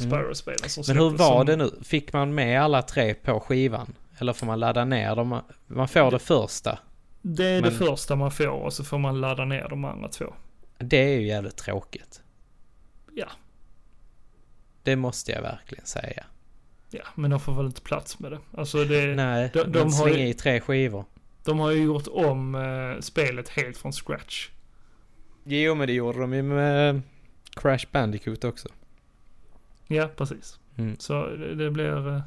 Mm. 0.00 0.10
Spyro-spelen 0.10 0.68
som 0.68 0.84
men 0.88 0.96
hur 0.96 1.10
var 1.10 1.36
som- 1.38 1.46
det 1.46 1.56
nu? 1.56 1.70
Fick 1.82 2.12
man 2.12 2.34
med 2.34 2.62
alla 2.62 2.82
tre 2.82 3.14
på 3.14 3.40
skivan? 3.40 3.94
Eller 4.18 4.32
får 4.32 4.46
man 4.46 4.60
ladda 4.60 4.84
ner 4.84 5.16
dem? 5.16 5.40
Man 5.66 5.88
får 5.88 6.10
det 6.10 6.18
första. 6.18 6.78
Det 7.22 7.46
är 7.46 7.60
Men- 7.62 7.70
det 7.70 7.76
första 7.78 8.16
man 8.16 8.30
får 8.30 8.46
och 8.48 8.72
så 8.72 8.84
får 8.84 8.98
man 8.98 9.20
ladda 9.20 9.44
ner 9.44 9.66
de 9.68 9.84
andra 9.84 10.08
två. 10.08 10.34
Det 10.78 10.96
är 10.96 11.20
ju 11.20 11.26
jävligt 11.26 11.56
tråkigt. 11.56 12.20
Ja. 13.14 13.26
Det 14.84 14.96
måste 14.96 15.32
jag 15.32 15.42
verkligen 15.42 15.86
säga. 15.86 16.24
Ja, 16.90 17.04
men 17.14 17.30
de 17.30 17.40
får 17.40 17.54
väl 17.54 17.66
inte 17.66 17.80
plats 17.80 18.18
med 18.18 18.32
det. 18.32 18.38
Alltså 18.56 18.84
det, 18.84 19.06
Nej, 19.16 19.50
de- 19.52 19.58
de, 19.62 19.70
de 19.72 19.92
har 19.92 20.08
ju- 20.08 20.28
i 20.28 20.34
tre 20.34 20.60
skivor. 20.60 21.04
de 21.44 21.58
har 21.58 21.70
ju 21.70 21.82
gjort 21.82 22.06
om 22.10 22.54
eh, 22.54 23.00
spelet 23.00 23.48
helt 23.48 23.76
från 23.76 23.92
scratch. 23.92 24.48
Jo, 25.44 25.74
men 25.74 25.86
det 25.86 25.92
gjorde 25.92 26.20
de 26.20 26.34
ju 26.34 26.42
med 26.42 27.02
Crash 27.56 27.86
Bandicoot 27.92 28.44
också. 28.44 28.68
Ja, 29.86 30.08
precis. 30.16 30.58
Mm. 30.76 30.96
Så 30.98 31.26
det, 31.26 31.54
det 31.54 31.70
blir... 31.70 32.08
eh, 32.08 32.20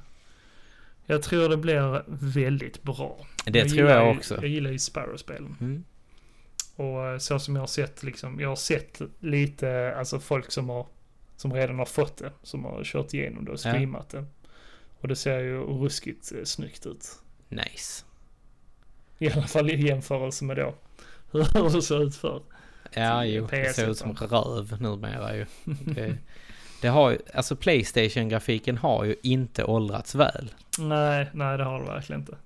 Jag 1.05 1.23
tror 1.23 1.49
det 1.49 1.57
blir 1.57 2.03
väldigt 2.07 2.83
bra. 2.83 3.17
Det 3.45 3.63
tror 3.65 3.75
gillar 3.77 3.89
jag 3.95 4.11
ju, 4.13 4.17
också. 4.17 4.35
Jag 4.35 4.47
gillar 4.47 4.71
ju 4.71 4.79
Sparrow-spelen. 4.79 5.55
Mm. 5.61 5.83
Och 6.75 7.05
eh, 7.07 7.17
så 7.17 7.39
som 7.39 7.55
jag 7.55 7.61
har 7.61 7.67
sett 7.67 8.03
liksom, 8.03 8.39
jag 8.39 8.49
har 8.49 8.55
sett 8.55 9.01
lite, 9.19 9.95
alltså 9.97 10.19
folk 10.19 10.51
som 10.51 10.69
har, 10.69 10.87
som 11.37 11.53
redan 11.53 11.77
har 11.79 11.85
fått 11.85 12.17
det, 12.17 12.31
som 12.43 12.65
har 12.65 12.83
kört 12.83 13.13
igenom 13.13 13.45
det 13.45 13.51
och 13.51 13.57
Ja. 13.63 13.71
streamat 13.71 14.09
det. 14.09 14.25
Och 15.01 15.07
det 15.07 15.15
ser 15.15 15.39
ju 15.39 15.59
ruskigt 15.59 16.31
eh, 16.31 16.43
snyggt 16.43 16.85
ut. 16.85 17.05
Nice. 17.49 18.03
I 19.19 19.31
alla 19.31 19.47
fall 19.47 19.69
i 19.69 19.87
jämförelse 19.87 20.43
med 20.45 20.57
då 20.57 20.73
hur 21.31 21.69
det 21.75 21.81
såg 21.81 22.01
ut 22.01 22.15
förr. 22.15 22.41
Ja, 22.93 23.25
jo. 23.25 23.47
Det 23.51 23.75
ser 23.75 23.89
ut 23.89 23.97
PS1. 23.97 24.15
som 24.15 24.15
röv 24.15 24.81
numera 24.81 25.35
ju. 25.35 25.45
Det, 25.85 26.17
det 26.81 26.87
har 26.87 27.09
ju, 27.11 27.17
alltså 27.33 27.55
Playstation-grafiken 27.55 28.77
har 28.77 29.03
ju 29.03 29.15
inte 29.23 29.63
åldrats 29.63 30.15
väl. 30.15 30.53
Nej, 30.79 31.29
nej 31.33 31.57
det 31.57 31.63
har 31.63 31.79
det 31.79 31.85
verkligen 31.85 32.21
inte. 32.21 32.37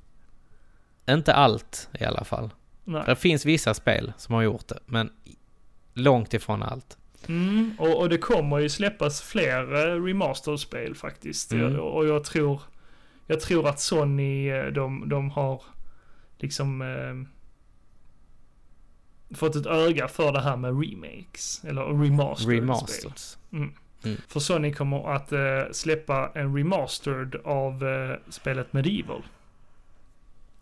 Inte 1.09 1.33
allt 1.33 1.89
i 1.99 2.03
alla 2.05 2.23
fall. 2.23 2.49
Nej. 2.83 3.03
Det 3.05 3.15
finns 3.15 3.45
vissa 3.45 3.73
spel 3.73 4.13
som 4.17 4.35
har 4.35 4.41
gjort 4.41 4.67
det, 4.67 4.79
men 4.85 5.11
långt 5.93 6.33
ifrån 6.33 6.63
allt. 6.63 6.97
Mm, 7.27 7.75
och, 7.79 7.99
och 7.99 8.09
det 8.09 8.17
kommer 8.17 8.59
ju 8.59 8.69
släppas 8.69 9.21
fler 9.21 9.73
eh, 9.73 10.03
remastered-spel 10.03 10.95
faktiskt. 10.95 11.51
Mm. 11.51 11.73
Jag, 11.73 11.95
och 11.95 12.07
jag 12.07 12.23
tror, 12.23 12.61
jag 13.27 13.39
tror 13.39 13.67
att 13.67 13.79
Sony, 13.79 14.49
eh, 14.49 14.65
de, 14.65 15.09
de 15.09 15.29
har 15.29 15.61
liksom 16.37 16.81
eh, 16.81 17.13
fått 19.37 19.55
ett 19.55 19.65
öga 19.65 20.07
för 20.07 20.31
det 20.31 20.41
här 20.41 20.57
med 20.57 20.81
remakes. 20.81 21.63
Eller 21.63 21.81
remastered. 21.85 23.13
Mm. 23.51 23.73
Mm. 24.03 24.17
För 24.27 24.39
Sony 24.39 24.73
kommer 24.73 25.15
att 25.15 25.31
eh, 25.31 25.39
släppa 25.71 26.31
en 26.35 26.57
remastered 26.57 27.35
av 27.35 27.87
eh, 27.87 28.15
spelet 28.29 28.73
Medieval. 28.73 29.23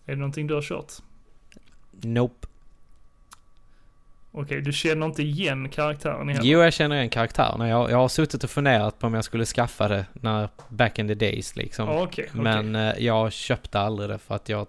Är 0.06 0.11
det 0.11 0.19
någonting 0.19 0.48
du 0.48 0.53
har 0.53 0.61
kört? 0.61 0.94
Nope. 1.91 2.48
Okej, 4.32 4.62
du 4.62 4.72
känner 4.74 5.06
inte 5.06 5.24
igen 5.24 5.70
karaktären 5.70 6.30
heller? 6.30 6.44
Jo, 6.44 6.60
jag 6.60 6.74
känner 6.74 6.96
igen 6.96 7.10
karaktärerna. 7.10 7.70
Jag, 7.70 7.92
jag 7.92 7.98
har 7.98 8.08
suttit 8.08 8.44
och 8.44 8.50
funderat 8.50 9.00
på 9.00 9.08
om 9.08 9.14
jag 9.14 9.24
skulle 9.24 9.46
skaffa 9.46 9.88
det 9.88 10.06
när 10.14 10.50
back 10.70 11.00
in 11.00 11.08
the 11.08 11.16
days 11.16 11.56
liksom. 11.56 11.90
Okej, 11.90 12.04
okej. 12.30 12.42
Men 12.42 12.76
eh, 12.76 12.94
jag 13.00 13.32
köpte 13.32 13.80
aldrig 13.80 14.10
det 14.10 14.18
för 14.18 14.36
att 14.36 14.50
jag... 14.50 14.68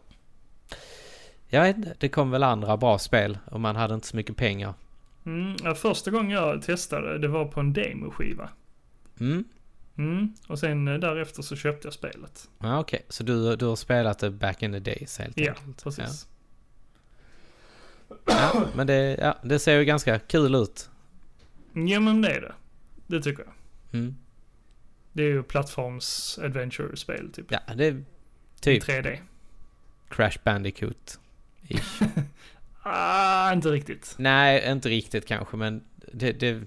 Jag 1.48 1.62
vet 1.62 1.76
inte, 1.76 1.94
det 1.98 2.08
kom 2.08 2.30
väl 2.30 2.42
andra 2.42 2.76
bra 2.76 2.98
spel 2.98 3.38
och 3.50 3.60
man 3.60 3.76
hade 3.76 3.94
inte 3.94 4.06
så 4.06 4.16
mycket 4.16 4.36
pengar. 4.36 4.74
Mm, 5.26 5.56
ja, 5.64 5.74
första 5.74 6.10
gången 6.10 6.30
jag 6.30 6.62
testade, 6.62 7.18
det 7.18 7.28
var 7.28 7.44
på 7.44 7.60
en 7.60 7.72
demoskiva. 7.72 8.48
Mm, 9.20 9.44
Mm, 9.96 10.34
och 10.48 10.58
sen 10.58 10.88
eh, 10.88 10.94
därefter 10.94 11.42
så 11.42 11.56
köpte 11.56 11.86
jag 11.86 11.94
spelet. 11.94 12.48
ja, 12.58 12.78
okej. 12.80 13.02
Så 13.08 13.22
du, 13.22 13.56
du 13.56 13.64
har 13.66 13.76
spelat 13.76 14.18
det 14.18 14.30
back 14.30 14.62
in 14.62 14.72
the 14.72 14.78
days 14.78 15.18
helt 15.18 15.38
Ja, 15.40 15.48
enkelt? 15.52 15.84
precis. 15.84 16.26
Ja. 16.30 16.36
Ja, 18.26 18.62
men 18.74 18.86
det, 18.86 19.16
ja, 19.20 19.36
det 19.42 19.58
ser 19.58 19.78
ju 19.78 19.84
ganska 19.84 20.18
kul 20.18 20.54
ut. 20.54 20.90
Ja. 21.72 22.00
men 22.00 22.22
det 22.22 22.28
är 22.30 22.40
det. 22.40 22.52
Det 23.06 23.22
tycker 23.22 23.42
jag. 23.44 23.52
Mm. 24.00 24.16
Det 25.12 25.22
är 25.22 25.26
ju 25.28 25.42
plattforms 25.42 26.38
adventure-spel 26.42 27.32
typ. 27.32 27.46
Ja, 27.48 27.60
det 27.74 27.86
är 27.86 28.04
typ 28.60 28.84
3D. 28.84 29.18
Crash 30.08 30.38
Bandicoot. 30.44 31.18
Ah, 32.82 33.52
inte 33.52 33.68
riktigt. 33.68 34.14
Nej, 34.18 34.70
inte 34.70 34.88
riktigt 34.88 35.26
kanske, 35.26 35.56
men 35.56 35.84
det, 36.12 36.32
det... 36.32 36.62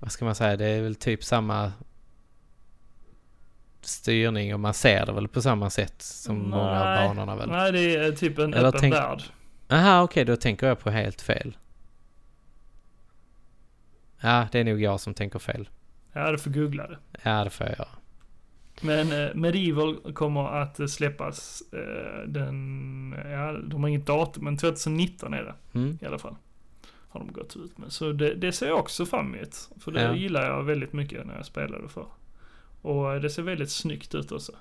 Vad 0.00 0.12
ska 0.12 0.24
man 0.24 0.34
säga? 0.34 0.56
Det 0.56 0.66
är 0.66 0.82
väl 0.82 0.94
typ 0.94 1.24
samma 1.24 1.72
styrning 3.80 4.54
och 4.54 4.60
man 4.60 4.74
ser 4.74 5.06
det 5.06 5.12
väl 5.12 5.28
på 5.28 5.42
samma 5.42 5.70
sätt 5.70 6.02
som 6.02 6.50
många 6.50 6.80
av 6.80 6.86
Nej. 6.86 7.08
banorna 7.08 7.36
väl? 7.36 7.48
Nej, 7.50 7.72
det 7.72 7.96
är 7.96 8.12
typ 8.12 8.38
en 8.38 8.54
Eller 8.54 8.68
öppen 8.68 8.80
tänk- 8.80 8.94
värld. 8.94 9.22
Aha, 9.70 10.02
okej, 10.02 10.24
då 10.24 10.36
tänker 10.36 10.66
jag 10.66 10.78
på 10.78 10.90
helt 10.90 11.20
fel. 11.20 11.56
Ja, 14.20 14.48
det 14.52 14.58
är 14.60 14.64
nog 14.64 14.80
jag 14.82 15.00
som 15.00 15.14
tänker 15.14 15.38
fel. 15.38 15.68
Ja, 16.12 16.30
du 16.32 16.38
får 16.38 16.50
googla 16.50 16.86
det. 16.86 16.98
Ja, 17.22 17.44
det 17.44 17.50
får 17.50 17.66
jag 17.66 17.78
göra. 17.78 17.88
Men 18.82 19.12
eh, 19.12 19.34
Medieval 19.34 20.12
kommer 20.14 20.46
att 20.62 20.80
eh, 20.80 20.86
släppas 20.86 21.62
eh, 21.72 22.28
den, 22.28 23.14
ja, 23.30 23.52
de 23.52 23.82
har 23.82 23.88
inget 23.88 24.06
datum, 24.06 24.44
men 24.44 24.56
2019 24.56 25.34
är 25.34 25.42
det 25.42 25.54
Mm. 25.78 25.98
i 26.02 26.06
alla 26.06 26.18
fall. 26.18 26.36
Har 27.08 27.20
de 27.20 27.32
gått 27.32 27.56
ut 27.56 27.78
med. 27.78 27.92
Så 27.92 28.12
det, 28.12 28.34
det 28.34 28.52
ser 28.52 28.66
jag 28.66 28.78
också 28.78 29.06
fram 29.06 29.34
emot. 29.34 29.70
För 29.80 29.92
det 29.92 30.02
Ja. 30.02 30.14
gillar 30.14 30.46
jag 30.50 30.62
väldigt 30.62 30.92
mycket 30.92 31.26
när 31.26 31.36
jag 31.36 31.46
spelade 31.46 31.88
för. 31.88 32.06
Och 32.82 33.14
eh, 33.14 33.20
det 33.20 33.30
ser 33.30 33.42
väldigt 33.42 33.70
snyggt 33.70 34.14
ut 34.14 34.32
också. 34.32 34.52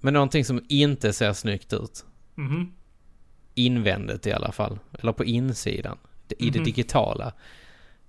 Men 0.00 0.14
någonting 0.14 0.44
som 0.44 0.60
inte 0.68 1.12
ser 1.12 1.32
snyggt 1.32 1.72
ut. 1.72 2.04
Mhm. 2.34 2.72
Invändigt 3.58 4.26
i 4.26 4.32
alla 4.32 4.52
fall. 4.52 4.78
Eller 5.00 5.12
på 5.12 5.24
insidan. 5.24 5.98
I 6.38 6.50
det 6.50 6.58
Mhm. 6.58 6.64
digitala. 6.64 7.32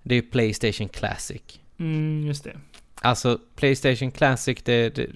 Det 0.03 0.15
är 0.15 0.21
Playstation 0.21 0.89
Classic. 0.89 1.41
Mm, 1.79 2.23
just 2.27 2.43
det. 2.43 2.57
Alltså 3.01 3.39
Playstation 3.55 4.11
Classic, 4.11 4.57
det, 4.63 4.95
det, 4.95 5.07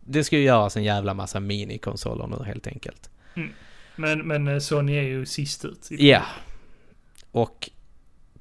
det 0.00 0.24
ska 0.24 0.36
ju 0.38 0.42
göras 0.44 0.76
en 0.76 0.84
jävla 0.84 1.14
massa 1.14 1.40
minikonsoler 1.40 2.26
nu 2.26 2.44
helt 2.44 2.66
enkelt. 2.66 3.10
Men, 3.96 4.18
men 4.28 4.48
eh, 4.48 4.58
Sony 4.58 4.96
är 4.96 5.02
ju 5.02 5.26
sist 5.26 5.64
ut. 5.64 5.88
Ja. 5.90 6.22
Och 7.30 7.70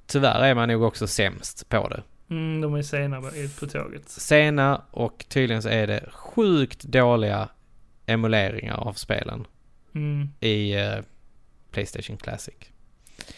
tyvärr 0.07 0.43
är 0.43 0.55
man 0.55 0.69
nog 0.69 0.83
också 0.83 1.07
sämst 1.07 1.69
på 1.69 1.87
det. 1.89 2.03
Mm, 2.29 2.61
de 2.61 2.73
är 2.75 2.81
sena 2.81 3.21
på 3.21 3.29
på 3.59 3.65
tåget. 3.67 4.09
Sena 4.09 4.81
och 4.91 5.25
tydligen 5.29 5.61
så 5.61 5.69
är 5.69 5.87
det 5.87 6.09
sjukt 6.11 6.83
dåliga 6.83 7.49
emuleringar 8.05 8.75
av 8.77 8.93
spelen 8.93 9.45
Mm. 9.95 10.29
i 10.39 10.73
eh, 10.73 10.95
Playstation 11.75 12.17
Classic. 12.17 12.55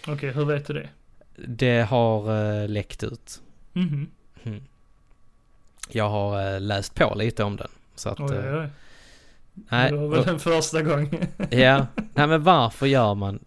Okej, 0.08 0.32
hur 0.32 0.46
vet 0.46 0.68
du 0.68 0.74
det? 0.74 0.90
Det 1.36 1.82
har 1.82 2.32
uh, 2.32 2.70
läckt 2.70 3.04
ut. 3.04 3.42
Mhm. 3.74 4.08
Mm. 4.44 4.64
Jag 5.90 6.10
har 6.10 6.54
eh, 6.54 6.62
läst 6.62 6.96
på 6.96 7.16
lite 7.16 7.44
om 7.44 7.56
den. 7.56 7.68
Så 7.96 8.10
att 8.10 8.20
Oj, 8.20 8.36
eh, 8.36 8.54
oj, 8.54 8.60
oj. 8.60 8.70
Nej, 9.54 9.92
det 9.92 9.98
var 9.98 10.08
väl 10.08 10.26
den 10.26 10.40
första 10.40 10.82
gången. 10.82 11.28
Ja, 11.50 11.88
nej 12.14 12.28
men 12.28 12.44
varför 12.44 12.86
gör 12.86 13.16
man... 13.16 13.40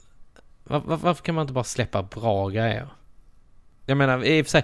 Var, 0.64 0.80
var, 0.80 0.96
varför 0.96 1.24
kan 1.24 1.34
man 1.34 1.42
inte 1.42 1.52
bara 1.54 1.64
släppa 1.64 2.02
bra 2.02 2.48
grejer? 2.48 2.88
Jag 3.86 3.96
menar, 3.96 4.24
i 4.24 4.42
och 4.42 4.46
för 4.46 4.50
sig, 4.50 4.62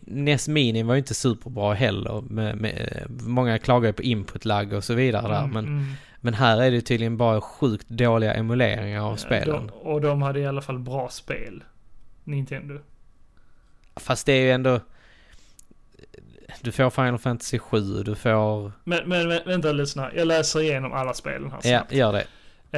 NES 0.00 0.48
Mini 0.48 0.82
var 0.82 0.94
ju 0.94 0.98
inte 0.98 1.14
superbra 1.14 1.74
heller. 1.74 2.20
Med, 2.20 2.56
med, 2.56 3.06
många 3.08 3.58
klagar 3.58 3.88
ju 3.88 3.92
på 3.92 4.02
input-lag 4.02 4.72
och 4.72 4.84
så 4.84 4.94
vidare 4.94 5.28
där. 5.28 5.44
Mm. 5.44 5.52
men 5.52 5.96
här 6.34 6.62
är 6.62 6.70
det 6.70 6.80
tydligen 6.80 7.16
bara 7.16 7.40
sjukt 7.40 7.88
dåliga 7.88 8.34
emuleringar 8.34 9.00
av 9.02 9.16
spelen. 9.16 9.66
De, 9.66 9.72
och 9.72 10.00
de 10.00 10.22
hade 10.22 10.40
i 10.40 10.46
alla 10.46 10.62
fall 10.62 10.78
bra 10.78 11.08
spel. 11.08 11.64
Nintendo. 12.24 12.78
Fast 13.96 14.26
det 14.26 14.32
är 14.32 14.40
ju 14.40 14.50
ändå... 14.50 14.80
Du 16.60 16.72
får 16.72 16.90
Final 16.90 17.18
Fantasy 17.18 17.58
7, 17.58 18.02
du 18.02 18.14
får... 18.14 18.72
Men, 18.84 19.08
men, 19.08 19.28
men 19.28 19.40
vänta 19.46 19.72
lyssna. 19.72 20.10
Jag 20.14 20.28
läser 20.28 20.60
igenom 20.60 20.92
alla 20.92 21.14
spelen 21.14 21.50
här 21.50 21.60
Ja, 21.62 21.78
snabbt. 21.78 21.92
gör 21.92 22.12
det. 22.12 22.26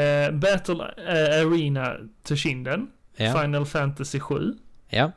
Eh, 0.01 0.33
Battle 0.33 0.85
eh, 1.07 1.47
Arena 1.47 1.97
till 2.23 2.37
kinden. 2.37 2.91
Ja, 3.17 3.41
Final 3.41 3.67
Fantasy 3.67 4.21
7. 4.21 4.55
ja. 4.89 5.13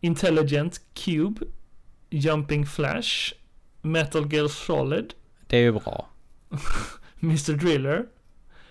Intelligent 0.00 0.80
Cube. 0.94 1.46
Jumping 2.10 2.66
Flash. 2.66 3.32
Metal 3.82 4.32
Gear 4.32 4.48
Solid. 4.48 5.14
Det 5.46 5.56
är 5.56 5.60
ju 5.60 5.72
bra. 5.72 6.08
Mr 7.22 7.52
Driller. 7.56 8.04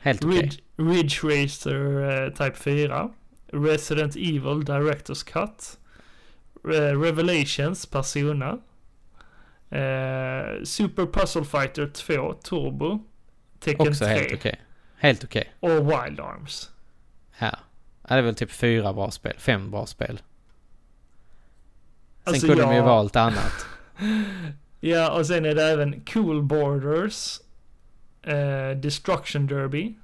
Helt 0.01 0.25
okej. 0.25 0.41
Ridge, 0.41 0.57
Ridge 0.77 1.19
Racer 1.23 2.01
eh, 2.25 2.29
Type 2.33 2.55
4. 2.55 3.09
Resident 3.53 4.15
Evil 4.15 4.63
Directors 4.65 5.23
Cut. 5.23 5.77
Eh, 6.65 6.99
Revelations 7.01 7.85
Persona. 7.85 8.57
Eh, 9.69 10.63
Super 10.63 11.05
Puzzle 11.05 11.45
Fighter 11.45 11.87
2 11.87 12.33
Turbo. 12.33 12.99
Tekken 13.59 13.87
Också 13.87 14.05
3. 14.05 14.13
helt 14.13 14.33
okej. 14.33 14.61
Helt 14.97 15.23
okej. 15.23 15.53
Och 15.59 15.69
Wild 15.69 16.19
Arms. 16.19 16.69
Ja. 17.39 17.47
ja. 17.47 17.57
Det 18.07 18.13
är 18.13 18.21
väl 18.21 18.35
typ 18.35 18.51
fyra 18.51 18.93
bra 18.93 19.11
spel. 19.11 19.33
Fem 19.37 19.71
bra 19.71 19.85
spel. 19.85 20.17
Sen 20.17 20.23
Alltså, 22.33 22.47
kunde 22.47 22.63
de 22.63 22.75
ju 22.75 22.81
valt 22.81 23.15
annat. 23.15 23.65
Ja, 24.83 25.11
och 25.11 25.25
sen 25.25 25.45
är 25.45 25.55
det 25.55 25.63
även 25.63 26.01
Cool 26.01 26.43
Borders. 26.43 27.39
Eh, 28.23 28.77
Destruction 28.77 29.47
Derby. 29.47 29.95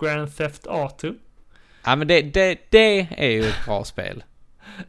Grand 0.00 0.36
Theft 0.36 0.66
Auto. 0.66 1.14
Ja 1.84 1.96
men 1.96 2.08
det, 2.08 2.22
det, 2.22 2.58
det 2.70 3.08
är 3.16 3.30
ju 3.30 3.44
ett 3.48 3.64
bra 3.66 3.84
spel. 3.92 4.24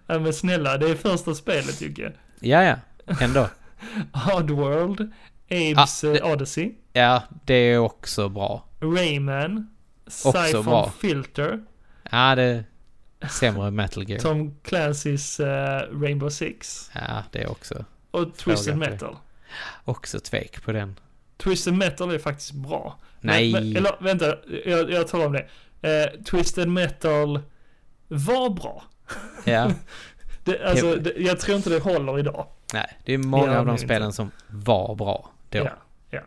Ja 0.07 0.19
men 0.19 0.33
snälla, 0.33 0.77
det 0.77 0.89
är 0.89 0.95
första 0.95 1.35
spelet 1.35 1.81
Jocke. 1.81 2.11
Ja, 2.39 2.63
ja. 2.63 2.75
Ändå. 3.21 3.47
Oddworld. 4.37 5.11
Abe's 5.49 6.05
Ah, 6.05 6.11
det- 6.13 6.19
eh, 6.19 6.31
Odyssey. 6.31 6.71
Ja, 6.93 7.23
det 7.45 7.53
är 7.53 7.77
också 7.77 8.29
bra. 8.29 8.65
Rayman. 8.81 9.69
Siphon. 10.07 10.91
Filter. 11.01 11.63
Ja, 12.11 12.35
det 12.35 12.43
är 12.43 13.27
sämre 13.27 13.71
Metal 13.71 14.09
Gear. 14.09 14.19
Tom 14.19 14.55
Clancy's 14.63 15.41
eh, 15.43 15.99
Rainbow 16.01 16.29
Six. 16.29 16.91
Ja, 16.93 17.23
det 17.31 17.43
är 17.43 17.51
också, 17.51 17.85
Och 18.11 18.37
Twisted. 18.37 18.77
Metal. 18.77 19.15
också 19.85 20.19
tvek 20.19 20.63
på 20.63 20.71
den. 20.71 20.95
Twisted 21.43 21.73
Metal 21.73 22.11
är 22.11 22.19
faktiskt 22.19 22.51
bra. 22.51 22.99
Nej. 23.21 23.51
Men, 23.51 23.75
eller 23.77 23.91
vänta, 23.99 24.35
jag, 24.65 24.91
jag 24.91 25.07
talar 25.07 25.25
om 25.25 25.33
det. 25.33 25.47
Eh, 25.81 26.23
Twisted 26.23 26.69
Metal 26.69 27.39
var 28.07 28.49
bra. 28.49 28.83
Ja. 29.43 29.71
Det, 30.43 30.69
alltså, 30.69 30.95
det, 30.95 31.13
jag 31.17 31.39
tror 31.39 31.57
inte 31.57 31.69
det 31.69 31.79
håller 31.79 32.19
idag. 32.19 32.47
Nej, 32.73 32.97
det 33.05 33.13
är 33.13 33.17
många 33.17 33.59
av 33.59 33.65
de 33.65 33.77
spelen 33.77 34.05
inte. 34.05 34.15
som 34.15 34.31
var 34.47 34.95
bra 34.95 35.31
då. 35.49 35.57
Ja, 35.57 35.69
ja. 36.09 36.21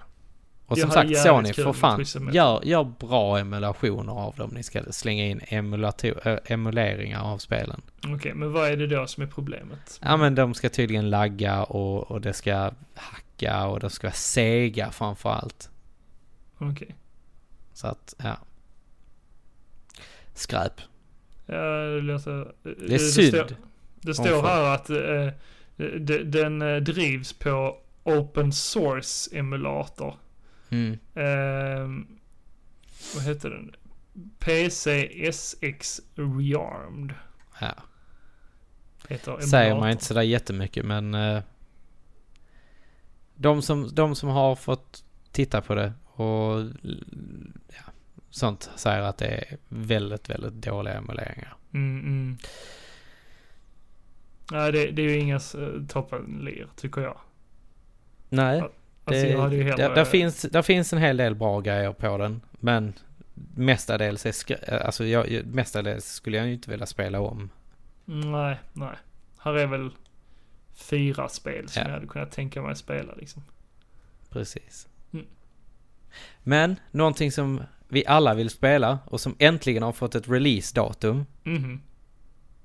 Och 0.67 0.79
som 0.79 0.91
sagt, 0.91 1.19
Sony, 1.19 1.53
för 1.53 1.73
fan, 1.73 2.05
gör, 2.33 2.61
gör 2.65 2.85
bra 2.85 3.39
emulationer 3.39 4.13
av 4.13 4.35
dem. 4.35 4.51
Ni 4.55 4.63
ska 4.63 4.83
slänga 4.91 5.25
in 5.25 5.41
äh, 5.49 6.37
emuleringar 6.45 7.23
av 7.23 7.39
spelen. 7.39 7.81
Okej, 8.09 8.35
men 8.35 8.53
vad 8.53 8.69
är 8.69 8.77
det 8.77 8.87
då 8.87 9.07
som 9.07 9.23
är 9.23 9.27
problemet? 9.27 10.01
Ja 10.03 10.17
men 10.17 10.35
de 10.35 10.55
ska 10.55 10.69
tydligen 10.69 11.11
lagga 11.11 11.63
och, 11.63 12.11
och 12.11 12.21
det 12.21 12.33
ska 12.33 12.71
hacka 12.95 13.32
och 13.51 13.81
de 13.81 13.91
ska 13.91 14.07
vara 14.07 14.15
sega 14.15 14.91
framför 14.91 15.31
allt. 15.31 15.71
Okej. 16.59 16.95
Så 17.73 17.87
att, 17.87 18.15
ja. 18.19 18.39
Skräp. 20.35 20.81
Ja, 21.47 21.55
det 21.55 22.01
låter... 22.01 22.55
Det 22.63 22.95
är 22.95 22.99
synd. 22.99 23.35
står, 23.35 23.57
det 24.01 24.09
om 24.09 24.15
står 24.15 24.43
här 24.43 24.75
att 24.75 24.91
eh, 24.91 25.29
de, 25.99 26.19
den 26.25 26.63
eh, 26.63 26.77
drivs 26.77 27.33
på 27.33 27.79
Open 28.03 28.53
Source 28.53 29.37
emulator. 29.39 30.17
Mm. 30.71 30.99
Ehm, 31.15 32.07
vad 33.15 33.25
heter 33.25 33.51
den? 33.51 33.75
PC 34.39 35.11
SX 35.33 36.01
Rearmed. 36.15 37.15
Ja. 37.61 37.75
Säger 39.41 39.75
man 39.75 39.91
inte 39.91 40.05
sådär 40.05 40.23
jättemycket 40.23 40.85
men 40.85 41.15
eh, 41.15 41.43
de, 43.35 43.63
som, 43.63 43.95
de 43.95 44.15
som 44.15 44.29
har 44.29 44.57
fått 44.57 45.05
titta 45.33 45.61
på 45.61 45.75
det 45.75 45.93
och 46.05 46.61
ja, 47.69 47.93
sånt 48.31 48.71
säger 48.77 49.01
att 49.01 49.19
det 49.19 49.27
är 49.27 49.59
väldigt, 49.69 50.31
väldigt 50.31 50.53
dåliga 50.53 50.95
emuleringar. 50.95 51.57
Mm, 51.75 52.01
mm. 52.01 52.39
Nej, 54.53 54.73
det, 54.73 54.91
det 54.91 55.03
är 55.03 55.07
ju 55.07 55.19
inga 55.19 55.41
uh, 55.57 55.87
toppenlir, 55.87 56.67
tycker 56.77 57.01
jag. 57.01 57.17
Nej, 58.29 58.63
Alltså, 59.05 59.23
det, 59.23 59.31
jag 59.31 59.49
hellre... 59.49 59.95
där, 59.95 60.05
finns, 60.05 60.43
där 60.43 60.63
finns 60.63 60.93
en 60.93 60.99
hel 60.99 61.17
del 61.17 61.35
bra 61.35 61.61
grejer 61.61 61.93
på 61.93 62.19
den 62.19 62.41
men 62.53 62.93
mestadels, 63.55 64.27
är 64.27 64.33
skr- 64.33 64.83
alltså 64.83 65.05
jag, 65.05 65.47
mestadels 65.47 66.07
skulle 66.07 66.37
jag 66.37 66.47
ju 66.47 66.53
inte 66.53 66.71
vilja 66.71 66.87
spela 66.87 67.21
om. 67.21 67.51
Nej, 68.05 68.57
nej. 68.73 68.97
Här 69.39 69.55
är 69.55 69.67
väl 69.67 69.91
fyra 70.75 71.29
spel 71.29 71.69
som 71.69 71.81
Ja. 71.83 71.89
jag 71.89 71.95
hade 71.95 72.07
kunnat 72.07 72.31
tänka 72.33 72.63
mig 72.63 72.73
att 72.73 72.79
spela 72.79 73.15
liksom. 73.15 73.43
Precis. 74.31 74.89
Mm. 75.13 75.27
Men 76.43 76.77
någonting 76.91 77.33
som 77.33 77.63
vi 77.89 78.07
alla 78.07 78.35
vill 78.35 78.51
spela 78.51 78.99
och 79.07 79.21
som 79.21 79.37
äntligen 79.39 79.83
har 79.83 79.93
fått 79.93 80.15
ett 80.15 80.29
release-datum 80.29 81.27
Mhm. 81.43 81.81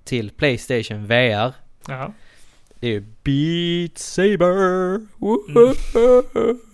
till 0.04 0.30
Playstation 0.32 1.06
VR. 1.08 1.54
Ja. 1.88 2.14
Det 2.80 2.88
är 2.88 3.00
Beat 3.24 3.98
Saber. 3.98 4.96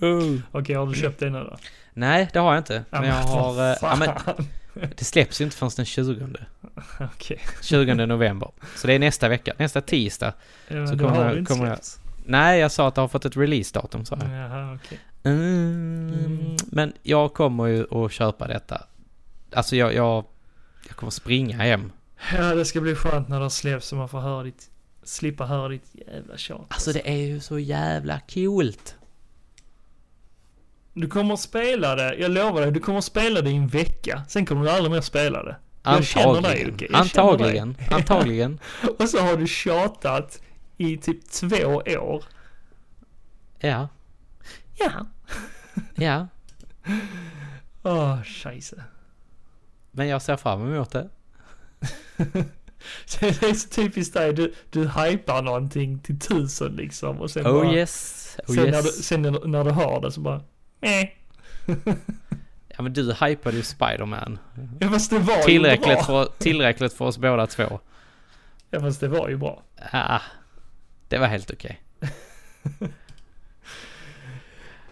Mm. 0.01 0.41
Okej, 0.51 0.75
har 0.75 0.87
du 0.87 0.93
köpt 0.95 1.19
det 1.19 1.29
nu 1.29 1.39
då? 1.39 1.57
Nej, 1.93 2.29
det 2.33 2.39
har 2.39 2.53
jag 2.53 2.59
inte. 2.59 2.83
Men 2.89 3.03
jag 3.07 3.15
har... 3.15 3.71
eh, 3.71 3.77
Ja, 3.81 3.95
men. 3.99 4.09
det 4.97 5.03
släpps 5.05 5.41
ju 5.41 5.45
inte 5.45 5.57
förrän 5.57 5.71
den 5.75 5.85
20. 5.85 6.27
Okej. 6.99 7.39
20 7.61 7.93
november. 8.05 8.51
Så 8.75 8.87
det 8.87 8.93
är 8.93 8.99
nästa 8.99 9.29
vecka. 9.29 9.53
Nästa 9.57 9.81
tisdag. 9.81 10.33
Ja, 10.67 10.87
Så 10.87 10.97
kommer 10.97 11.09
har 11.09 11.35
jag- 11.35 11.47
kommer 11.47 11.67
jag-. 11.67 11.79
Nej, 12.25 12.59
jag 12.59 12.71
sa 12.71 12.87
att 12.87 12.95
det 12.95 13.01
har 13.01 13.07
fått 13.07 13.25
ett 13.25 13.37
release-datum 13.37 14.05
sa 14.05 14.17
jag. 14.21 14.29
Jaha, 14.31 14.75
okej. 14.83 14.99
Mm, 15.23 16.55
men 16.71 16.93
jag 17.03 17.33
kommer 17.33 17.65
ju 17.65 18.05
att 18.05 18.11
köpa 18.11 18.47
detta. 18.47 18.81
Alltså 19.53 19.75
jag, 19.75 19.93
jag, 19.93 20.25
jag 20.87 20.95
kommer 20.95 21.11
springa 21.11 21.57
hem. 21.57 21.91
Ja, 22.37 22.55
det 22.55 22.65
ska 22.65 22.81
bli 22.81 22.95
skönt 22.95 23.27
när 23.29 23.39
det 23.39 23.49
släpps 23.49 23.87
så 23.87 23.95
man 23.95 24.09
får 24.09 24.19
höra 24.19 24.43
ditt... 24.43 24.69
Slippa 25.03 25.45
höra 25.45 25.69
ditt 25.69 25.89
jävla 25.93 26.37
tjat. 26.37 26.65
Alltså 26.67 26.91
det 26.93 27.09
är 27.09 27.17
ju 27.17 27.39
så 27.39 27.59
jävla 27.59 28.19
coolt. 28.33 28.95
Du 30.93 31.07
kommer 31.07 31.33
att 31.33 31.39
spela 31.39 31.95
det, 31.95 32.15
jag 32.15 32.31
lovar 32.31 32.61
dig, 32.61 32.71
du 32.71 32.79
kommer 32.79 32.97
att 32.97 33.05
spela 33.05 33.41
det 33.41 33.49
i 33.49 33.55
en 33.55 33.67
vecka. 33.67 34.21
Sen 34.27 34.45
kommer 34.45 34.63
du 34.63 34.69
aldrig 34.69 34.91
mer 34.91 35.01
spela 35.01 35.43
det. 35.43 35.55
Jag 35.83 36.05
känner 36.05 36.41
dig, 36.41 36.63
Antagligen. 36.63 36.69
Jocke. 36.69 36.87
Känner 36.87 37.37
dig. 37.37 37.59
Antagligen. 37.59 37.77
Antagligen. 37.91 38.59
Och 38.99 39.09
så 39.09 39.19
har 39.19 39.37
du 39.37 39.47
tjatat 39.47 40.41
i 40.77 40.97
typ 40.97 41.29
två 41.29 41.65
år. 41.99 42.23
Ja. 43.59 43.89
Ja. 44.79 45.05
Ja. 45.95 46.27
Åh, 47.83 47.93
oh, 47.93 48.23
scheisse. 48.23 48.83
Men 49.91 50.07
jag 50.07 50.21
ser 50.21 50.35
fram 50.35 50.73
emot 50.73 50.91
det. 50.91 51.09
Det 53.19 53.43
är 53.43 53.53
så 53.53 53.69
typiskt 53.69 54.13
dig, 54.13 54.33
du, 54.33 54.53
du 54.69 54.87
hypar 54.87 55.41
någonting 55.41 55.99
till 55.99 56.19
tusen 56.19 56.75
liksom 56.75 57.21
och 57.21 57.31
sen 57.31 57.47
Oh 57.47 57.53
bara... 57.53 57.73
yes. 57.73 58.37
Oh 58.47 58.55
sen, 58.55 58.63
när 58.63 58.81
du, 58.81 58.87
yes. 58.87 59.05
sen 59.05 59.21
när, 59.21 59.63
du 59.63 59.71
hör 59.71 60.01
det 60.01 60.11
så 60.11 60.21
bara... 60.21 60.41
Eh. 60.83 61.09
Ja 62.77 62.81
men 62.83 62.93
du 62.93 63.13
hypade 63.13 63.57
ju 63.57 63.63
Spiderman. 63.63 64.39
Ja 64.79 64.89
fast 64.89 65.09
det 65.09 65.19
var 65.19 65.37
ju 65.37 65.43
Tillräckligt 65.43 65.97
bra. 65.97 66.03
för, 66.03 66.29
tillräckligt 66.37 66.93
för 66.93 67.05
oss 67.05 67.17
båda 67.17 67.47
två. 67.47 67.79
Ja 68.69 68.79
fast 68.79 68.99
det 68.99 69.07
var 69.07 69.29
ju 69.29 69.37
bra. 69.37 69.63
Ah, 69.91 70.21
det 71.07 71.17
var 71.17 71.27
helt 71.27 71.51
okej. 71.51 71.81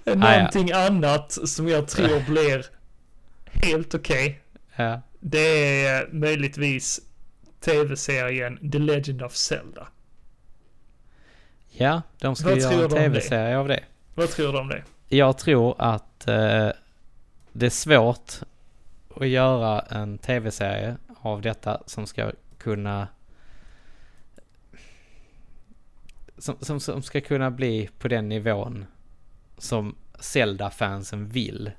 Någonting 0.06 0.72
annat 0.72 1.32
som 1.50 1.68
jag 1.68 1.88
tror 1.88 2.20
blir 2.30 2.66
helt 3.46 3.96
okej. 3.96 4.42
Ja. 4.76 5.02
Det 5.20 5.86
är 5.86 6.08
möjligtvis 6.12 7.00
tv-serien 7.60 8.72
The 8.72 8.80
Legend 8.80 9.22
of 9.24 9.36
Zelda. 9.36 9.88
Ja, 11.70 12.02
de 12.20 12.36
ska 12.36 12.50
Vad 12.50 12.58
göra 12.58 12.84
en 12.84 12.90
tv-serie 12.90 13.58
av 13.58 13.68
det. 13.68 13.84
Vad 14.16 14.30
tror 14.30 14.54
du 14.54 14.60
om 14.60 14.68
det? 14.68 14.84
Jag 15.14 15.38
tror 15.38 15.76
att 15.78 16.28
eh, 16.28 16.70
det 17.52 17.66
är 17.66 17.70
svårt 17.70 18.34
att 19.16 19.28
göra 19.28 19.80
en 19.80 20.18
tv-serie 20.18 20.98
av 21.22 21.42
detta 21.42 21.82
som 21.86 22.08
ska 22.08 22.32
kunna 22.58 23.08
som, 26.38 26.56
som, 26.60 26.80
som 26.80 27.02
ska 27.02 27.22
kunna 27.22 27.52
bli 27.52 27.90
på 28.00 28.08
den 28.08 28.30
nivån 28.30 28.86
som 29.58 29.96
Zelda-fansen 30.20 31.30
vill. 31.30 31.72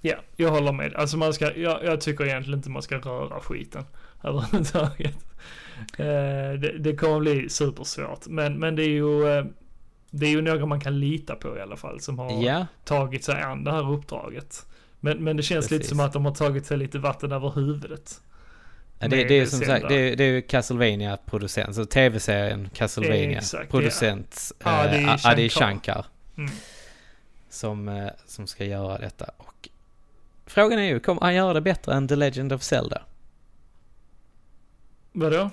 Ja, 0.00 0.16
jag 0.36 0.50
håller 0.50 0.72
med. 0.72 0.94
Alltså 0.94 1.16
man 1.16 1.34
ska, 1.34 1.56
jag, 1.56 1.84
jag 1.84 2.00
tycker 2.00 2.24
egentligen 2.24 2.58
inte 2.58 2.70
man 2.70 2.82
ska 2.82 2.98
röra 2.98 3.40
skiten 3.40 3.84
överhuvudtaget. 4.22 5.16
Eh, 5.98 6.60
det, 6.60 6.78
det 6.78 6.96
kommer 6.96 7.20
bli 7.20 7.48
supersvårt. 7.48 8.26
Men, 8.26 8.58
men 8.58 8.76
det 8.76 8.82
är 8.82 8.88
ju, 8.88 9.28
eh, 9.28 9.44
det 10.16 10.26
är 10.26 10.30
ju 10.30 10.42
några 10.42 10.66
man 10.66 10.80
kan 10.80 11.00
lita 11.00 11.34
på 11.34 11.56
i 11.56 11.60
alla 11.60 11.76
fall 11.76 12.00
som 12.00 12.18
har 12.18 12.42
Ja, 12.44 12.66
tagit 12.84 13.24
sig 13.24 13.42
an 13.42 13.64
det 13.64 13.70
här 13.72 13.92
uppdraget. 13.92 14.66
Men, 15.00 15.24
men 15.24 15.36
det 15.36 15.42
känns 15.42 15.70
lite 15.70 15.78
Precis. 15.78 15.90
som 15.90 16.00
att 16.00 16.12
de 16.12 16.24
har 16.24 16.34
tagit 16.34 16.66
sig 16.66 16.76
lite 16.76 16.98
vatten 16.98 17.32
över 17.32 17.50
huvudet. 17.50 18.20
det, 18.98 19.08
med 19.08 19.28
det 19.28 19.38
är 19.38 19.46
som 19.46 19.60
sagt, 19.60 19.88
det 19.88 20.14
det 20.14 20.24
är 20.24 20.32
ju 20.32 20.42
Castlevania 20.42 21.16
producent, 21.16 21.74
så 21.74 21.84
tv-serien 21.84 22.70
Castlevania 22.74 23.38
Exakt, 23.38 23.70
producent 23.70 24.52
ja. 24.64 24.84
Eh, 24.86 25.26
Adi 25.26 25.48
Shankar. 25.48 25.48
Shankar. 25.48 26.06
Mm. 26.36 26.50
som, 27.50 27.88
eh, 27.88 28.08
som 28.26 28.46
ska 28.46 28.64
göra 28.64 28.98
detta. 28.98 29.30
Och 29.36 29.68
frågan 30.46 30.78
är 30.78 30.84
ju, 30.84 31.00
kommer 31.00 31.20
han 31.20 31.34
göra 31.34 31.52
det 31.52 31.60
bättre 31.60 31.94
än 31.94 32.08
The 32.08 32.16
Legend 32.16 32.52
of 32.52 32.62
Zelda? 32.62 33.02
Vadå? 35.12 35.50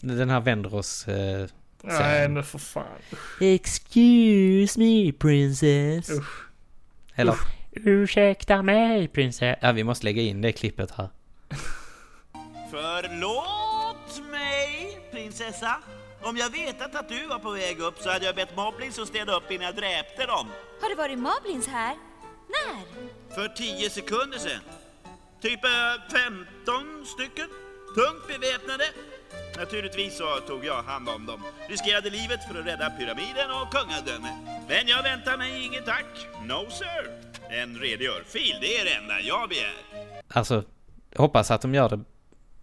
Den 0.00 0.30
här 0.30 0.40
Vendros... 0.40 1.08
Eh, 1.08 1.46
Nej 1.82 2.28
men 2.28 2.44
för 2.44 2.58
fan. 2.58 2.86
Excuse 3.40 4.80
me 4.80 5.12
princess. 5.12 6.10
Usch. 6.10 6.44
eller, 7.14 7.34
Ursäkta 7.72 8.62
mig 8.62 9.08
prinsess. 9.08 9.58
ja 9.62 9.72
vi 9.72 9.84
måste 9.84 10.04
lägga 10.04 10.22
in 10.22 10.40
det 10.40 10.52
klippet 10.52 10.90
här. 10.90 11.08
Förlåt 12.70 14.30
mig, 14.30 14.98
prinsessa. 15.12 15.76
Om 16.22 16.36
jag 16.36 16.50
vetat 16.50 16.94
att 16.94 17.08
du 17.08 17.26
var 17.26 17.38
på 17.38 17.50
väg 17.50 17.80
upp 17.80 17.98
så 17.98 18.10
hade 18.10 18.24
jag 18.26 18.34
bett 18.36 18.56
Moblins 18.56 18.98
att 18.98 19.08
städa 19.08 19.36
upp 19.36 19.50
innan 19.50 19.66
jag 19.66 19.76
dräpte 19.76 20.26
dem. 20.26 20.46
Har 20.80 20.88
det 20.88 20.94
varit 20.94 21.18
Moblins 21.18 21.66
här? 21.68 21.96
När? 22.48 22.80
För 23.34 23.48
tio 23.48 23.90
sekunder 23.90 24.38
sedan. 24.38 24.60
Typ 25.42 25.64
eh, 25.64 25.70
15 26.12 27.06
stycken. 27.06 27.48
Tungt 27.94 28.26
beväpnade. 28.28 28.84
Naturligtvis 29.56 30.16
så 30.16 30.24
tog 30.46 30.64
jag 30.64 30.82
hand 30.82 31.08
om 31.08 31.26
dem. 31.26 31.40
Riskerade 31.68 32.10
livet 32.10 32.40
för 32.44 32.60
att 32.60 32.66
rädda 32.66 32.90
pyramiden 32.90 33.50
och 33.50 33.72
kungadöme. 33.74 34.32
Men 34.68 34.88
jag 34.88 35.02
väntar 35.02 35.36
mig 35.38 35.64
inget 35.66 35.86
tack. 35.86 36.06
No 36.44 36.70
sir. 36.70 37.10
En 37.50 37.76
redig 37.78 38.06
örfil, 38.08 38.54
det 38.60 38.76
är 38.78 38.84
det 38.84 38.94
enda 38.94 39.20
jag 39.20 39.48
begär. 39.48 39.74
Alltså, 40.28 40.64
hoppas 41.16 41.50
att 41.50 41.62
de 41.62 41.74
gör 41.74 41.88
det 41.88 42.00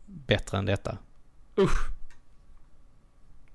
bättre 0.06 0.58
än 0.58 0.66
detta. 0.66 0.98
Usch. 1.58 1.88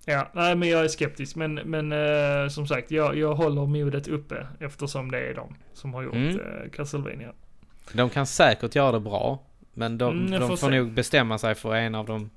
Ja, 0.04 0.30
nej 0.32 0.54
men 0.54 0.68
jag 0.68 0.84
är 0.84 0.88
skeptisk. 0.88 1.36
Men, 1.36 1.54
men 1.54 1.92
eh, 1.92 2.48
som 2.48 2.66
sagt, 2.66 2.90
jag, 2.90 3.16
jag 3.18 3.34
håller 3.34 3.66
modet 3.66 4.08
uppe 4.08 4.46
eftersom 4.60 5.10
det 5.10 5.18
är 5.18 5.34
de 5.34 5.54
som 5.74 5.94
har 5.94 6.02
gjort 6.02 6.14
Mm. 6.14 6.40
eh, 6.40 6.70
Castlevania. 6.70 7.32
De 7.92 8.10
kan 8.10 8.26
säkert 8.26 8.74
göra 8.74 8.92
det 8.92 9.00
bra, 9.00 9.42
men 9.74 9.98
de, 9.98 10.18
Mm, 10.26 10.40
de 10.40 10.48
får 10.48 10.56
får 10.56 10.70
nog 10.70 10.92
bestämma 10.92 11.38
sig 11.38 11.54
för 11.54 11.74
en 11.74 11.94
av 11.94 12.06
de 12.06 12.30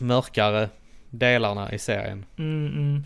mörkare 0.00 0.70
delarna 1.10 1.72
i 1.72 1.78
serien. 1.78 2.24
Mm, 2.36 2.66
mm. 2.66 3.02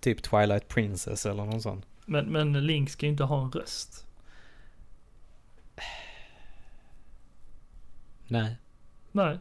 Typ 0.00 0.22
Twilight 0.22 0.68
Princess 0.68 1.26
eller 1.26 1.44
någon 1.44 1.62
sån. 1.62 1.82
Men, 2.06 2.26
men 2.26 2.66
Link 2.66 2.90
ska 2.90 3.06
ju 3.06 3.12
inte 3.12 3.24
ha 3.24 3.44
en 3.44 3.50
röst. 3.52 4.06
Nej, 8.26 8.56
Nej, 9.12 9.38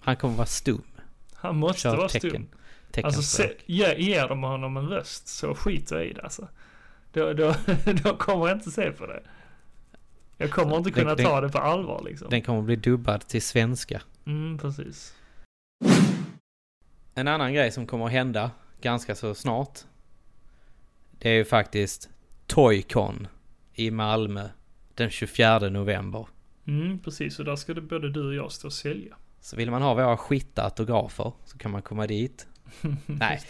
han 0.00 0.16
kommer 0.16 0.34
vara 0.34 0.46
stum. 0.46 0.82
han 1.34 1.56
måste 1.56 1.80
Kör 1.82 1.96
vara 1.96 2.08
tecken. 2.08 2.30
stum. 2.30 3.04
Alltså 3.04 3.22
se, 3.22 3.52
ge, 3.66 3.94
ger 3.94 4.28
de 4.28 4.42
honom 4.42 4.76
en 4.76 4.88
röst 4.88 5.28
så 5.28 5.54
skiter 5.54 5.96
jag 5.96 6.06
i 6.06 6.12
det 6.12 6.22
alltså. 6.22 6.48
Då, 7.12 7.32
då, 7.32 7.54
då 8.04 8.16
kommer 8.16 8.48
jag 8.48 8.56
inte 8.56 8.70
se 8.70 8.90
på 8.90 9.06
det. 9.06 9.22
Jag 10.36 10.50
kommer 10.50 10.76
inte 10.76 10.90
Den- 10.90 10.94
kunna 11.02 11.14
den- 11.14 11.26
ta 11.26 11.40
det 11.40 11.48
på 11.48 11.58
allvar 11.58 12.02
liksom. 12.04 12.30
Den 12.30 12.42
kommer 12.42 12.62
bli 12.62 12.76
dubbad 12.76 13.20
till 13.26 13.42
svenska. 13.42 14.02
Mm, 14.26 14.58
precis. 14.58 15.14
En 17.18 17.28
annan 17.28 17.54
grej 17.54 17.70
som 17.70 17.86
kommer 17.86 18.06
att 18.06 18.12
hända 18.12 18.50
ganska 18.80 19.14
så 19.14 19.34
snart. 19.34 19.78
Det 21.18 21.30
är 21.30 21.34
ju 21.34 21.44
faktiskt 21.44 22.10
Toycon 22.46 23.28
i 23.74 23.90
Malmö 23.90 24.48
den 24.94 25.10
24 25.10 25.58
november. 25.58 26.26
Mm, 26.66 26.98
precis. 26.98 27.38
Och 27.38 27.44
där 27.44 27.56
ska 27.56 27.74
det 27.74 27.80
både 27.80 28.10
du 28.10 28.26
och 28.26 28.34
jag 28.34 28.52
stå 28.52 28.68
och 28.68 28.72
sälja. 28.72 29.16
Så 29.40 29.56
vill 29.56 29.70
man 29.70 29.82
ha 29.82 29.94
våra 29.94 30.16
skitta 30.16 30.62
autografer 30.62 31.32
så 31.44 31.58
kan 31.58 31.70
man 31.70 31.82
komma 31.82 32.06
dit. 32.06 32.46
Nej. 33.06 33.40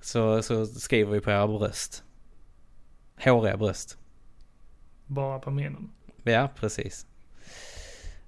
så, 0.00 0.42
så 0.42 0.66
skriver 0.66 1.12
vi 1.12 1.20
på 1.20 1.30
era 1.30 1.48
bröst. 1.48 2.04
Håriga 3.24 3.56
bröst. 3.56 3.98
Bara 5.06 5.38
på 5.38 5.50
männen. 5.50 5.90
Ja, 6.22 6.48
precis. 6.56 7.06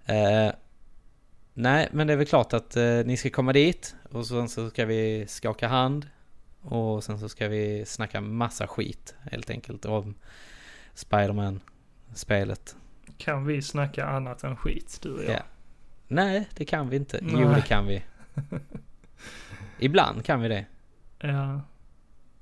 Eh, 0.04 0.52
nej, 1.58 1.88
men 1.92 2.06
det 2.06 2.12
är 2.12 2.16
väl 2.16 2.26
klart 2.26 2.52
att 2.52 2.76
eh, 2.76 2.84
ni 3.04 3.16
ska 3.16 3.30
komma 3.30 3.52
dit 3.52 3.96
och 4.10 4.26
sen 4.26 4.48
så 4.48 4.70
ska 4.70 4.84
vi 4.86 5.24
skaka 5.28 5.68
hand 5.68 6.06
och 6.62 7.04
sen 7.04 7.18
så 7.18 7.28
ska 7.28 7.48
vi 7.48 7.84
snacka 7.86 8.20
massa 8.20 8.66
skit 8.66 9.14
helt 9.30 9.50
enkelt 9.50 9.84
om 9.84 10.14
Spiderman-spelet. 10.94 12.76
Kan 13.16 13.46
vi 13.46 13.62
snacka 13.62 14.06
annat 14.06 14.44
än 14.44 14.56
skit, 14.56 14.98
du 15.02 15.12
och 15.12 15.24
jag? 15.24 15.30
Ja. 15.32 15.42
Nej, 16.08 16.48
det 16.54 16.64
kan 16.64 16.88
vi 16.88 16.96
inte. 16.96 17.18
Jo, 17.22 17.38
Nej. 17.38 17.54
det 17.54 17.62
kan 17.62 17.86
vi. 17.86 18.04
Ibland 19.78 20.24
kan 20.24 20.40
vi 20.40 20.48
det, 20.48 20.66
Ja. 21.20 21.60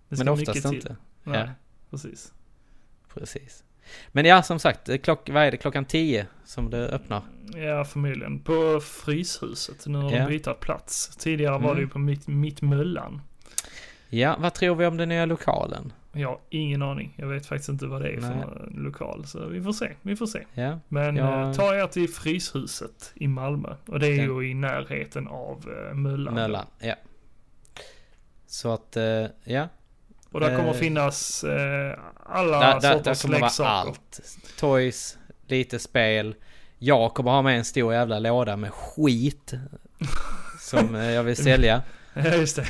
Det 0.09 0.19
men 0.19 0.29
oftast 0.29 0.65
inte. 0.65 0.97
Nej, 1.25 1.41
Ja. 1.41 1.51
precis. 1.91 2.33
Precis. 3.15 3.65
Men 4.13 4.25
ja, 4.25 4.43
som 4.43 4.59
sagt, 4.59 4.89
eh, 4.89 4.97
klock, 4.99 5.29
vad 5.31 5.43
är 5.43 5.51
det, 5.51 5.57
klockan 5.57 5.85
10 5.85 6.27
som 6.45 6.71
det 6.71 6.89
öppnar? 6.89 7.23
Ja, 7.55 7.85
förmodligen. 7.85 8.41
På 8.41 8.81
Fryshuset. 8.81 9.87
Nu 9.87 9.99
har 9.99 10.13
Ja. 10.13 10.19
de 10.19 10.27
bytt 10.27 10.61
plats. 10.61 11.17
Tidigare 11.17 11.53
var 11.53 11.59
Mm. 11.59 11.75
det 11.75 11.81
ju 11.81 11.89
på 11.89 11.99
mitt, 11.99 12.27
mitt 12.27 12.63
Möllan. 12.63 13.21
Ja, 14.09 14.37
vad 14.39 14.55
tror 14.55 14.75
vi 14.75 14.87
om 14.87 14.97
den 14.97 15.09
nya 15.09 15.27
lokalen? 15.27 15.93
Jag 16.13 16.29
har 16.29 16.39
ingen 16.51 16.83
aning. 16.83 17.15
Jag 17.17 17.27
vet 17.27 17.47
faktiskt 17.47 17.69
inte 17.69 17.87
vad 17.87 18.03
det 18.03 18.09
är 18.09 18.21
Nej. 18.21 18.31
för 18.43 18.69
lokal. 18.75 19.27
Så 19.27 19.47
vi 19.47 19.63
får 19.63 19.73
se. 19.73 19.93
Vi 20.03 20.17
får 20.17 20.27
se. 20.27 20.45
Ja, 20.55 20.79
Men 20.89 21.17
Ja. 21.17 21.49
eh, 21.49 21.53
ta 21.53 21.75
er 21.75 21.87
till 21.87 22.09
Fryshuset 22.09 23.13
i 23.15 23.29
Malmö. 23.29 23.75
Och 23.87 24.01
det 24.01 24.07
är 24.07 24.17
Den- 24.27 24.37
ju 24.39 24.51
i 24.51 24.55
närheten 24.55 25.29
av 25.29 25.69
uh, 25.69 25.95
Möllan. 25.95 26.35
Möllan, 26.35 26.67
ja. 26.81 26.95
Så 28.47 28.73
att, 28.73 28.97
eh, 28.97 29.27
ja. 29.45 29.69
Och 30.33 30.41
där 30.41 30.57
kommer 30.57 30.69
Eh, 30.69 30.75
finnas 30.75 31.45
eh, 31.45 31.99
alla 32.27 32.61
Där, 32.61 32.75
där, 32.75 32.81
där 32.81 32.97
sorters 32.97 33.23
kommer 33.23 33.35
vara 33.39 33.47
leksaker. 33.49 33.71
allt. 33.71 34.21
Toys, 34.59 35.19
lite 35.47 35.79
spel. 35.79 36.35
Jag 36.79 37.15
kommer 37.15 37.31
ha 37.31 37.43
med 37.43 37.59
en 37.59 37.65
stor 37.65 37.95
jävla 37.95 38.19
låda 38.19 38.57
med 38.57 38.71
skit. 38.73 39.53
Som 40.61 40.95
eh, 40.95 41.11
jag 41.11 41.23
vill 41.23 41.37
sälja. 41.37 41.83
Ja, 42.25 42.35
just 42.35 42.57
det. 42.57 42.67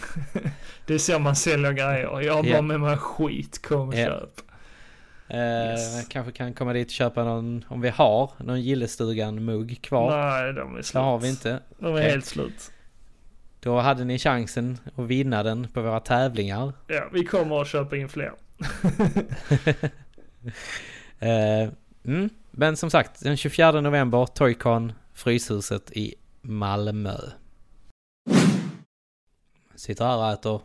Det 0.86 0.94
är 0.94 0.98
så 0.98 1.18
man 1.18 1.36
säljer 1.36 1.72
grejer. 1.72 2.20
Jag 2.20 2.34
har 2.34 2.42
bara 2.42 2.62
med 2.62 2.80
mig 2.80 2.96
skit. 2.96 3.62
Kom 3.62 3.88
och 3.88 3.94
Ja. 3.94 4.06
köp. 4.06 4.40
Eh, 5.28 5.38
Yes. 5.38 6.08
Kanske 6.08 6.32
kan 6.32 6.54
komma 6.54 6.72
dit 6.72 6.86
och 6.86 6.90
köpa 6.92 7.24
någon, 7.24 7.64
om 7.68 7.80
vi 7.80 7.88
har 7.88 8.30
någon 8.38 8.60
Gillestugan-mugg 8.62 9.82
kvar. 9.82 10.16
Nej, 10.30 10.52
de 10.52 10.76
är 10.76 10.82
slut. 10.82 10.92
Det 10.92 10.98
har 10.98 11.18
vi 11.18 11.28
inte. 11.28 11.60
De 11.78 11.94
är 11.96 12.02
helt 12.02 12.26
slut. 12.26 12.70
Då 13.66 13.78
hade 13.78 14.05
ni 14.05 14.18
chansen 14.18 14.78
att 14.94 15.06
vinna 15.06 15.43
den 15.43 15.68
på 15.68 15.82
våra 15.82 16.01
tävlingar. 16.01 16.72
Ja, 16.86 17.09
vi 17.12 17.24
kommer 17.24 17.62
att 17.62 17.68
köpa 17.68 17.97
in 17.97 18.09
fler. 18.09 18.32
Eh, 21.18 21.68
mm. 22.05 22.30
Men 22.51 22.76
som 22.76 22.90
sagt, 22.90 23.20
den 23.22 23.36
24 23.36 23.80
november, 23.80 24.26
Toycon, 24.26 24.93
Fryshuset 25.14 25.93
i 25.93 26.14
Malmö. 26.40 27.16
Sitter 29.74 30.05
här 30.05 30.16
och 30.16 30.32
äter 30.32 30.60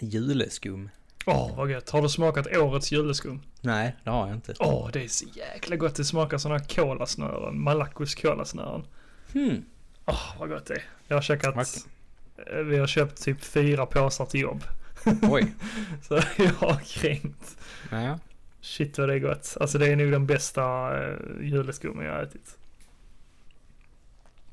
juleskum. 0.00 0.90
Åh, 1.26 1.56
vad 1.56 1.70
gött. 1.70 1.90
Har 1.90 2.02
du 2.02 2.08
smakat 2.08 2.56
årets 2.56 2.92
juleskum? 2.92 3.42
Nej, 3.60 3.96
det 4.04 4.10
har 4.10 4.26
jag 4.26 4.36
inte. 4.36 4.54
Åh, 4.58 4.90
det 4.92 5.04
är 5.04 5.08
så 5.08 5.26
jäkla 5.34 5.76
gott. 5.76 5.94
Det 5.94 6.04
smakar 6.04 6.38
sådana 6.38 6.60
kolasnören. 6.60 7.60
Malackos 7.60 8.14
kolasnören. 8.14 8.84
Hmm. 9.32 9.64
Åh, 10.06 10.34
vad 10.38 10.48
gott 10.48 10.66
det 10.66 10.74
är. 10.74 10.82
Jag 11.08 11.16
har 11.16 11.22
käkat... 11.22 11.54
Okej. 11.56 12.56
eh, 12.58 12.64
Vi 12.64 12.78
har 12.78 12.86
köpt 12.86 13.22
typ 13.22 13.40
fyra 13.44 13.86
påsar 13.86 14.26
till 14.26 14.40
jobb. 14.40 14.64
Oj. 15.22 15.54
Så 16.02 16.14
jag 16.36 16.52
har 16.52 16.80
kränkt. 16.84 17.56
Ja. 17.90 18.18
Shit 18.60 18.98
vad 18.98 19.08
det 19.08 19.14
är 19.14 19.18
gott. 19.18 19.56
Alltså 19.60 19.78
det 19.78 19.86
är 19.92 19.96
nog 19.96 20.12
den 20.12 20.26
bästa 20.26 20.90
uh, 20.98 21.16
juleskummen 21.42 22.06
jag 22.06 22.12
har 22.12 22.22
ätit. 22.22 22.56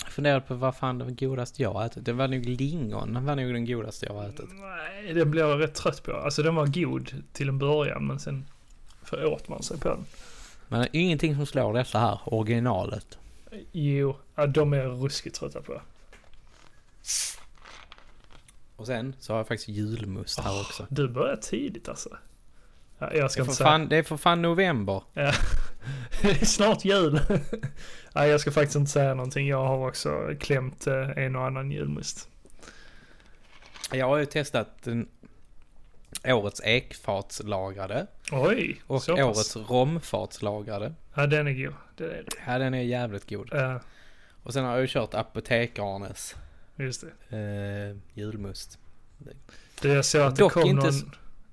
Jag 0.04 0.12
funderade 0.12 0.42
på 0.42 0.56
vad 0.56 0.76
fan 0.76 0.98
det 0.98 1.04
var 1.06 1.12
godast 1.12 1.60
jag 1.60 1.74
har 1.74 1.86
ätit. 1.86 2.06
Det 2.06 2.14
var 2.14 2.28
nog 2.28 2.46
lingon. 2.46 3.14
Det 3.14 3.20
var 3.20 3.36
nog 3.36 3.54
den 3.54 3.66
godaste 3.66 4.06
jag 4.06 4.14
har 4.14 4.24
ätit. 4.30 4.50
Nej, 4.52 5.14
den 5.14 5.32
blev 5.32 5.50
jag 5.50 5.60
rätt 5.62 5.76
trött 5.76 6.04
på. 6.04 6.14
Alltså 6.14 6.44
den 6.44 6.56
var 6.56 6.68
god 6.68 7.24
till 7.34 7.50
en 7.50 7.60
början 7.60 8.08
men 8.08 8.20
sen 8.20 8.46
för 9.04 9.26
åt 9.26 9.48
man 9.48 9.64
sig 9.64 9.80
på 9.80 9.88
den. 9.90 10.06
Men 10.68 10.80
det 10.82 10.98
är 10.98 11.02
ingenting 11.02 11.36
som 11.36 11.46
slår 11.46 11.74
detta 11.74 12.00
här, 12.00 12.20
originalet. 12.26 13.18
Jo, 13.72 14.16
ja, 14.36 14.48
de 14.48 14.74
är 14.74 14.86
ruskigt 14.86 15.36
trötta 15.36 15.62
på. 15.62 15.82
Och 18.76 18.88
sen 18.88 19.16
så 19.20 19.34
har 19.34 19.38
jag 19.38 19.48
faktiskt 19.48 19.70
julmust 19.70 20.40
här 20.40 20.62
också. 20.62 20.88
Du 20.90 21.08
börjar 21.08 21.36
tidigt 21.36 21.90
alltså. 21.90 22.18
Ja, 23.00 23.14
jag 23.14 23.32
ska 23.32 23.42
inte 23.42 23.54
säga. 23.54 23.68
fan, 23.68 23.88
det 23.90 23.98
är 23.98 24.04
för 24.04 24.18
fan 24.18 24.42
november. 24.42 25.04
Ja. 25.14 25.32
det 26.22 26.42
är 26.42 26.46
snart 26.46 26.86
jul. 26.86 27.20
Nej, 28.14 28.30
jag 28.30 28.42
ska 28.42 28.52
faktiskt 28.52 28.76
inte 28.76 28.92
säga 28.92 29.14
någonting. 29.14 29.48
Jag 29.48 29.68
har 29.68 29.88
också 29.88 30.36
klämt 30.40 30.88
eh, 30.88 31.10
en 31.10 31.36
och 31.36 31.46
annan 31.46 31.72
julmust. 31.72 32.30
Jag 33.92 34.06
har 34.06 34.18
ju 34.18 34.26
testat 34.26 34.84
den, 34.84 35.08
årets 36.26 36.62
ekfatslagrade 36.64 38.08
Oj, 38.32 38.82
och 38.88 39.04
så 39.04 39.16
pass. 39.16 39.26
årets 39.26 39.56
romfatslagrade. 39.70 40.94
Ja, 41.16 41.28
den 41.28 41.48
är 41.48 41.66
god. 41.66 41.74
Det 41.98 42.04
är. 42.06 42.26
Ja, 42.48 42.58
den 42.58 42.74
är 42.74 42.82
jävligt 42.82 43.30
god. 43.30 43.50
Ja, 43.52 43.80
Och 44.44 44.54
sen 44.54 44.66
har 44.66 44.72
jag 44.72 44.82
ju 44.82 44.88
kört 44.88 45.14
Apotekarnes 45.14 46.36
just 46.76 47.04
det. 47.30 47.38
eh, 47.38 47.98
julmust. 48.20 48.80
Det 49.82 49.88
jag 49.90 50.06
såg 50.06 50.22
att 50.22 50.36
det 50.36 50.42
Dock 50.42 50.54
kom 50.54 50.64
inte 50.70 50.86
någon, 50.86 50.90
s- 50.96 51.04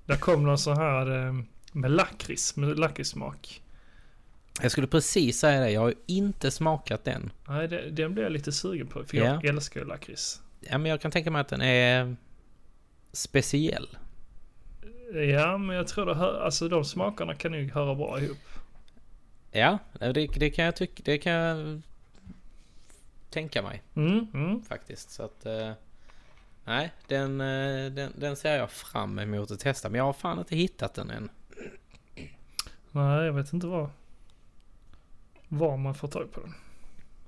det 0.05 0.17
kom 0.17 0.43
någon 0.43 0.57
sån 0.57 0.77
här 0.77 1.27
eh, 1.27 1.33
med 1.71 1.91
lakrits, 1.91 2.55
med 2.55 2.79
lakritssmak. 2.79 3.61
Jag 4.61 4.71
skulle 4.71 4.87
precis 4.87 5.39
säga 5.39 5.59
det, 5.61 5.71
jag 5.71 5.81
har 5.81 5.87
ju 5.89 5.95
inte 6.05 6.51
smakat 6.51 7.03
den. 7.03 7.31
Nej, 7.47 7.67
det, 7.67 7.89
den 7.89 8.13
blev 8.13 8.23
jag 8.25 8.31
lite 8.31 8.51
sugen 8.51 8.87
på. 8.87 9.03
För 9.03 9.17
Ja. 9.17 9.23
jag 9.25 9.45
älskar 9.45 9.79
ju 9.79 9.85
lakrits. 9.87 10.41
Ja, 10.59 10.77
men 10.77 10.91
jag 10.91 11.01
kan 11.01 11.11
tänka 11.11 11.31
mig 11.31 11.41
att 11.41 11.47
den 11.49 11.61
är 11.61 12.15
speciell. 13.13 13.89
Ja, 15.13 15.57
men 15.57 15.75
jag 15.75 15.87
tror 15.87 16.05
det 16.05 16.15
hör, 16.15 16.41
alltså 16.41 16.67
de 16.67 16.85
smakerna 16.85 17.35
kan 17.35 17.51
nog 17.51 17.71
höra 17.71 17.95
bra 17.95 18.21
ihop. 18.21 18.37
Ja, 19.51 19.77
det, 19.99 20.27
det 20.27 20.49
kan 20.49 20.65
jag 20.65 20.75
tycka, 20.75 21.01
det 21.05 21.17
kan 21.17 21.33
jag 21.33 21.81
tänka 23.29 23.61
mig 23.61 23.83
Mm, 23.95 24.27
mm. 24.33 24.61
faktiskt. 24.61 25.11
Så 25.11 25.23
att, 25.23 25.45
eh, 25.45 25.71
nej, 26.65 26.91
den, 27.07 27.41
eh, 27.41 27.91
den, 27.91 28.13
den 28.15 28.35
ser 28.35 28.57
jag 28.57 28.71
fram 28.71 29.19
emot 29.19 29.51
att 29.51 29.59
testa. 29.59 29.89
Men 29.89 29.97
jag 29.97 30.05
har 30.05 30.13
fan 30.13 30.39
inte 30.39 30.55
hittat 30.55 30.93
den 30.93 31.09
än. 31.09 31.29
Nej, 32.91 33.25
jag 33.25 33.33
vet 33.33 33.53
inte 33.53 33.67
vad. 33.67 33.89
Var 35.47 35.77
man 35.77 35.95
får 35.95 36.07
tag 36.07 36.31
på 36.31 36.39
den. 36.41 36.53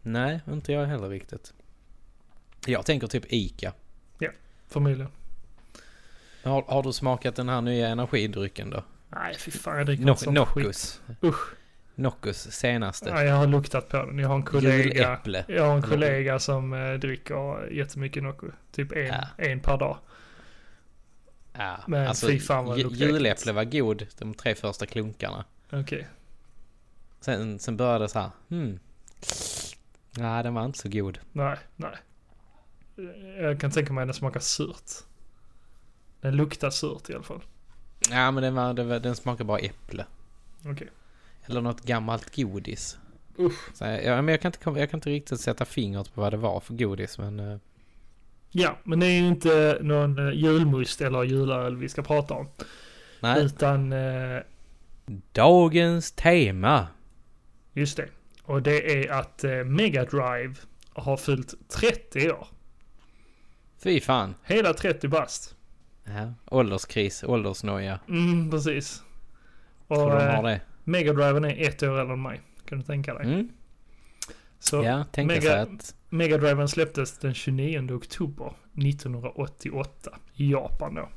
Nej, 0.02 0.40
inte 0.48 0.74
jag 0.74 0.86
heller 0.86 1.10
riktigt. 1.10 1.54
Jag 2.66 2.86
tänker 2.86 3.08
typ 3.08 3.34
Ica. 3.34 3.74
Förmodligen. 4.68 5.12
Har, 6.44 6.62
har 6.68 6.84
du 6.84 6.94
smakat 6.94 7.36
den 7.36 7.50
här 7.50 7.62
nya 7.62 7.88
energidrycken 7.88 8.70
då? 8.70 8.84
Nej, 9.10 9.36
fy 9.38 9.52
fan 9.52 9.78
jag 9.78 9.86
dricker 9.86 10.06
No, 10.06 10.16
sånt 10.16 10.40
skit. 10.48 10.56
Nockus. 10.64 11.02
Usch. 11.24 11.54
Nockus 11.96 12.52
senaste. 12.52 13.14
Nej, 13.14 13.26
jag 13.28 13.36
har 13.36 13.48
luktat 13.48 13.90
på 13.90 13.98
den. 13.98 14.20
Jag 14.20 14.28
har 14.28 14.36
en 14.36 14.44
kollega. 14.44 14.84
Juläpple. 14.84 15.46
Jag 15.48 15.66
har 15.66 15.76
en 15.76 15.82
kollega 15.82 16.40
som 16.40 16.74
eh, 16.74 16.94
dricker 16.94 17.68
jättemycket 17.72 18.24
Nocco. 18.24 18.48
Typ 18.72 18.92
en, 18.92 19.06
Ja. 19.06 19.28
en 19.38 19.60
per 19.60 19.78
dag. 19.78 19.98
Ja, 21.54 21.78
Men 21.88 22.08
alltså, 22.08 22.28
fy 22.28 22.40
fan 22.40 22.66
vad 22.66 22.78
det 22.78 22.82
juläpple 22.82 23.52
var 23.52 23.64
god 23.64 24.08
de 24.20 24.34
tre 24.34 24.56
första 24.56 24.86
klunkarna. 24.86 25.46
Okej. 25.72 26.08
Sen, 27.22 27.60
sen 27.60 27.78
började 27.78 28.04
det 28.06 28.10
så 28.10 28.20
här. 28.20 28.30
Hmm. 28.50 28.80
Nej, 30.18 30.44
den 30.44 30.54
var 30.54 30.66
inte 30.66 30.80
så 30.80 30.90
god. 30.90 31.20
Nej, 31.32 31.58
nej. 31.76 31.96
Jag 33.42 33.60
kan 33.60 33.72
tänka 33.72 33.94
mig 33.94 34.02
att 34.02 34.08
den 34.08 34.14
smakar 34.14 34.40
surt. 34.40 34.92
Den 36.24 36.36
luktar 36.36 36.70
surt 36.70 37.10
i 37.10 37.14
alla 37.14 37.24
fall. 37.24 37.42
Ja, 38.10 38.32
men 38.32 38.44
den, 38.44 38.56
var, 38.56 38.74
den, 38.74 38.88
var, 38.88 39.00
den 39.00 39.16
smakar 39.16 39.44
bara 39.44 39.60
äpple. 39.60 40.06
Okej. 40.66 40.90
Eller 41.46 41.62
något 41.62 41.82
gammalt 41.82 42.36
godis. 42.36 42.98
Usch. 43.40 43.78
Så, 43.78 43.84
ja, 43.86 44.22
men 44.22 44.28
jag, 44.28 44.42
kan 44.42 44.50
inte, 44.50 44.80
jag 44.80 44.90
kan 44.90 44.98
inte 44.98 45.10
riktigt 45.10 45.40
sätta 45.40 45.66
fingret 45.66 46.14
på 46.14 46.22
vad 46.22 46.34
det 46.34 46.38
var 46.38 46.60
för 46.60 46.74
godis, 46.74 47.18
men... 47.18 47.40
eh, 47.40 47.58
Ja, 48.56 48.78
men 48.84 49.00
det 49.00 49.06
är 49.06 49.20
ju 49.22 49.28
inte 49.28 49.78
någon 49.82 50.28
eh, 50.28 50.34
julmust 50.34 51.02
eller 51.02 51.24
julöl 51.24 51.78
vi 51.78 51.90
ska 51.90 52.02
prata 52.04 52.34
om. 52.34 52.48
nej. 53.20 53.44
Utan, 53.46 53.94
eh, 53.94 54.42
Dagens 55.32 56.12
tema. 56.12 56.88
just 57.74 57.98
det. 57.98 58.08
Och 58.44 58.62
det 58.62 59.04
är 59.06 59.12
att 59.12 59.44
eh, 59.44 59.52
Mega 59.64 60.06
Drive 60.06 60.56
har 60.94 61.18
fyllt 61.18 61.54
30 61.70 62.32
år. 62.32 62.48
Fy 63.84 64.02
fan. 64.02 64.36
Hela 64.44 64.74
30 64.74 65.08
bast. 65.08 65.53
Ja, 66.04 66.34
ålderskris, 66.46 67.24
åldersnoja. 67.24 68.00
Mm, 68.10 68.52
precis. 68.52 69.04
Och 69.88 69.96
Tror 69.96 70.10
de 70.10 70.18
eh, 70.28 70.36
har 70.36 70.44
det. 70.44 70.62
Mega 70.84 71.14
Driven 71.14 71.46
är 71.46 71.68
ett 71.68 71.84
år 71.84 72.00
äldre 72.00 72.14
än 72.14 72.22
mig. 72.22 72.42
Kan 72.66 72.78
du 72.78 72.84
tänka 72.84 73.14
dig? 73.14 73.26
Mm. 73.34 73.50
Så 74.60 74.84
Ja, 74.84 75.04
tänka 75.12 75.36
Mega- 75.36 75.42
sig 75.42 75.60
att... 75.60 75.96
Mega 76.10 76.38
Driven 76.38 76.68
släpptes 76.68 77.18
den 77.18 77.34
29 77.34 77.92
oktober 77.96 78.54
1988 78.78 80.18
i 80.34 80.52
Japan 80.52 80.96
då. 80.96 81.10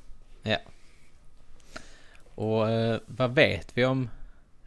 Och 2.35 2.71
eh, 2.71 3.01
vad 3.07 3.35
vet 3.35 3.79
vi 3.79 3.85
om 3.85 4.09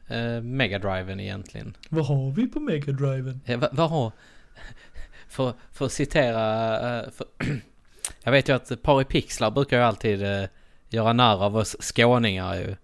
eh, 0.08 0.42
Megadriven 0.42 1.20
egentligen? 1.20 1.78
Vad 1.90 2.06
har 2.06 2.32
vi 2.32 2.48
på 2.48 2.60
Mega 2.60 2.92
Driven? 2.92 3.42
Eh, 3.46 3.60
vad, 3.60 3.76
vad 3.76 3.90
har... 3.90 4.12
För, 5.28 5.54
för 5.72 5.86
att 5.86 5.92
citera... 5.92 7.00
eh, 7.04 7.10
för, 7.12 7.28
jag 8.24 8.32
vet 8.32 8.50
ju 8.50 8.54
att 8.56 8.82
Paripixlar 8.84 9.52
brukar 9.52 9.78
ju 9.78 9.84
alltid 9.84 10.24
eh, 10.24 10.44
göra 10.90 11.14
narr 11.14 11.44
av 11.44 11.56
oss 11.58 11.76
skåningar 11.80 12.56
ju. 12.56 12.76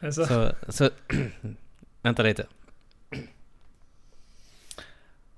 Alltså, 0.00 0.26
Så, 0.26 0.52
så 0.72 0.90
vänta 2.02 2.22
lite. 2.22 2.46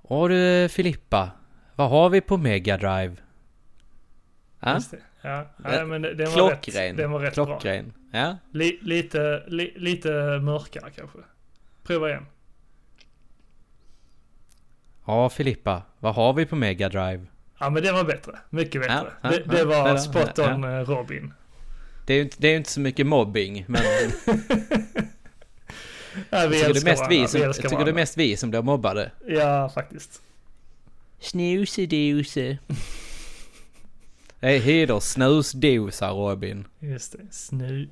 Och 0.03 0.29
du 0.29 0.69
Filippa, 0.69 1.31
vad 1.75 1.91
har 1.91 2.09
vi 2.11 2.21
på 2.21 2.37
Mega 2.37 2.77
Drive? 2.77 3.17
Ja. 4.61 4.81
Ja, 5.23 5.47
nej, 5.57 5.85
men 5.87 6.03
den 6.03 6.17
var 6.19 6.33
klockren. 6.33 6.89
rätt, 6.89 6.97
den 6.97 7.11
var 7.11 7.21
rätt 7.21 7.35
bra. 7.35 7.45
klockren. 7.47 7.93
Ja, 8.13 8.37
Li, 8.53 8.79
lite, 8.83 9.45
li, 9.47 9.73
lite 9.77 10.09
mörkare 10.43 10.91
kanske. 10.97 11.19
Prova 11.83 12.09
igen. 12.09 12.27
ja 15.07 15.29
Filippa, 15.29 15.83
vad 15.99 16.15
har 16.15 16.33
vi 16.33 16.47
på 16.47 16.57
Mega 16.57 16.89
Drive? 16.89 17.27
Ja 17.65 17.71
men 17.71 17.83
den 17.83 17.95
var 17.95 18.05
bättre. 18.05 18.39
Mycket 18.51 18.81
bättre. 18.81 19.13
ja, 19.21 19.29
det, 19.31 19.39
det 19.39 19.59
ja, 19.59 19.65
var 19.65 19.89
ja, 19.89 19.99
spot 19.99 20.31
ja. 20.37 20.55
on 20.55 20.65
eh, 20.65 20.71
Robin. 20.71 21.35
Det 22.07 22.13
är 22.13 22.17
ju 22.17 22.23
inte, 22.23 22.37
det 22.39 22.55
inte 22.55 22.71
så 22.71 22.81
mycket 22.81 23.07
mobbing, 23.07 23.65
men 23.69 23.83
Ja, 26.31 26.47
vi 26.47 26.61
jag 26.61 26.75
tycker, 26.75 26.75
det 26.75 26.85
mest 26.85 27.05
vi 27.11 27.29
som, 27.29 27.41
vi 27.41 27.47
jag 27.47 27.55
tycker 27.55 27.85
det 27.85 27.91
är 27.91 27.95
mest 27.95 28.17
vi 28.17 28.37
som 28.37 28.51
blir 28.51 28.63
mobbade. 28.63 29.11
Ja, 29.27 29.69
faktiskt. 29.75 30.21
Snusedose. 31.21 32.41
Det 32.41 32.59
är 34.51 34.59
heder 34.59 35.01
snusdosar 35.01 36.13
Robin. 36.13 36.65
Just 36.79 37.13
det. 37.13 37.19
Snu... 37.31 37.89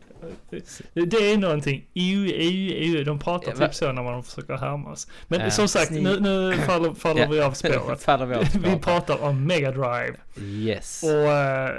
Det, 0.51 1.05
det 1.05 1.17
är 1.33 1.37
någonting. 1.39 1.85
EU, 1.95 2.25
EU, 2.27 2.73
EU. 2.77 3.05
De 3.05 3.19
pratar 3.19 3.51
Ja, 3.53 3.57
va- 3.59 3.67
typ 3.67 3.75
så 3.75 3.93
när 3.93 4.03
man 4.03 4.23
försöker 4.23 4.57
härma 4.57 4.91
oss. 4.93 5.07
Men 5.29 5.41
Ja, 5.41 5.51
som 5.51 5.69
sagt, 5.69 5.91
nu, 5.91 6.21
nu 6.21 6.57
faller, 6.67 6.95
faller 6.95 7.21
Ja. 7.23 7.29
vi 7.31 7.41
av 7.41 7.53
spåret. 7.53 8.03
Faller 8.05 8.27
vi 8.27 8.35
av 8.35 8.41
vi 8.43 8.49
spåret. 8.51 8.83
pratar 8.83 9.23
om 9.23 9.47
Mega 9.47 9.71
Drive. 9.73 10.15
Yes. 10.41 11.03
Och 11.03 11.11
eh, 11.33 11.71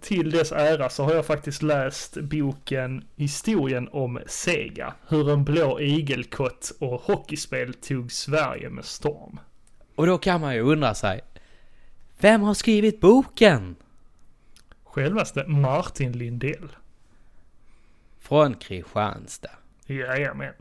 till 0.00 0.30
dess 0.30 0.52
ära 0.52 0.88
så 0.88 1.04
har 1.04 1.14
jag 1.14 1.26
faktiskt 1.26 1.62
läst 1.62 2.16
boken 2.20 3.04
Historien 3.16 3.88
om 3.92 4.18
Sega. 4.26 4.94
Hur 5.08 5.30
en 5.30 5.44
blå 5.44 5.80
igelkott 5.80 6.72
och 6.80 7.00
hockeyspel 7.02 7.74
tog 7.74 8.12
Sverige 8.12 8.70
med 8.70 8.84
storm. 8.84 9.40
Och 9.94 10.06
då 10.06 10.18
kan 10.18 10.40
man 10.40 10.54
ju 10.54 10.60
undra 10.60 10.94
sig. 10.94 11.20
Vem 12.20 12.42
har 12.42 12.54
skrivit 12.54 13.00
boken? 13.00 13.76
Självaste 14.92 15.44
Martin 15.46 16.12
Lindell. 16.12 16.68
Från 18.18 18.54
Kristianstad. 18.54 19.50
Jajamän. 19.86 20.54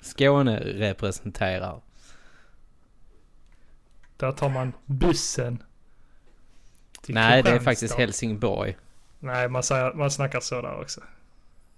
Skåne 0.00 0.60
representerar. 0.60 1.80
Där 4.16 4.32
tar 4.32 4.48
man 4.48 4.72
bussen. 4.86 5.62
Nej, 7.08 7.42
det 7.42 7.50
är 7.50 7.58
faktiskt 7.60 7.94
Helsingborg. 7.94 8.76
Nej, 9.18 9.48
man, 9.48 9.62
säger, 9.62 9.92
man 9.92 10.10
snackar 10.10 10.40
så 10.40 10.62
där 10.62 10.80
också. 10.80 11.00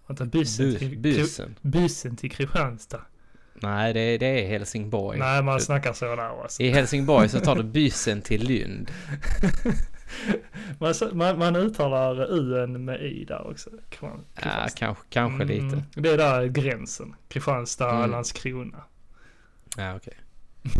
Man 0.06 0.16
tar 0.16 0.24
bussen, 0.24 0.66
Bu- 0.66 0.78
till, 0.78 0.98
bussen. 0.98 1.54
bussen 1.62 2.16
till 2.16 2.30
Kristianstad. 2.30 3.00
Nej, 3.54 3.92
det, 3.92 4.18
det 4.18 4.26
är 4.26 4.48
Helsingborg. 4.48 5.18
Nej, 5.18 5.42
man 5.42 5.60
snackar 5.60 5.92
så 5.92 6.16
där 6.16 6.44
också. 6.44 6.62
I 6.62 6.70
Helsingborg 6.70 7.28
så 7.28 7.40
tar 7.40 7.56
du 7.56 7.62
bussen 7.72 8.22
till 8.22 8.48
Lund. 8.48 8.90
Man, 10.78 10.94
man, 11.12 11.38
man 11.38 11.56
uttalar 11.56 12.32
u 12.32 12.66
med 12.66 13.02
i 13.02 13.24
där 13.24 13.46
också. 13.50 13.70
Kristian- 13.90 14.24
Ja, 14.42 14.66
kanske, 14.76 15.04
kanske 15.10 15.42
Mm, 15.42 15.48
lite. 15.48 15.82
Det 16.00 16.10
är 16.10 16.18
där 16.18 16.46
gränsen. 16.46 17.14
Kristianstad, 17.28 17.90
Mm. 17.90 18.10
Landskrona. 18.10 18.82
Ja, 19.76 19.96
okej. 19.96 20.14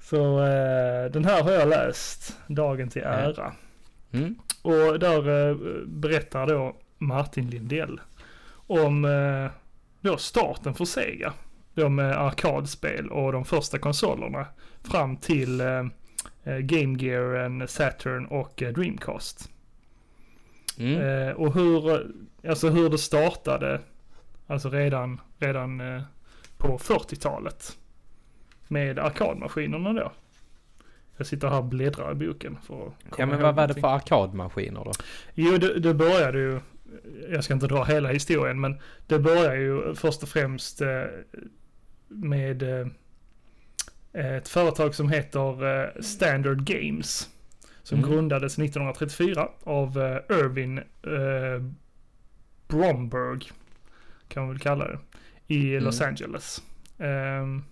Så 0.00 0.38
eh, 0.44 1.10
den 1.10 1.24
här 1.24 1.42
har 1.42 1.50
jag 1.52 1.68
läst, 1.68 2.38
Dagen 2.46 2.88
till 2.88 3.02
ära. 3.02 3.52
Mm. 4.12 4.34
Och 4.62 4.98
där 4.98 5.48
eh, 5.50 5.56
berättar 5.86 6.46
då 6.46 6.76
Martin 6.98 7.50
Lindell 7.50 8.00
om 8.54 9.04
eh, 9.04 9.50
då 10.00 10.16
starten 10.16 10.74
för 10.74 10.84
Sega. 10.84 11.32
Då 11.74 11.88
med 11.88 12.16
arkadspel 12.16 13.10
och 13.10 13.32
de 13.32 13.44
första 13.44 13.78
konsolerna 13.78 14.46
fram 14.84 15.16
till 15.16 15.60
eh, 15.60 15.84
Game 16.44 16.98
Gear, 16.98 17.66
Saturn 17.66 18.26
och 18.26 18.62
eh, 18.62 18.72
Dreamcast. 18.72 19.50
Mm. 20.78 21.28
Eh, 21.28 21.34
och 21.34 21.54
hur, 21.54 22.06
alltså 22.48 22.68
hur 22.68 22.90
det 22.90 22.98
startade, 22.98 23.80
alltså 24.46 24.70
redan, 24.70 25.20
redan 25.38 25.80
eh, 25.80 26.02
på 26.56 26.78
40-talet. 26.78 27.78
Med 28.68 28.98
arkadmaskinerna 28.98 29.92
då. 29.92 30.12
Jag 31.16 31.26
sitter 31.26 31.48
här 31.48 31.58
och 31.58 31.64
bläddrar 31.64 32.12
i 32.12 32.14
boken 32.14 32.58
för 32.62 32.86
att 32.86 33.18
Ja 33.18 33.26
men 33.26 33.42
vad 33.42 33.54
var 33.54 33.68
det 33.68 33.74
för 33.74 33.88
arkadmaskiner 33.88 34.84
då? 34.84 34.92
Jo, 35.34 35.56
det, 35.56 35.80
det 35.80 35.94
började 35.94 36.38
ju, 36.38 36.60
jag 37.30 37.44
ska 37.44 37.54
inte 37.54 37.66
dra 37.66 37.84
hela 37.84 38.08
historien, 38.08 38.60
men 38.60 38.78
det 39.06 39.18
börjar 39.18 39.54
ju 39.54 39.94
först 39.94 40.22
och 40.22 40.28
främst 40.28 40.80
eh, 40.80 41.04
med 42.08 42.62
eh, 42.62 42.86
ett 44.12 44.48
företag 44.48 44.94
som 44.94 45.08
heter 45.08 45.82
eh, 45.84 46.00
Standard 46.00 46.64
Games. 46.64 47.28
Som 47.82 47.98
Mm. 47.98 48.10
grundades 48.10 48.58
1934 48.58 49.48
av 49.64 49.98
eh, 50.02 50.36
Irvin 50.38 50.78
eh, 50.78 51.62
Bromberg, 52.68 53.40
kan 54.28 54.42
man 54.42 54.48
väl 54.52 54.58
kalla 54.60 54.88
det, 54.88 54.98
i 55.54 55.80
Los 55.80 56.00
Mm. 56.00 56.08
Angeles. 56.08 56.62
Ehm, 56.98 57.62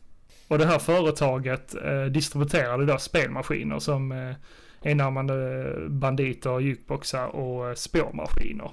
och 0.48 0.58
det 0.58 0.66
här 0.66 0.78
företaget 0.78 1.74
eh, 1.84 2.04
distribuerade 2.04 2.86
då 2.86 2.98
spelmaskiner 2.98 3.78
som 3.78 4.12
eh, 4.12 4.34
enarmade 4.82 5.66
banditer, 5.88 6.60
jukeboxar 6.60 7.26
och 7.26 7.68
eh, 7.68 7.74
spårmaskiner. 7.74 8.70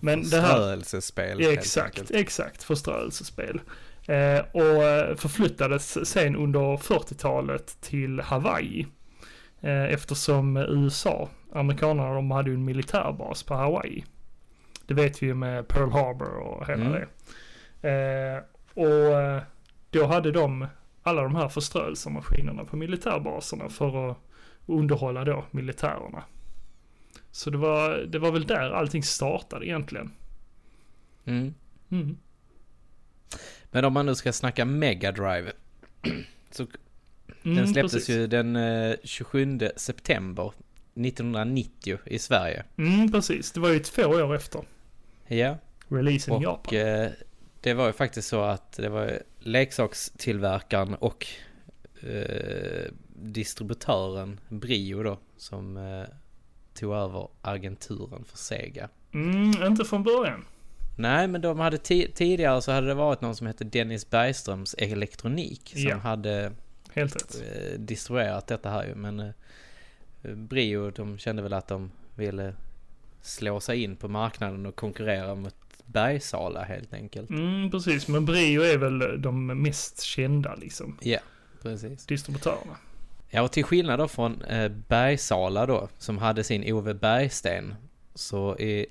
Men 0.00 0.22
det 0.30 0.40
här... 0.40 0.48
Förströelsespel. 0.48 1.40
Exakt, 1.40 2.10
exakt. 2.10 2.62
Förströelsespel. 2.62 3.60
Eh, 4.08 4.40
och 4.40 5.18
förflyttades 5.20 6.08
sen 6.08 6.36
under 6.36 6.76
40-talet 6.76 7.80
till 7.80 8.20
Hawaii. 8.20 8.86
Eh, 9.60 9.84
eftersom 9.84 10.56
USA, 10.56 11.28
amerikanerna, 11.52 12.14
de 12.14 12.30
hade 12.30 12.50
ju 12.50 12.54
en 12.54 12.64
militärbas 12.64 13.42
på 13.42 13.54
Hawaii. 13.54 14.04
Det 14.86 14.94
vet 14.94 15.22
vi 15.22 15.26
ju 15.26 15.34
med 15.34 15.68
Pearl 15.68 15.90
Harbor 15.90 16.38
och 16.38 16.66
hela 16.66 16.84
Mm. 16.84 16.92
det. 16.92 17.08
Eh, 17.90 18.42
och 18.74 19.42
då 19.90 20.06
hade 20.06 20.32
de 20.32 20.66
alla 21.02 21.22
de 21.22 21.34
här 21.34 21.48
förströelsemaskinerna 21.48 22.64
på 22.64 22.76
militärbaserna 22.76 23.68
för 23.68 24.10
att 24.10 24.18
underhålla 24.66 25.24
då 25.24 25.44
militärerna. 25.50 26.22
Så 27.30 27.50
det 27.50 27.58
var, 27.58 27.96
det 27.98 28.18
var 28.18 28.32
väl 28.32 28.46
där 28.46 28.70
allting 28.70 29.02
startade 29.02 29.66
egentligen. 29.66 30.10
Mm. 31.24 31.54
Mm. 31.90 32.16
Men 33.70 33.84
om 33.84 33.92
man 33.92 34.06
nu 34.06 34.14
ska 34.14 34.32
snacka 34.32 34.64
Mega 34.64 35.12
Drive. 35.12 35.52
Så 36.50 36.66
Mm, 37.44 37.56
den 37.56 37.68
släpptes 37.68 37.92
precis. 37.92 38.16
ju 38.16 38.26
den 38.26 38.56
eh, 38.56 38.94
27 39.04 39.58
september 39.76 40.52
1990 40.94 41.98
i 42.06 42.18
Sverige. 42.18 42.64
Mm, 42.78 43.12
precis. 43.12 43.52
Det 43.52 43.60
var 43.60 43.68
ju 43.68 43.78
två 43.78 44.02
år 44.02 44.34
efter 44.36 44.62
Ja. 45.26 45.56
releasen 45.88 46.34
i 46.34 46.36
Och 46.36 46.42
Japan. 46.42 46.78
eh, 46.78 47.08
det 47.60 47.74
var 47.74 47.86
ju 47.86 47.92
faktiskt 47.92 48.28
så 48.28 48.40
att 48.42 48.72
det 48.72 48.88
var 48.88 49.22
leksakstillverkaren 49.38 50.94
och 50.94 51.26
eh, 52.02 52.84
distributören 53.14 54.40
Brio 54.48 55.02
då 55.02 55.18
som 55.36 55.76
eh, 55.76 56.04
tog 56.74 56.94
över 56.94 57.28
agenturen 57.42 58.24
för 58.24 58.36
Sega. 58.38 58.88
Mm, 59.14 59.62
inte 59.62 59.84
från 59.84 60.02
början. 60.02 60.44
Nej, 60.98 61.28
men 61.28 61.40
de 61.40 61.58
hade 61.58 61.76
ti- 61.76 62.12
tidigare 62.14 62.62
så 62.62 62.72
hade 62.72 62.86
det 62.86 62.94
varit 62.94 63.20
någon 63.20 63.36
som 63.36 63.46
hette 63.46 63.64
Dennis 63.64 64.10
Bergströms 64.10 64.74
Elektronik 64.78 65.70
som 65.72 65.80
Ja. 65.82 65.96
hade 65.96 66.52
Helt 66.92 67.16
rätt. 67.16 67.42
eh, 67.42 67.78
distribuerat 67.80 68.46
detta 68.46 68.70
här 68.70 68.84
ju. 68.86 68.94
Men 68.94 69.20
eh, 69.20 70.30
Brio, 70.34 70.90
de 70.90 71.18
kände 71.18 71.42
väl 71.42 71.52
att 71.52 71.68
de 71.68 71.90
ville 72.14 72.54
slå 73.22 73.60
sig 73.60 73.82
in 73.82 73.96
på 73.96 74.08
marknaden 74.08 74.66
och 74.66 74.76
konkurrera 74.76 75.34
mot 75.34 75.54
Bergsala 75.84 76.62
helt 76.64 76.94
enkelt. 76.94 77.30
Mm, 77.30 77.70
precis. 77.70 78.08
Men 78.08 78.24
Brio 78.24 78.62
är 78.62 78.78
väl 78.78 79.22
de 79.22 79.46
mest 79.46 80.02
kända 80.02 80.54
liksom. 80.54 80.98
Ja, 81.00 81.18
precis. 81.62 82.06
Distributörerna. 82.06 82.76
Ja, 83.30 83.42
och 83.42 83.52
till 83.52 83.64
skillnad 83.64 83.98
då 83.98 84.08
från 84.08 84.42
eh, 84.42 84.68
Bergsala 84.88 85.66
då, 85.66 85.88
som 85.98 86.18
hade 86.18 86.44
sin 86.44 86.72
Ove 86.72 86.94
Bergsten, 86.94 87.74
så 88.14 88.56
i 88.58 88.86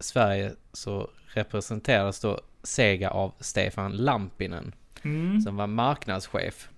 Sverige 0.00 0.52
så 0.72 1.10
representeras 1.34 2.20
då 2.20 2.40
Sega 2.62 3.10
av 3.10 3.32
Stefan 3.40 3.92
Lampinen, 3.92 4.74
Mm. 5.04 5.40
som 5.40 5.56
var 5.56 5.66
marknadschef. 5.66 6.68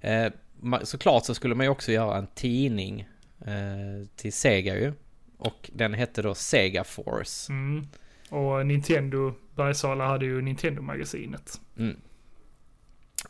Eh, 0.00 0.32
såklart 0.82 1.24
så 1.24 1.34
skulle 1.34 1.54
man 1.54 1.66
ju 1.66 1.70
också 1.70 1.92
göra 1.92 2.18
en 2.18 2.26
tidning 2.26 3.08
eh, 3.40 4.06
till 4.16 4.32
Sega 4.32 4.74
ju. 4.76 4.92
Och 5.38 5.70
den 5.74 5.94
hette 5.94 6.22
då 6.22 6.34
Sega 6.34 6.84
Force. 6.84 7.52
Mm. 7.52 7.86
Och 8.30 8.66
Nintendo, 8.66 9.34
Bergsala 9.54 10.06
hade 10.06 10.24
ju 10.24 10.40
Nintendo-magasinet. 10.42 11.60
Mm. 11.78 11.96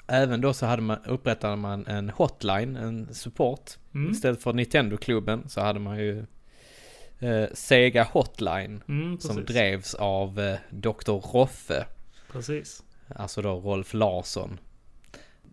Även 0.07 0.41
då 0.41 0.53
så 0.55 0.67
hade 0.67 0.83
man, 0.83 0.99
upprättade 1.05 1.57
man 1.57 1.87
en 1.87 2.11
hotline, 2.11 2.77
en 2.77 3.15
support. 3.15 3.71
Mm. 3.95 4.13
Istället 4.13 4.43
för 4.43 4.53
Nintendo-klubben 4.53 5.49
så 5.49 5.61
hade 5.61 5.81
man 5.81 5.99
ju 5.99 6.27
eh, 7.21 7.45
Sega 7.55 8.03
Hotline. 8.13 8.83
Mm, 8.89 9.21
Som 9.21 9.45
drevs 9.45 9.95
av 9.95 10.41
eh, 10.41 10.59
Dr. 10.71 11.13
Roffe. 11.33 11.87
Precis. 12.33 12.83
Alltså 13.17 13.43
då 13.43 13.61
Rolf 13.61 13.95
Larsson. 13.95 14.59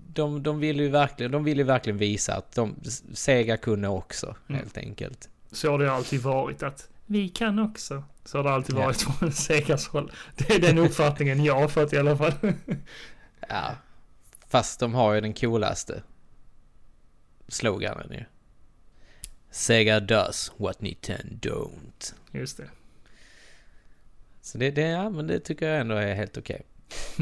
De, 0.08 0.44
de 0.44 0.60
ville 0.60 0.84
ju 0.84 0.90
verkligen, 0.90 1.32
de 1.32 1.44
ville 1.44 1.62
ju 1.62 1.66
verkligen 1.68 1.98
visa 1.98 2.36
att 2.36 2.52
de, 2.56 2.76
Sega 3.14 3.58
kunde 3.58 3.88
också, 3.88 4.36
Mm. 4.50 4.60
helt 4.62 4.78
enkelt. 4.78 5.30
Så 5.52 5.72
har 5.72 5.80
det 5.80 5.92
alltid 5.92 6.22
varit 6.22 6.64
att 6.64 6.90
vi 7.06 7.30
kan 7.30 7.60
också. 7.60 8.04
Så 8.26 8.38
har 8.38 8.44
det 8.44 8.50
alltid 8.52 8.76
Ja. 8.76 8.80
varit 8.86 9.02
från 9.20 9.32
Segas 9.32 9.88
håll. 9.88 10.12
Det 10.36 10.50
är 10.56 10.60
den 10.60 10.78
uppfattningen 10.78 11.44
jag 11.44 11.56
har 11.56 11.68
fått 11.68 11.94
i 11.94 11.98
alla 11.98 12.18
fall. 12.18 12.34
Ja. 13.50 13.72
Fast 14.48 14.80
de 14.80 14.94
har 14.94 15.14
ju 15.14 15.22
den 15.22 15.34
coolaste 15.34 16.04
sloganen 17.48 18.12
ju. 18.12 18.24
Sega 19.56 20.00
does 20.00 20.52
what 20.58 20.82
Nintendo 20.82 21.40
don't. 21.42 22.14
Just 22.32 22.58
det. 22.58 22.70
Så 24.42 24.58
det, 24.58 24.72
det, 24.72 24.82
ja, 24.82 25.10
men 25.10 25.28
det 25.28 25.40
tycker 25.40 25.70
jag 25.70 25.82
ändå 25.82 25.96
är 25.96 26.16
helt 26.16 26.38
okej. 26.38 26.62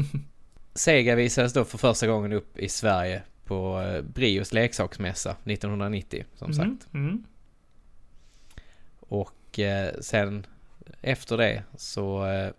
Sega 0.74 1.14
visades 1.14 1.52
då 1.52 1.64
för 1.64 1.78
första 1.78 2.06
gången 2.06 2.32
upp 2.32 2.58
i 2.58 2.68
Sverige 2.68 3.22
på 3.44 3.80
eh, 3.80 4.02
Brios 4.02 4.52
leksaksmässa 4.52 5.30
1990 5.44 6.24
som 6.34 6.50
Mm, 6.50 6.54
sagt. 6.54 6.94
Mm. 6.94 7.24
Och 9.00 9.58
eh, 9.58 9.94
sen 10.00 10.46
efter 11.00 11.36
det 11.36 11.62
så 11.76 12.26
eh, 12.26 12.50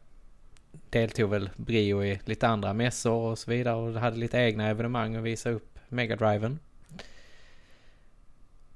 deltog 0.89 1.30
väl 1.30 1.49
Brio 1.56 2.03
i 2.03 2.19
lite 2.26 2.47
andra 2.47 2.73
mässor 2.73 3.31
och 3.31 3.39
så 3.39 3.52
vidare 3.52 3.76
och 3.76 4.02
hade 4.02 4.18
lite 4.18 4.38
egna 4.38 4.68
evenemang 4.68 5.15
och 5.18 5.26
visa 5.26 5.49
upp 5.49 5.80
Megadriven. 5.89 6.60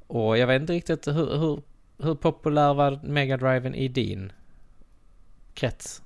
Och 0.09 0.37
jag 0.37 0.47
vet 0.47 0.61
inte 0.61 0.73
riktigt 0.73 1.07
hur, 1.07 1.37
hur, 1.37 1.61
hur 2.03 2.15
populär 2.15 2.73
var 2.73 2.99
Megadriven 3.03 3.75
i 3.75 3.87
din 3.87 4.31
krets? 5.53 6.01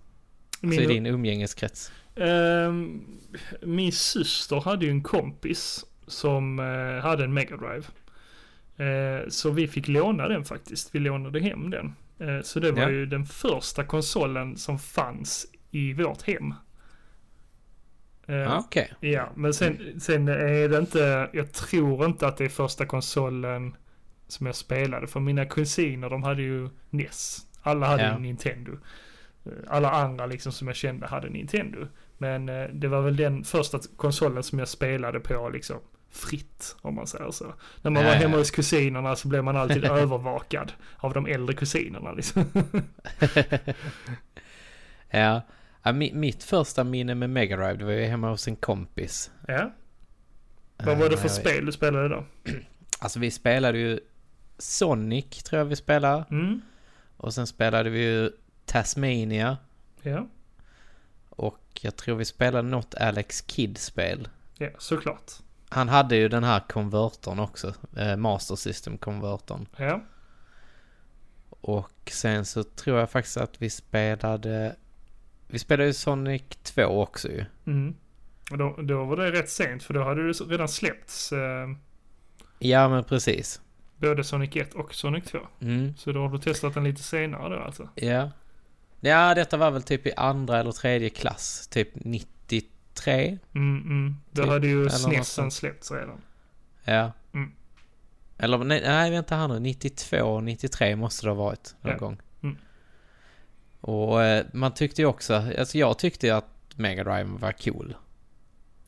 Min, 0.61 0.69
Alltså 0.69 0.83
i 0.91 0.93
din 0.93 1.05
umgängeskrets? 1.05 1.91
Ehm, 2.15 3.05
min 3.61 3.91
syster 3.91 4.59
hade 4.61 4.85
ju 4.85 4.91
en 4.91 5.03
kompis 5.03 5.85
som 6.07 6.59
eh, 6.59 7.03
hade 7.03 7.23
en 7.23 7.33
Mega 7.33 7.57
Drive. 7.57 7.85
Eh, 8.77 9.27
så 9.29 9.49
vi 9.51 9.67
fick 9.67 9.87
låna 9.87 10.27
den 10.27 10.43
faktiskt. 10.45 10.95
Vi 10.95 10.99
lånade 10.99 11.39
hem 11.39 11.69
den. 11.69 11.95
Eh, 12.19 12.41
så 12.41 12.59
det 12.59 12.71
var 12.71 12.81
Ja. 12.81 12.89
ju 12.89 13.05
den 13.05 13.25
första 13.25 13.83
konsolen 13.83 14.57
som 14.57 14.79
fanns 14.79 15.47
i 15.71 15.93
vårt 15.93 16.21
hem. 16.21 16.53
Ah, 18.27 18.57
Okej. 18.59 18.93
Ja, 18.99 19.29
men 19.35 19.53
sen, 19.53 19.99
sen 20.01 20.27
är 20.27 20.69
det 20.69 20.77
inte, 20.77 21.29
jag 21.33 21.51
tror 21.51 22.05
inte 22.05 22.27
att 22.27 22.37
det 22.37 22.45
är 22.45 22.49
första 22.49 22.85
konsolen 22.85 23.75
som 24.27 24.45
jag 24.45 24.55
spelade. 24.55 25.07
För 25.07 25.19
mina 25.19 25.45
kusiner 25.45 26.09
de 26.09 26.23
hade 26.23 26.41
ju 26.41 26.69
NES. 26.89 27.37
Alla 27.61 27.85
hade 27.87 28.03
Ja. 28.03 28.13
ju 28.13 28.19
Nintendo. 28.19 28.71
Eh, 29.45 29.51
Alla 29.67 29.91
andra 29.91 30.25
liksom 30.25 30.51
som 30.51 30.67
jag 30.67 30.75
kände 30.75 31.07
hade 31.07 31.29
Nintendo. 31.29 31.87
Men 32.17 32.49
eh, 32.49 32.63
det 32.73 32.87
var 32.87 33.01
väl 33.01 33.17
den 33.17 33.43
första 33.43 33.79
konsolen 33.95 34.43
som 34.43 34.59
jag 34.59 34.67
spelade 34.67 35.19
på 35.19 35.49
liksom 35.49 35.77
fritt 36.11 36.75
om 36.81 36.95
man 36.95 37.07
säger 37.07 37.31
så. 37.31 37.53
När 37.81 37.91
man 37.91 38.03
Ja, 38.03 38.09
var 38.09 38.15
hemma 38.15 38.33
ja. 38.33 38.37
hos 38.39 38.51
kusinerna 38.51 39.15
så 39.15 39.27
blev 39.27 39.43
man 39.43 39.57
alltid 39.57 39.85
övervakad 39.91 40.71
av 40.97 41.13
de 41.13 41.25
äldre 41.25 41.55
kusinerna 41.55 42.11
liksom. 42.11 42.45
Ja. 45.09 45.41
ja 45.83 45.91
mi, 45.93 46.13
mitt 46.13 46.43
första 46.43 46.83
minne 46.83 47.15
med 47.15 47.29
Megadrive 47.29 47.73
det 47.73 47.85
var 47.85 47.91
ju 47.91 48.05
hemma 48.05 48.29
hos 48.29 48.47
en 48.47 48.55
kompis. 48.55 49.31
ja. 49.47 49.71
Vad 50.77 50.97
var 50.97 51.09
det 51.09 51.15
Eh, 51.15 51.21
för 51.21 51.27
jag- 51.27 51.31
spel 51.35 51.65
du 51.65 51.71
spelade 51.71 52.09
då? 52.09 52.25
Alltså 52.99 53.19
vi 53.19 53.31
spelade 53.31 53.77
ju 53.77 53.99
Sonic 54.57 55.43
tror 55.43 55.59
jag 55.59 55.65
vi 55.65 55.75
spelade. 55.75 56.25
Mm. 56.31 56.61
Och 57.17 57.33
sen 57.33 57.47
spelade 57.47 57.89
vi 57.89 57.99
ju 57.99 58.31
Tasmania. 58.65 59.57
Ja. 60.01 60.27
jag 61.81 61.95
tror 61.95 62.15
vi 62.15 62.25
spelade 62.25 62.67
något 62.67 62.95
Alex 62.95 63.43
Kidd-spel. 63.47 64.27
Ja, 64.57 64.69
såklart. 64.77 65.31
Han 65.69 65.89
hade 65.89 66.15
ju 66.15 66.29
den 66.29 66.43
här 66.43 66.59
konvertern 66.59 67.39
också, 67.39 67.73
eh, 67.97 68.15
Master 68.15 68.55
System-konvertern. 68.55 69.67
Ja. 69.77 70.03
Och 71.49 72.11
sen 72.11 72.45
så 72.45 72.63
tror 72.63 72.99
jag 72.99 73.09
faktiskt 73.09 73.37
att 73.37 73.61
vi 73.61 73.69
spelade... 73.69 74.75
Vi 75.47 75.59
spelade 75.59 75.87
ju 75.87 75.93
Sonic 75.93 76.43
2 76.63 76.83
också 76.83 77.27
ju. 77.27 77.45
Mm. 77.65 77.95
Och 78.51 78.57
då, 78.57 78.75
då 78.81 79.05
var 79.05 79.17
det 79.17 79.31
rätt 79.31 79.49
sent 79.49 79.83
för 79.83 79.93
då 79.93 80.03
hade 80.03 80.27
det 80.27 80.33
redan 80.33 80.67
släppts 80.67 81.31
eh, 81.31 81.69
Ja 82.59 82.89
men 82.89 83.03
precis. 83.03 83.61
Både 84.09 84.23
Sonic 84.23 84.55
1 84.55 84.73
och 84.73 84.93
Sonic 84.93 85.23
2. 85.25 85.39
Mm. 85.61 85.93
Så 85.97 86.11
då 86.11 86.21
har 86.21 86.29
du 86.29 86.37
testat 86.37 86.73
den 86.73 86.83
lite 86.83 87.03
senare 87.03 87.55
då 87.55 87.61
alltså? 87.61 87.89
Ja. 87.95 88.31
Ja, 88.99 89.35
detta 89.35 89.57
var 89.57 89.71
väl 89.71 89.83
typ 89.83 90.07
i 90.07 90.13
andra 90.17 90.59
eller 90.59 90.71
tredje 90.71 91.09
klass. 91.09 91.67
Typ 91.67 91.89
93. 91.95 93.37
Mm, 93.55 93.81
mm. 93.81 94.15
Då 94.31 94.41
Typ, 94.41 94.51
hade 94.51 94.67
ju 94.67 94.89
SNESen 94.89 95.51
släppts 95.51 95.91
redan. 95.91 96.21
Ja. 96.83 97.11
Mm. 97.33 97.51
Eller 98.37 98.57
nej, 98.57 98.81
nej, 98.85 99.11
vänta 99.11 99.35
här 99.35 99.47
nu. 99.47 99.59
92, 99.59 100.39
93 100.41 100.95
måste 100.95 101.25
det 101.25 101.29
ha 101.29 101.35
varit 101.35 101.75
någon 101.81 101.91
Ja. 101.93 101.97
gång. 101.99 102.17
Mm. 102.43 102.57
Och 103.81 104.23
eh, 104.23 104.45
man 104.53 104.73
tyckte 104.73 105.01
ju 105.01 105.05
också, 105.07 105.33
alltså 105.59 105.77
jag 105.77 105.99
tyckte 105.99 106.27
ju 106.27 106.33
att 106.33 106.49
Mega 106.75 107.03
Drive 107.03 107.23
var 107.39 107.51
cool. 107.51 107.95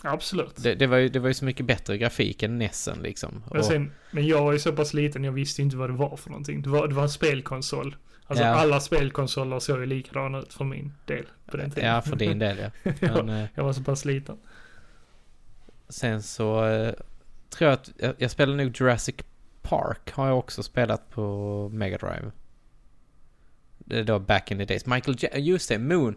Absolut. 0.01 0.55
Det, 0.63 0.76
det, 0.76 0.88
var 0.88 0.97
ju, 0.97 1.09
det 1.09 1.19
var 1.19 1.27
ju 1.27 1.34
så 1.34 1.45
mycket 1.45 1.65
bättre 1.65 1.97
grafik 1.97 2.43
än 2.43 2.57
Nessen 2.57 2.99
liksom. 3.01 3.43
Men, 3.51 3.63
sen, 3.63 3.91
men 4.11 4.27
jag 4.27 4.43
var 4.43 4.53
ju 4.53 4.59
så 4.59 4.72
pass 4.72 4.93
liten, 4.93 5.23
jag 5.23 5.31
visste 5.31 5.61
inte 5.61 5.77
vad 5.77 5.89
det 5.89 5.93
var 5.93 6.17
för 6.17 6.30
någonting. 6.30 6.61
Det 6.61 6.69
var, 6.69 6.88
det 6.88 6.95
var 6.95 7.03
en 7.03 7.09
spelkonsol. 7.09 7.95
Alltså 8.27 8.43
Ja. 8.45 8.49
alla 8.49 8.80
spelkonsoler 8.80 9.59
såg 9.59 9.80
ju 9.80 9.85
likadana 9.85 10.39
ut 10.39 10.53
för 10.53 10.65
min 10.65 10.93
del 11.05 11.26
på 11.45 11.57
den 11.57 11.72
tiden. 11.72 11.89
ja, 11.89 12.01
för 12.01 12.15
din 12.15 12.39
del 12.39 12.57
ja. 12.84 12.91
Men, 12.99 13.30
eh, 13.30 13.45
Jag 13.55 13.63
var 13.63 13.73
så 13.73 13.84
pass 13.84 14.05
liten. 14.05 14.38
sen 15.89 16.23
så 16.23 16.65
eh, 16.65 16.93
tror 17.49 17.69
jag 17.69 17.73
att 17.73 17.91
jag, 17.97 18.13
jag 18.17 18.31
spelade 18.31 18.63
nog 18.63 18.77
Jurassic 18.81 19.15
Park 19.61 20.11
har 20.11 20.27
jag 20.27 20.39
också 20.39 20.63
spelat 20.63 21.09
på 21.09 21.69
Mega 21.73 21.97
Drive. 21.97 22.31
Det 23.77 23.99
är 23.99 24.03
då 24.03 24.19
back 24.19 24.51
in 24.51 24.57
the 24.57 24.65
days. 24.65 24.85
Michael 24.85 25.17
J- 25.19 25.30
just 25.39 25.69
det, 25.69 25.80
Moon. 25.80 26.15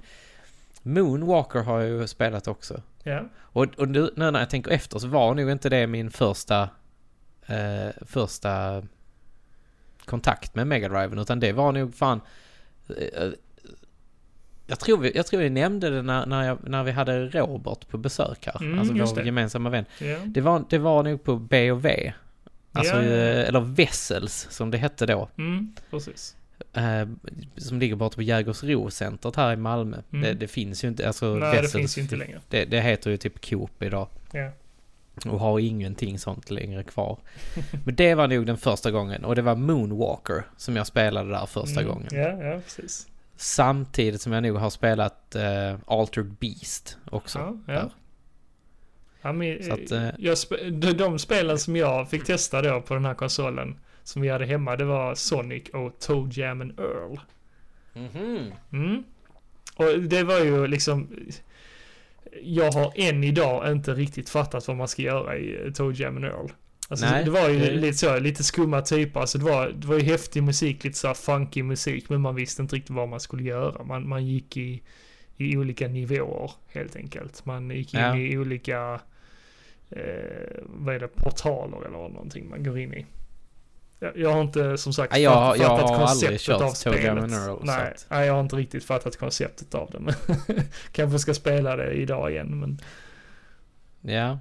Moonwalker 0.83 1.59
har 1.63 1.81
jag 1.81 1.89
ju 1.89 2.07
spelat 2.07 2.49
också. 2.49 2.83
Ja. 3.09 3.29
Och, 3.39 3.67
och 3.79 3.89
nu, 3.89 4.11
nu 4.17 4.31
när 4.31 4.39
jag 4.39 4.51
tänker 4.51 4.71
efter 4.71 4.99
så 4.99 5.09
var 5.09 5.35
nog 5.35 5.51
inte 5.51 5.69
det 5.69 5.87
min 5.87 6.11
första 6.11 6.69
eh, 7.47 7.89
första 8.01 8.83
kontakt 10.05 10.55
med 10.55 10.67
Mega 10.67 10.89
Driven 10.89 11.19
utan 11.19 11.41
det 11.41 11.53
var 11.53 11.73
nog 11.73 11.95
fan 11.95 12.21
eh, 12.89 13.29
jag 14.67 14.81
tror, 14.81 14.99
vi, 14.99 15.13
jag 15.15 15.27
tror 15.27 15.41
vi 15.41 15.51
nämnde 15.51 15.91
det 15.91 16.03
när, 16.03 16.27
när, 16.27 16.45
jag, 16.45 16.69
när 16.69 16.85
vi 16.85 16.91
hade 16.91 17.29
Robert 17.29 17.89
på 17.89 17.99
besök 17.99 18.47
här. 18.47 18.63
Mm, 18.63 18.79
alltså 18.79 18.95
vår 18.95 19.17
det. 19.17 19.27
gemensamma 19.27 19.71
vän. 19.71 19.85
ja. 19.99 20.19
Det 20.27 20.41
var, 20.41 20.65
det 20.69 20.79
var 20.79 21.03
nog 21.03 21.25
på 21.25 21.37
B 21.37 21.73
och 21.73 21.85
V. 21.85 22.13
Alltså, 22.73 22.97
eh, 22.97 23.49
eller 23.49 23.61
Vessels 23.61 24.47
som 24.51 24.71
det 24.71 24.79
hette 24.79 25.07
då. 25.07 25.29
Mm, 25.39 25.75
precis. 25.91 26.37
Eh, 26.73 27.09
som 27.57 27.79
ligger 27.79 27.97
borta 27.97 28.15
på 28.15 28.23
Jägersro-centret 28.23 29.37
här 29.37 29.53
i 29.53 29.57
Malmö. 29.57 29.97
Mm. 30.13 30.23
Det, 30.23 30.35
det 30.35 30.49
finns 30.49 30.85
ju 30.85 30.89
inte, 30.89 31.07
alltså 31.07 31.35
Nej, 31.35 31.63
det 31.63 31.69
finns 31.69 31.99
ju 31.99 32.03
inte 32.03 32.17
längre. 32.17 32.41
Det, 32.49 32.65
det 32.65 32.81
heter 32.81 33.11
ju 33.11 33.17
typ 33.17 33.51
Coop 33.51 33.83
idag. 33.83 34.09
Ja. 34.33 34.51
Och 35.27 35.41
har 35.41 35.59
ingenting 35.59 36.19
sånt 36.19 36.51
längre 36.51 36.83
kvar. 36.83 37.19
Men 37.85 37.95
det 37.95 38.15
var 38.15 38.29
nog 38.29 38.47
den 38.47 38.57
första 38.57 38.91
gången. 38.91 39.25
Och 39.25 39.35
det 39.37 39.43
var 39.43 39.57
Moonwalker 39.57 40.45
som 40.57 40.77
jag 40.77 40.87
spelade 40.87 41.31
där 41.31 41.47
första 41.47 41.81
Mm, 41.81 41.93
gången. 41.93 42.09
Ja, 42.11 42.45
ja, 42.45 42.61
precis. 42.65 43.07
Samtidigt 43.37 44.21
som 44.21 44.33
jag 44.33 44.43
nog 44.43 44.57
har 44.57 44.71
spelat 44.71 45.35
eh, 45.35 45.77
Altered 45.87 46.35
Beast 46.41 46.99
också. 47.11 47.39
Ja, 47.39 47.75
ja. 47.75 47.91
Ja, 49.23 49.33
men, 49.33 49.73
att, 49.73 49.91
eh, 49.91 50.09
jag 50.19 50.39
spe, 50.39 50.71
de, 50.71 50.93
de 50.93 51.19
spelen 51.19 51.59
som 51.59 51.77
jag 51.77 52.11
fick 52.11 52.25
testa 52.25 52.63
då 52.63 52.81
på 52.81 52.95
den 52.95 53.05
här 53.05 53.15
konsolen 53.15 53.79
som 54.09 54.23
vi 54.23 54.29
hade 54.29 54.47
hemma, 54.47 54.77
det 54.77 54.85
var 54.85 55.15
Sonic 55.15 55.69
och 55.69 55.99
Toe 55.99 56.29
Jam 56.33 56.61
and 56.61 56.81
Earl. 56.81 57.19
Mhm. 57.95 58.53
Mm. 58.73 59.05
Och 59.77 59.99
det 60.01 60.23
var 60.23 60.39
ju 60.41 60.67
liksom... 60.67 61.09
Jag 62.43 62.73
har 62.73 62.93
än 62.97 63.25
idag 63.25 63.73
inte 63.73 63.95
riktigt 63.95 64.29
fattat 64.31 64.69
vad 64.69 64.77
man 64.77 64.89
ska 64.89 65.03
göra 65.03 65.37
i 65.39 65.73
Toe 65.75 65.95
Jam 65.97 66.17
and 66.17 66.25
Earl. 66.25 66.51
Alltså 66.89 67.07
Nej, 67.07 67.25
det 67.25 67.31
var 67.31 67.49
ju 67.49 67.59
det- 67.59 67.71
lite 67.71 67.99
så, 67.99 68.19
lite 68.19 68.45
skumma 68.45 68.81
typer. 68.83 69.21
Alltså 69.21 69.39
det 69.39 69.45
var, 69.45 69.69
det 69.69 69.87
var 69.87 69.95
ju 69.99 70.03
häftig 70.03 70.43
musik, 70.43 70.85
lite 70.85 70.99
så 70.99 71.15
funky 71.15 71.63
musik, 71.63 72.09
men 72.09 72.21
man 72.21 72.35
visste 72.35 72.63
inte 72.63 72.77
riktigt 72.77 72.91
vad 72.97 73.09
man 73.09 73.21
skulle 73.21 73.43
göra. 73.43 73.85
Man, 73.85 74.09
man 74.09 74.27
gick 74.27 74.57
i, 74.57 74.83
i 75.37 75.57
olika 75.57 75.89
nivåer 75.89 76.51
helt 76.69 76.97
enkelt. 76.97 77.45
Man 77.47 77.71
gick 77.71 77.95
in 77.95 78.01
Ja. 78.01 78.17
i 78.17 78.39
olika, 78.39 79.01
eh, 79.91 80.57
vad 80.65 80.95
är 80.95 81.01
det, 81.01 81.09
portaler 81.09 81.79
eller 81.79 81.91
någonting 81.91 82.49
man 82.51 82.63
går 82.65 82.79
in 82.79 82.95
i. 82.95 83.07
Jag, 84.01 84.17
jag 84.19 84.33
har 84.33 84.41
inte 84.41 84.79
som 84.79 84.93
sagt 84.93 85.19
jag- 85.19 85.33
fatt- 85.33 85.59
jag 85.59 85.69
fattat 85.79 85.91
har 85.91 86.07
aldrig 86.07 86.31
konceptet 86.31 86.41
kört 86.41 86.63
av 86.63 86.71
spelet. 86.71 87.31
Så 87.31 87.61
Nej, 87.63 87.95
nej, 88.09 88.27
jag 88.27 88.35
har 88.35 88.41
inte 88.41 88.57
riktigt 88.57 88.85
fattat 88.85 89.17
konceptet 89.17 89.75
av 89.75 89.91
det. 89.91 89.99
Men 90.01 90.15
kanske 90.93 91.19
ska 91.19 91.35
spela 91.35 91.77
det 91.77 91.93
idag 91.93 92.31
igen. 92.31 92.61
Men 92.61 92.79
Ja. 94.15 94.39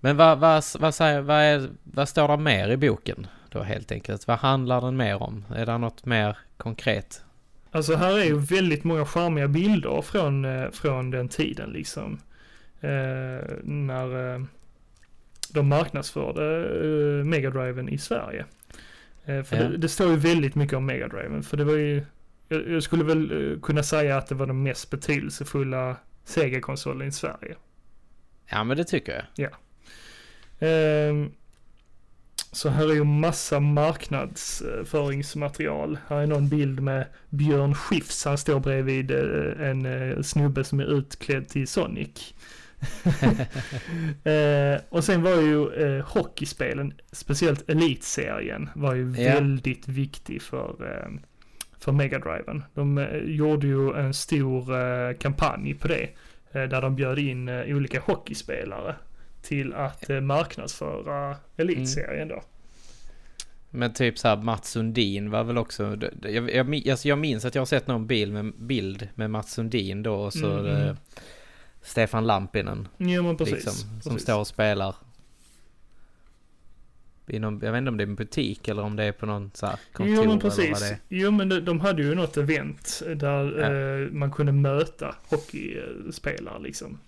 Men 0.00 0.16
vad, 0.16 0.38
vad, 0.38 0.64
vad, 0.78 0.94
säger, 0.94 1.20
vad, 1.20 1.36
är, 1.36 1.68
vad 1.82 2.08
står 2.08 2.28
det 2.28 2.36
mer 2.36 2.68
i 2.68 2.76
boken 2.76 3.26
då 3.48 3.62
helt 3.62 3.92
enkelt? 3.92 4.26
Vad 4.26 4.38
handlar 4.38 4.80
den 4.80 4.96
mer 4.96 5.22
om? 5.22 5.44
Är 5.56 5.66
det 5.66 5.78
något 5.78 6.06
mer 6.06 6.38
konkret? 6.56 7.22
Alltså 7.70 7.94
här 7.94 8.18
är 8.18 8.24
ju 8.24 8.38
väldigt 8.38 8.84
många 8.84 9.06
charmiga 9.06 9.48
bilder 9.48 10.02
från, 10.02 10.44
eh, 10.44 10.70
från 10.70 11.10
den 11.10 11.28
tiden 11.28 11.70
liksom. 11.70 12.20
Eh, 12.80 13.44
när 13.62 14.34
eh, 14.34 14.42
de 15.54 15.68
marknadsförde 15.68 16.64
eh, 17.20 17.24
Megadriven 17.24 17.88
i 17.88 17.98
Sverige. 17.98 18.44
Eh, 19.24 19.42
för 19.42 19.56
Ja. 19.56 19.62
det, 19.62 19.76
det 19.76 19.88
står 19.88 20.10
ju 20.10 20.16
väldigt 20.16 20.54
mycket 20.54 20.76
om 20.76 20.86
Megadriven. 20.86 21.42
För 21.42 21.56
det 21.56 21.64
var 21.64 21.74
ju, 21.76 22.04
jag, 22.48 22.68
jag 22.68 22.82
skulle 22.82 23.04
väl 23.04 23.52
eh, 23.52 23.60
kunna 23.60 23.82
säga 23.82 24.16
att 24.16 24.26
det 24.26 24.34
var 24.34 24.46
den 24.46 24.62
mest 24.62 24.90
betydelsefulla 24.90 25.96
Sega-konsolen 26.24 27.08
i 27.08 27.12
Sverige. 27.12 27.54
Ja 28.50 28.64
men 28.64 28.76
det 28.76 28.84
tycker 28.84 29.28
jag. 29.36 29.50
Ehm, 30.60 31.30
så 32.52 32.68
här 32.68 32.90
är 32.90 32.94
ju 32.94 33.04
massa 33.04 33.60
marknadsföringsmaterial. 33.60 35.98
Här 36.08 36.16
är 36.16 36.26
någon 36.26 36.48
bild 36.48 36.80
med 36.80 37.06
Björn 37.30 37.74
Skifs. 37.74 38.24
Han 38.24 38.38
står 38.38 38.60
bredvid 38.60 39.10
en 39.10 40.24
snubbe 40.24 40.64
som 40.64 40.80
är 40.80 40.84
utklädd 40.84 41.48
till 41.48 41.68
Sonic. 41.68 42.34
Eh, 44.24 44.80
och 44.88 45.04
sen 45.04 45.22
var 45.22 45.30
ju 45.40 45.72
eh, 45.72 46.04
hockeyspelen, 46.04 46.94
speciellt 47.12 47.70
Elitserien, 47.70 48.68
var 48.74 48.94
ju 48.94 49.14
Ja. 49.18 49.32
väldigt 49.34 49.88
viktig 49.88 50.42
för, 50.42 50.68
eh, 50.80 51.20
för 51.78 51.92
Megadriven. 51.92 52.64
De 52.74 52.98
eh, 52.98 53.18
gjorde 53.24 53.66
ju 53.66 53.92
en 53.96 54.14
stor 54.14 54.76
eh, 54.78 55.16
kampanj 55.16 55.74
på 55.74 55.88
det. 55.88 56.08
Eh, 56.52 56.62
där 56.62 56.82
de 56.82 56.96
bjöd 56.96 57.18
in 57.18 57.48
eh, 57.48 57.76
olika 57.76 58.00
hockeyspelare 58.00 58.94
till 59.42 59.74
att 59.74 60.10
eh, 60.10 60.20
marknadsföra 60.20 61.36
Elitserien 61.56 62.28
då. 62.28 62.42
Men 63.70 63.92
typ 63.92 64.18
så 64.18 64.28
här 64.28 64.36
Mats 64.36 64.70
Sundin 64.70 65.30
var 65.30 65.44
väl 65.44 65.58
också... 65.58 65.96
Jag, 66.22 66.50
jag, 66.50 66.88
alltså 66.88 67.08
jag 67.08 67.18
minns 67.18 67.44
att 67.44 67.54
jag 67.54 67.60
har 67.60 67.66
sett 67.66 67.86
någon 67.86 68.06
bild 68.06 68.32
med, 68.32 68.52
bild 68.58 69.08
med 69.14 69.30
Mats 69.30 69.52
Sundin 69.52 70.02
då 70.02 70.14
och 70.14 70.32
så 70.32 70.50
Mm, 70.58 70.66
eh, 70.66 70.82
mm. 70.82 70.96
Stefan 71.84 72.26
Lampinen. 72.26 72.88
Ja 72.98 73.22
men 73.22 73.36
precis. 73.36 73.54
liksom, 73.54 73.72
som 73.74 74.12
precis. 74.12 74.22
står 74.22 74.38
och 74.40 74.46
spelar. 74.46 74.94
I 77.26 77.38
någon, 77.38 77.60
jag 77.62 77.72
vet 77.72 77.78
inte 77.78 77.88
om 77.90 77.96
det 77.96 78.04
är 78.04 78.08
en 78.08 78.14
butik 78.14 78.68
eller 78.68 78.82
om 78.82 78.96
det 78.96 79.04
är 79.04 79.12
på 79.12 79.26
någon 79.26 79.50
så 79.54 79.66
här 79.66 79.78
kontor 79.92 80.14
Jo 80.16 80.24
men 80.24 80.38
precis. 80.40 80.92
Jo 81.08 81.30
men 81.30 81.48
de, 81.48 81.60
de 81.60 81.80
hade 81.80 82.02
ju 82.02 82.14
något 82.14 82.36
event 82.36 83.02
där 83.16 83.60
Ja. 83.60 84.04
eh, 84.04 84.10
man 84.12 84.30
kunde 84.32 84.52
möta 84.52 85.14
hockeyspelare 85.28 86.62
liksom. 86.62 86.98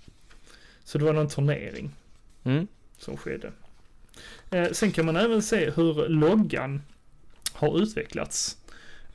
Så 0.84 0.98
det 0.98 1.04
var 1.04 1.12
någon 1.12 1.28
turnering 1.28 1.90
Mm. 2.44 2.66
som 2.98 3.16
skedde. 3.16 3.52
Eh, 4.50 4.70
sen 4.72 4.92
kan 4.92 5.06
man 5.06 5.16
även 5.16 5.42
se 5.42 5.70
hur 5.70 6.08
loggan 6.08 6.82
har 7.52 7.82
utvecklats. 7.82 8.56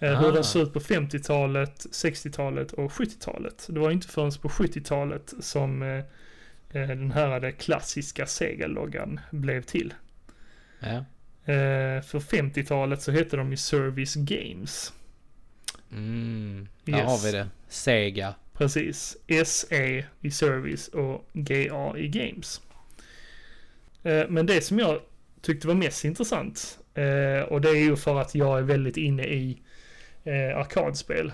Eh, 0.02 0.20
hur 0.20 0.28
Ah. 0.28 0.32
den 0.32 0.44
såg 0.44 0.62
ut 0.62 0.74
på 0.74 0.80
50-talet, 0.80 1.86
60-talet 1.92 2.72
och 2.72 2.92
70-talet. 2.92 3.68
Det 3.70 3.80
var 3.80 3.92
inte 3.92 4.08
förrän 4.08 4.32
på 4.42 4.50
70-talet 4.50 5.34
som 5.40 5.82
eh, 5.82 5.98
eh, 6.82 6.88
den 6.88 7.12
här 7.12 7.52
klassiska 7.52 8.26
Sega-loggan 8.26 9.20
blev 9.32 9.62
till. 9.62 9.94
Ja. 10.80 11.06
För 12.06 12.20
50-talet 12.20 13.02
så 13.02 13.12
hette 13.12 13.38
de 13.38 13.52
ju 13.52 13.58
Service 13.58 14.16
Games. 14.16 14.94
Mm. 15.92 16.68
Där 16.86 16.94
Yes. 16.98 17.06
har 17.06 17.18
vi 17.26 17.32
det. 17.38 17.48
Sega. 17.68 18.36
Precis. 18.54 19.18
SE 19.46 20.06
i 20.22 20.32
Service 20.32 20.88
och 20.88 21.26
GA 21.34 21.98
i 21.98 22.08
Games. 22.08 22.62
Men 24.30 24.46
det 24.46 24.62
som 24.62 24.80
jag 24.80 25.02
tyckte 25.42 25.68
var 25.68 25.76
mest 25.76 26.06
intressant 26.06 26.80
och 27.48 27.62
det 27.62 27.70
är 27.70 27.84
ju 27.84 27.96
för 27.96 28.22
att 28.22 28.36
jag 28.36 28.58
är 28.58 28.62
väldigt 28.64 28.98
inne 28.98 29.24
i 29.24 29.62
eh, 30.24 30.58
arkadspel. 30.58 31.28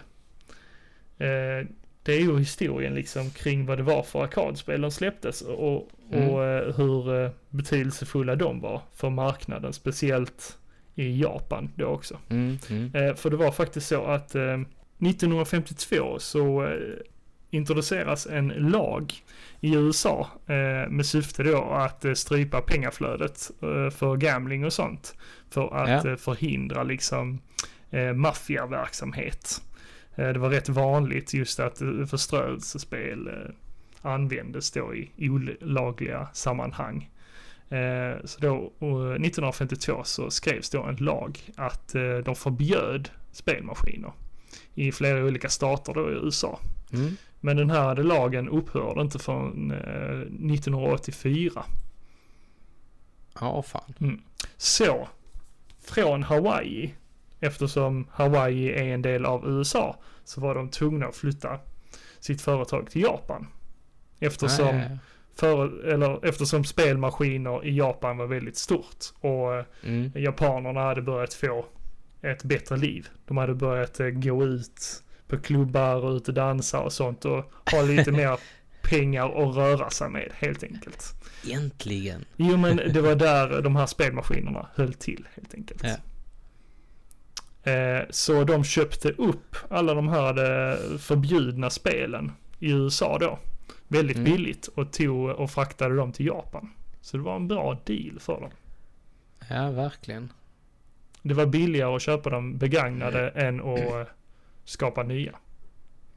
Eh, 1.17 1.67
det 2.03 2.13
är 2.13 2.19
ju 2.21 2.39
historien 2.39 2.95
liksom 2.95 3.29
kring 3.29 3.65
vad 3.65 3.77
det 3.77 3.83
var 3.83 4.03
för 4.03 4.23
arkadspel 4.23 4.81
de 4.81 4.91
släpptes 4.91 5.41
och, 5.41 5.75
och 5.75 5.83
Mm. 6.11 6.29
eh, 6.29 6.75
hur 6.77 7.23
eh, 7.23 7.29
betydelsefulla 7.49 8.35
de 8.35 8.59
var 8.61 8.81
för 8.95 9.09
marknaden, 9.09 9.73
speciellt 9.73 10.57
i 10.95 11.21
Japan 11.21 11.69
då 11.75 11.85
också. 11.85 12.17
Mm, 12.29 12.57
mm. 12.69 12.95
Eh, 12.95 13.15
för 13.15 13.29
det 13.29 13.35
var 13.37 13.51
faktiskt 13.51 13.87
så 13.87 14.05
att 14.05 14.35
eh, 14.35 14.59
1952 14.99 16.19
så 16.19 16.63
eh, 16.65 16.71
introduceras 17.49 18.27
en 18.27 18.47
lag 18.47 19.13
i 19.59 19.75
USA 19.75 20.27
eh, 20.47 20.89
med 20.89 21.05
syfte 21.05 21.43
då 21.43 21.61
att 21.63 22.05
eh, 22.05 22.13
strypa 22.13 22.61
pengaflödet 22.61 23.51
eh, 23.61 23.89
för 23.89 24.15
gambling 24.17 24.65
och 24.65 24.73
sånt. 24.73 25.15
För 25.49 25.75
att 25.75 26.05
Ja. 26.05 26.17
förhindra 26.17 26.83
liksom 26.83 27.39
eh, 27.91 28.13
maffiaverksamhet. 28.13 29.61
Eh, 30.15 30.29
det 30.29 30.39
var 30.39 30.49
rätt 30.49 30.69
vanligt 30.69 31.33
just 31.33 31.59
att 31.59 31.81
eh, 31.81 32.05
förströelsespel 32.05 33.27
eh, 33.27 33.53
användes 34.01 34.71
då 34.71 34.95
i 34.95 35.29
olagliga 35.29 36.27
sammanhang. 36.33 37.09
Eh, 37.69 38.25
så 38.25 38.39
då 38.39 38.55
eh, 38.79 39.11
1952 39.11 40.03
så 40.03 40.31
skrevs 40.31 40.69
då 40.69 40.83
en 40.83 40.95
lag 40.95 41.39
att 41.55 41.95
eh, 41.95 42.17
de 42.17 42.35
förbjöd 42.35 43.09
spelmaskiner 43.31 44.11
i 44.75 44.91
flera 44.91 45.25
olika 45.25 45.49
stater 45.49 45.93
då 45.93 46.11
i 46.11 46.13
USA. 46.13 46.59
Mm. 46.93 47.17
Men 47.39 47.57
den 47.57 47.69
här 47.69 47.95
lagen 47.95 48.49
upphörde 48.49 49.01
inte 49.01 49.19
förrän 49.19 49.71
eh, 49.71 50.19
1984. 50.19 51.65
Ja, 53.39 53.61
fan. 53.61 54.21
Så, 54.57 55.07
från 55.79 56.23
Hawaii, 56.23 56.93
eftersom 57.39 58.07
Hawaii 58.11 58.69
är 58.71 58.83
en 58.93 59.01
del 59.01 59.25
av 59.25 59.47
USA, 59.49 59.99
så 60.23 60.41
var 60.41 60.55
de 60.55 60.69
tvungna 60.69 61.05
att 61.05 61.15
flytta 61.15 61.59
sitt 62.19 62.41
företag 62.41 62.91
till 62.91 63.01
Japan. 63.01 63.47
Eftersom 64.19 64.75
ja, 64.77 64.83
ja. 64.89 64.97
för, 65.35 65.85
eller 65.85 66.25
eftersom 66.25 66.63
spelmaskiner 66.63 67.65
i 67.65 67.77
Japan 67.77 68.17
var 68.17 68.25
väldigt 68.27 68.57
stort 68.57 69.05
och 69.19 69.55
eh, 69.55 69.65
Mm. 69.83 70.11
japanerna 70.15 70.81
hade 70.81 71.01
börjat 71.01 71.33
få 71.33 71.65
ett 72.21 72.43
bättre 72.43 72.77
liv. 72.77 73.07
De 73.27 73.37
hade 73.37 73.53
börjat 73.55 73.99
eh, 73.99 74.07
gå 74.07 74.43
ut 74.43 75.03
på 75.27 75.37
klubbar 75.39 75.95
och 75.95 76.15
ut 76.15 76.27
och 76.27 76.33
dansa 76.33 76.79
och 76.79 76.93
sånt 76.93 77.25
och 77.25 77.51
ha 77.71 77.81
lite 77.81 78.11
mer 78.21 78.39
pengar 78.81 79.25
att 79.49 79.55
röra 79.55 79.89
sig 79.89 80.09
med 80.09 80.31
helt 80.33 80.63
enkelt. 80.63 81.13
Äntligen. 81.51 82.25
Jo 82.35 82.57
men 82.57 82.75
det 82.77 83.01
var 83.01 83.15
där 83.25 83.61
de 83.61 83.75
här 83.75 83.85
spelmaskinerna 83.85 84.67
höll 84.75 84.93
till 84.93 85.27
helt 85.35 85.53
enkelt. 85.53 85.83
Ja. 85.83 85.95
Eh, 87.67 88.05
Så 88.09 88.43
de 88.43 88.63
köpte 88.63 89.09
upp 89.11 89.55
alla 89.69 89.93
de 89.93 90.07
här 90.07 90.29
eh, 90.37 90.97
förbjudna 90.97 91.69
spelen 91.69 92.31
i 92.59 92.71
USA 92.71 93.17
då. 93.17 93.39
Väldigt 93.87 94.17
Mm. 94.17 94.31
billigt 94.31 94.67
och 94.67 94.93
tog 94.93 95.29
och 95.29 95.51
fraktade 95.51 95.95
dem 95.95 96.11
till 96.11 96.25
Japan. 96.25 96.69
Så 97.01 97.17
det 97.17 97.23
var 97.23 97.35
en 97.35 97.47
bra 97.47 97.77
deal 97.85 98.19
för 98.19 98.41
dem. 98.41 98.49
Ja, 99.49 99.71
verkligen. 99.71 100.33
Det 101.21 101.33
var 101.33 101.45
billigare 101.45 101.95
att 101.95 102.01
köpa 102.01 102.29
dem 102.29 102.57
begagnade 102.57 103.29
än 103.29 103.59
att 103.61 103.79
eh, 103.79 104.03
skapa 104.65 105.03
nya. 105.03 105.35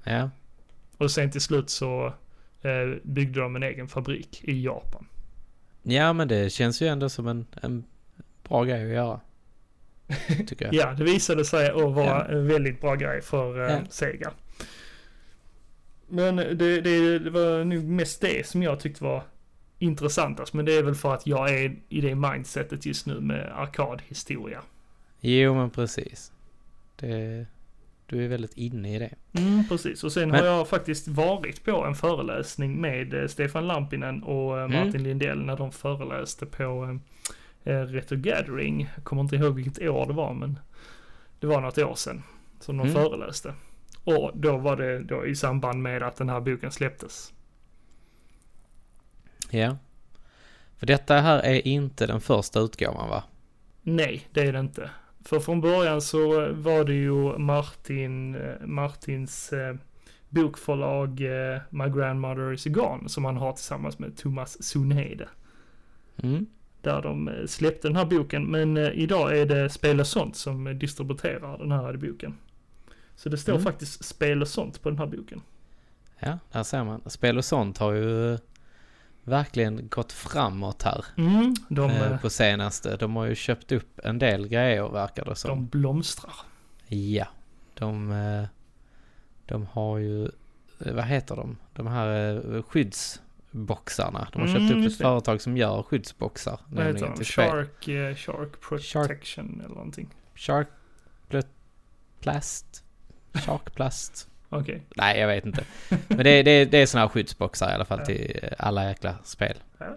Ja. 0.04 0.30
Och 0.96 1.10
sen 1.10 1.30
till 1.30 1.40
slut 1.40 1.70
så 1.70 2.12
byggde 3.02 3.40
de 3.40 3.56
en 3.56 3.62
egen 3.62 3.88
fabrik 3.88 4.40
i 4.44 4.62
Japan. 4.64 5.06
Ja, 5.82 6.12
men 6.12 6.28
det 6.28 6.52
känns 6.52 6.82
ju 6.82 6.86
ändå 6.86 7.08
som 7.08 7.26
en, 7.28 7.46
en 7.62 7.84
bra 8.48 8.64
grej 8.64 8.82
att 8.84 8.90
göra. 8.94 9.20
Tycker 10.46 10.64
jag. 10.64 10.74
Ja, 10.74 10.92
det 10.98 11.04
visade 11.04 11.44
sig 11.44 11.68
att 11.70 11.92
vara 11.94 12.24
en 12.24 12.46
väldigt 12.48 12.80
bra 12.80 12.94
grej 12.94 13.22
för 13.22 13.70
eh. 13.70 13.78
Sega. 13.90 14.30
Men 16.08 16.36
det, 16.36 16.54
det, 16.80 17.18
det 17.18 17.30
var 17.30 17.64
nog 17.64 17.84
mest 17.84 18.20
det 18.20 18.46
som 18.46 18.62
jag 18.62 18.80
tyckte 18.80 19.04
var 19.04 19.22
intressantast. 19.78 20.52
Men 20.54 20.64
det 20.64 20.72
är 20.76 20.82
väl 20.82 20.94
för 20.94 21.14
att 21.14 21.26
jag 21.26 21.50
är 21.54 21.76
i 21.88 22.00
det 22.00 22.14
mindsetet 22.14 22.86
just 22.86 23.06
nu 23.06 23.20
med 23.20 23.52
arkadhistoria. 23.54 24.60
Jo, 25.20 25.54
men 25.54 25.70
precis. 25.70 26.32
Det, 26.96 27.46
du 28.06 28.24
är 28.24 28.28
väldigt 28.28 28.56
inne 28.56 28.96
i 28.96 28.98
det. 28.98 29.10
Mm, 29.40 29.68
precis. 29.68 30.04
Och 30.04 30.12
sen 30.12 30.28
Men- 30.28 30.40
har 30.40 30.46
jag 30.46 30.68
faktiskt 30.68 31.08
varit 31.08 31.64
på 31.64 31.84
en 31.84 31.94
föreläsning 31.94 32.80
med 32.80 33.14
eh, 33.14 33.26
Stefan 33.28 33.66
Lampinen 33.66 34.22
och 34.22 34.58
eh, 34.58 34.64
Mm. 34.64 34.86
Martin 34.86 35.02
Lindell 35.02 35.38
när 35.44 35.56
de 35.56 35.72
föreläste 35.72 36.46
på 36.46 36.62
eh, 36.62 36.96
Retro 37.64 38.16
Gathering. 38.16 38.90
Jag 38.94 39.04
kommer 39.04 39.22
inte 39.22 39.36
ihåg 39.36 39.54
vilket 39.54 39.88
år 39.88 40.06
det 40.06 40.12
var 40.12 40.34
men 40.34 40.58
det 41.40 41.46
var 41.46 41.60
något 41.60 41.78
år 41.78 41.94
sedan 41.94 42.22
som 42.60 42.76
de 42.76 42.88
Mm. 42.88 42.94
föreläste. 43.02 43.54
Och 44.04 44.30
då 44.34 44.56
var 44.56 44.76
det 44.76 44.98
då 45.02 45.26
i 45.26 45.36
samband 45.36 45.82
med 45.82 46.02
att 46.02 46.16
den 46.16 46.28
här 46.28 46.40
boken 46.40 46.70
släpptes. 46.70 47.32
Ja. 49.50 49.76
För 50.76 50.86
detta 50.86 51.16
här 51.16 51.38
är 51.38 51.66
inte 51.68 52.06
den 52.06 52.20
första 52.20 52.60
utgåvan, 52.60 53.08
va? 53.08 53.24
Nej, 53.82 54.28
det 54.32 54.40
är 54.40 54.52
det 54.52 54.60
inte. 54.60 54.90
För 55.24 55.40
från 55.40 55.60
början 55.60 56.00
så 56.02 56.52
var 56.52 56.84
det 56.84 56.94
ju 56.94 57.38
Martin, 57.38 58.34
eh, 58.34 58.66
Martins 58.66 59.52
eh, 59.52 59.76
bokförlag 60.28 61.20
eh, 61.20 61.60
My 61.70 61.88
Grandmother 61.88 62.52
is 62.52 62.64
Gone 62.64 63.08
som 63.08 63.24
han 63.24 63.36
har 63.36 63.52
tillsammans 63.52 63.98
med 63.98 64.16
Thomas 64.16 64.62
Sunhede. 64.62 65.28
Mm. 66.22 66.46
Där 66.82 67.02
de 67.02 67.28
eh, 67.28 67.46
släppte 67.46 67.88
den 67.88 67.96
här 67.96 68.04
boken. 68.04 68.44
Men 68.46 68.76
eh, 68.76 68.90
idag 68.94 69.38
är 69.38 69.46
det 69.46 69.70
Spel 69.70 70.00
och 70.00 70.06
sånt 70.06 70.36
som 70.36 70.66
eh, 70.66 70.74
distribuerar 70.74 71.58
den 71.58 71.72
här 71.72 71.96
boken. 71.96 72.36
Så 73.16 73.28
det 73.28 73.38
står 73.38 73.52
Mm. 73.52 73.64
faktiskt 73.64 74.04
Spel 74.04 74.42
och 74.42 74.48
sånt 74.48 74.82
på 74.82 74.88
den 74.90 74.98
här 74.98 75.06
boken. 75.06 75.42
Ja, 76.18 76.38
där 76.52 76.62
ser 76.62 76.84
man. 76.84 77.00
Spel 77.06 77.38
och 77.38 77.44
sånt 77.44 77.78
har 77.78 77.92
ju 77.92 78.38
verkligen 79.24 79.88
gått 79.88 80.12
framåt 80.12 80.82
här 80.82 81.04
Mm, 81.18 81.54
de, 81.68 82.18
på 82.22 82.30
senaste. 82.30 82.96
De 82.96 83.16
har 83.16 83.24
ju 83.26 83.34
köpt 83.34 83.72
upp 83.72 84.00
en 84.04 84.18
del 84.18 84.48
grejer 84.48 84.88
verkar 84.88 85.24
det 85.24 85.34
som. 85.36 85.48
de 85.50 85.66
blomstrar. 85.66 86.32
Ja, 86.86 87.26
de, 87.74 88.12
de 89.46 89.66
har 89.72 89.98
ju, 89.98 90.28
vad 90.78 91.04
heter 91.04 91.36
de? 91.36 91.56
De 91.72 91.86
här 91.86 92.34
eh, 92.56 92.62
skyddsboxarna. 93.52 94.28
De 94.32 94.40
har 94.40 94.48
Mm, 94.48 94.68
köpt 94.68 94.78
upp 94.78 94.86
ett 94.86 94.98
det. 94.98 95.04
företag 95.04 95.40
som 95.40 95.56
gör 95.56 95.82
skyddsboxar. 95.82 96.60
Vad 96.68 96.86
heter 96.86 97.14
de? 97.16 97.24
Shark, 97.24 97.88
eh, 97.88 98.14
Shark 98.14 98.60
Protection 98.60 99.60
eller 99.64 99.74
någonting. 99.74 100.08
Shark 100.34 100.68
Pl- 101.28 101.46
Plast? 102.20 102.84
Sharkplast? 103.34 104.28
Okej. 104.48 104.82
Nej, 104.96 105.18
jag 105.20 105.26
vet 105.28 105.46
inte. 105.46 105.64
Men 106.08 106.16
det, 106.24 106.42
det, 106.42 106.64
det 106.64 106.78
är 106.78 106.86
sådana 106.86 107.06
här 107.06 107.12
skyddsboxar 107.12 107.70
i 107.70 107.74
alla 107.74 107.84
fall 107.84 107.98
Ja. 107.98 108.04
till 108.04 108.38
eh, 108.42 108.50
alla 108.58 108.84
jäkla 108.88 109.14
spel. 109.24 109.56
Ja. 109.78 109.96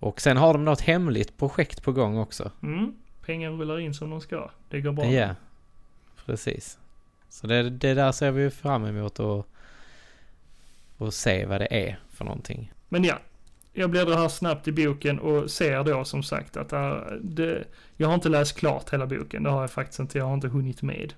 Och 0.00 0.20
sen 0.20 0.36
har 0.36 0.52
de 0.52 0.64
något 0.64 0.80
hemligt 0.80 1.36
projekt 1.36 1.82
på 1.82 1.92
gång 1.92 2.18
också. 2.18 2.50
Mm, 2.62 2.94
pengar 3.26 3.50
rullar 3.50 3.78
in 3.78 3.94
som 3.94 4.10
de 4.10 4.20
ska. 4.20 4.50
Det 4.70 4.80
går 4.80 4.92
bra. 4.92 5.04
Ja, 5.06 5.34
precis. 6.26 6.78
Så 7.28 7.46
det, 7.46 7.70
det 7.70 7.94
där 7.94 8.12
ser 8.12 8.30
vi 8.30 8.50
fram 8.50 8.84
emot 8.84 9.18
och, 9.20 9.46
och 10.98 11.14
se 11.14 11.46
vad 11.46 11.60
det 11.60 11.68
är 11.70 11.98
för 12.10 12.24
någonting. 12.24 12.72
Men 12.88 13.04
ja, 13.04 13.18
jag 13.72 13.90
bläddrar 13.90 14.16
här 14.16 14.28
snabbt 14.28 14.68
i 14.68 14.72
boken 14.72 15.18
och 15.18 15.50
ser 15.50 15.84
då 15.84 16.04
som 16.04 16.22
sagt 16.22 16.56
att 16.56 16.72
eh, 16.72 16.96
det, 17.20 17.64
jag 17.96 18.08
har 18.08 18.14
inte 18.14 18.28
läst 18.28 18.58
klart 18.58 18.92
hela 18.92 19.06
boken. 19.06 19.42
Det 19.42 19.50
har 19.50 19.60
jag 19.60 19.70
faktiskt 19.70 20.00
inte. 20.00 20.18
Jag 20.18 20.24
har 20.24 20.34
inte 20.34 20.48
hunnit 20.48 20.82
med 20.82 21.14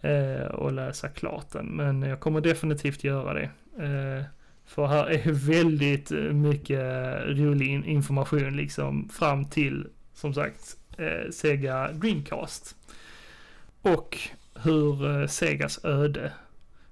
eh, 0.00 0.46
och 0.46 0.72
läsa 0.72 1.08
klart 1.08 1.50
den. 1.52 1.66
Men 1.66 2.02
jag 2.02 2.20
kommer 2.20 2.40
definitivt 2.40 3.04
göra 3.04 3.34
det. 3.34 3.50
Eh, 3.84 4.24
för 4.66 4.86
här 4.86 5.10
är 5.10 5.32
väldigt 5.32 6.10
eh, 6.10 6.18
mycket 6.18 6.80
eh, 6.80 7.20
rolig 7.20 7.86
information 7.86 8.56
liksom 8.56 9.08
fram 9.08 9.44
till 9.44 9.86
som 10.14 10.34
sagt 10.34 10.76
eh, 10.98 11.30
Sega 11.30 11.92
Dreamcast. 11.92 12.76
Och 13.82 14.18
hur 14.54 15.26
Segas 15.26 15.84
öde 15.84 16.32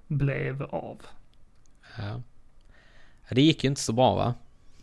blev 0.06 0.62
av. 0.62 1.00
Ja. 1.98 2.22
Det 3.28 3.42
gick 3.42 3.64
ju 3.64 3.68
inte 3.70 3.80
så 3.80 3.92
bra 3.92 4.14
va? 4.14 4.34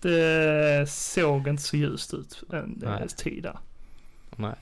Det 0.01 0.89
såg 0.89 1.47
inte 1.47 1.63
så 1.63 1.77
ljust 1.77 2.13
ut 2.13 2.43
en 2.53 2.79
Nej. 2.83 3.07
Tid 3.09 3.43
där. 3.43 3.59
Nej. 4.35 4.55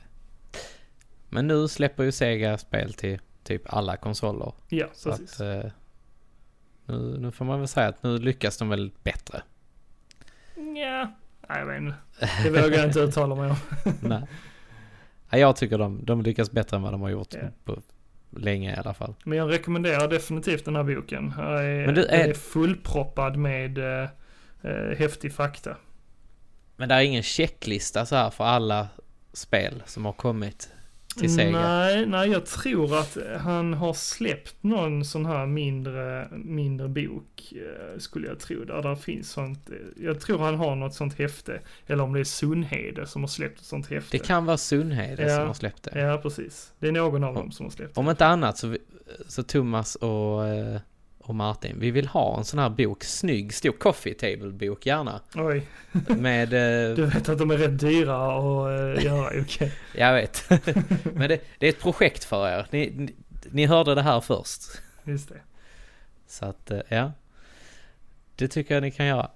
Men 1.29 1.47
nu 1.47 1.67
släpper 1.67 2.03
ju 2.03 2.11
Sega 2.11 2.57
spel 2.57 2.93
till 2.93 3.19
typ 3.43 3.73
alla 3.73 3.97
konsoler. 3.97 4.53
Ja, 4.67 4.87
Så 4.93 5.09
precis. 5.09 5.33
att, 5.33 5.39
eh, 5.65 5.71
nu, 6.85 7.17
nu 7.19 7.31
får 7.31 7.45
man 7.45 7.59
väl 7.59 7.67
säga 7.67 7.87
att 7.87 8.03
nu 8.03 8.17
lyckas 8.19 8.57
de 8.57 8.69
väl 8.69 8.91
bättre. 9.03 9.41
Ja, 10.55 11.11
jag 11.47 11.65
vet 11.65 11.77
inte. 11.81 11.95
Det 12.43 12.49
vågar 12.49 12.77
jag 12.77 12.85
inte 12.85 12.99
uttala 12.99 13.35
mig 13.35 13.49
om. 13.49 13.57
Nej. 14.01 14.21
Ja, 15.29 15.37
jag 15.37 15.55
tycker 15.55 15.77
de, 15.77 16.05
de 16.05 16.21
lyckas 16.21 16.51
bättre 16.51 16.77
än 16.77 16.83
vad 16.83 16.93
de 16.93 17.01
har 17.01 17.09
gjort 17.09 17.33
Ja. 17.33 17.39
på 17.65 17.81
länge 18.29 18.73
i 18.73 18.75
alla 18.77 18.93
fall. 18.93 19.13
Men 19.23 19.37
jag 19.37 19.51
rekommenderar 19.51 20.07
definitivt 20.07 20.65
den 20.65 20.75
här 20.75 20.83
boken. 20.83 21.31
Här 21.31 21.63
är, 21.63 21.85
Men 21.85 21.95
du, 21.95 22.01
den 22.01 22.09
är- 22.19 22.29
är 22.29 22.33
fullproppad 22.33 23.37
med 23.37 23.77
eh, 23.77 24.09
eh, 24.61 24.97
häftig 24.97 25.33
fakta. 25.33 25.75
Men 26.75 26.89
det 26.89 26.95
är 26.95 27.01
ingen 27.01 27.23
checklista 27.23 28.05
så 28.05 28.15
här 28.15 28.29
för 28.29 28.43
alla 28.43 28.87
spel 29.33 29.83
som 29.85 30.05
har 30.05 30.13
kommit 30.13 30.69
till 31.17 31.35
Sega? 31.35 31.51
Nej, 31.61 32.05
nej, 32.05 32.29
jag 32.29 32.45
tror 32.45 32.99
att 32.99 33.17
han 33.39 33.73
har 33.73 33.93
släppt 33.93 34.55
någon 34.63 35.05
sån 35.05 35.25
här 35.25 35.45
mindre, 35.45 36.27
mindre 36.31 36.87
bok, 36.87 37.53
eh, 37.55 37.99
skulle 37.99 38.27
jag 38.27 38.39
tro, 38.39 38.63
där 38.63 38.81
det 38.89 38.95
finns 38.97 39.31
sånt. 39.31 39.69
eh, 39.69 40.03
Jag 40.05 40.19
tror 40.19 40.39
han 40.39 40.55
har 40.55 40.75
något 40.75 40.93
sånt 40.93 41.13
häfte, 41.19 41.59
eller 41.87 42.03
om 42.03 42.13
det 42.13 42.19
är 42.19 42.23
Sunhede 42.23 43.07
som 43.07 43.21
har 43.23 43.27
släppt 43.27 43.59
ett 43.59 43.65
sånt 43.65 43.89
häfte. 43.89 44.17
Det 44.17 44.23
kan 44.25 44.45
vara 44.45 44.57
Sunhede 44.57 45.23
Ja. 45.23 45.37
som 45.37 45.47
har 45.47 45.53
släppt 45.53 45.83
det. 45.83 45.99
Ja, 45.99 46.17
precis. 46.17 46.71
Det 46.79 46.87
är 46.87 46.91
någon 46.91 47.23
av 47.23 47.33
dem 47.33 47.51
som 47.51 47.65
har 47.65 47.71
släppt 47.71 47.95
det. 47.95 47.99
Om 48.01 48.09
inte 48.09 48.25
annat 48.25 48.57
så, 48.57 48.75
så 49.27 49.43
Thomas 49.43 49.95
och, 49.95 50.47
eh, 50.47 50.79
och 51.29 51.35
Martin, 51.35 51.75
vi 51.79 51.91
vill 51.91 52.07
ha 52.07 52.37
en 52.37 52.45
sån 52.45 52.59
här 52.59 52.69
bok, 52.69 53.03
snygg, 53.03 53.53
stor 53.53 53.71
coffee 53.71 54.13
table 54.13 54.49
bok 54.51 54.85
gärna. 54.85 55.21
Oj, 55.35 55.67
Med, 56.07 56.53
eh, 56.53 56.95
du 56.95 57.05
vet 57.05 57.29
att 57.29 57.37
de 57.37 57.51
är 57.51 57.57
rätt 57.57 57.79
dyra 57.79 58.37
att 58.37 58.97
uh, 58.97 59.05
göra, 59.05 59.41
okej. 59.41 59.73
jag 59.95 60.13
vet. 60.13 60.43
Men 61.13 61.29
det, 61.29 61.41
det 61.57 61.65
är 61.65 61.69
ett 61.69 61.79
projekt 61.81 62.23
för 62.23 62.49
er. 62.49 62.67
Ni, 62.71 62.91
ni, 62.95 63.13
ni 63.51 63.65
hörde 63.65 63.95
det 63.95 64.01
här 64.01 64.21
först. 64.21 64.61
Just 65.03 65.29
det. 65.29 65.39
Så 66.27 66.45
att, 66.45 66.71
eh, 66.71 66.79
ja. 66.89 67.11
Det 68.35 68.47
tycker 68.47 68.73
jag 68.73 68.81
ni 68.81 68.91
kan 68.91 69.05
göra. 69.05 69.29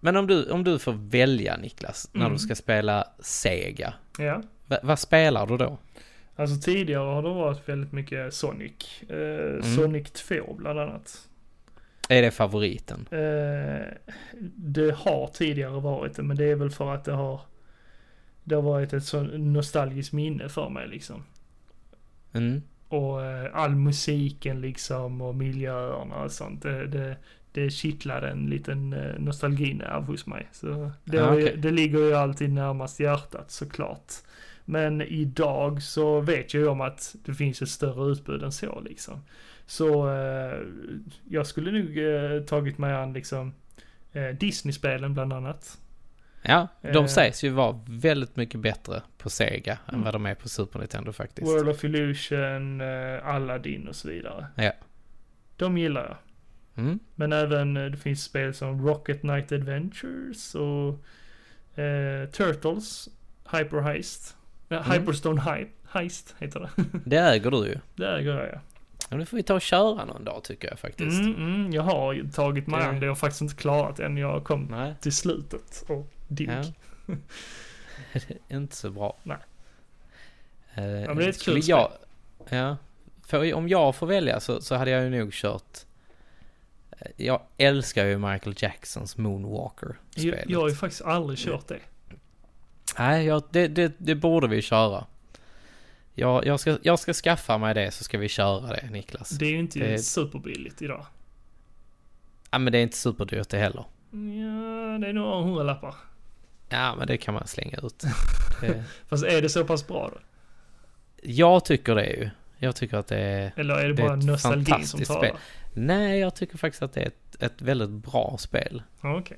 Men 0.00 0.16
om 0.16 0.26
du, 0.26 0.50
om 0.50 0.64
du 0.64 0.78
får 0.78 0.92
välja 0.92 1.56
Niklas, 1.56 2.08
när 2.12 2.20
Mm. 2.20 2.32
du 2.32 2.38
ska 2.38 2.54
spela 2.54 3.04
Sega. 3.18 3.94
Ja. 4.18 4.42
Va, 4.66 4.78
vad 4.82 4.98
spelar 4.98 5.46
du 5.46 5.56
då? 5.56 5.78
Alltså 6.40 6.56
tidigare 6.60 7.04
har 7.14 7.22
det 7.22 7.28
varit 7.28 7.68
väldigt 7.68 7.92
mycket 7.92 8.34
Sonic. 8.34 9.02
Eh, 9.08 9.16
Mm. 9.50 9.62
Sonic 9.62 10.10
2 10.10 10.54
bland 10.54 10.78
annat. 10.80 11.28
Är 12.08 12.22
det 12.22 12.30
favoriten? 12.30 13.06
Eh, 13.10 13.86
det 14.56 14.94
har 14.96 15.30
tidigare 15.34 15.80
varit 15.80 16.14
det, 16.16 16.22
men 16.22 16.36
det 16.36 16.44
är 16.44 16.54
väl 16.54 16.70
för 16.70 16.94
att 16.94 17.04
det 17.04 17.12
har 17.12 17.40
det 18.44 18.54
har 18.54 18.62
varit 18.62 18.92
ett 18.92 19.04
så 19.04 19.22
nostalgiskt 19.22 20.12
minne 20.12 20.48
för 20.48 20.68
mig 20.68 20.88
liksom. 20.88 21.22
Mm. 22.32 22.62
Och 22.88 23.24
eh, 23.24 23.50
all 23.52 23.74
musiken 23.76 24.60
liksom 24.60 25.20
och 25.20 25.34
miljöerna 25.34 26.22
och 26.24 26.32
sånt. 26.32 26.62
Det, 26.62 26.86
det, 26.86 27.16
det 27.52 27.70
kittlade 27.70 28.28
en 28.30 28.46
liten 28.46 28.92
eh, 28.92 29.18
nostalginerv 29.18 30.02
hos 30.04 30.26
mig. 30.26 30.48
Så 30.52 30.90
det, 31.04 31.16
Ja, 31.16 31.24
har 31.26 31.38
ju, 31.38 31.56
det 31.56 31.70
ligger 31.70 31.98
ju 31.98 32.14
alltid 32.14 32.52
närmast 32.52 33.00
hjärtat 33.00 33.50
såklart. 33.50 34.12
Men 34.70 35.02
idag 35.02 35.82
så 35.82 36.20
vet 36.20 36.54
jag 36.54 36.60
ju 36.60 36.68
om 36.68 36.80
att 36.80 37.14
det 37.24 37.34
finns 37.34 37.62
ett 37.62 37.68
större 37.68 38.12
utbud 38.12 38.42
än 38.42 38.52
så 38.52 38.80
liksom. 38.80 39.20
Så 39.66 40.10
eh, 40.14 40.58
jag 41.28 41.46
skulle 41.46 41.70
nog 41.82 41.98
eh, 41.98 42.42
tagit 42.44 42.78
mig 42.78 42.92
an 42.94 43.12
liksom 43.12 43.54
eh, 44.12 44.28
Disney-spelen 44.28 45.14
bland 45.14 45.32
annat. 45.32 45.78
Ja, 46.42 46.68
de 46.82 46.88
Eh. 46.96 47.06
sägs 47.06 47.44
ju 47.44 47.48
vara 47.50 47.80
väldigt 47.88 48.36
mycket 48.36 48.60
bättre 48.60 49.02
på 49.18 49.30
Sega 49.30 49.72
än 49.88 49.94
Mm. 49.94 50.04
vad 50.04 50.14
de 50.14 50.26
är 50.26 50.34
på 50.34 50.48
Super 50.48 50.78
Nintendo 50.78 51.12
faktiskt. 51.12 51.48
World 51.48 51.68
of 51.68 51.84
Illusion, 51.84 52.80
eh, 52.80 53.26
Aladdin 53.28 53.88
och 53.88 53.96
så 53.96 54.08
vidare. 54.08 54.46
Ja. 54.56 54.72
De 55.56 55.78
gillar 55.78 56.02
jag. 56.04 56.16
Mm. 56.84 56.98
Men 57.14 57.32
även 57.32 57.76
eh, 57.76 57.84
det 57.86 57.96
finns 57.96 58.24
spel 58.24 58.54
som 58.54 58.86
Rocket 58.86 59.20
Knight 59.20 59.52
Adventures 59.52 60.54
och 60.54 61.04
Turtles, 62.32 63.08
Hyper 63.52 63.80
Heist. 63.80 64.36
Ja, 64.72 64.76
Mm. 64.84 64.90
Hyperstone 65.00 65.40
He- 65.40 65.66
Heist 65.88 66.34
heter 66.38 66.60
det. 66.60 66.84
Det 67.04 67.18
äger 67.18 67.50
du 67.50 67.56
ju. 67.66 67.78
det 67.96 68.16
äger 68.18 68.34
jag 68.36 68.48
ja. 68.48 68.60
Ja, 69.10 69.16
det 69.16 69.26
får 69.26 69.36
vi 69.36 69.42
ta 69.42 69.54
och 69.54 69.60
köra 69.62 70.04
någon 70.04 70.24
dag 70.24 70.44
tycker 70.44 70.68
jag 70.68 70.78
faktiskt. 70.78 71.20
Mm, 71.20 71.34
mm, 71.34 71.72
jag 71.72 71.82
har 71.82 72.12
ju 72.12 72.30
tagit 72.30 72.66
mig 72.66 72.82
an 72.82 73.00
det. 73.00 73.06
Jag 73.06 73.10
har 73.10 73.16
faktiskt 73.16 73.40
inte 73.42 73.54
klarat 73.54 74.00
än. 74.00 74.16
Jag 74.16 74.44
kom 74.44 74.64
Nej, 74.70 74.94
till 75.00 75.12
slutet 75.12 75.84
och 75.88 76.06
dog. 76.28 76.48
ja. 76.48 76.62
det 78.12 78.38
är 78.48 78.56
inte 78.56 78.76
så 78.76 78.90
bra. 78.90 79.16
Nej. 79.22 79.36
Eh, 80.74 80.82
men 80.82 81.16
det 81.16 81.24
är 81.24 81.28
ett 81.28 81.42
kul 81.42 81.60
jag, 81.64 81.90
Ja. 82.48 82.76
För 83.26 83.54
om 83.54 83.68
jag 83.68 83.96
får 83.96 84.06
välja 84.06 84.40
så, 84.40 84.60
så 84.60 84.74
hade 84.74 84.90
jag 84.90 85.02
ju 85.04 85.10
nog 85.10 85.32
kört... 85.32 85.78
eh, 86.98 87.06
Jag 87.16 87.42
älskar 87.56 88.04
ju 88.06 88.18
Michael 88.18 88.54
Jacksons 88.58 89.14
jag, 89.16 89.22
Moonwalker-spelet. 89.22 90.44
jag 90.48 90.60
har 90.60 90.68
ju 90.68 90.74
faktiskt 90.74 91.02
aldrig 91.02 91.38
kört 91.38 91.68
det. 91.68 91.78
Nej, 92.98 93.26
jag, 93.26 93.42
det, 93.50 93.68
det, 93.68 93.92
det 93.98 94.14
borde 94.14 94.48
vi 94.48 94.62
köra. 94.62 95.06
Jag, 96.14 96.46
jag, 96.46 96.60
ska, 96.60 96.78
jag 96.82 96.98
ska 96.98 97.12
skaffa 97.12 97.58
mig 97.58 97.74
det 97.74 97.90
så 97.90 98.04
ska 98.04 98.18
vi 98.18 98.28
köra 98.28 98.66
det, 98.66 98.90
Niklas. 98.90 99.28
Det 99.30 99.44
är 99.46 99.50
ju 99.50 99.58
inte 99.58 99.78
Det- 99.78 99.98
superbilligt 99.98 100.82
idag. 100.82 101.06
Ja, 102.50 102.58
men 102.58 102.72
det 102.72 102.78
är 102.78 102.82
inte 102.82 102.96
superdyrt 102.96 103.48
det 103.48 103.58
heller. 103.58 103.84
Ja, 104.10 104.98
det 104.98 105.08
är 105.08 105.12
några 105.12 105.42
hundralappar. 105.42 105.94
Ja, 106.68 106.94
men 106.98 107.06
det 107.06 107.16
kan 107.16 107.34
man 107.34 107.46
slänga 107.46 107.78
ut. 107.82 108.04
Det, 108.60 108.84
Fast 109.08 109.24
är 109.24 109.42
det 109.42 109.48
så 109.48 109.64
pass 109.64 109.86
bra 109.86 110.10
då? 110.14 110.18
jag 111.22 111.64
tycker 111.64 111.94
det 111.94 112.06
ju. 112.06 112.30
Jag 112.58 112.76
tycker 112.76 112.96
att 112.96 113.06
det 113.06 113.18
är... 113.18 113.52
Eller 113.56 113.74
är 113.74 113.88
det 113.88 113.94
Det 113.94 114.02
bara 114.02 114.14
ett 114.18 114.24
nostalgin 114.24 114.86
som 114.86 115.00
talar? 115.00 115.20
spel. 115.20 115.36
Nej, 115.74 116.18
jag 116.20 116.34
tycker 116.34 116.58
faktiskt 116.58 116.82
att 116.82 116.92
det 116.92 117.00
är 117.02 117.06
ett, 117.06 117.42
ett 117.42 117.62
väldigt 117.62 117.90
bra 117.90 118.36
spel. 118.38 118.82
Okej. 119.00 119.36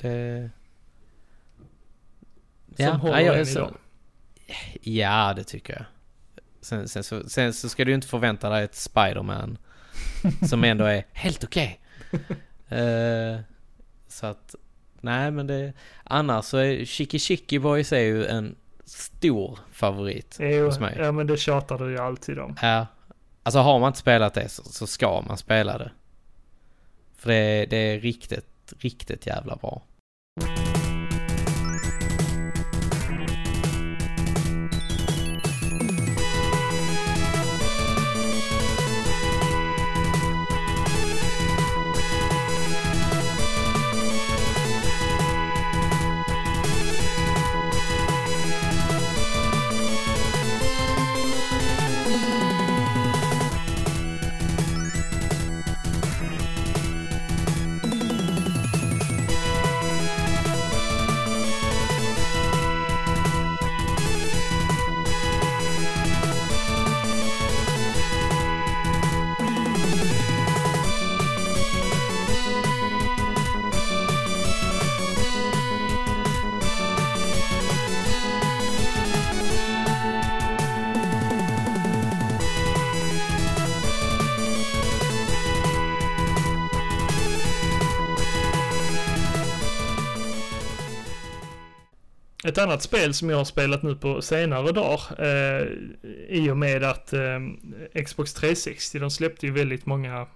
Det... 0.00 0.50
Som 2.76 2.84
Ja, 2.86 2.92
håller 2.92 3.14
nej, 3.14 3.24
jag 3.26 3.34
är 3.34 3.38
än 3.40 3.46
så- 3.46 3.58
idag. 3.58 3.74
Ja, 4.82 5.32
det 5.36 5.44
tycker 5.44 5.72
jag. 5.72 5.84
Sen, 6.60 6.88
sen, 6.88 7.04
så, 7.04 7.28
sen 7.28 7.52
så 7.54 7.68
ska 7.68 7.84
du 7.84 7.94
inte 7.94 8.06
förvänta 8.06 8.50
dig 8.50 8.64
ett 8.64 8.74
Spider-Man 8.74 9.58
som 10.48 10.64
ändå 10.64 10.84
är 10.84 11.04
helt 11.12 11.44
okej. 11.44 11.80
Eh, 12.68 13.38
så 14.08 14.26
att, 14.26 14.54
nej 15.00 15.30
men 15.30 15.46
det... 15.46 15.72
Annars 16.04 16.44
så 16.44 16.56
är 16.56 16.84
Chicky 16.84 17.18
Chicky 17.18 17.58
Boys 17.58 17.92
är 17.92 18.00
ju 18.00 18.26
en 18.26 18.56
stor 18.84 19.58
favorit 19.72 20.36
Jo, 20.40 20.64
hos 20.66 20.80
mig. 20.80 20.96
ja 20.98 21.12
men 21.12 21.26
det 21.26 21.36
tjatar 21.36 21.78
du 21.78 21.90
ju 21.90 21.98
alltid 21.98 22.38
om. 22.38 22.56
Ja. 22.62 22.86
Alltså 23.42 23.58
har 23.58 23.78
man 23.78 23.86
inte 23.88 23.98
spelat 23.98 24.34
det 24.34 24.48
så, 24.48 24.62
så 24.64 24.86
ska 24.86 25.20
man 25.20 25.36
spela 25.38 25.78
det. 25.78 25.90
För 27.16 27.28
det, 27.30 27.66
det 27.70 27.76
är 27.76 28.00
riktigt, 28.00 28.72
riktigt 28.78 29.26
jävla 29.26 29.56
bra. 29.56 29.82
Ett 92.56 92.62
annat 92.62 92.82
spel 92.82 93.14
som 93.14 93.30
jag 93.30 93.36
har 93.36 93.44
spelat 93.44 93.82
nu 93.82 93.96
på 93.96 94.22
senare 94.22 94.72
dagar 94.72 95.00
eh, 95.18 95.68
i 96.28 96.50
och 96.50 96.56
med 96.56 96.84
att 96.84 97.12
eh, 97.12 97.38
Xbox 98.04 98.34
360 98.34 98.98
de 98.98 99.10
släppte 99.10 99.46
ju 99.46 99.52
väldigt 99.52 99.86
många 99.86 100.26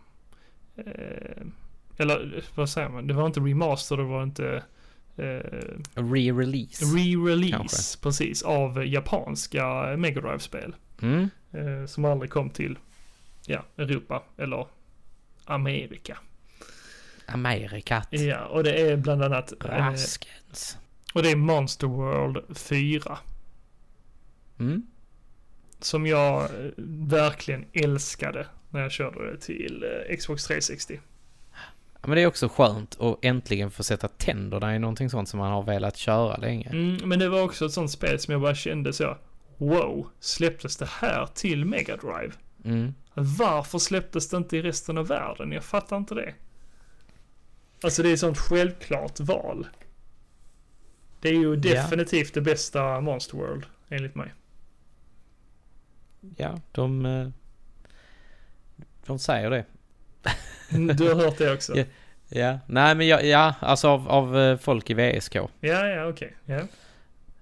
eh, 0.76 1.42
eller 1.96 2.44
vad 2.54 2.68
säger 2.70 2.88
man? 2.88 3.06
Det 3.06 3.14
var 3.14 3.26
inte 3.26 3.40
remaster, 3.40 3.96
det 3.96 4.02
var 4.02 4.22
inte 4.22 4.62
eh, 5.16 5.24
Re-release. 5.94 6.84
re-release 6.84 8.02
precis 8.02 8.42
av 8.42 8.86
japanska 8.86 9.96
Mega 9.96 10.20
Drive-spel. 10.20 10.74
mm. 11.02 11.30
Eh, 11.52 11.86
som 11.86 12.04
aldrig 12.04 12.30
kom 12.30 12.50
till 12.50 12.78
ja, 13.46 13.64
Europa 13.76 14.22
eller 14.36 14.66
Amerika. 15.44 16.18
Amerikat. 17.26 18.08
Ja, 18.10 18.44
och 18.44 18.64
det 18.64 18.80
är 18.80 18.96
bland 18.96 19.22
annat 19.22 19.52
eh, 19.52 19.68
Raskens. 19.68 20.78
Och 21.14 21.22
det 21.22 21.30
är 21.30 21.36
Monster 21.36 21.86
World 21.86 22.56
4. 22.56 23.18
Mm. 24.58 24.86
Som 25.80 26.06
jag 26.06 26.42
eh, 26.42 26.70
verkligen 27.08 27.64
älskade 27.72 28.46
när 28.70 28.80
jag 28.80 28.92
körde 28.92 29.32
det 29.32 29.38
till 29.38 29.84
eh, 29.84 30.16
Xbox 30.16 30.44
360. 30.44 31.00
Ja, 31.92 31.98
Men 32.02 32.10
det 32.10 32.22
är 32.22 32.26
också 32.26 32.48
skönt 32.48 33.00
att 33.00 33.18
äntligen 33.22 33.70
få 33.70 33.82
sätta 33.82 34.08
tänderna 34.08 34.76
i 34.76 34.78
någonting 34.78 35.10
sånt 35.10 35.28
som 35.28 35.38
man 35.38 35.52
har 35.52 35.62
velat 35.62 35.96
köra 35.96 36.36
länge. 36.36 36.68
Mm, 36.68 37.08
men 37.08 37.18
det 37.18 37.28
var 37.28 37.42
också 37.42 37.66
ett 37.66 37.72
sånt 37.72 37.90
spel 37.90 38.18
som 38.18 38.32
jag 38.32 38.40
bara 38.40 38.54
kände 38.54 38.92
så. 38.92 39.16
Wow, 39.56 40.06
släpptes 40.20 40.76
det 40.76 40.88
här 40.90 41.28
till 41.34 41.64
Mega 41.64 41.96
Drive? 41.96 42.32
Mm. 42.64 42.94
Varför 43.14 43.78
släpptes 43.78 44.28
det 44.28 44.36
inte 44.36 44.56
i 44.56 44.62
resten 44.62 44.98
av 44.98 45.06
världen? 45.06 45.52
Jag 45.52 45.64
fattar 45.64 45.96
inte 45.96 46.14
det. 46.14 46.34
Alltså 47.82 48.02
det 48.02 48.08
är 48.08 48.12
ett 48.12 48.20
sånt 48.20 48.38
självklart 48.38 49.20
val. 49.20 49.66
Det 51.20 51.28
är 51.28 51.32
ju 51.32 51.56
definitivt 51.56 52.34
det 52.34 52.40
bästa 52.40 53.00
Monster 53.00 53.36
World, 53.36 53.66
enligt 53.88 54.14
mig. 54.14 54.34
Ja, 56.36 56.60
de... 56.72 57.06
eh, 57.06 57.28
De 59.06 59.18
säger 59.18 59.50
det. 59.50 59.64
Mm, 60.72 60.96
Du 60.96 61.08
har 61.08 61.14
hört 61.14 61.38
det 61.38 61.52
också? 61.52 61.76
Ja. 61.78 61.84
Ja, 62.32 62.58
nej 62.66 62.94
men 62.94 63.06
jag, 63.08 63.24
ja, 63.26 63.54
alltså 63.60 63.88
av, 63.88 64.08
av 64.08 64.38
eh, 64.38 64.56
folk 64.56 64.90
i 64.90 64.94
VSK 64.94 65.34
Ja, 65.36 65.48
ja, 65.60 66.06
okej. 66.06 66.34
Ja. 66.44 66.60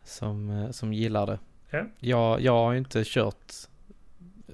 som, 0.05 0.51
eh, 0.51 0.71
som 0.71 0.93
gillar 0.93 1.27
det. 1.27 1.39
Ja. 1.71 1.85
Jag, 1.99 2.41
jag 2.41 2.53
har 2.53 2.73
ju 2.73 2.79
inte 2.79 3.03
kört 3.07 3.53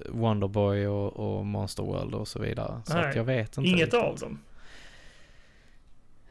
Wonderboy 0.09 0.87
och, 0.87 1.13
och 1.37 1.45
Monster 1.45 1.83
World 1.83 2.13
och 2.13 2.27
så 2.27 2.39
vidare. 2.39 2.81
Så 2.85 2.93
Nej, 2.93 3.09
att 3.09 3.15
jag 3.15 3.23
vet 3.23 3.57
inte 3.57 3.69
Inget 3.69 3.79
riktigt. 3.81 3.93
av 3.99 4.17
dem? 4.19 4.39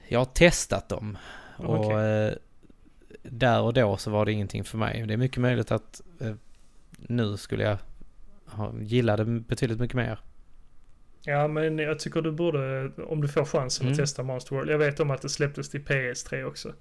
Jag 0.08 0.20
har 0.20 0.24
testat 0.24 0.88
dem. 0.88 1.18
Och 1.56 1.92
eh, 1.92 2.34
där 3.30 3.60
och 3.60 3.72
då 3.74 3.96
så 3.96 4.10
var 4.10 4.24
det 4.26 4.32
ingenting 4.32 4.64
för 4.64 4.78
mig. 4.78 5.04
Det 5.06 5.12
är 5.12 5.18
mycket 5.18 5.38
möjligt 5.40 5.70
att 5.70 6.00
eh, 6.20 6.34
nu 6.96 7.36
skulle 7.36 7.64
jag 7.64 7.78
ha, 8.46 8.72
gilla 8.80 9.16
det 9.16 9.24
betydligt 9.24 9.80
mycket 9.80 9.96
mer. 9.96 10.18
Ja, 11.22 11.48
men 11.48 11.78
jag 11.78 11.98
tycker 11.98 12.22
du 12.22 12.32
borde, 12.32 12.90
om 13.08 13.20
du 13.20 13.28
får 13.28 13.44
chansen 13.44 13.86
att 13.86 13.92
Mm. 13.92 13.96
testa 14.04 14.22
Monster 14.22 14.56
World. 14.56 14.70
Jag 14.70 14.78
vet 14.78 15.00
om 15.00 15.10
att 15.10 15.22
det 15.22 15.28
släpptes 15.28 15.70
till 15.70 15.80
PS3 15.84 16.44
också. 16.44 16.72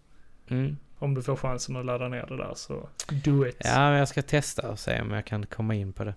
Mm. 0.47 0.77
Om 0.97 1.13
du 1.13 1.21
får 1.21 1.35
chansen 1.35 1.75
att 1.75 1.85
ladda 1.85 2.07
ner 2.07 2.25
det 2.29 2.37
där 2.37 2.53
så 2.55 2.89
do 3.23 3.45
it. 3.47 3.57
Ja, 3.59 3.89
men 3.89 3.99
jag 3.99 4.07
ska 4.07 4.21
testa 4.21 4.71
och 4.71 4.79
se 4.79 5.01
om 5.01 5.11
jag 5.11 5.25
kan 5.25 5.45
komma 5.45 5.75
in 5.75 5.93
på 5.93 6.03
det. 6.03 6.13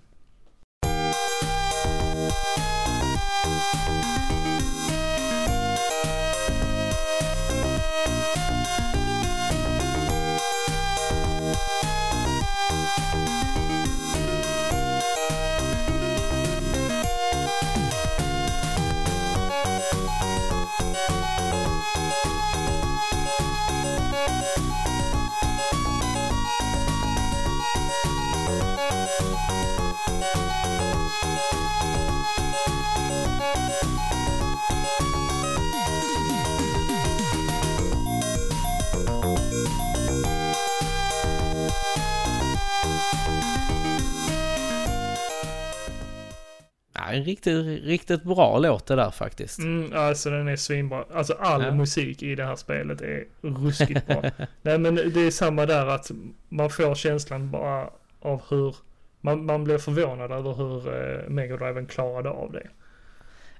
Ja, 46.98 47.12
en 47.12 47.24
riktigt, 47.24 47.84
riktigt 47.84 48.22
bra 48.22 48.58
låt 48.58 48.86
det 48.86 48.96
där 48.96 49.10
faktiskt. 49.10 49.58
Mm, 49.58 49.92
alltså 49.94 50.30
den 50.30 50.48
är 50.48 50.56
svinbra. 50.56 51.04
Alltså 51.14 51.32
all 51.32 51.62
Ja. 51.62 51.74
musik 51.74 52.22
i 52.22 52.34
det 52.34 52.44
här 52.44 52.56
spelet 52.56 53.00
är 53.00 53.24
ruskigt 53.40 54.06
bra. 54.06 54.22
Nej 54.62 54.78
men 54.78 54.94
det 54.94 55.20
är 55.20 55.30
samma 55.30 55.66
där 55.66 55.86
att 55.86 56.10
man 56.48 56.70
får 56.70 56.94
känslan 56.94 57.50
bara 57.50 57.90
av 58.20 58.42
hur 58.50 58.76
man, 59.20 59.46
man 59.46 59.64
blir 59.64 59.78
förvånad 59.78 60.32
över 60.32 60.54
hur 60.54 60.88
uh, 60.88 61.28
Mega 61.28 61.56
Driven 61.56 61.86
klarade 61.86 62.30
av 62.30 62.52
det. 62.52 62.68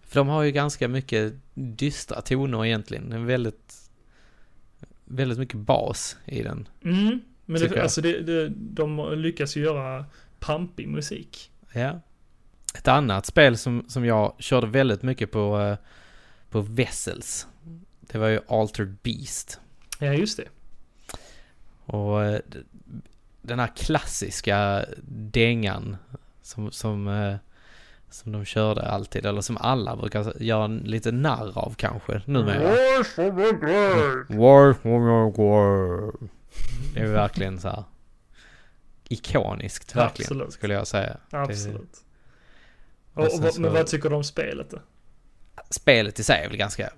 För 0.03 0.21
de 0.21 0.29
har 0.29 0.43
ju 0.43 0.51
ganska 0.51 0.89
mycket 0.89 1.33
dystra 1.55 2.21
toner 2.21 2.65
egentligen. 2.67 3.13
En 3.13 3.27
väldigt, 3.27 3.91
väldigt 5.05 5.39
mycket 5.39 5.57
bas 5.57 6.17
i 6.25 6.43
den. 6.43 6.69
Mm, 6.85 7.21
men 7.45 7.61
det, 7.61 7.83
alltså 7.83 8.01
det, 8.01 8.21
det, 8.21 8.49
de 8.49 9.13
lyckas 9.17 9.57
ju 9.57 9.61
göra 9.61 10.05
pampig 10.39 10.89
musik. 10.89 11.51
Ja. 11.73 12.01
Ett 12.79 12.89
annat 12.89 13.27
spel 13.27 13.57
som, 13.59 13.85
som 13.89 14.05
jag 14.05 14.35
körde 14.39 14.67
väldigt 14.67 15.03
mycket 15.03 15.31
på, 15.33 15.61
eh, 15.61 15.77
på 16.51 16.61
Vessels. 16.61 17.47
Det 18.01 18.19
var 18.19 18.29
ju 18.29 18.41
Altered 18.49 18.97
Beast. 19.03 19.61
Ja 19.99 20.13
just 20.13 20.37
det. 20.37 20.45
Och 21.93 22.25
eh, 22.25 22.41
den 23.43 23.59
här 23.59 23.73
klassiska 23.77 24.85
dängan 25.09 25.97
som, 26.43 26.71
som, 26.73 27.09
eh, 27.09 27.37
som 28.11 28.33
de 28.33 28.45
körde 28.45 28.83
alltid, 28.89 29.27
eller 29.27 29.41
som 29.41 29.57
alla 29.57 29.97
brukar 29.97 30.43
göra 30.43 30.67
lite 30.67 31.13
narr 31.13 31.59
av 31.59 31.75
kanske 31.75 32.23
numera. 32.25 32.71
War, 34.29 34.77
war, 34.83 35.31
war. 35.37 36.13
Det 36.95 37.01
är 37.01 37.07
verkligen 37.13 37.59
så 37.59 37.69
här 37.69 37.85
ikoniskt 39.09 39.97
verkligen, 39.97 40.27
Absolut. 40.27 40.53
skulle 40.53 40.75
jag 40.75 40.87
säga. 40.87 41.17
Det- 41.31 41.37
Absolut. 41.37 42.03
Och, 43.17 43.25
Och 43.25 43.31
så- 43.55 43.61
men 43.61 43.73
vad 43.73 43.87
tycker 43.87 44.09
du 44.11 44.15
om 44.17 44.25
spelet 44.25 44.71
då? 44.71 44.79
Spelet 45.71 46.19
i 46.19 46.25
sig 46.25 46.45
är 46.45 46.49
väl 46.49 46.57
ganska 46.57 46.91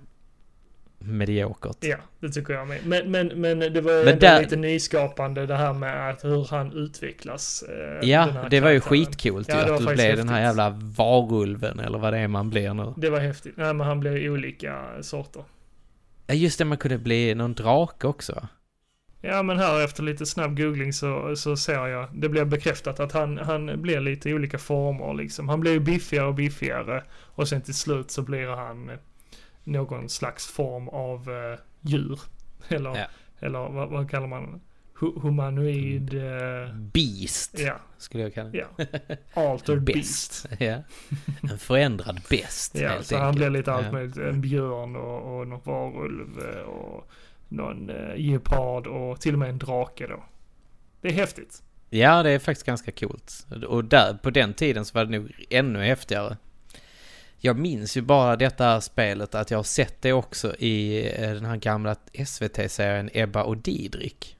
mediokert. 0.99 1.77
Ja, 1.79 1.97
det 2.19 2.29
tycker 2.29 2.53
jag 2.53 2.67
med. 2.67 2.79
Men, 2.85 3.11
men, 3.11 3.27
men 3.27 3.59
det 3.59 3.81
var 3.81 4.05
Men 4.05 4.19
där- 4.19 4.41
lite 4.41 4.55
nyskapande 4.55 5.45
det 5.45 5.55
här 5.55 5.73
med 5.73 6.09
att 6.09 6.23
hur 6.23 6.47
han 6.49 6.73
utvecklas. 6.73 7.63
eh, 7.63 8.09
Ja, 8.09 8.45
det 8.49 8.59
var 8.59 8.69
ju 8.69 8.79
skitcoolt 8.79 9.49
Ja, 9.49 9.67
ju 9.67 9.73
att 9.73 9.79
du 9.87 9.93
blev 9.93 10.17
den 10.17 10.29
här 10.29 10.41
häftigt. 10.41 10.57
jävla 10.59 10.69
varulven 10.97 11.79
eller 11.79 11.99
vad 11.99 12.13
det 12.13 12.19
är 12.19 12.27
man 12.27 12.49
blir 12.49 12.73
nu. 12.73 12.93
Det 12.97 13.09
var 13.09 13.19
häftigt. 13.19 13.53
Nej, 13.57 13.73
men 13.73 13.87
han 13.87 13.99
blev 13.99 14.31
olika 14.31 14.85
sorter. 15.01 15.43
Ja 16.27 16.33
just 16.33 16.57
det, 16.59 16.65
man 16.65 16.77
kunde 16.77 16.97
bli 16.97 17.35
någon 17.35 17.53
drake 17.53 18.07
också? 18.07 18.47
Ja, 19.21 19.43
men 19.43 19.57
här 19.59 19.83
efter 19.83 20.03
lite 20.03 20.25
snabb 20.25 20.57
googling 20.57 20.93
så, 20.93 21.35
så 21.35 21.57
ser 21.57 21.87
jag, 21.87 22.07
det 22.13 22.29
blev 22.29 22.47
bekräftat 22.47 22.99
att 22.99 23.11
han, 23.11 23.37
han 23.37 23.81
blir 23.81 23.99
lite 23.99 24.29
i 24.29 24.33
olika 24.33 24.57
former 24.57 25.13
liksom. 25.13 25.49
Han 25.49 25.59
blir 25.59 25.71
ju 25.71 25.79
biffigare 25.79 26.27
och 26.27 26.35
biffigare 26.35 27.03
och 27.11 27.47
sen 27.47 27.61
till 27.61 27.73
slut 27.73 28.11
så 28.11 28.21
blir 28.21 28.47
han 28.47 28.89
eh, 28.89 28.95
någon 29.63 30.09
slags 30.09 30.47
form 30.47 30.89
av 30.89 31.29
eh, 31.29 31.59
djur. 31.81 32.19
Eller, 32.67 32.89
Ja. 32.97 33.05
eller 33.39 33.59
vad, 33.69 33.89
vad 33.89 34.09
kallar 34.11 34.27
man 34.27 34.61
Hu- 34.99 35.21
Humanoid, 35.21 36.13
eh, 36.13 36.75
Beast 36.75 37.59
ja, 37.59 37.73
skulle 37.97 38.23
jag 38.23 38.33
kalla 38.33 38.49
det. 38.49 38.65
ja. 38.77 38.85
Altered 39.51 39.83
Beast. 39.83 40.45
ja. 40.59 40.83
En 41.51 41.59
förändrad 41.59 42.21
best 42.29 42.75
Ja, 42.75 43.03
så 43.03 43.17
han 43.17 43.25
enkelt. 43.27 43.37
blir 43.37 43.49
lite 43.59 43.73
allt 43.73 43.91
möjligt. 43.93 44.17
En 44.17 44.41
björn 44.41 44.95
och, 44.95 45.39
och 45.39 45.47
någon 45.47 45.61
varulv 45.63 46.39
eh, 46.55 46.61
och 46.61 47.09
någon 47.49 47.89
eh, 47.89 48.15
geopard 48.15 48.87
och 48.87 49.21
till 49.21 49.33
och 49.33 49.39
med 49.39 49.49
en 49.49 49.57
drake 49.57 50.07
då. 50.07 50.23
Det 51.01 51.07
är 51.07 51.13
häftigt. 51.13 51.63
Ja, 51.89 52.23
det 52.23 52.29
är 52.29 52.39
faktiskt 52.39 52.65
ganska 52.65 52.91
coolt. 52.91 53.47
Och 53.67 53.85
där, 53.85 54.13
på 54.13 54.29
den 54.29 54.53
tiden 54.53 54.85
så 54.85 54.93
var 54.97 55.05
det 55.05 55.11
nog 55.19 55.45
ännu 55.49 55.79
häftigare. 55.83 56.37
Jag 57.37 57.59
minns 57.59 57.97
ju 57.97 58.01
bara 58.01 58.35
detta 58.35 58.63
här 58.63 58.79
spelet 58.79 59.35
att 59.35 59.51
jag 59.51 59.57
har 59.57 59.63
sett 59.63 60.01
det 60.01 60.13
också 60.13 60.55
i 60.55 61.05
eh, 61.15 61.33
den 61.33 61.45
här 61.45 61.57
gamla 61.57 61.95
SVT-serien 62.25 63.09
Ebba 63.13 63.43
och 63.43 63.57
Didrik. 63.57 64.37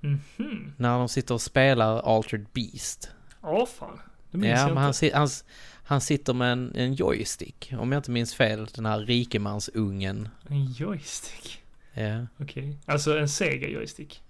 Mhm. 0.00 0.72
När 0.76 0.98
de 0.98 1.08
sitter 1.08 1.34
och 1.34 1.40
spelar 1.42 1.98
Altered 2.00 2.46
Beast. 2.52 3.10
Ja, 3.42 3.66
fan. 3.66 4.00
Det 4.30 4.38
minns 4.38 4.50
Ja, 4.50 4.58
jag 4.58 4.64
men 4.66 4.70
inte. 4.72 4.80
han, 4.80 4.94
si- 4.94 5.12
han, 5.14 5.24
s- 5.24 5.44
han 5.84 6.00
sitter 6.00 6.32
med 6.34 6.52
en, 6.52 6.72
en 6.74 6.94
joystick. 6.94 7.72
Om 7.78 7.92
jag 7.92 7.98
inte 7.98 8.10
minns 8.10 8.34
fel, 8.34 8.66
den 8.74 8.86
här 8.86 8.98
rikemansungen. 8.98 10.28
En 10.48 10.64
joystick. 10.72 11.59
Ja. 12.00 12.26
Okej. 12.38 12.76
Alltså 12.86 13.18
en 13.18 13.28
Sega 13.28 13.68
joystick. 13.68 14.22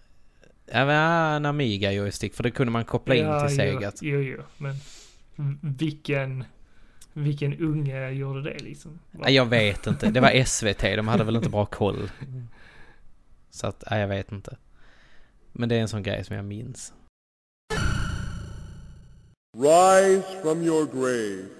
Ja, 0.66 0.86
men, 0.86 0.94
ja, 0.94 1.36
en 1.36 1.46
Amiga 1.46 1.92
joystick, 1.92 2.34
för 2.34 2.42
det 2.42 2.50
kunde 2.50 2.70
man 2.70 2.84
koppla 2.84 3.14
in 3.14 3.24
ja, 3.24 3.48
till 3.48 3.50
jo, 3.50 3.56
Segat. 3.56 4.02
Jo, 4.02 4.20
jo, 4.20 4.42
men 4.56 4.74
vilken, 5.60 6.44
vilken 7.12 7.58
unge 7.58 8.10
gjorde 8.10 8.42
det 8.42 8.58
liksom? 8.58 8.98
Nej, 9.10 9.34
jag 9.34 9.46
vet 9.46 9.86
inte. 9.86 10.10
Det 10.10 10.20
var 10.20 10.44
SVT, 10.44 10.80
de 10.80 11.08
hade 11.08 11.24
väl 11.24 11.36
inte 11.36 11.50
bra 11.50 11.66
koll. 11.66 12.10
Så 13.50 13.66
att, 13.66 13.84
nej, 13.90 14.00
jag 14.00 14.08
vet 14.08 14.32
inte. 14.32 14.56
Men 15.52 15.68
det 15.68 15.76
är 15.76 15.80
en 15.80 15.88
sån 15.88 16.02
grej 16.02 16.24
som 16.24 16.36
jag 16.36 16.44
minns. 16.44 16.92
Rise 19.56 20.42
from 20.42 20.62
your 20.62 20.86
grave. 20.86 21.59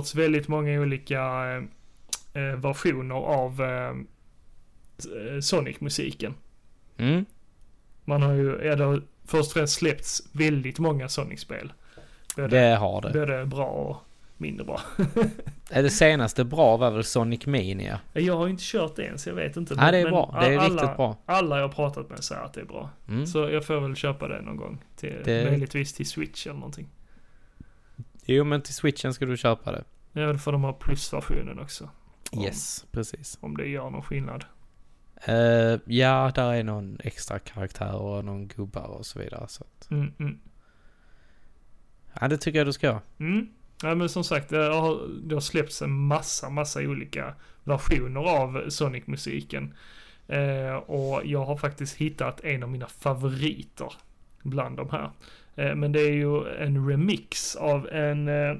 Gjorts 0.00 0.14
väldigt 0.14 0.48
många 0.48 0.80
olika 0.80 1.20
eh, 2.34 2.42
eh, 2.42 2.56
versioner 2.56 3.14
av 3.14 3.62
eh, 3.62 3.94
Sonic-musiken. 5.40 6.34
Mm. 6.98 7.24
Man 8.04 8.22
har 8.22 8.32
ju, 8.32 8.60
ja 8.64 8.76
det 8.76 8.84
har 8.84 9.02
först 9.24 9.46
och 9.46 9.52
främst 9.52 9.74
släppts 9.74 10.22
väldigt 10.32 10.78
många 10.78 11.08
Sonic-spel. 11.08 11.72
Både, 12.36 12.48
Det 12.48 12.76
har 12.76 13.00
det. 13.02 13.10
både 13.12 13.46
bra 13.46 13.64
och 13.66 13.96
mindre 14.36 14.64
bra. 14.66 14.80
Är 15.70 15.82
det 15.82 15.90
senaste 15.90 16.44
bra 16.44 16.76
var 16.76 16.90
väl 16.90 17.04
Sonic 17.04 17.46
Mania? 17.46 18.00
Jag 18.12 18.36
har 18.36 18.48
inte 18.48 18.62
kört 18.66 18.96
det 18.96 19.04
än 19.06 19.18
så 19.18 19.28
jag 19.28 19.34
vet 19.34 19.56
inte. 19.56 19.74
Ja, 19.78 19.90
det 19.90 19.98
är 19.98 20.10
bra. 20.10 20.36
Det 20.40 20.46
är 20.54 20.58
alla, 20.58 20.82
riktigt 20.82 20.96
bra. 20.96 21.16
Alla 21.26 21.58
jag 21.60 21.74
pratat 21.74 22.10
med 22.10 22.24
säger 22.24 22.42
att 22.42 22.52
det 22.54 22.60
är 22.60 22.64
bra. 22.64 22.90
Mm. 23.08 23.26
Så 23.26 23.38
jag 23.50 23.64
får 23.66 23.80
väl 23.80 23.96
köpa 23.96 24.28
det 24.28 24.40
någon 24.40 24.56
gång. 24.56 24.78
Till, 24.96 25.16
Det- 25.24 25.44
Möjligtvis 25.50 25.92
till 25.92 26.06
Switch 26.06 26.46
eller 26.46 26.54
någonting. 26.58 26.86
Jo, 28.24 28.44
men 28.44 28.62
till 28.62 28.74
switchen 28.74 29.14
ska 29.14 29.26
du 29.26 29.36
köpa 29.36 29.72
det. 29.72 29.84
Ja, 30.12 30.32
då 30.32 30.38
får 30.38 30.52
de 30.52 30.62
ha 30.62 30.72
plusversionen 30.72 31.58
också. 31.58 31.90
Om- 32.32 32.42
Yes, 32.44 32.86
precis. 32.92 33.38
Om 33.40 33.56
det 33.56 33.68
gör 33.68 33.90
någon 33.90 34.02
skillnad. 34.02 34.44
Eh, 35.24 35.78
ja, 35.84 36.32
där 36.34 36.52
är 36.52 36.64
någon 36.64 36.98
extra 37.04 37.38
karaktär 37.38 37.94
och 37.96 38.24
någon 38.24 38.48
gubbar 38.48 38.86
och 38.86 39.06
så 39.06 39.18
vidare. 39.18 39.48
Så 39.48 39.64
att, 39.64 39.90
Mm, 39.90 40.12
mm. 40.18 40.38
ja, 42.20 42.28
det 42.28 42.36
tycker 42.38 42.58
jag 42.58 42.66
du 42.66 42.72
ska 42.72 42.86
göra. 42.86 43.00
Mm. 43.18 43.48
Ja, 43.82 43.94
men 43.94 44.08
som 44.08 44.24
sagt, 44.24 44.48
det 44.48 44.56
har, 44.64 45.08
det 45.24 45.34
har 45.34 45.40
släppts 45.40 45.82
en 45.82 45.90
massa, 46.06 46.50
massa 46.50 46.80
olika 46.80 47.34
versioner 47.64 48.20
av 48.20 48.70
Sonic-musiken. 48.70 49.74
Eh, 50.28 50.74
och 50.74 51.26
jag 51.26 51.44
har 51.44 51.56
faktiskt 51.56 51.96
hittat 51.96 52.40
en 52.40 52.62
av 52.62 52.68
mina 52.68 52.86
favoriter 52.86 53.92
bland 54.42 54.76
de 54.76 54.90
här. 54.90 55.10
Eh, 55.56 55.74
men 55.74 55.92
det 55.92 56.00
är 56.00 56.12
ju 56.12 56.48
en 56.48 56.88
remix 56.88 57.56
av 57.56 57.88
en, 57.88 58.28
eh, 58.28 58.56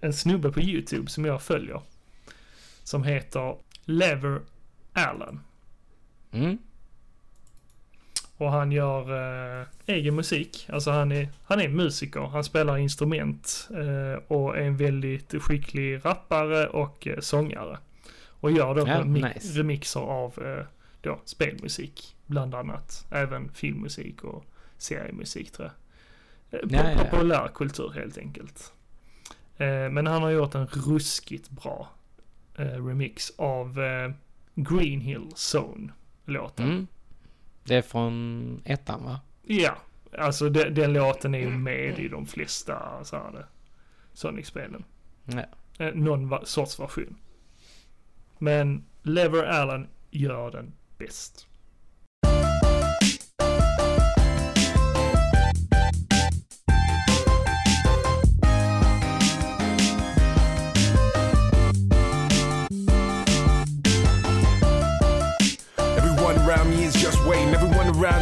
en 0.00 0.12
snubbe 0.12 0.50
på 0.52 0.60
YouTube 0.60 1.10
som 1.10 1.24
jag 1.24 1.42
följer. 1.42 1.80
Som 2.82 3.04
heter 3.04 3.56
Lever 3.84 4.40
Allen. 4.92 5.40
Mm. 6.32 6.58
Och 8.36 8.50
han 8.50 8.72
gör 8.72 9.02
eh, 9.60 9.66
egen 9.86 10.14
musik. 10.14 10.66
Alltså 10.72 10.90
han 10.90 11.12
är, 11.12 11.28
han 11.44 11.60
är 11.60 11.68
musiker. 11.68 12.20
Han 12.20 12.44
spelar 12.44 12.78
instrument 12.78 13.68
eh, 13.70 14.22
och 14.28 14.56
är 14.56 14.62
en 14.62 14.76
väldigt 14.76 15.42
skicklig 15.42 16.00
rappare 16.04 16.66
och 16.66 17.06
eh, 17.06 17.20
sångare. 17.20 17.78
Och 18.40 18.50
gör 18.52 18.74
då 18.74 18.80
Ja, 18.80 19.00
remi- 19.02 19.34
nice. 19.34 19.58
remixer 19.58 20.00
av 20.00 20.38
eh, 20.46 20.64
då, 21.00 21.20
spelmusik. 21.24 22.16
Bland 22.26 22.54
annat. 22.54 23.06
Även 23.10 23.52
filmmusik 23.52 24.24
och 24.24 24.44
seriemusik 24.78 25.50
tror 25.52 25.66
jag. 25.68 25.74
Eh, 26.50 26.58
Ja, 26.62 26.68
po- 26.68 26.72
ja, 26.84 26.90
ja. 26.90 27.04
Populärkultur 27.04 27.90
helt 27.90 28.18
enkelt. 28.18 28.72
Eh, 29.56 29.90
men 29.90 30.06
han 30.06 30.22
har 30.22 30.30
gjort 30.30 30.54
en 30.54 30.66
ruskigt 30.66 31.50
bra 31.50 31.88
eh, 32.58 32.86
remix 32.86 33.32
av 33.38 33.78
Green 34.54 35.00
Hill 35.00 35.28
Zone-låten. 35.36 36.64
Mm. 36.70 36.86
Det 37.64 37.74
är 37.74 37.82
från 37.82 38.62
ettan 38.64 39.04
va? 39.04 39.20
Ja, 39.42 39.76
alltså 40.18 40.48
den, 40.48 40.74
den 40.74 40.92
låten 40.92 41.34
är 41.34 41.38
ju 41.38 41.50
med 41.50 41.98
i 41.98 42.08
de 42.08 42.26
flesta 42.26 43.04
så 43.04 43.16
här, 43.16 43.46
Sonic-spelen. 44.12 44.84
Ja. 45.24 45.44
Någon 45.94 46.28
va- 46.28 46.44
sorts 46.44 46.80
version. 46.80 47.16
Men 48.38 48.84
Lever 49.02 49.44
Allen 49.44 49.88
gör 50.10 50.50
den 50.50 50.72
bäst. 50.98 51.46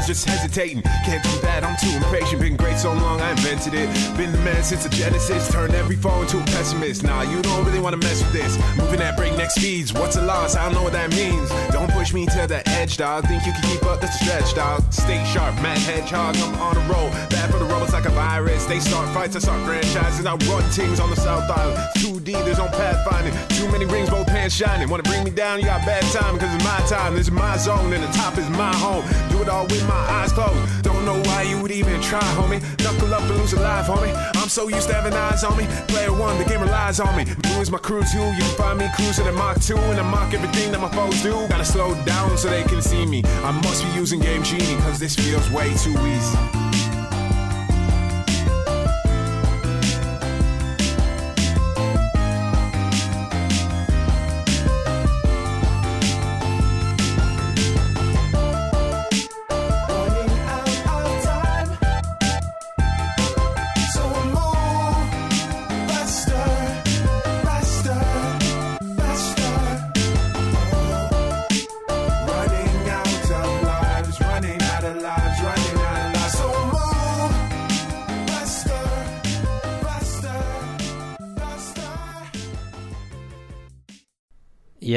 Around's 0.02 0.06
just 0.06 0.28
hesitating. 0.28 0.82
Can't 1.04 1.22
do 1.22 1.30
that, 1.42 1.62
I'm 1.62 1.76
too 1.76 1.94
impatient. 1.96 2.40
Been 2.40 2.56
great 2.56 2.78
so 2.78 2.92
long, 2.92 3.20
I 3.20 3.30
invented 3.30 3.74
it. 3.74 3.88
Been 4.16 4.32
the 4.32 4.38
man 4.38 4.62
since 4.62 4.82
the 4.82 4.88
Genesis. 4.88 5.50
Turned 5.50 5.74
every 5.74 5.96
foe 5.96 6.22
into 6.22 6.38
a 6.38 6.44
pessimist. 6.46 7.04
Nah, 7.04 7.22
you 7.22 7.40
don't 7.42 7.64
really 7.64 7.80
wanna 7.80 7.98
mess 7.98 8.22
with 8.22 8.32
this. 8.32 8.58
Moving 8.76 9.00
at 9.00 9.16
breakneck 9.16 9.50
speeds. 9.50 9.92
What's 9.92 10.16
a 10.16 10.22
loss? 10.22 10.56
I 10.56 10.64
don't 10.64 10.74
know 10.74 10.82
what 10.82 10.92
that 10.92 11.10
means. 11.10 11.48
Don't 11.70 11.90
push 11.92 12.12
me 12.12 12.26
to 12.26 12.46
the 12.46 12.66
edge, 12.70 12.96
dog. 12.96 13.26
Think 13.28 13.46
you 13.46 13.52
can 13.52 13.62
keep 13.62 13.84
up? 13.84 14.00
That's 14.00 14.20
a 14.20 14.24
stretch, 14.24 14.54
dog. 14.54 14.82
Stay 14.92 15.22
sharp, 15.24 15.54
Matt 15.62 15.78
Hedgehog. 15.78 16.36
I'm 16.36 16.54
on 16.56 16.76
a 16.76 16.84
roll. 16.92 17.10
Bad 17.30 17.50
for 17.50 17.58
the 17.58 17.66
robots 17.66 17.92
like 17.92 18.06
a 18.06 18.10
virus. 18.10 18.64
They 18.66 18.80
start 18.80 19.08
fights, 19.14 19.36
I 19.36 19.38
start 19.38 19.64
franchises. 19.64 20.26
I 20.26 20.34
run 20.50 20.62
things 20.70 20.98
on 20.98 21.10
the 21.10 21.16
South 21.16 21.48
Island. 21.50 21.78
2D, 21.98 22.32
there's 22.44 22.58
no 22.58 22.66
pathfinding. 22.66 23.34
Too 23.56 23.70
many 23.70 23.86
rings, 23.86 24.10
both 24.10 24.28
hands 24.28 24.54
shining. 24.54 24.88
Wanna 24.88 25.04
bring 25.04 25.22
me 25.22 25.30
down? 25.30 25.60
You 25.60 25.66
got 25.66 25.86
bad 25.86 26.02
time, 26.12 26.38
cause 26.38 26.52
it's 26.54 26.64
my 26.64 26.80
time. 26.88 27.14
This 27.14 27.26
is 27.26 27.32
my 27.32 27.56
zone, 27.56 27.92
and 27.92 28.02
the 28.02 28.12
top 28.18 28.36
is 28.38 28.48
my 28.50 28.74
home. 28.74 29.04
It 29.42 29.48
all 29.48 29.66
with 29.66 29.84
my 29.88 29.94
eyes 29.94 30.30
closed. 30.30 30.84
Don't 30.84 31.04
know 31.04 31.20
why 31.24 31.42
you 31.42 31.60
would 31.60 31.72
even 31.72 32.00
try, 32.00 32.22
homie. 32.38 32.62
Knuckle 32.78 33.12
up 33.12 33.22
and 33.22 33.38
lose 33.38 33.52
alive, 33.52 33.86
homie. 33.86 34.14
I'm 34.36 34.48
so 34.48 34.68
used 34.68 34.86
to 34.86 34.94
having 34.94 35.14
eyes 35.14 35.42
on 35.42 35.56
me. 35.56 35.66
Player 35.88 36.12
one, 36.12 36.38
the 36.38 36.44
game 36.44 36.60
relies 36.60 37.00
on 37.00 37.16
me. 37.16 37.24
Blue 37.24 37.60
is 37.60 37.68
my 37.68 37.78
crew 37.78 38.02
too. 38.04 38.22
You 38.22 38.44
find 38.56 38.78
me 38.78 38.88
cruising 38.94 39.26
at 39.26 39.34
Mach 39.34 39.60
2, 39.60 39.76
and 39.76 39.98
I 39.98 40.08
mock 40.08 40.32
everything 40.32 40.70
that 40.70 40.80
my 40.80 40.90
foes 40.92 41.20
do. 41.22 41.32
Gotta 41.48 41.64
slow 41.64 41.92
down 42.04 42.38
so 42.38 42.50
they 42.50 42.62
can 42.62 42.80
see 42.82 43.04
me. 43.04 43.24
I 43.42 43.50
must 43.50 43.82
be 43.82 43.90
using 43.98 44.20
Game 44.20 44.44
Genie, 44.44 44.76
cause 44.82 45.00
this 45.00 45.16
feels 45.16 45.50
way 45.50 45.74
too 45.74 45.98
easy. 46.06 46.61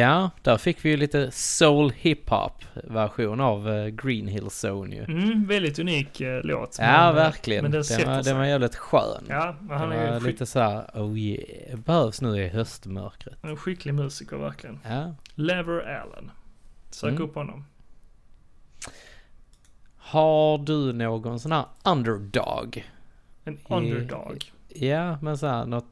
Ja, 0.05 0.29
där 0.41 0.57
fick 0.57 0.85
vi 0.85 0.89
ju 0.89 0.97
lite 0.97 1.31
soul 1.31 1.91
hiphop 1.91 2.63
version 2.73 3.39
av 3.41 3.69
eh, 3.69 3.87
Green 3.87 4.27
Hill 4.27 4.47
Zone 4.65 4.95
ju. 4.95 5.03
Mm, 5.03 5.47
väldigt 5.47 5.79
unik 5.79 6.21
eh, 6.21 6.41
låt. 6.43 6.77
Ja, 6.79 6.85
men, 6.85 7.07
eh, 7.09 7.13
verkligen. 7.13 7.61
Men 7.63 7.71
den 7.71 7.83
den, 7.89 8.07
var, 8.07 8.15
sig. 8.23 8.31
den 8.31 8.37
var 8.37 8.45
jävligt 8.45 8.75
skön. 8.75 9.23
Ja, 9.29 9.55
men 9.61 9.77
han 9.77 9.89
den 9.89 9.99
är 9.99 10.11
var 10.19 10.27
lite 10.27 10.45
såhär, 10.45 10.89
oh 10.93 11.17
yeah, 11.19 11.79
behövs 11.79 12.21
nu 12.21 12.37
i 12.43 12.47
höstmörkret. 12.47 13.37
en 13.43 13.57
skicklig 13.57 13.93
musiker 13.93 14.37
verkligen. 14.37 14.79
Ja. 14.89 15.15
Lever 15.35 15.99
Allen. 16.01 16.31
Sök 16.91 17.11
Mm. 17.11 17.23
upp 17.23 17.35
honom. 17.35 17.65
Har 19.97 20.57
du 20.57 20.93
någon 20.93 21.39
sån 21.39 21.51
här 21.51 21.65
underdog? 21.85 22.91
En 23.43 23.53
I- 23.53 23.59
underdog. 23.69 24.51
Ja, 24.69 25.17
men 25.21 25.37
såhär 25.37 25.65
något 25.65 25.85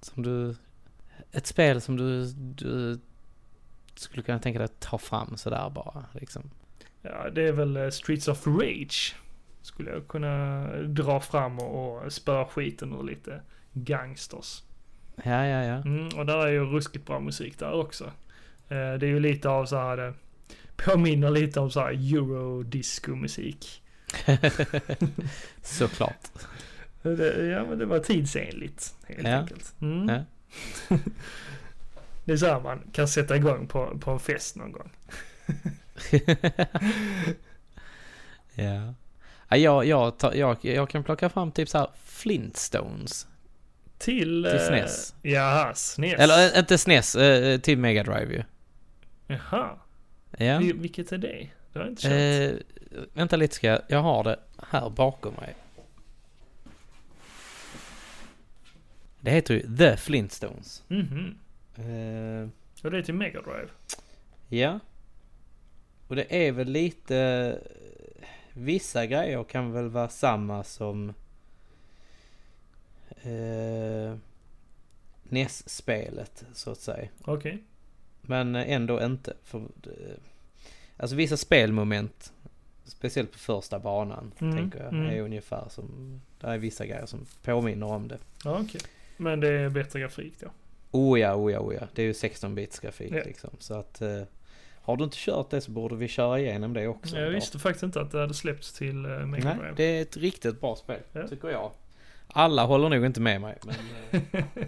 som 0.00 0.22
du... 0.22 0.56
Ett 1.32 1.46
spel 1.46 1.80
som 1.80 1.96
du, 1.96 2.24
du 2.34 3.00
skulle 4.00 4.22
kunna 4.22 4.38
tänka 4.38 4.58
dig 4.58 4.64
att 4.64 4.80
ta 4.80 4.98
fram 4.98 5.36
sådär 5.36 5.70
bara 5.70 6.04
liksom. 6.12 6.50
Ja, 7.02 7.30
det 7.30 7.48
är 7.48 7.52
väl 7.52 7.76
eh, 7.76 7.88
Streets 7.90 8.28
of 8.28 8.46
Rage. 8.46 9.16
Skulle 9.62 9.90
jag 9.90 10.08
kunna 10.08 10.66
dra 10.82 11.20
fram 11.20 11.58
och, 11.58 12.02
och 12.04 12.12
spöa 12.12 12.44
skiten 12.44 12.92
ur 12.92 13.02
lite 13.02 13.40
gangsters. 13.72 14.62
Ja, 15.24 15.46
ja, 15.46 15.64
ja. 15.64 15.74
Mm, 15.74 16.08
och 16.18 16.26
där 16.26 16.38
är 16.46 16.50
ju 16.50 16.64
ruskigt 16.64 17.06
bra 17.06 17.20
musik 17.20 17.58
där 17.58 17.72
också. 17.72 18.04
Eh, 18.68 18.94
det 18.94 19.06
är 19.06 19.10
ju 19.10 19.20
lite 19.20 19.48
av 19.48 19.66
så 19.66 19.76
här, 19.76 19.96
det 19.96 20.14
påminner 20.76 21.30
lite 21.30 21.60
om 21.60 21.70
så 21.70 21.80
här 21.80 21.90
eurodisco-musik. 22.14 23.82
Såklart. 25.62 26.28
Det, 27.02 27.46
ja, 27.46 27.64
men 27.64 27.78
det 27.78 27.86
var 27.86 27.98
tidsenligt 27.98 28.94
helt 29.06 29.28
Ja. 29.28 29.34
enkelt. 29.36 29.74
Mm. 29.80 30.08
Ja. 30.08 30.24
Det 32.28 32.34
är 32.34 32.36
så 32.36 32.46
här 32.46 32.60
man 32.60 32.82
kan 32.92 33.08
sätta 33.08 33.36
igång 33.36 33.66
på, 33.66 33.98
på 33.98 34.10
en 34.10 34.18
fest 34.18 34.56
någon 34.56 34.72
gång. 34.72 34.90
ja. 38.54 38.94
Ja, 39.48 39.56
jag, 39.56 39.84
jag, 39.86 40.14
jag, 40.34 40.56
jag 40.62 40.90
kan 40.90 41.04
plocka 41.04 41.28
fram 41.28 41.52
typ 41.52 41.68
såhär 41.68 41.90
Flintstones. 42.04 43.26
Till... 43.98 44.18
Till 44.28 44.46
eh, 44.46 44.58
SNES. 44.66 45.14
Jaha, 45.22 45.74
SNES. 45.74 46.14
Eller 46.20 46.58
inte 46.58 46.78
SNES, 46.78 47.14
äh, 47.16 47.60
till 47.60 47.78
Mega 47.78 48.02
Drive 48.04 48.34
ju. 48.34 48.42
Jaha. 49.26 49.70
Ja. 50.38 50.58
Vil- 50.58 50.80
Vilket 50.80 51.12
är 51.12 51.18
det? 51.18 51.48
Det 51.72 51.78
har 51.78 51.80
jag 51.86 51.92
inte. 51.92 52.14
Eh, 52.16 52.54
vänta 53.12 53.36
lite 53.36 53.54
ska 53.54 53.66
jag, 53.66 53.80
jag 53.88 54.02
har 54.02 54.24
det 54.24 54.38
här 54.68 54.90
bakom 54.90 55.34
mig. 55.34 55.54
Det 59.20 59.30
heter 59.30 59.54
ju 59.54 59.76
The 59.76 59.96
Flintstones. 59.96 60.82
Mhm. 60.88 61.38
Eh, 61.78 62.48
Och 62.84 62.90
det 62.90 62.98
är 62.98 63.02
till 63.02 63.14
Mega 63.14 63.42
Drive. 63.42 63.68
ja. 64.48 64.78
Och 66.08 66.16
det 66.16 66.46
är 66.46 66.52
väl 66.52 66.68
lite... 66.68 67.58
Vissa 68.52 69.06
grejer 69.06 69.44
kan 69.44 69.72
väl 69.72 69.88
vara 69.88 70.08
samma 70.08 70.64
som... 70.64 71.14
Eh, 73.22 74.16
NES-spelet 75.22 76.44
så 76.52 76.70
att 76.70 76.80
säga. 76.80 77.08
Okej. 77.24 77.62
Men 78.22 78.54
ändå 78.54 79.02
inte. 79.04 79.34
För, 79.44 79.62
alltså 80.96 81.16
vissa 81.16 81.36
spelmoment, 81.36 82.32
speciellt 82.84 83.32
på 83.32 83.38
första 83.38 83.78
banan, 83.78 84.32
Mm, 84.40 84.56
tänker 84.56 84.78
jag, 84.84 84.92
mm. 84.92 85.06
är 85.06 85.20
ungefär 85.20 85.68
som... 85.68 86.20
Det 86.40 86.46
är 86.46 86.58
vissa 86.58 86.86
grejer 86.86 87.06
som 87.06 87.26
påminner 87.42 87.86
om 87.86 88.08
det. 88.08 88.18
Ja, 88.44 88.60
okej. 88.60 88.80
Men 89.16 89.40
det 89.40 89.48
är 89.48 89.68
bättre 89.70 90.00
grafik 90.00 90.34
då? 90.40 90.46
Oh 90.90 91.20
ja, 91.20 91.34
oh 91.34 91.52
ja, 91.52 91.58
oh 91.60 91.74
ja. 91.74 91.80
Det 91.94 92.02
är 92.02 92.06
ju 92.06 92.12
16-bits 92.12 92.78
grafik 92.80 93.12
Ja. 93.12 93.22
liksom. 93.24 93.50
Så 93.58 93.74
att... 93.74 94.00
Eh, 94.00 94.22
har 94.82 94.96
du 94.96 95.04
inte 95.04 95.16
kört 95.20 95.50
det 95.50 95.60
så 95.60 95.70
borde 95.70 95.96
vi 95.96 96.08
köra 96.08 96.38
igenom 96.40 96.72
det 96.74 96.88
också. 96.88 97.16
Jag 97.18 97.30
visste 97.30 97.58
faktiskt 97.58 97.82
inte 97.82 98.00
att 98.00 98.10
det 98.10 98.20
hade 98.20 98.34
släppts 98.34 98.72
till 98.72 99.06
uh, 99.06 99.26
Mega 99.26 99.44
Nej, 99.48 99.56
Drive. 99.58 99.72
det 99.76 99.82
är 99.98 100.02
ett 100.02 100.16
riktigt 100.16 100.60
bra 100.60 100.76
spel, 100.76 101.00
Ja. 101.12 101.28
tycker 101.28 101.48
jag. 101.48 101.70
Alla 102.28 102.64
håller 102.64 102.88
nog 102.88 103.04
inte 103.06 103.20
med 103.20 103.40
mig, 103.40 103.58
men... 103.64 103.74
eh, 104.32 104.44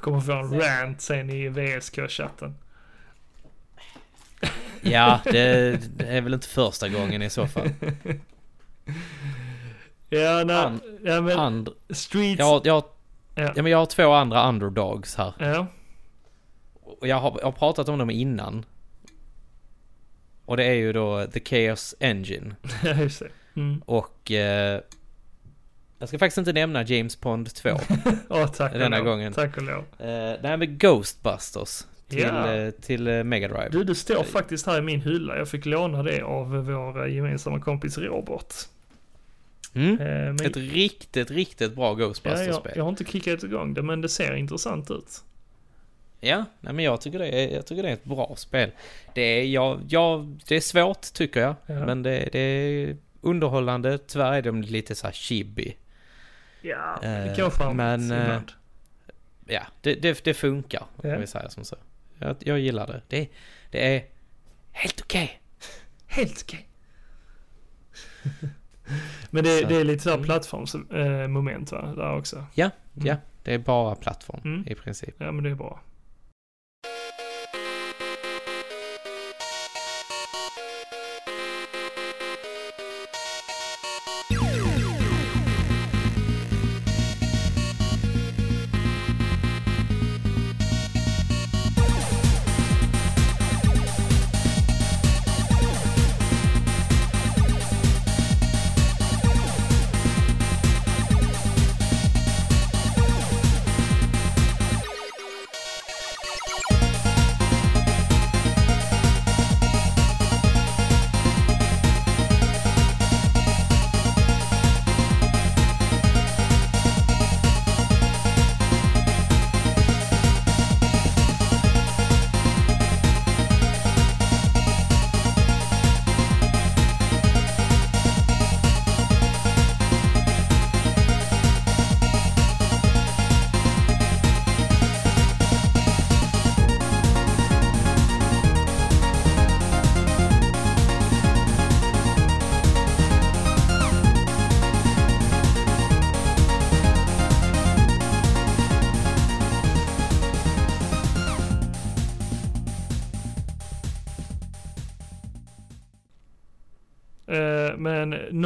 Kommer 0.00 0.20
få 0.20 0.32
en 0.32 0.60
rant 0.60 1.00
sen 1.00 1.30
i 1.30 1.48
VSK-chatten. 1.48 2.54
ja, 4.82 5.20
det, 5.24 5.78
det 5.96 6.04
är 6.06 6.20
väl 6.20 6.34
inte 6.34 6.48
första 6.48 6.88
gången 6.88 7.22
i 7.22 7.30
så 7.30 7.46
fall. 7.46 7.68
Ja, 10.08 10.44
nej, 10.44 10.56
An- 10.56 10.80
ja 11.04 11.20
men 11.20 11.38
And, 11.38 11.68
Streets... 11.90 12.38
jag, 12.38 12.66
jag, 12.66 12.84
Ja. 13.34 13.52
ja, 13.56 13.62
men 13.62 13.72
jag 13.72 13.78
har 13.78 13.86
två 13.86 14.12
andra 14.12 14.48
underdogs 14.48 15.16
här. 15.16 15.34
Ja. 15.38 15.66
Och 16.82 17.08
jag 17.08 17.16
har, 17.16 17.36
jag 17.38 17.46
har 17.46 17.52
pratat 17.52 17.88
om 17.88 17.98
dem 17.98 18.10
innan. 18.10 18.64
Och 20.44 20.56
det 20.56 20.64
är 20.64 20.74
ju 20.74 20.92
då 20.92 21.26
The 21.26 21.40
Chaos 21.44 21.94
Engine. 22.00 22.54
Ja, 22.84 22.94
just 22.94 23.18
det. 23.20 23.28
Mm. 23.56 23.82
Och... 23.86 24.30
Eh, 24.30 24.80
jag 25.98 26.08
ska 26.08 26.18
faktiskt 26.18 26.38
inte 26.38 26.52
nämna 26.52 26.82
James 26.82 27.16
Pond 27.16 27.54
2. 27.54 27.68
Ja, 28.28 28.46
tack 28.48 28.72
och 28.72 28.78
Denna 28.78 28.96
lov. 28.96 29.06
gången. 29.06 29.32
Tack 29.32 29.56
och 29.56 29.62
lov. 29.62 29.84
Eh, 29.98 30.06
det 30.42 30.48
här 30.48 30.56
med 30.56 30.80
Ghostbusters. 30.80 31.86
Till, 32.08 32.24
eh, 32.24 32.70
till 32.80 33.06
eh, 33.08 33.24
Mega 33.24 33.48
Drive. 33.48 33.68
Du, 33.70 33.84
det 33.84 33.94
står 33.94 34.22
faktiskt 34.24 34.66
här 34.66 34.78
i 34.78 34.82
min 34.82 35.00
hylla. 35.00 35.38
Jag 35.38 35.48
fick 35.48 35.66
låna 35.66 36.02
det 36.02 36.22
av 36.22 36.50
vår 36.66 37.08
gemensamma 37.08 37.60
kompis 37.60 37.98
Robert. 37.98 38.54
Mm. 39.74 40.00
Eh, 40.00 40.06
men, 40.06 40.46
Ett 40.46 40.56
riktigt, 40.56 41.30
riktigt 41.30 41.74
bra 41.74 41.84
ja, 41.84 41.90
jag, 41.90 41.98
Ghostbusters-spel. 41.98 42.72
jag 42.76 42.82
har 42.82 42.90
inte 42.90 43.04
kickat 43.04 43.42
igång 43.44 43.74
det, 43.74 43.82
men 43.82 44.00
det 44.00 44.08
ser 44.08 44.34
intressant 44.34 44.90
ut. 44.90 45.24
Ja, 46.20 46.44
nej 46.60 46.72
men 46.72 46.84
jag 46.84 47.00
tycker 47.00 47.18
det 47.18 47.28
är, 47.28 47.54
jag 47.54 47.66
tycker 47.66 47.82
det 47.82 47.88
är 47.88 47.92
ett 47.92 48.04
bra 48.04 48.34
spel. 48.36 48.70
Det 49.14 49.22
är, 49.22 49.44
jag, 49.44 49.80
jag, 49.88 50.40
det 50.48 50.56
är 50.56 50.60
svårt 50.60 51.12
tycker 51.12 51.40
jag. 51.40 51.54
Ja. 51.66 51.86
Men 51.86 52.02
det, 52.02 52.28
det 52.32 52.38
är 52.38 52.96
underhållande. 53.20 53.98
Tyvärr 53.98 54.32
är 54.32 54.42
de 54.42 54.62
lite 54.62 54.94
så 54.94 55.06
här 55.06 55.14
chibi. 55.14 55.76
Ja, 56.60 57.00
Eh, 57.02 57.24
det 57.24 57.32
kan 57.36 57.42
vara 57.44 57.50
framåt 57.50 57.76
men, 57.76 58.10
eh, 58.10 58.22
ibland. 58.22 58.52
Ja, 59.46 59.62
det, 59.80 59.94
det, 59.94 60.24
det 60.24 60.34
funkar. 60.34 60.86
Ja. 61.02 61.14
Om 61.14 61.20
vi 61.20 61.26
säger 61.26 61.48
som 61.48 61.64
så. 61.64 61.76
Jag, 62.18 62.36
jag 62.40 62.58
gillar 62.58 62.86
det. 62.86 63.02
Det, 63.08 63.28
det 63.70 63.96
är 63.96 64.04
helt 64.72 65.00
okej. 65.00 65.40
Helt 66.06 66.42
okej. 66.42 66.68
men 69.30 69.44
det, 69.44 69.58
Så- 69.60 69.66
det 69.66 69.76
är 69.76 69.84
lite 69.84 70.02
såhär 70.02 70.16
mm. 70.16 70.26
plattformsmoment 70.26 71.72
va? 71.72 71.94
Där 71.96 72.16
också. 72.16 72.44
Ja, 72.54 72.70
Mm. 72.96 73.06
ja. 73.06 73.16
Det 73.42 73.54
är 73.54 73.58
bara 73.58 73.94
plattform 73.94 74.40
Mm. 74.44 74.64
i 74.66 74.74
princip. 74.74 75.14
Ja, 75.18 75.32
men 75.32 75.44
det 75.44 75.50
är 75.50 75.54
bra. 75.54 75.80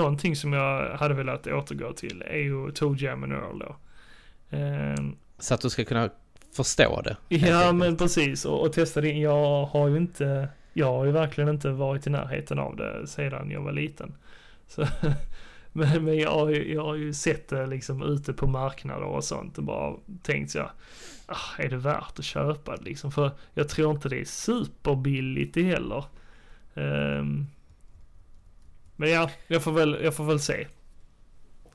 Någonting 0.07 0.37
som 0.37 0.53
jag 0.53 0.97
hade 0.97 1.15
velat 1.15 1.47
återgå 1.47 1.93
till 1.93 2.23
är 2.27 2.39
ju 2.39 2.71
Toe 2.71 2.97
Jam 2.99 3.23
and 3.23 3.33
Earl 3.33 3.59
då. 3.59 3.77
Eh, 4.57 5.05
Så 5.39 5.55
att 5.55 5.61
du 5.61 5.71
ska 5.71 5.85
kunna 5.85 6.11
förstå 6.57 7.01
det. 7.03 7.17
Ja 7.29 7.73
men 7.73 7.97
precis 7.97 8.45
och, 8.45 8.61
och 8.67 8.73
testa 8.73 9.01
det. 9.01 9.13
Jag 9.13 9.65
har 9.65 9.89
ju 9.89 9.97
inte, 9.97 10.49
jag 10.73 10.87
har 10.87 11.05
ju 11.05 11.11
verkligen 11.13 11.51
inte 11.51 11.71
varit 11.71 12.07
i 12.07 12.11
närheten 12.11 12.59
av 12.59 12.77
det 12.77 13.07
sedan 13.07 13.51
jag 13.51 13.61
var 13.63 13.73
liten. 13.73 14.15
Så, 14.69 14.87
men 15.73 16.05
men 16.05 16.19
jag, 16.19 16.31
har 16.31 16.49
ju- 16.51 16.75
jag 16.75 16.85
har 16.85 16.95
ju 16.95 17.13
sett 17.15 17.49
det 17.49 17.67
liksom 17.67 18.03
ute 18.03 18.33
på 18.33 18.47
marknader 18.47 19.05
och 19.07 19.25
sånt 19.25 19.59
och 19.59 19.65
bara 19.65 19.95
tänkt 20.23 20.51
så 20.51 20.59
här, 20.59 20.71
ah, 21.27 21.63
är 21.63 21.69
det 21.69 21.77
värt 21.77 22.19
att 22.19 22.25
köpa 22.25 22.77
det 22.77 22.83
liksom? 22.83 23.13
För 23.13 23.31
jag 23.55 23.69
tror 23.69 23.91
inte 23.95 24.09
det 24.09 24.21
är 24.21 24.25
superbilligt 24.25 25.57
heller. 25.57 26.05
Ehm, 26.75 27.47
men 28.97 29.11
ja, 29.11 29.31
jag 29.47 29.63
får 29.63 29.73
väl, 29.73 29.99
jag 30.05 30.15
får 30.15 30.25
väl 30.25 30.41
se. 30.41 30.67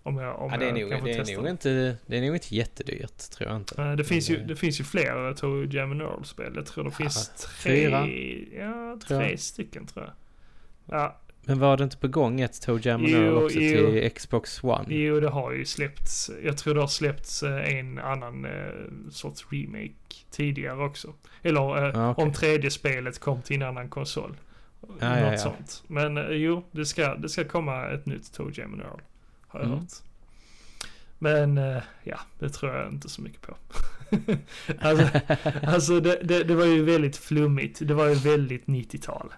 Om 0.04 0.18
jag, 0.18 0.40
om 0.42 0.52
Ja, 0.52 0.58
det 0.58 0.66
är, 0.66 0.68
jag 0.78 0.90
nog, 0.90 1.04
det, 1.06 1.12
är 1.14 1.38
nog 1.38 1.48
inte, 1.50 1.98
det 2.06 2.18
är 2.18 2.22
nog 2.22 2.36
inte 2.36 2.56
jättedyrt, 2.56 3.18
tror 3.18 3.50
jag 3.50 3.58
inte. 3.58 3.82
Eh, 3.82 3.92
Det 3.92 4.04
finns, 4.04 4.30
ju, 4.30 4.38
Men, 4.38 4.48
det 4.48 4.56
finns 4.56 4.80
ju 4.80 4.84
fler 4.84 5.34
Toe 5.34 5.68
Jam 5.76 5.92
and 5.92 6.02
Earl-spel. 6.02 6.52
Jag 6.56 6.66
tror 6.66 6.84
det 6.84 6.92
finns 6.92 7.30
tre, 7.30 7.76
fyra, 7.76 8.08
ja, 8.66 8.98
tror 9.08 9.20
tre 9.20 9.30
jag. 9.30 9.40
stycken 9.40 9.86
tror 9.88 10.06
jag. 10.06 10.14
Ja, 11.00 11.20
Men 11.46 11.60
var 11.60 11.78
det 11.78 11.84
inte 11.84 11.98
på 11.98 12.08
gång 12.08 12.42
ett 12.42 12.62
Toe 12.62 12.80
Jam 12.84 13.02
and 13.06 13.14
Earl 13.14 13.38
också 13.46 13.60
jo. 13.60 13.92
till 13.92 14.12
Xbox 14.12 14.64
One? 14.64 14.86
jo 14.96 15.20
det 15.20 15.30
har 15.30 15.52
ju 15.52 15.66
släppts. 15.66 16.32
Jag 16.44 16.58
tror 16.58 16.74
det 16.74 16.80
har 16.82 16.88
släppts 16.88 17.44
eh, 17.44 17.74
en 17.78 18.00
annan 18.00 18.46
eh, 18.46 18.52
sorts 19.12 19.46
remake 19.52 19.94
tidigare 20.32 20.84
också. 20.86 21.14
Eller 21.42 21.78
eh, 21.88 21.92
Ja, 21.94 22.12
okej. 22.12 22.24
om 22.26 22.34
tredje 22.34 22.72
spelet 22.72 23.20
kom 23.20 23.42
till 23.42 23.56
en 23.56 23.68
annan 23.68 23.90
konsol. 23.90 24.38
Något 24.88 24.98
ja, 25.02 25.20
ja. 25.32 25.38
sånt. 25.38 25.84
Men 25.88 26.18
eh, 26.18 26.24
jo, 26.30 26.64
det 26.72 26.86
ska, 26.86 27.16
det 27.16 27.30
ska 27.30 27.46
komma 27.46 27.90
ett 27.90 28.06
nytt 28.06 28.34
Toe 28.34 28.52
Jam 28.54 28.74
and 28.74 28.82
Earl. 28.82 29.00
Har 29.48 29.60
jag 29.60 29.68
Mm. 29.68 29.80
hört. 29.80 29.92
Men 31.20 31.58
eh, 31.58 31.84
ja, 32.04 32.20
det 32.40 32.50
tror 32.50 32.76
jag 32.76 32.88
inte 32.92 33.10
så 33.10 33.22
mycket 33.22 33.42
på. 33.42 33.56
alltså, 34.80 35.20
alltså 35.68 36.00
det, 36.00 36.20
det, 36.24 36.44
det 36.44 36.56
var 36.56 36.66
ju 36.66 36.84
väldigt 36.84 37.18
flummigt. 37.18 37.88
Det 37.88 37.94
var 37.94 38.08
ju 38.08 38.16
väldigt 38.16 38.66
90-tal. 38.66 39.34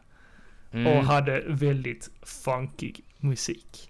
Mm. 0.71 0.87
Och 0.87 1.03
hade 1.05 1.43
väldigt 1.47 2.09
funkig 2.21 3.03
musik. 3.17 3.89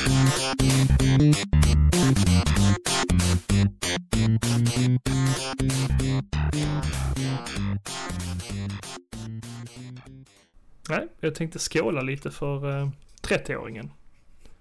Nej, 10.91 11.07
jag 11.19 11.35
tänkte 11.35 11.59
skåla 11.59 12.01
lite 12.01 12.31
för 12.31 12.65
uh, 12.65 12.89
30-åringen. 13.21 13.89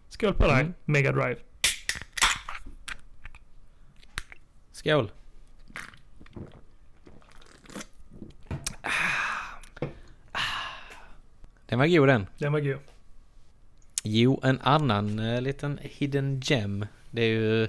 Skål 0.08 0.34
på 0.34 0.46
dig, 0.46 0.60
Mm. 0.60 0.72
Mega 0.84 1.12
Drive. 1.12 1.36
Skål. 4.72 5.10
Den 11.66 11.78
var 11.78 11.86
god 11.86 12.08
den. 12.08 12.26
Den 12.38 12.52
var 12.52 12.60
god. 12.60 12.78
Jo, 14.04 14.40
en 14.42 14.60
annan 14.60 15.18
eh, 15.18 15.40
liten 15.40 15.78
hidden 15.82 16.40
gem. 16.44 16.86
Det 17.10 17.22
är 17.22 17.28
ju 17.28 17.68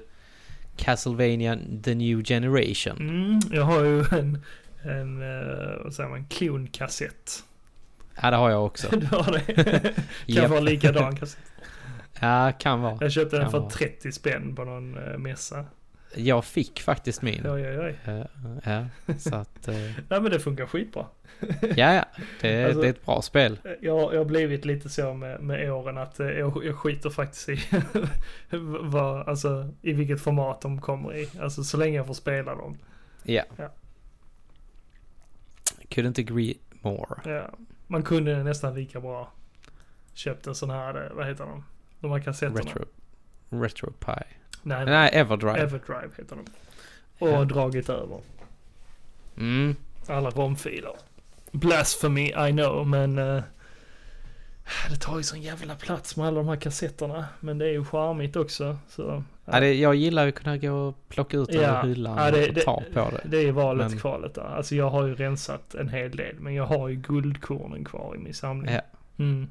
Castlevania 0.76 1.58
The 1.84 1.94
New 1.94 2.24
Generation. 2.24 2.96
Mm, 2.96 3.40
jag 3.50 3.64
har 3.64 3.84
ju 3.84 4.00
en, 4.00 4.38
en 4.82 5.22
uh, 5.22 5.84
vad 5.84 5.94
säger 5.94 6.10
man, 6.10 6.24
klonkassett. 6.26 7.44
Ja, 8.22 8.30
det 8.30 8.36
har 8.36 8.50
jag 8.50 8.64
också. 8.66 8.88
Du 8.96 9.06
har 9.06 9.32
det? 9.32 9.54
kan 9.92 9.94
Japp. 10.26 10.50
vara 10.50 10.60
likadan 10.60 11.16
kassett. 11.16 11.40
Ja, 12.20 12.52
kan 12.58 12.80
vara. 12.80 12.98
Jag 13.00 13.12
köpte 13.12 13.36
den 13.36 13.44
Kan 13.44 13.50
för 13.50 13.58
vara. 13.58 13.70
30 13.70 14.12
spänn 14.12 14.54
på 14.56 14.64
någon 14.64 14.98
uh, 14.98 15.18
mässa. 15.18 15.64
Jag 16.14 16.44
fick 16.44 16.80
faktiskt 16.80 17.22
min. 17.22 17.46
Oj, 17.46 17.68
oj, 17.68 17.78
oj. 17.78 17.96
Ja, 18.04 18.26
ja, 18.64 19.14
så 19.18 19.34
att... 19.34 19.68
eh, 19.68 19.74
Nej 19.74 20.20
men 20.20 20.24
det 20.24 20.40
funkar 20.40 20.66
skitbra. 20.66 21.06
Ja, 21.76 21.94
ja. 21.94 22.04
Det, 22.40 22.64
Alltså- 22.64 22.80
det 22.80 22.86
är 22.86 22.90
ett 22.90 23.04
bra 23.06 23.22
spel. 23.22 23.58
Jag, 23.64 24.14
jag 24.14 24.18
har 24.18 24.24
blivit 24.24 24.64
lite 24.64 24.88
så 24.88 25.14
med, 25.14 25.40
med 25.40 25.72
åren 25.72 25.98
att 25.98 26.20
eh, 26.20 26.26
jag, 26.26 26.64
jag 26.64 26.76
skiter 26.78 27.10
faktiskt 27.10 27.48
i 27.48 27.58
vad, 28.82 29.28
alltså, 29.28 29.68
i 29.82 29.92
vilket 29.92 30.20
format 30.20 30.60
de 30.60 30.80
kommer 30.80 31.16
i. 31.16 31.28
Alltså 31.40 31.64
så 31.64 31.76
länge 31.76 31.96
jag 31.96 32.06
får 32.06 32.14
spela 32.14 32.54
dem. 32.54 32.78
Ja. 33.22 33.42
Ja. 33.56 33.72
Couldn't 35.88 36.20
agree 36.20 36.54
more. 36.80 37.14
Ja. 37.24 37.50
Man 37.92 38.02
kunde 38.02 38.42
nästan 38.42 38.74
lika 38.74 39.00
bra 39.00 39.32
köpt 40.14 40.46
en 40.46 40.54
sån 40.54 40.70
här, 40.70 41.04
eh, 41.06 41.12
vad 41.16 41.26
heter 41.26 41.44
de? 41.44 41.64
De 42.00 42.10
här 42.10 42.18
kassetterna. 42.20 42.60
Retro, 42.60 42.84
Retro 43.50 43.92
Pie. 43.92 44.24
Nej, 44.62 44.84
Nej, 44.86 45.10
Everdrive. 45.12 45.58
Everdrive 45.58 46.10
heter 46.18 46.36
de. 46.36 46.44
Och 47.18 47.28
Ja. 47.28 47.44
dragit 47.44 47.88
över 47.88 48.20
Mm. 49.36 49.76
alla 50.08 50.30
romfiler. 50.30 50.92
Blasphemy, 51.52 52.26
I 52.48 52.52
know, 52.52 52.86
men 52.86 53.18
eh, 53.18 53.42
det 54.90 54.96
tar 54.96 55.16
ju 55.16 55.22
sån 55.22 55.42
jävla 55.42 55.74
plats 55.74 56.16
med 56.16 56.26
alla 56.26 56.36
de 56.36 56.48
här 56.48 56.56
kassetterna. 56.56 57.26
Men 57.40 57.58
det 57.58 57.64
är 57.66 57.72
ju 57.72 57.84
charmigt 57.84 58.36
också. 58.36 58.78
Så, 58.88 59.24
Ja, 59.44 59.60
det, 59.60 59.74
jag 59.74 59.94
gillar 59.94 60.28
att 60.28 60.34
kunna 60.34 60.56
gå 60.56 60.70
och 60.72 61.08
plocka 61.08 61.36
ut 61.36 61.48
den 61.52 61.62
Ja. 61.62 61.82
ur 61.84 61.88
hyllan 61.88 62.18
Ja, 62.18 62.30
det- 62.30 62.48
och 62.48 62.54
det- 62.54 62.60
ta 62.60 62.82
på 62.94 63.10
det. 63.10 63.20
Det 63.24 63.48
är 63.48 63.52
valet 63.52 63.90
Men- 63.90 63.98
kvalet 63.98 64.34
där. 64.34 64.42
Alltså 64.56 64.74
jag 64.74 64.90
har 64.90 65.06
ju 65.06 65.14
rensat 65.14 65.74
en 65.74 65.88
hel 65.88 66.10
del. 66.16 66.36
Men 66.40 66.54
jag 66.54 66.66
har 66.66 66.88
ju 66.88 66.96
guldkornen 66.96 67.84
kvar 67.84 68.14
i 68.16 68.18
min 68.18 68.34
samling. 68.34 68.74
Ja, 68.74 68.80
Mm. 69.18 69.50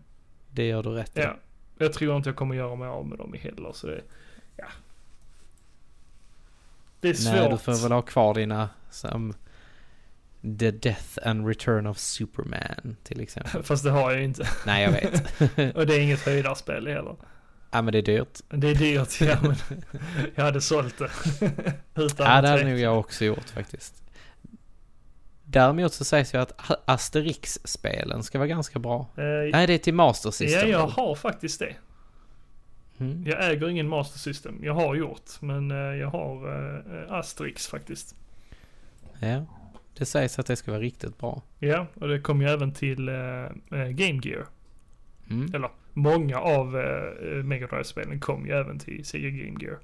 det 0.51 0.67
gör 0.67 0.83
du 0.83 0.89
rätt 0.89 1.17
i. 1.17 1.21
Ja. 1.21 1.35
Jag 1.77 1.93
tror 1.93 2.17
inte 2.17 2.29
jag 2.29 2.35
kommer 2.35 2.55
göra 2.55 2.75
mig 2.75 2.87
av 2.87 3.05
med 3.05 3.17
dem 3.17 3.33
heller. 3.39 3.71
Så 3.73 3.87
det, 3.87 4.01
ja. 4.57 4.65
Det 6.99 7.09
är 7.09 7.13
svårt. 7.13 7.33
Nej, 7.33 7.49
du 7.49 7.57
får 7.57 7.83
väl 7.83 7.91
ha 7.91 8.01
kvar 8.01 8.33
dina 8.33 8.69
som 8.89 9.33
The 10.59 10.71
Death 10.71 11.19
and 11.23 11.47
Return 11.47 11.87
of 11.87 11.97
Superman 11.97 12.95
till 13.03 13.21
exempel. 13.21 13.63
Fast 13.63 13.83
det 13.83 13.91
har 13.91 14.11
jag 14.11 14.19
ju 14.19 14.25
inte. 14.25 14.47
Nej, 14.65 14.83
jag 14.83 14.91
vet. 14.91 15.75
Och 15.75 15.85
det 15.87 15.95
är 15.95 15.99
inget 15.99 16.21
höjdarspel 16.25 16.87
heller. 16.87 17.15
Ja, 17.71 17.81
men 17.81 17.91
det 17.91 17.97
är 17.97 18.01
dyrt. 18.01 18.39
Det 18.49 18.69
är 18.69 18.75
dyrt, 18.75 19.21
ja 19.21 19.37
men 19.41 19.55
jag 20.35 20.43
hade 20.43 20.61
sålt 20.61 20.97
det. 20.97 21.11
Utan 21.95 22.27
Ja, 22.27 22.41
det 22.41 22.47
hade 22.47 22.63
nog 22.63 22.79
jag 22.79 22.99
också 22.99 23.25
gjort 23.25 23.49
faktiskt. 23.49 24.03
Däremot 25.43 25.93
så 25.93 26.05
sägs 26.05 26.33
ju 26.33 26.37
att 26.37 26.61
Asterix-spelen 26.85 28.23
ska 28.23 28.37
vara 28.37 28.47
ganska 28.47 28.79
bra. 28.79 28.99
Eh, 29.15 29.23
Nej, 29.51 29.67
det 29.67 29.73
är 29.73 29.77
till 29.77 29.93
Master 29.93 30.27
ja, 30.27 30.31
System. 30.31 30.69
jag 30.69 30.79
väl? 30.79 30.89
har 30.89 31.15
faktiskt 31.15 31.59
det. 31.59 31.75
Mm. 32.99 33.23
Jag 33.27 33.51
äger 33.51 33.69
ingen 33.69 33.87
Master 33.87 34.19
System. 34.19 34.59
Jag 34.63 34.73
har 34.73 34.95
gjort, 34.95 35.29
men 35.39 35.71
eh, 35.71 35.77
jag 35.77 36.07
har 36.07 36.47
uh, 36.47 37.13
Asterix 37.13 37.67
faktiskt. 37.67 38.15
Ja, 39.19 39.45
det 39.97 40.05
sägs 40.05 40.39
att 40.39 40.45
det 40.45 40.55
ska 40.55 40.71
vara 40.71 40.81
riktigt 40.81 41.17
bra. 41.17 41.41
Ja, 41.59 41.87
och 41.93 42.07
det 42.07 42.19
kom 42.19 42.41
ju 42.41 42.47
även 42.47 42.71
till 42.71 43.09
eh, 43.09 43.15
eh, 43.15 43.87
Game 43.87 44.21
Gear. 44.23 44.45
Mm. 45.29 45.55
Eller 45.55 45.69
många 45.93 46.39
av 46.39 46.75
uh, 46.75 47.43
Mega 47.43 47.67
Drive-spelen 47.67 48.19
kom 48.19 48.45
ju 48.45 48.51
även 48.51 48.79
till 48.79 49.05
Sega 49.05 49.29
Game 49.29 49.59
Gear. 49.61 49.79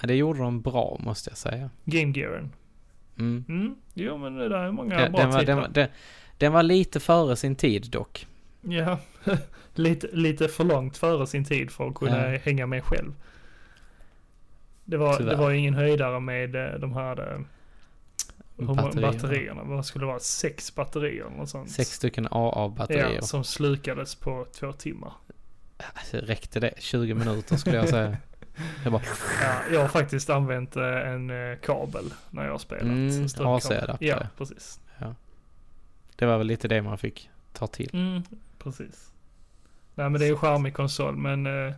Ja, 0.00 0.06
det 0.06 0.14
gjorde 0.14 0.38
de 0.38 0.60
bra 0.62 0.96
måste 1.00 1.30
jag 1.30 1.38
säga. 1.38 1.70
Game 1.84 2.12
Gearen. 2.18 2.52
Mm. 3.18 3.44
Mm, 3.48 3.74
jo 3.94 4.16
men 4.18 4.34
det 4.36 4.48
där 4.48 4.58
är 4.64 4.70
många 4.72 4.96
Den, 4.98 5.12
bra 5.12 5.20
den, 5.20 5.30
var, 5.30 5.38
titlar. 5.40 5.54
den, 5.54 5.62
var- 5.62 5.68
den, 5.74 5.88
den 6.38 6.52
var 6.52 6.62
lite 6.62 7.00
före 7.00 7.36
sin 7.36 7.56
tid 7.56 7.90
dock. 7.90 8.26
Ja, 8.60 8.98
lite, 9.74 10.08
lite 10.12 10.48
för 10.48 10.64
långt 10.64 10.96
före 10.96 11.26
sin 11.26 11.44
tid 11.44 11.70
för 11.70 11.88
att 11.88 11.94
kunna 11.94 12.32
Ja. 12.32 12.38
hänga 12.44 12.66
med 12.66 12.84
själv. 12.84 13.12
Det 14.84 14.96
var, 14.96 15.20
det 15.20 15.36
var 15.36 15.50
ju 15.50 15.56
ingen 15.58 15.74
höjdare 15.74 16.20
med 16.20 16.56
eh, 16.56 16.78
de 16.80 16.92
här 16.92 17.32
eh, 17.34 17.40
Batterierna. 18.66 19.12
batterierna. 19.12 19.62
Vad 19.64 19.86
skulle 19.86 20.02
det 20.02 20.06
vara? 20.06 20.18
Sex 20.18 20.74
batterier 20.74 21.24
eller 21.26 21.36
något 21.36 21.48
sånt. 21.48 21.70
Sex 21.70 21.88
stycken 21.90 22.26
AA-batterier. 22.30 23.12
Ja, 23.14 23.22
som 23.22 23.44
slukades 23.44 24.14
på 24.14 24.46
två 24.52 24.72
timmar. 24.72 25.12
Alltså, 25.94 26.16
räckte 26.16 26.60
det? 26.60 26.74
20 26.78 27.14
minuter 27.14 27.56
skulle 27.56 27.76
jag 27.76 27.88
säga. 27.88 28.16
Jag 28.82 28.92
bara, 28.92 29.02
Ja, 29.42 29.62
jag 29.72 29.80
har 29.80 29.88
faktiskt 29.88 30.30
använt 30.30 30.76
eh, 30.76 30.84
en 30.84 31.30
eh, 31.30 31.58
kabel 31.58 32.14
när 32.30 32.44
jag 32.44 32.50
har 32.50 32.58
spelat. 32.58 32.82
Mm. 32.82 33.24
AC-adapter. 33.24 34.06
Ja, 34.06 34.26
precis. 34.38 34.80
det 36.16 36.26
var 36.26 36.38
väl 36.38 36.46
lite 36.46 36.68
det 36.68 36.82
man 36.82 36.98
fick 36.98 37.30
ta 37.52 37.66
till. 37.66 37.90
Mm, 37.92 38.22
precis. 38.58 39.12
Nej 39.94 40.10
men 40.10 40.20
det 40.20 40.26
är 40.26 40.28
ju 40.28 40.36
charmig 40.36 40.74
konsol 40.74 41.16
men 41.16 41.46
eh, 41.46 41.74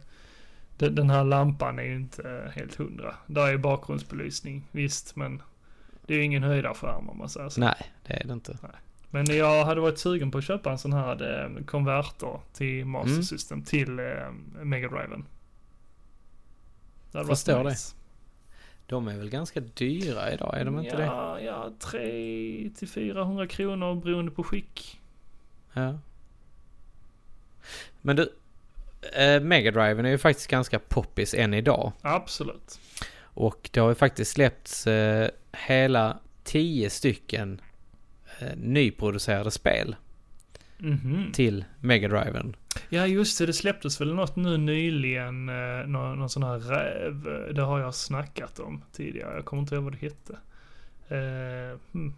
den, 0.79 1.11
här 1.11 1.25
lampan 1.25 1.79
är 1.79 1.83
ju 1.83 1.95
inte 1.95 2.31
eh, 2.31 2.51
helt 2.51 2.75
hundra. 2.75 3.15
Där 3.27 3.47
är 3.47 3.51
ju 3.51 3.59
bakgrundsbelysning, 3.59 4.69
visst 4.71 5.17
men 5.17 5.43
det 6.07 6.15
är 6.15 6.19
ju 6.19 6.25
ingen 6.25 6.43
höjdarskärm 6.43 7.09
om 7.09 7.19
man 7.19 7.29
säger 7.29 7.49
så. 7.49 7.61
Nej, 7.61 7.93
det 8.07 8.13
är 8.13 8.25
det 8.25 8.33
inte. 8.33 8.59
Men 9.15 9.36
jag 9.36 9.65
hade 9.65 9.81
varit 9.81 9.99
sugen 9.99 10.31
på 10.31 10.39
att 10.39 10.45
köpa 10.45 10.70
en 10.70 10.78
sån 10.78 10.93
här 10.93 11.45
eh, 11.59 11.65
konverter 11.65 12.41
till 12.53 12.85
Master 12.86 13.11
Mm. 13.11 13.23
System 13.23 13.62
till 13.62 13.99
eh, 13.99 14.31
Mega 14.62 14.89
Driven. 14.89 15.24
Det 17.12 17.24
Förstår 17.24 17.65
det. 17.65 17.70
nice. 17.70 17.95
De 18.86 19.09
är 19.09 19.16
väl 19.19 19.31
ganska 19.31 19.61
dyra 19.61 20.32
idag, 20.32 20.59
är 20.61 20.65
de 20.65 20.78
inte 20.81 20.97
det? 20.97 21.05
ja, 21.05 21.41
Ja, 21.41 21.73
3 21.78 22.70
till 22.77 22.89
400 22.89 23.47
kronor 23.47 23.95
beroende 23.95 24.31
på 24.31 24.43
skick. 24.45 25.01
Ja. 25.73 25.99
Men 28.03 28.16
du, 28.16 28.32
eh, 29.15 29.41
Mega 29.41 29.70
Driven 29.70 30.05
är 30.07 30.11
ju 30.11 30.19
faktiskt 30.19 30.49
ganska 30.51 30.78
poppis 30.78 31.35
än 31.35 31.55
idag. 31.55 31.93
Absolut. 32.03 32.81
Och 33.23 33.70
det 33.73 33.81
har 33.81 33.89
ju 33.89 33.95
faktiskt 33.95 34.31
släppts 34.32 34.86
eh, 34.86 35.28
hela 35.53 36.19
10 36.45 36.91
stycken 36.91 37.61
nyproducerade 38.56 39.51
spel 39.51 39.97
Mhm. 40.78 41.32
till 41.32 41.65
Mega 41.81 42.09
Driven. 42.09 42.56
Ja 42.89 43.06
just 43.06 43.39
det, 43.39 43.47
det 43.47 43.52
släpptes 43.52 44.01
väl 44.01 44.15
något 44.15 44.36
nu 44.36 44.56
nyligen, 44.56 45.48
eh, 45.48 45.86
någon, 45.86 46.19
någon 46.19 46.31
sån 46.31 46.43
här 46.43 46.59
räv. 46.59 47.28
eh, 47.28 47.55
Det 47.55 47.62
har 47.62 47.81
jag 47.81 47.94
snackat 47.94 48.59
om 48.59 48.82
tidigare, 48.93 49.35
jag 49.35 49.44
kommer 49.44 49.62
inte 49.62 49.74
ihåg 49.74 49.85
vad 49.85 49.93
det 49.93 49.98
hette. 49.98 50.32
Eh, 51.09 51.78
hmm. 51.93 52.15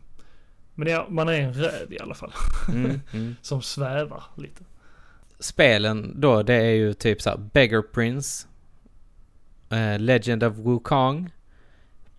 Men 0.74 0.88
ja, 0.88 1.06
man 1.10 1.28
är 1.28 1.32
en 1.40 1.52
räv 1.54 1.92
i 1.92 1.98
alla 1.98 2.14
fall. 2.14 2.32
Mm, 2.68 3.00
mm. 3.12 3.36
Som 3.42 3.62
svävar 3.62 4.22
lite. 4.36 4.64
Spelen 5.38 6.20
då, 6.20 6.42
det 6.42 6.54
är 6.54 6.74
ju 6.74 6.92
typ 6.94 7.22
så 7.22 7.30
här 7.30 7.36
Beggar 7.38 7.82
Prince, 7.82 8.46
eh, 9.70 9.98
Legend 9.98 10.44
of 10.44 10.56
Wukong, 10.56 11.30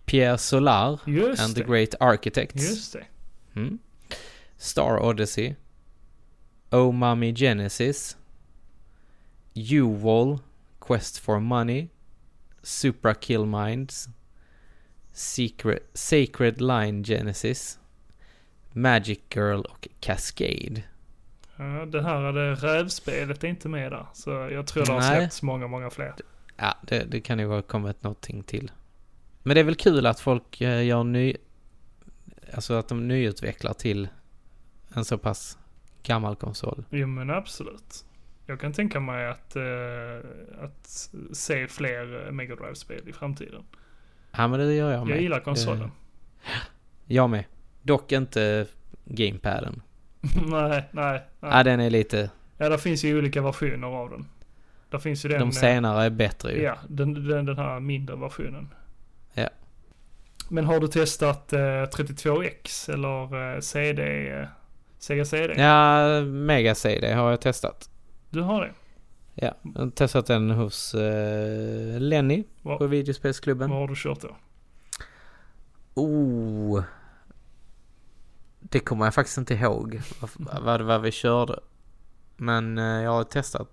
Pierre 0.04 0.38
Solar 0.38 1.00
and 1.40 1.54
the 1.56 1.62
Great 1.64 1.94
Architects. 2.00 2.70
Just 2.70 2.92
det. 2.92 3.04
Mm. 3.60 3.78
Star 4.58 5.02
Odyssey. 5.02 5.54
Oh 6.70 6.92
Mummy 6.92 7.32
Genesis. 7.32 8.16
U-Wall, 9.54 10.38
Quest 10.80 11.20
for 11.20 11.40
Money, 11.40 11.88
Supra 12.62 13.14
Kill 13.14 13.46
Minds, 13.46 14.08
Secret, 15.12 15.90
Sacred 15.94 16.60
Line 16.60 17.02
Genesis, 17.02 17.78
Magic 18.72 19.18
Girl 19.34 19.60
och 19.60 19.88
Cascade. 20.00 20.82
Ja, 21.56 21.86
det 21.86 22.02
här 22.02 22.32
det 22.32 22.54
rävspelet 22.54 23.44
är 23.44 23.48
inte 23.48 23.68
med 23.68 23.92
där. 23.92 24.06
Så 24.12 24.30
jag 24.30 24.66
tror 24.66 24.86
det 24.86 24.92
har 24.92 25.00
släppts 25.00 25.42
många, 25.42 25.66
många 25.66 25.90
fler. 25.90 26.14
Ja, 26.56 26.76
det, 26.82 27.04
det 27.04 27.20
kan 27.20 27.38
ju 27.38 27.46
ha 27.46 27.62
kommit 27.62 28.02
någonting 28.02 28.42
till. 28.42 28.70
Men 29.42 29.54
det 29.54 29.60
är 29.60 29.64
väl 29.64 29.74
kul 29.74 30.06
att 30.06 30.20
folk 30.20 30.60
eh, 30.60 30.84
gör 30.84 31.04
ny... 31.04 31.36
Alltså 32.52 32.74
att 32.74 32.88
de 32.88 33.08
nyutvecklar 33.08 33.72
till 33.72 34.08
en 34.94 35.04
så 35.04 35.18
pass 35.18 35.58
gammal 36.02 36.36
konsol. 36.36 36.84
Jo 36.90 37.06
men 37.06 37.30
absolut. 37.30 38.04
Jag 38.46 38.60
kan 38.60 38.72
tänka 38.72 39.00
mig 39.00 39.28
att, 39.28 39.56
eh, 39.56 39.64
att 40.60 41.10
se 41.32 41.68
fler 41.68 42.26
eh, 42.26 42.32
Mega 42.32 42.56
Drive-spel 42.56 43.08
i 43.08 43.12
framtiden. 43.12 43.62
Ja 44.30 44.48
men 44.48 44.60
det 44.60 44.74
gör 44.74 44.92
jag 44.92 45.06
med. 45.06 45.16
Jag 45.16 45.22
gillar 45.22 45.40
konsolen. 45.40 45.90
Jag 47.04 47.30
med. 47.30 47.44
Dock 47.82 48.12
inte 48.12 48.66
gamepaden. 49.04 49.82
nej, 50.20 50.88
nej. 50.92 51.22
nej. 51.40 51.50
Ja, 51.52 51.62
den 51.62 51.80
är 51.80 51.90
lite... 51.90 52.30
Ja, 52.56 52.68
det 52.68 52.78
finns 52.78 53.04
ju 53.04 53.18
olika 53.18 53.42
versioner 53.42 53.86
av 53.86 54.10
den. 54.10 54.26
Där 54.90 54.98
finns 54.98 55.24
ju 55.24 55.28
den... 55.28 55.40
De 55.40 55.48
eh, 55.48 55.52
senare 55.52 56.04
är 56.04 56.10
bättre 56.10 56.52
ju. 56.52 56.62
Ja, 56.62 56.78
den, 56.88 57.28
den, 57.28 57.46
den 57.46 57.56
här 57.56 57.80
mindre 57.80 58.16
versionen. 58.16 58.68
Ja. 59.34 59.48
Men 60.48 60.64
har 60.64 60.80
du 60.80 60.88
testat 60.88 61.52
eh, 61.52 61.58
32X 61.58 62.92
eller 62.92 63.54
eh, 63.54 63.60
CD? 63.60 64.48
Sega 64.98 65.24
CD? 65.24 65.54
Ja, 65.62 66.20
Mega 66.24 66.74
CD 66.74 67.12
har 67.14 67.30
jag 67.30 67.40
testat. 67.40 67.90
Du 68.30 68.40
har 68.42 68.60
det? 68.60 68.72
Ja, 69.34 69.54
jag 69.74 69.80
har 69.80 69.90
testat 69.90 70.26
den 70.26 70.50
hos 70.50 70.94
eh, 70.94 72.00
Lenny 72.00 72.44
Vad- 72.62 72.78
på 72.78 72.86
videospelsklubben. 72.86 73.70
Vad 73.70 73.78
har 73.78 73.88
du 73.88 73.94
kört 73.96 74.20
då? 74.20 74.36
Oh. 75.94 76.82
Det 78.60 78.80
kommer 78.80 79.04
jag 79.04 79.14
faktiskt 79.14 79.38
inte 79.38 79.54
ihåg 79.54 80.00
vad, 80.20 80.62
vad 80.62 80.80
det 80.80 80.84
var 80.84 80.98
vi 80.98 81.10
körde. 81.12 81.60
Men 82.36 82.78
eh, 82.78 82.84
jag 82.84 83.10
har 83.10 83.24
testat. 83.24 83.68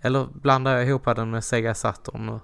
Eller 0.00 0.26
blandar 0.34 0.76
jag 0.76 0.86
ihop 0.88 1.04
den 1.04 1.30
med 1.30 1.44
Sega 1.44 1.74
Saturn? 1.74 2.28
och- 2.28 2.40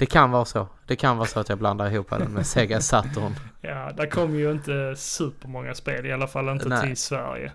Det 0.00 0.06
kan 0.06 0.30
vara 0.30 0.44
så. 0.44 0.68
Det 0.86 0.96
kan 0.96 1.16
vara 1.16 1.28
så 1.28 1.40
att 1.40 1.48
jag 1.48 1.58
blandar 1.58 1.90
ihop 1.90 2.10
den 2.10 2.32
med 2.32 2.46
Sega 2.46 2.80
Saturn. 2.80 3.34
Ja, 3.60 3.92
där 3.96 4.06
kom 4.06 4.34
ju 4.34 4.50
inte 4.50 4.94
supermånga 4.96 5.74
spel, 5.74 6.06
i 6.06 6.12
alla 6.12 6.26
fall 6.26 6.48
inte 6.48 6.68
Nej. 6.68 6.86
till 6.86 6.96
Sverige. 6.96 7.52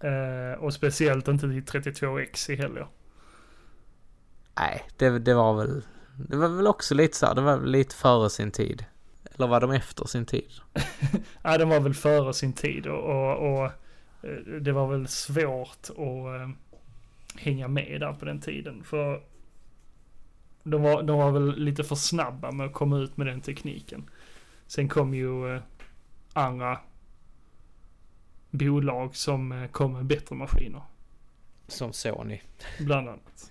Eh, 0.00 0.58
och 0.58 0.74
speciellt 0.74 1.28
inte 1.28 1.48
till 1.48 1.64
32X 1.64 2.50
i 2.50 2.56
heller. 2.56 2.86
Nej, 4.58 4.82
det, 4.96 5.18
det 5.18 5.34
var 5.34 5.54
väl... 5.54 5.82
Det 6.16 6.36
var 6.36 6.48
väl 6.48 6.66
också 6.66 6.94
lite 6.94 7.16
så 7.16 7.26
här, 7.26 7.34
det 7.34 7.40
var 7.40 7.60
lite 7.60 7.94
före 7.94 8.30
sin 8.30 8.50
tid. 8.50 8.84
Eller 9.34 9.46
var 9.46 9.60
de 9.60 9.70
efter 9.70 10.04
sin 10.04 10.26
tid? 10.26 10.50
Ja, 11.42 11.58
den 11.58 11.68
var 11.68 11.80
väl 11.80 11.94
före 11.94 12.34
sin 12.34 12.52
tid 12.52 12.86
och, 12.86 13.04
och, 13.04 13.52
och 13.52 13.64
eh, 13.64 14.60
det 14.60 14.72
var 14.72 14.86
väl 14.86 15.08
svårt 15.08 15.90
att 15.90 15.98
eh, 15.98 16.48
hänga 17.36 17.68
med 17.68 18.00
där 18.00 18.12
på 18.12 18.24
den 18.24 18.40
tiden. 18.40 18.84
För 18.84 19.22
de 20.70 20.82
var, 20.82 21.02
de 21.02 21.18
var 21.18 21.30
väl 21.30 21.58
lite 21.58 21.84
för 21.84 21.94
snabba 21.94 22.52
med 22.52 22.66
att 22.66 22.72
komma 22.72 22.98
ut 22.98 23.16
med 23.16 23.26
den 23.26 23.40
tekniken. 23.40 24.10
Sen 24.66 24.88
kom 24.88 25.14
ju 25.14 25.54
eh, 25.56 25.62
andra 26.32 26.80
bolag 28.50 29.16
som 29.16 29.52
eh, 29.52 29.68
kom 29.70 29.92
med 29.92 30.04
bättre 30.04 30.36
maskiner, 30.36 30.82
Som 31.68 31.92
Sony. 31.92 32.40
bland 32.80 33.08
annat. 33.08 33.50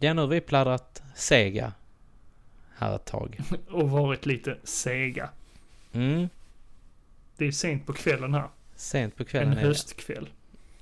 Ja, 0.00 0.14
nu 0.14 0.20
har 0.20 0.28
vi 0.28 0.40
pladdrat 0.40 1.02
Sega 1.14 1.72
här 2.76 2.96
ett 2.96 3.04
tag. 3.04 3.38
Och 3.70 3.90
varit 3.90 4.26
lite 4.26 4.58
sega. 4.64 5.30
Mm, 5.92 6.28
Det 7.36 7.44
är 7.46 7.52
sent 7.52 7.86
på 7.86 7.92
kvällen 7.92 8.34
här. 8.34 8.48
sent 8.76 9.16
på 9.16 9.22
En 9.22 9.26
kvällen 9.26 9.54
det. 9.54 9.60
höstkväll. 9.60 10.28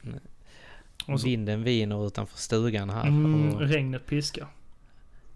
Mm. 0.05 1.19
Vinden 1.25 1.63
viner 1.63 2.07
utanför 2.07 2.39
stugan 2.39 2.91
här. 2.91 3.07
mm, 3.07 3.55
Och 3.55 3.61
regnet 3.61 4.07
piskar. 4.07 4.47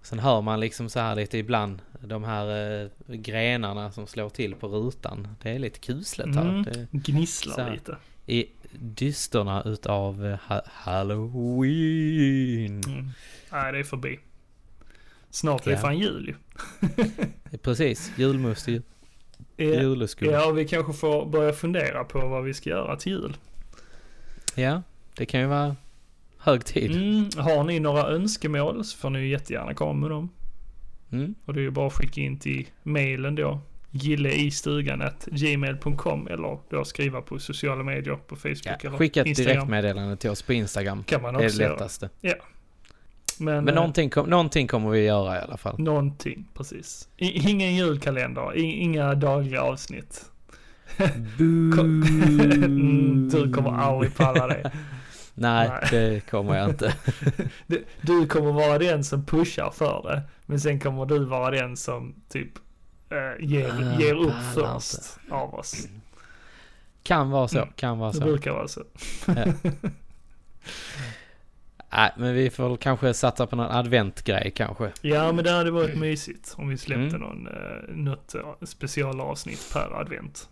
Sen 0.06 0.18
hör 0.18 0.40
man 0.40 0.60
liksom 0.60 0.88
så 0.88 1.00
här 1.00 1.14
lite 1.16 1.38
ibland 1.38 1.82
de 2.00 2.24
här 2.24 2.80
eh, 2.82 2.88
grenarna 3.16 3.92
som 3.92 4.06
slår 4.06 4.28
till 4.28 4.54
på 4.54 4.68
rutan. 4.68 5.28
Det 5.42 5.50
är 5.50 5.58
lite 5.58 5.78
kusligt 5.78 6.34
här. 6.36 6.48
Mm, 6.48 6.62
Det, 6.62 6.86
gnisslar 6.92 7.64
här. 7.64 7.72
lite. 7.72 7.96
I 8.26 8.46
dysterna 8.78 9.62
utav 9.62 10.26
eh, 10.26 10.38
ha- 10.48 10.62
Halloween. 10.66 12.80
Mm. 12.86 13.10
Nej, 13.52 13.72
det 13.72 13.78
är 13.78 13.84
förbi. 13.84 14.18
Snart 15.30 15.66
är 15.66 15.70
det 15.70 15.76
Ja. 15.76 15.82
fan 15.82 15.98
jul 15.98 16.26
ju. 16.28 16.34
Precis, 17.62 18.12
julmust, 18.16 18.68
jul, 18.68 18.82
Ja, 19.56 19.64
juleskum. 19.64 20.30
ja, 20.30 20.50
vi 20.50 20.68
kanske 20.68 20.92
får 20.92 21.26
börja 21.26 21.52
fundera 21.52 22.04
på 22.04 22.28
vad 22.28 22.44
vi 22.44 22.54
ska 22.54 22.70
göra 22.70 22.96
till 22.96 23.12
jul. 23.12 23.36
Ja, 24.54 24.82
det 25.16 25.26
kan 25.26 25.40
ju 25.40 25.46
vara 25.46 25.76
hög 26.46 26.64
tid. 26.64 26.90
Mm, 26.96 27.28
har 27.36 27.64
ni 27.64 27.80
några 27.80 28.06
önskemål 28.06 28.84
så 28.84 28.96
får 28.98 29.10
ni 29.10 29.28
jättegärna 29.28 29.74
komma 29.74 29.92
med 29.92 30.10
dem. 30.10 30.28
Mm. 31.12 31.34
Och 31.44 31.54
det 31.54 31.60
är 31.60 31.62
ju 31.62 31.70
bara 31.70 31.86
att 31.86 31.92
skicka 31.92 32.20
in 32.20 32.38
till 32.38 32.66
mailen 32.82 33.34
då. 33.34 33.60
gilleistugan.gmail.com 33.90 36.26
eller 36.28 36.58
då 36.70 36.84
skriva 36.84 37.20
på 37.20 37.38
sociala 37.38 37.82
medier 37.82 38.16
på 38.26 38.36
Facebook 38.36 38.58
Ja, 38.64 38.76
eller 38.88 38.98
skicka 38.98 39.20
ett 39.20 39.26
Instagram. 39.26 39.52
direktmeddelande 39.54 40.16
till 40.16 40.30
oss 40.30 40.42
på 40.42 40.52
Instagram. 40.52 41.04
Kan 41.04 41.22
man 41.22 41.34
Det 41.34 41.42
är 41.42 41.46
också 41.46 41.58
det 41.58 41.68
lättaste. 41.68 42.10
Men, 43.38 43.64
Men 43.64 43.68
eh, 43.68 43.74
någonting, 43.74 44.10
kom, 44.10 44.30
någonting 44.30 44.66
kommer 44.66 44.90
vi 44.90 45.04
göra 45.04 45.36
i 45.36 45.38
alla 45.40 45.56
fall. 45.56 45.78
någonting, 45.78 46.48
precis. 46.54 47.08
I, 47.16 47.50
ingen 47.50 47.74
julkalender, 47.76 48.56
i, 48.56 48.62
inga 48.62 49.14
dagliga 49.14 49.62
avsnitt. 49.62 50.24
Mm, 51.38 53.28
du 53.32 53.52
kommer 53.52 53.70
aldrig 53.70 54.14
palla 54.16 54.46
det. 54.46 54.72
Nej, 55.38 55.68
Nej. 55.68 55.88
det 55.90 56.20
kommer 56.30 56.56
jag 56.58 56.68
inte. 56.70 56.94
Du, 57.66 57.84
du 58.00 58.26
kommer 58.26 58.52
vara 58.52 58.78
den 58.78 59.04
som 59.04 59.24
pushar 59.24 59.70
för 59.70 60.02
det. 60.02 60.22
Men 60.46 60.60
sen 60.60 60.80
kommer 60.80 61.06
du 61.06 61.24
vara 61.24 61.50
den 61.50 61.76
som 61.76 62.14
typ 62.28 62.52
eh, 63.10 63.44
ger, 63.46 63.70
Ah, 63.70 64.00
ger 64.00 64.14
upp 64.14 64.34
först 64.54 65.18
av 65.30 65.54
oss. 65.54 65.88
Kan 67.02 67.30
vara 67.30 67.48
så, 67.48 67.58
Mm. 67.58 67.68
kan 67.76 67.98
vara 67.98 68.10
Det 68.12 68.18
så. 68.18 68.24
brukar 68.24 68.50
vara 68.52 68.68
så. 68.68 68.82
Nej, 71.92 72.12
men 72.16 72.34
vi 72.34 72.50
får 72.50 72.76
kanske 72.76 73.14
satsa 73.14 73.46
på 73.46 73.56
någon 73.56 73.70
adventgrej 73.70 74.52
kanske. 74.56 74.92
Ja 75.00 75.32
men 75.32 75.44
det 75.44 75.50
hade 75.50 75.70
varit 75.70 75.98
mysigt 75.98 76.54
om 76.58 76.68
vi 76.68 76.78
släppte 76.78 77.16
Mm. 77.16 77.20
någon, 77.20 77.46
eh, 77.46 77.94
något 77.94 78.34
eh, 78.34 78.40
specialavsnitt 78.62 79.70
per 79.72 80.00
advent. 80.00 80.48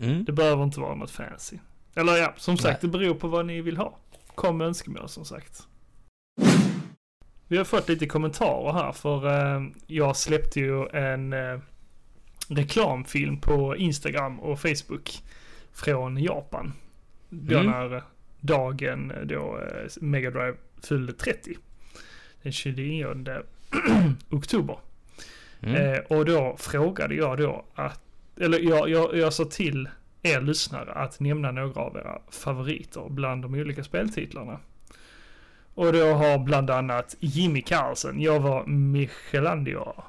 Mm. 0.00 0.24
Det 0.24 0.32
behöver 0.32 0.64
inte 0.64 0.80
vara 0.80 0.94
något 0.94 1.10
fancy. 1.10 1.56
Eller 1.94 2.16
ja, 2.16 2.34
som 2.36 2.56
sagt 2.56 2.82
Nej. 2.82 2.90
det 2.92 2.98
beror 2.98 3.14
på 3.14 3.28
vad 3.28 3.46
ni 3.46 3.60
vill 3.60 3.76
ha. 3.76 3.98
Kom 4.34 4.58
med 4.58 4.66
önskemål 4.66 5.08
som 5.08 5.24
sagt. 5.24 5.66
Vi 7.48 7.56
har 7.56 7.64
fått 7.64 7.88
lite 7.88 8.06
kommentarer 8.06 8.72
här 8.72 8.92
för 8.92 9.26
eh, 9.26 9.62
jag 9.86 10.16
släppte 10.16 10.60
ju 10.60 10.88
en 10.88 11.32
eh, 11.32 11.58
reklamfilm 12.48 13.40
på 13.40 13.76
Instagram 13.76 14.40
och 14.40 14.60
Facebook 14.60 15.10
från 15.72 16.18
Japan. 16.18 16.72
Då 17.28 17.58
Mm. 17.58 17.70
när 17.70 18.02
dagen 18.40 19.12
då 19.24 19.58
eh, 19.58 19.90
Mega 20.00 20.30
Drive 20.30 20.56
fyllde 20.82 21.12
30. 21.12 21.54
Den 22.42 22.52
29 22.52 23.16
oktober. 24.30 24.78
Mm. 25.60 25.74
Eh, 25.94 25.98
och 25.98 26.24
då 26.24 26.56
frågade 26.58 27.14
jag 27.14 27.38
då 27.38 27.64
att, 27.74 28.00
eller 28.40 28.58
jag, 28.60 28.88
jag, 28.88 29.16
jag 29.16 29.32
sa 29.32 29.44
till 29.44 29.88
er 30.24 30.40
lyssnare 30.40 30.92
att 30.92 31.20
nämna 31.20 31.50
några 31.50 31.80
av 31.80 31.96
era 31.96 32.18
favoriter 32.30 33.06
bland 33.10 33.42
de 33.42 33.54
olika 33.54 33.84
speltitlarna. 33.84 34.58
Och 35.74 35.92
då 35.92 36.12
har 36.14 36.38
bland 36.38 36.70
annat 36.70 37.16
Jimmy 37.20 37.62
Carlsen, 37.62 38.20
jag 38.20 38.40
var 38.40 38.66
Michelangelo. 38.66 40.04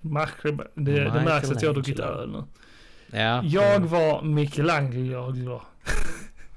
Mach- 0.00 0.66
Det, 0.74 0.92
det 1.04 1.10
märks 1.24 1.50
att 1.50 1.62
jag 1.62 1.68
har 1.68 1.74
druckit 1.74 1.98
öl 2.00 2.30
nu. 2.32 2.44
Ja. 3.18 3.42
Jag 3.44 3.80
var 3.80 4.22
Michelangelo. 4.22 5.62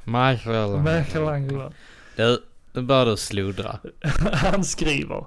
Michael. 0.04 0.80
Michelangelo. 0.80 1.72
Du, 2.16 2.44
nu 2.74 2.82
börjar 2.82 3.06
du 3.06 3.18
sluddra. 3.18 3.80
Han 4.34 4.64
skriver. 4.64 5.26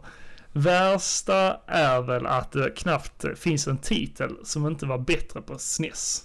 Värsta 0.52 1.56
är 1.66 2.00
väl 2.02 2.26
att 2.26 2.52
det 2.52 2.70
knappt 2.70 3.24
finns 3.36 3.66
en 3.66 3.78
titel 3.78 4.36
som 4.44 4.66
inte 4.66 4.86
var 4.86 4.98
bättre 4.98 5.40
på 5.42 5.58
SNES. 5.58 6.24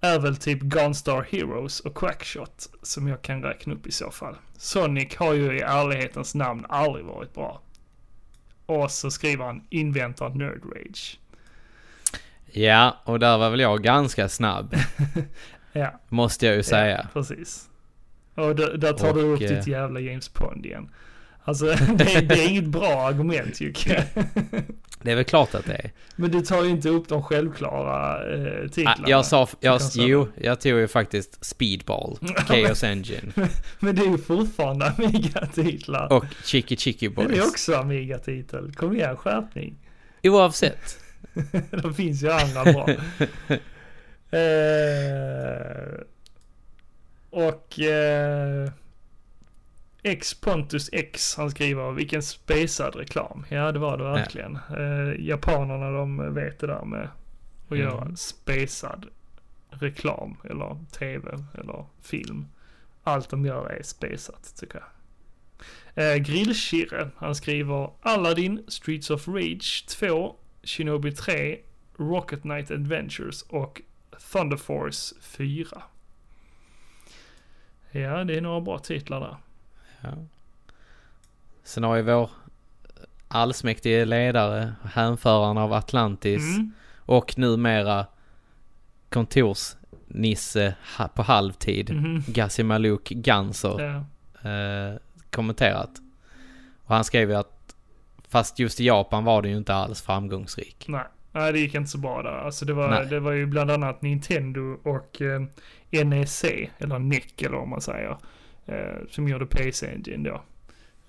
Är 0.00 0.18
väl 0.18 0.36
typ 0.36 0.60
Gunstar 0.60 1.26
Heroes 1.30 1.80
och 1.80 1.94
Quackshot 1.94 2.68
som 2.82 3.08
jag 3.08 3.22
kan 3.22 3.42
räkna 3.42 3.74
upp 3.74 3.86
i 3.86 3.92
så 3.92 4.10
fall. 4.10 4.34
Sonic 4.56 5.16
har 5.16 5.34
ju 5.34 5.58
i 5.58 5.60
ärlighetens 5.60 6.34
namn 6.34 6.66
aldrig 6.68 7.04
varit 7.04 7.34
bra. 7.34 7.60
Och 8.66 8.90
så 8.90 9.10
skriver 9.10 9.44
han 9.44 9.62
inväntar 9.70 10.28
Nerd 10.28 10.62
Rage. 10.64 11.18
Ja, 12.46 12.96
och 13.04 13.18
där 13.18 13.38
var 13.38 13.50
väl 13.50 13.60
jag 13.60 13.82
ganska 13.82 14.28
snabb. 14.28 14.74
Ja, 15.72 16.00
Måste 16.08 16.46
jag 16.46 16.56
ju 16.56 16.62
säga. 16.62 16.96
Ja, 16.96 17.08
precis. 17.12 17.68
Och 18.34 18.56
där, 18.56 18.92
tar 18.92 19.14
du 19.14 19.24
Och, 19.24 19.34
upp 19.34 19.40
eh, 19.40 19.48
ditt 19.48 19.66
jävla 19.66 20.00
James 20.00 20.28
Pond 20.28 20.66
igen. 20.66 20.90
Alltså 21.48 21.66
det, 21.66 22.20
det 22.20 22.34
är 22.44 22.48
inget 22.48 22.64
bra 22.64 23.08
argument 23.08 23.60
Jocke. 23.60 24.04
Det 25.02 25.10
är 25.12 25.16
väl 25.16 25.24
klart 25.24 25.54
att 25.54 25.64
det 25.66 25.72
är. 25.74 25.90
Men 26.16 26.30
du 26.30 26.40
tar 26.40 26.64
ju 26.64 26.70
inte 26.70 26.88
upp 26.88 27.08
de 27.08 27.22
självklara 27.22 28.16
eh, 28.34 28.64
Ah, 28.64 28.68
titlarna. 28.68 29.08
jag 29.08 29.26
sa, 29.26 29.48
jag, 29.60 29.80
jo, 29.94 30.28
jag 30.40 30.60
tog 30.60 30.72
ju 30.78 30.88
faktiskt 30.88 31.44
Speedball, 31.44 32.18
Chaos 32.48 32.84
Engine 32.84 33.32
Men 33.78 33.94
det 33.96 34.02
är 34.02 34.10
ju 34.10 34.18
fortfarande 34.18 34.86
Amiga-titlar. 34.86 36.12
och 36.12 36.24
Chicky 36.44 36.76
Chicky 36.76 37.08
Det 37.08 37.22
är 37.22 37.28
Boys. 37.28 37.48
också 37.48 37.74
Amiga-titel. 37.74 38.72
Kom 38.74 38.96
igen, 38.96 39.16
skärpning. 39.16 39.74
Oavsett. 40.22 40.98
det 41.82 41.92
finns 41.96 42.22
ju 42.22 42.30
andra 42.30 42.64
bra. 42.64 42.88
eh, 44.38 46.00
och 47.30 47.80
eh, 47.80 48.70
X 50.02 50.34
Pontus 50.40 50.90
X, 50.92 51.34
han 51.36 51.50
skriver 51.50 51.92
vilken 51.92 52.22
spacad 52.22 52.96
reklam. 52.96 53.44
Ja, 53.48 53.72
det 53.72 53.78
var 53.78 53.98
det 53.98 54.04
verkligen. 54.04 54.56
Eh, 54.56 55.26
japanerna 55.26 55.90
de 55.90 56.34
vet 56.34 56.58
det 56.58 56.66
där 56.66 56.84
med 56.84 57.02
att 57.66 57.72
Mm. 57.72 57.82
göra 57.82 58.16
spacad 58.16 59.06
reklam 59.70 60.36
eller 60.44 60.76
tv 60.98 61.44
eller 61.54 61.84
film. 62.02 62.46
Allt 63.04 63.30
de 63.30 63.44
gör 63.44 63.66
är 63.70 63.82
spacat 63.82 64.54
tycker 64.60 64.78
jag. 64.78 64.88
Eh, 66.14 66.16
Grillkirre, 66.16 67.10
han 67.16 67.34
skriver 67.34 67.90
Aladdin, 68.02 68.64
Streets 68.68 69.10
of 69.10 69.28
Rage 69.28 69.84
2, 69.88 70.36
Shinobi 70.62 71.12
3, 71.12 71.58
Rocket 71.98 72.42
Knight 72.42 72.70
Adventures 72.70 73.42
och 73.42 73.82
Thunder 74.32 74.56
Force 74.56 75.14
4. 75.20 75.82
Ja, 77.90 78.24
det 78.24 78.36
är 78.36 78.40
några 78.40 78.60
bra 78.60 78.78
titlar 78.78 79.20
där. 79.20 79.36
Ja. 80.00 80.08
Sen 81.62 81.82
har 81.84 81.96
vi 81.96 82.02
vår 82.02 82.30
allsmäktige 83.28 84.04
ledare, 84.04 84.72
hänföraren 84.94 85.58
av 85.58 85.72
Atlantis 85.72 86.56
Mm. 86.56 86.72
och 86.98 87.38
numera 87.38 88.06
kontorsnisse 89.08 90.74
på 91.14 91.22
halvtid, 91.22 91.94
Mhm. 91.94 92.22
Gassi 92.26 92.62
Maluk 92.62 93.08
Ganser, 93.08 93.80
Ja. 93.80 94.50
eh, 94.50 94.96
kommenterat. 95.30 95.90
Och 96.84 96.94
han 96.94 97.04
skrev 97.04 97.30
ju 97.30 97.36
att 97.36 97.74
fast 98.28 98.58
just 98.58 98.80
i 98.80 98.84
Japan 98.86 99.24
var 99.24 99.42
det 99.42 99.48
ju 99.48 99.56
inte 99.56 99.74
alls 99.74 100.02
framgångsrik. 100.02 100.84
Nej, 100.88 101.04
nej, 101.32 101.52
det 101.52 101.58
gick 101.58 101.74
inte 101.74 101.90
så 101.90 101.98
bra 101.98 102.22
där. 102.22 102.30
Alltså 102.38 102.64
det 102.64 102.72
var, 102.72 102.88
Nej. 102.90 103.06
det 103.06 103.20
var 103.20 103.32
ju 103.32 103.46
bland 103.46 103.70
annat 103.70 104.02
Nintendo 104.02 104.60
och 104.84 105.22
eh, 105.22 105.40
NEC, 106.04 106.44
eller 106.78 106.98
NEC 106.98 107.24
eller 107.46 107.56
vad 107.58 107.68
man 107.68 107.80
säger, 107.80 108.18
som 109.10 109.28
gjorde 109.28 109.46
PC 109.46 109.86
Engine 109.94 110.30
då. 110.30 110.42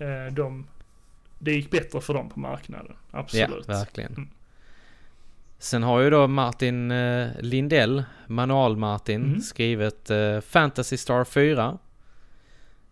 Eh, 0.04 0.32
de, 0.32 0.66
det 1.38 1.52
gick 1.52 1.70
bättre 1.70 2.00
för 2.00 2.14
dem 2.14 2.28
på 2.28 2.40
marknaden, 2.40 2.96
absolut. 3.10 3.64
Ja, 3.68 3.74
verkligen. 3.74 4.12
Mm. 4.12 4.28
Sen 5.58 5.82
har 5.82 6.00
ju 6.00 6.10
då 6.10 6.26
Martin 6.26 6.90
eh, 6.90 7.28
Lindell, 7.40 8.04
Manual-Martin, 8.26 9.24
Mm. 9.24 9.40
skrivit 9.40 10.10
eh, 10.10 10.40
Fantasy 10.40 10.96
Star 10.96 11.24
4, 11.24 11.78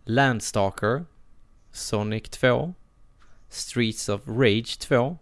Landstalker, 0.03 1.05
Sonic 1.71 2.29
2, 2.29 2.73
Streets 3.49 4.09
of 4.09 4.21
Rage 4.27 4.79
2, 4.79 5.17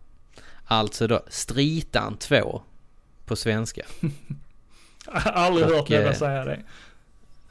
alltså 0.66 1.08
då 1.08 1.22
Stritan 1.28 2.18
2 2.18 2.62
på 3.26 3.36
svenska. 3.36 3.82
Aldrig 5.12 5.66
Och, 5.68 5.72
hört 5.74 5.90
någon 5.90 6.00
eh, 6.02 6.14
säga 6.14 6.46
det. 6.46 6.60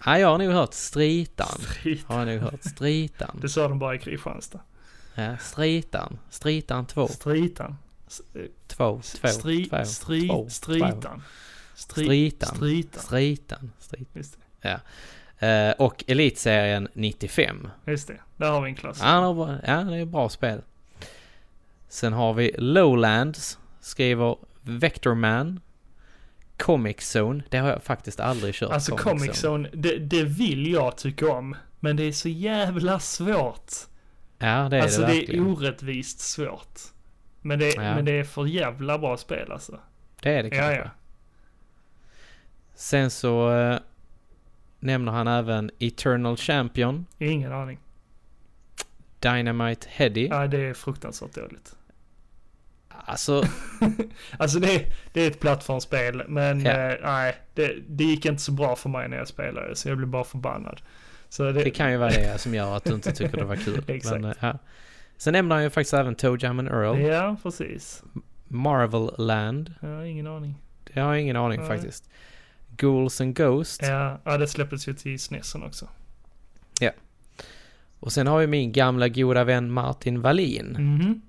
Ja, 0.07 0.18
jag 0.18 0.28
har 0.28 0.39
nog 0.39 0.52
hört 0.52 0.75
Stritan. 0.75 1.47
Stritan. 1.49 2.05
Har 2.17 2.26
jag 2.26 2.35
nog 2.35 2.51
hört 2.51 2.65
Stritan. 2.65 3.39
Det 3.43 3.49
sa 3.49 3.68
de 3.68 3.78
bara 3.78 3.94
i 3.94 3.99
Kristianstad. 3.99 4.60
Ja, 5.15 5.36
Stritan. 5.39 6.18
Stritan 6.31 6.86
2. 6.86 7.09
Stritan. 7.09 7.76
S- 8.09 8.20
eh, 8.35 8.41
2. 8.67 9.01
2. 9.20 9.28
Stri, 9.28 9.65
2. 9.68 9.85
stri, 9.85 10.28
två, 10.28 10.49
stritan. 10.49 11.23
Stri, 11.75 12.05
Stritan. 12.05 12.57
Stritan. 12.57 13.02
Stritan. 13.02 13.70
Stritan. 13.78 14.41
Det. 14.60 14.81
Eh, 15.47 15.73
och 15.86 16.05
Elitserien 16.07 16.89
95. 16.93 17.68
Just 17.86 18.09
det. 18.09 18.20
Där 18.36 18.51
har 18.51 18.60
vi 18.60 18.68
en 18.70 18.76
klass. 18.76 18.99
Ja, 19.02 19.20
det 19.20 19.26
är 19.26 19.35
bra, 19.35 19.57
ja, 19.67 19.83
det 19.91 19.97
är 19.97 20.02
ett 20.02 20.09
bra 20.09 20.28
spel. 20.28 20.60
Sen 21.89 22.12
har 22.12 22.35
vi 22.35 22.55
Lowlands, 22.59 23.59
skriver 23.81 24.36
Vectorman. 24.62 25.60
Comic 26.59 27.17
Zone, 27.17 27.43
det 27.51 27.59
har 27.59 27.68
jag 27.68 27.83
faktiskt 27.83 28.20
aldrig 28.20 28.55
kört. 28.55 28.70
Alltså 28.73 28.97
Comic 28.97 29.44
Zone, 29.44 29.68
det, 29.73 29.99
det 29.99 30.23
vill 30.25 30.73
jag 30.73 30.97
tycka 30.97 31.33
om. 31.33 31.57
Men 31.81 31.97
det 31.97 32.02
är 32.02 32.12
så 32.12 32.28
jävla 32.28 33.01
svårt. 33.01 33.73
Ja, 34.39 34.68
det 34.70 34.76
är 34.76 34.83
alltså 34.83 35.01
det 35.01 35.07
det 35.07 35.36
är 35.36 35.41
orättvist 35.49 36.20
svårt. 36.20 36.78
Men 37.43 37.59
det, 37.59 37.75
Ja. 37.75 37.81
men 37.94 38.05
det 38.05 38.12
är 38.12 38.25
för 38.25 38.47
jävla 38.47 38.99
bra 38.99 39.17
spel 39.17 39.52
alltså. 39.52 39.81
Det 40.23 40.31
är 40.35 40.43
det 40.43 40.49
Ja, 40.57 40.62
kanske. 40.62 40.76
ja. 40.78 40.91
Sen 42.75 43.10
så 43.10 43.52
eh, 43.59 43.78
nämner 44.81 45.12
han 45.12 45.28
även 45.28 45.70
Eternal 45.78 46.36
Champion, 46.36 47.07
Ingen 47.18 47.52
aning. 47.52 47.78
Dynamite 49.20 49.86
Heady. 49.91 50.26
Ja, 50.26 50.47
det 50.47 50.59
är 50.59 50.75
fruktansvärt 50.75 51.35
dåligt. 51.35 51.76
Alltså, 53.09 53.43
Alltså 54.39 54.59
det, 54.60 54.75
är- 54.75 54.93
det 55.12 55.20
är 55.23 55.26
ett 55.31 55.41
plattformsspel, 55.41 56.23
men 56.28 56.60
Ja. 56.65 56.70
eh, 56.73 56.97
nej, 57.02 57.36
det, 57.55 57.75
det 57.89 58.05
gick 58.05 58.26
inte 58.26 58.43
så 58.43 58.52
bra 58.52 58.76
för 58.76 58.89
mig 58.89 59.09
när 59.09 59.17
jag 59.17 59.28
spelade, 59.28 59.76
så 59.76 59.89
jag 59.89 59.97
blev 59.97 60.09
bara 60.09 60.25
förbannad. 60.25 60.81
Så 61.28 61.43
det, 61.43 61.52
det 61.52 61.70
kan 61.70 61.91
ju 61.93 61.97
vara 61.97 62.10
det 62.10 62.39
som 62.41 62.55
gör 62.55 62.76
att 62.76 62.85
du 62.85 62.94
inte 62.94 63.12
tycker 63.12 63.36
det 63.36 63.44
var 63.44 63.57
kul. 63.57 63.83
Exakt. 63.89 64.20
Men, 64.20 64.25
eh, 64.31 64.36
ja. 64.41 64.59
Sen 65.17 65.33
nämner 65.33 65.55
han 65.55 65.65
ju 65.65 65.70
faktiskt 65.70 65.94
även 65.94 66.15
Toe 66.15 66.36
Jam 66.41 66.59
and 66.59 66.68
Earl, 66.68 67.01
Ja, 67.01 67.36
precis. 67.43 68.02
Marvel 68.49 69.10
Land. 69.18 69.75
Jag 69.81 69.89
har 69.89 70.02
ingen 70.02 70.26
aning. 70.26 70.55
Det 70.94 71.01
har 71.01 71.12
jag 71.15 71.23
ingen 71.23 71.36
aning 71.36 71.59
Nej. 71.60 71.68
faktiskt. 71.68 72.10
Ghouls 72.76 73.20
and 73.20 73.36
Ghosts. 73.36 73.89
Ja, 73.89 74.20
ja, 74.25 74.39
det 74.39 74.47
släpptes 74.49 74.89
ju 74.89 74.94
till 74.94 75.18
SNESen 75.20 75.62
också. 75.62 75.89
Och 78.01 78.12
sen 78.12 78.26
har 78.26 78.41
ju 78.41 78.47
min 78.47 78.73
gamla 78.73 79.09
goda 79.09 79.44
vän 79.44 79.70
Martin 79.73 80.20
Wallin 80.20 80.67
Mhm. 80.78 81.23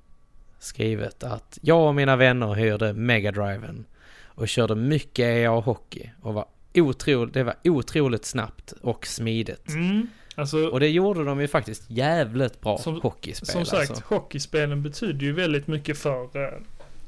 Skrivit 0.60 1.24
att 1.24 1.58
jag 1.62 1.88
och 1.88 1.96
mina 1.96 2.16
vänner 2.16 2.54
hyrde 2.54 2.94
Megadriven 2.94 3.86
och 4.26 4.48
körde 4.48 4.76
mycket 4.76 5.24
EA 5.26 5.50
hockey 5.52 6.10
och 6.22 6.34
var 6.34 6.46
otroligt, 6.74 7.34
det 7.34 7.44
var 7.44 7.56
otroligt 7.64 8.26
snabbt 8.26 8.74
och 8.82 9.08
smidigt. 9.08 9.70
Mm. 9.70 10.08
Alltså, 10.36 10.68
Och 10.68 10.80
det 10.80 10.88
gjorde 10.90 11.24
de 11.24 11.42
ju 11.42 11.48
faktiskt 11.48 11.84
jävligt 11.88 12.62
bra 12.62 12.78
Som- 12.78 13.02
hockeyspel 13.02 13.48
som 13.48 13.66
sagt, 13.66 13.90
alltså. 13.90 14.06
hockeyspelen 14.16 14.84
betyder 14.84 15.20
ju 15.26 15.34
väldigt 15.34 15.68
mycket 15.68 15.98
för, 15.98 16.44
eh, 16.44 16.60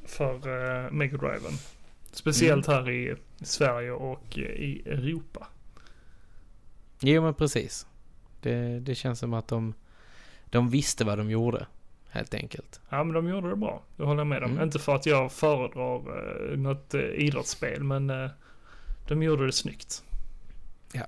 för 0.05 0.47
uh, 0.47 0.91
Megadriven. 0.91 1.51
Speciellt 2.11 2.67
Mm. 2.67 2.83
här 2.83 2.89
i 2.91 3.15
Sverige 3.41 3.91
och 3.91 4.23
eh, 4.37 4.43
i 4.43 4.81
Europa. 4.85 5.47
Jo 6.99 7.21
men 7.21 7.33
precis. 7.33 7.87
Det, 8.41 8.79
det 8.79 8.95
känns 8.95 9.19
som 9.19 9.33
att 9.33 9.47
de, 9.47 9.73
de 10.45 10.69
visste 10.69 11.05
vad 11.05 11.17
de 11.17 11.29
gjorde. 11.31 11.65
Helt 12.09 12.33
enkelt. 12.33 12.81
Ja, 12.89 13.03
men 13.03 13.13
de 13.13 13.29
gjorde 13.29 13.49
det 13.49 13.55
bra. 13.55 13.83
Det 13.97 14.03
håller 14.03 14.19
jag 14.19 14.27
med 14.27 14.43
om. 14.43 14.51
Mm. 14.51 14.63
Inte 14.63 14.79
för 14.79 14.95
att 14.95 15.05
jag 15.05 15.31
föredrar 15.31 16.21
uh, 16.51 16.57
något 16.57 16.93
uh, 16.95 17.01
idrottsspel, 17.01 17.83
men 17.83 18.09
eh, 18.09 18.29
de 19.07 19.23
gjorde 19.23 19.45
det 19.45 19.51
snyggt. 19.51 20.03
Ja. 20.93 21.05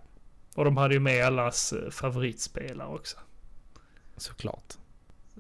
Och 0.55 0.65
de 0.65 0.77
hade 0.77 0.93
ju 0.93 0.99
med 0.99 1.25
allas 1.25 1.73
eh, 1.73 1.89
favoritspelare 1.89 2.87
också. 2.87 3.17
Såklart. 4.17 4.73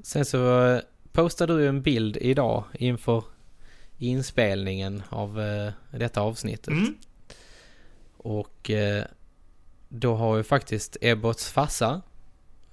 Sen 0.03 0.25
så 0.25 0.65
eh, 0.65 0.81
postade 1.11 1.57
du 1.57 1.67
en 1.67 1.81
bild 1.81 2.17
idag 2.17 2.63
inför 2.73 3.23
inspelningen 3.97 5.03
av 5.09 5.41
eh, 5.41 5.71
detta 5.91 6.21
avsnittet. 6.21 6.67
Mm. 6.67 6.95
Och 8.17 8.69
eh, 8.69 9.05
då 9.89 10.15
har 10.15 10.37
ju 10.37 10.43
faktiskt 10.43 10.97
Ebbots 11.01 11.51
farsa, 11.51 12.01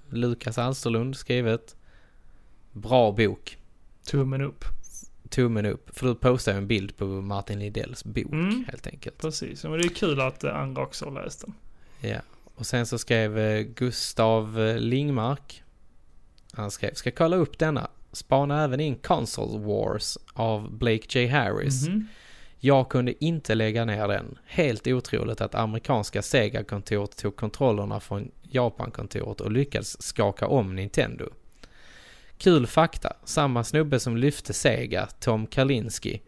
Lukas 0.08 0.58
Alsterlund, 0.58 1.17
skrivit 1.17 1.76
Bra 2.72 3.12
bok. 3.12 3.58
Tummen 4.06 4.40
upp. 4.40 4.64
Tummen 5.28 5.66
upp. 5.66 5.90
För 5.98 6.06
du 6.06 6.14
postade 6.14 6.58
en 6.58 6.66
bild 6.66 6.97
på 6.97 7.05
Martin 7.05 7.58
Lidells 7.58 8.05
bok 8.05 8.32
Mm. 8.32 8.64
helt 8.68 8.86
enkelt. 8.86 9.18
Precis. 9.18 9.64
Men 9.64 9.72
det 9.72 9.78
är 9.86 9.88
kul 9.88 10.20
att 10.20 10.44
eh, 10.44 10.56
andra 10.56 10.82
också 10.82 11.05
har 11.05 11.12
läst 11.24 11.40
den. 11.40 11.55
Ja. 12.10 12.18
Och 12.55 12.66
sen 12.66 12.86
så 12.86 12.98
skrev 12.98 13.38
eh, 13.38 13.60
Gustav 13.62 14.60
eh, 14.60 14.76
Lingmark. 14.78 15.62
Han 16.52 16.70
skrev, 16.70 16.94
ska 16.94 17.10
kolla 17.10 17.36
upp 17.36 17.58
denna. 17.58 17.88
Spana 18.12 18.64
även 18.64 18.80
in 18.80 18.97
Console 18.97 19.58
Wars 19.58 20.18
av 20.32 20.72
Blake 20.78 21.18
J. 21.20 21.26
Harris. 21.26 21.88
Mhm. 21.88 22.06
Jag 22.60 22.88
kunde 22.88 23.24
inte 23.24 23.55
lägga 23.55 23.84
ner 23.84 24.08
den. 24.08 24.38
Helt 24.47 24.86
otroligt 24.86 25.40
att 25.40 25.55
amerikanska 25.55 26.22
Sega-kontoret 26.22 27.16
tog 27.16 27.36
kontrollerna 27.36 28.00
från 28.00 28.30
Japan-kontoret 28.42 29.40
och 29.40 29.52
lyckades 29.52 30.02
skaka 30.02 30.47
om 30.47 30.76
Nintendo. 30.76 31.28
Kul 32.39 32.67
fakta. 32.67 33.12
Samma 33.25 33.65
snubbe 33.65 34.00
som 34.00 34.17
lyfte 34.17 34.52
Sega, 34.52 35.07
Tom 35.20 35.47
Kalinski, 35.47 36.23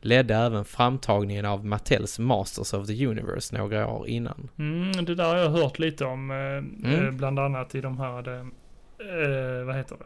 ledde 0.00 0.34
även 0.34 0.64
framtagningen 0.64 1.44
av 1.44 1.66
Mattels 1.66 2.18
Masters 2.18 2.72
of 2.74 2.86
the 2.86 3.06
Universe 3.06 3.56
några 3.58 3.88
år 3.88 4.08
innan. 4.08 4.48
Mm, 4.58 5.04
det 5.04 5.14
där 5.14 5.24
har 5.24 5.36
jag 5.36 5.50
hört 5.50 5.78
lite 5.78 6.04
om. 6.04 6.30
Eh, 6.30 6.36
Mm. 6.36 7.04
eh, 7.06 7.10
bland 7.10 7.38
annat 7.38 7.74
i 7.74 7.80
de 7.80 7.98
här, 7.98 8.28
eh, 8.28 8.40
eh, 8.40 9.64
vad 9.64 9.76
heter 9.76 9.96
det? 9.96 10.04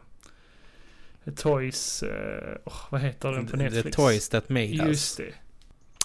Toys, 1.36 2.02
eh, 2.02 2.56
åh, 2.64 2.72
vad 2.90 3.00
heter 3.00 3.32
den 3.32 3.46
på 3.46 3.50
The 3.50 3.56
Netflix? 3.62 3.96
Toys 3.96 4.28
That 4.28 4.48
Made 4.48 4.66
Us. 4.66 4.86
Just 4.88 5.16
det. 5.16 5.34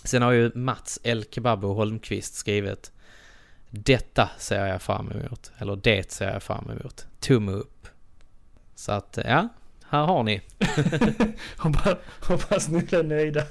Sen 0.03 0.21
har 0.21 0.31
ju 0.31 0.51
Mats 0.55 0.99
El 1.03 1.23
Kebabo 1.31 1.73
Holmqvist 1.73 2.35
skrivit 2.35 2.91
Detta 3.69 4.29
ser 4.37 4.65
jag 4.65 4.81
fram 4.81 5.11
emot. 5.11 5.51
Eller 5.57 5.75
det 5.75 6.11
ser 6.11 6.33
jag 6.33 6.43
fram 6.43 6.69
emot. 6.69 7.07
Tumme 7.19 7.51
upp. 7.51 7.87
Så 8.77 8.91
att, 8.91 9.19
ja. 9.25 9.47
Här 9.89 10.05
har 10.05 10.23
ni. 10.23 10.41
Hoppas, 11.57 11.97
hoppas 12.21 12.67
ni 12.69 12.77
är 12.91 13.03
nöjda 13.03 13.43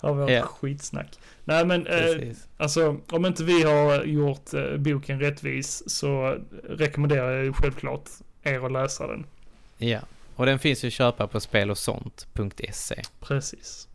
av 0.00 0.16
vårt 0.16 0.30
Ja. 0.30 0.42
skitsnack. 0.42 1.18
Nej 1.44 1.66
men, 1.66 1.86
eh, 1.86 2.36
alltså 2.56 3.00
om 3.10 3.26
inte 3.26 3.44
vi 3.44 3.62
har 3.62 4.04
gjort 4.04 4.54
eh, 4.54 4.76
boken 4.76 5.20
rättvis 5.20 5.82
så 5.86 6.38
rekommenderar 6.64 7.42
jag 7.44 7.56
självklart 7.56 8.08
er 8.42 8.66
att 8.66 8.72
läsa 8.72 9.06
den. 9.06 9.26
Ja. 9.78 10.00
Och 10.36 10.46
den 10.46 10.58
finns 10.58 10.84
ju 10.84 10.88
att 10.88 10.92
köpa 10.94 11.26
på 11.26 11.40
spelosont.se. 11.40 13.02
Precis. 13.20 13.88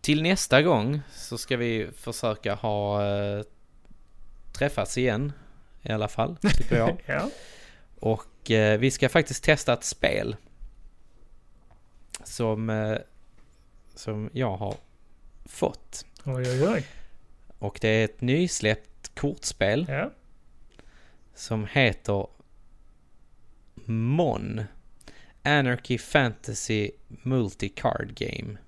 Till 0.00 0.22
nästa 0.22 0.62
gång 0.62 1.00
så 1.12 1.38
ska 1.38 1.56
vi 1.56 1.88
försöka 1.96 2.54
ha 2.54 3.06
eh, 3.06 3.42
träffats 4.52 4.98
igen. 4.98 5.32
I 5.82 5.92
alla 5.92 6.08
fall, 6.08 6.36
tycker 6.56 6.76
jag. 6.76 7.02
Ja. 7.06 7.30
Och 8.00 8.22
vi 8.78 8.90
ska 8.90 9.08
faktiskt 9.08 9.44
testa 9.44 9.72
ett 9.72 9.84
spel. 9.84 10.36
Som, 12.24 12.70
eh, 12.70 12.98
som 13.94 14.30
jag 14.32 14.56
har 14.56 14.74
fått. 15.44 16.06
Oj, 16.24 16.42
oj, 16.50 16.68
oj. 16.68 16.86
Och 17.58 17.78
det 17.80 17.88
är 17.88 18.04
ett 18.04 18.20
nysläppt 18.20 19.14
kortspel 19.14 19.86
Ja. 19.88 20.10
som 21.34 21.66
heter 21.72 22.26
MON. 23.84 24.62
Anarchy 25.42 25.98
Fantasy 25.98 26.90
Multi-Card 27.08 28.12
Game. 28.14 28.58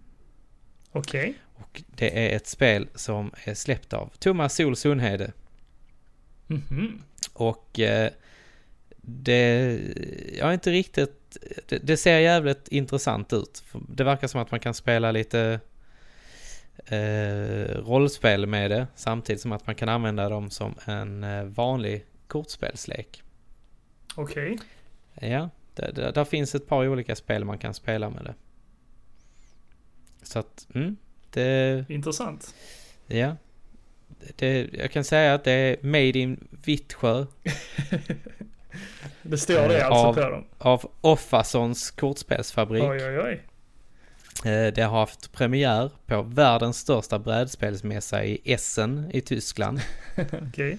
Okej. 0.93 1.35
Och 1.55 1.83
det 1.97 2.33
är 2.33 2.37
ett 2.37 2.47
spel 2.47 2.89
som 2.95 3.31
är 3.45 3.55
släppt 3.55 3.93
av 3.93 4.13
Thomas 4.19 4.55
Sol 4.55 4.77
Sundhede. 4.77 5.33
Mhm. 6.47 7.03
Och 7.33 7.81
eh, 7.81 8.11
det, 9.03 9.81
jag 10.39 10.49
är 10.49 10.53
inte 10.53 10.71
riktigt, 10.71 11.37
det, 11.69 11.79
det 11.79 11.97
ser 11.97 12.19
jävligt 12.19 12.69
intressant 12.69 13.33
ut. 13.33 13.65
Det 13.89 14.05
verkar 14.05 14.29
som 14.29 14.41
att 14.41 14.51
man 14.51 14.61
kan 14.61 14.75
spela 14.75 15.13
lite 15.13 15.61
eh, 16.87 17.77
rollspel 17.77 18.47
med 18.47 18.71
det 18.71 18.87
samtidigt 18.95 19.43
som 19.43 19.53
att 19.53 19.67
man 19.67 19.75
kan 19.75 19.89
använda 19.89 20.29
dem 20.29 20.51
som 20.51 20.75
en 20.85 21.25
eh, 21.25 21.45
vanlig 21.45 22.07
kortspelslek. 22.27 23.23
Okej. 24.15 24.59
Ja, 25.15 25.51
det, 25.75 25.93
det, 25.93 26.11
där 26.11 26.25
finns 26.25 26.55
ett 26.55 26.69
par 26.69 26.89
olika 26.89 27.17
spel 27.17 27.45
man 27.45 27.59
kan 27.59 27.75
spela 27.75 28.11
med 28.11 28.25
det. 28.25 28.35
Så 30.23 30.39
att, 30.39 30.67
mm, 30.75 30.97
det, 31.31 31.85
Intressant. 31.89 32.55
ja. 33.07 33.37
Det, 34.37 34.69
jag 34.73 34.91
kan 34.91 35.05
säga 35.05 35.35
att 35.35 35.45
det 35.45 35.53
är 35.53 35.77
Made 35.83 36.19
in 36.19 36.49
Vittsjö. 36.65 37.27
Det 39.23 39.39
står 39.39 39.69
det 39.69 39.79
Eh, 39.81 39.87
alltså 39.87 40.07
av- 40.07 40.15
på 40.15 40.21
dem. 40.21 40.45
av 40.59 40.91
Offassons 41.01 41.91
kortspelsfabrik. 41.91 42.83
Oj, 42.85 43.05
oj, 43.07 43.21
oj. 43.21 43.43
Eh, 44.53 44.73
Det 44.73 44.83
har 44.83 44.99
haft 45.01 45.33
premiär 45.33 45.91
på 46.07 46.23
världens 46.23 46.79
största 46.79 47.19
brädspelsmässa 47.19 48.25
i 48.25 48.41
Essen 48.45 49.11
i 49.13 49.21
Tyskland. 49.21 49.81
Okej. 50.49 50.79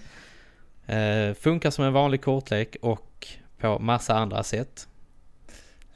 Eh, 0.88 1.34
Funkar 1.34 1.70
som 1.72 1.86
en 1.86 1.94
vanlig 1.94 2.22
kortlek 2.22 2.76
och 2.82 3.28
på 3.60 3.80
massa 3.80 4.14
andra 4.16 4.44
sätt. 4.44 4.88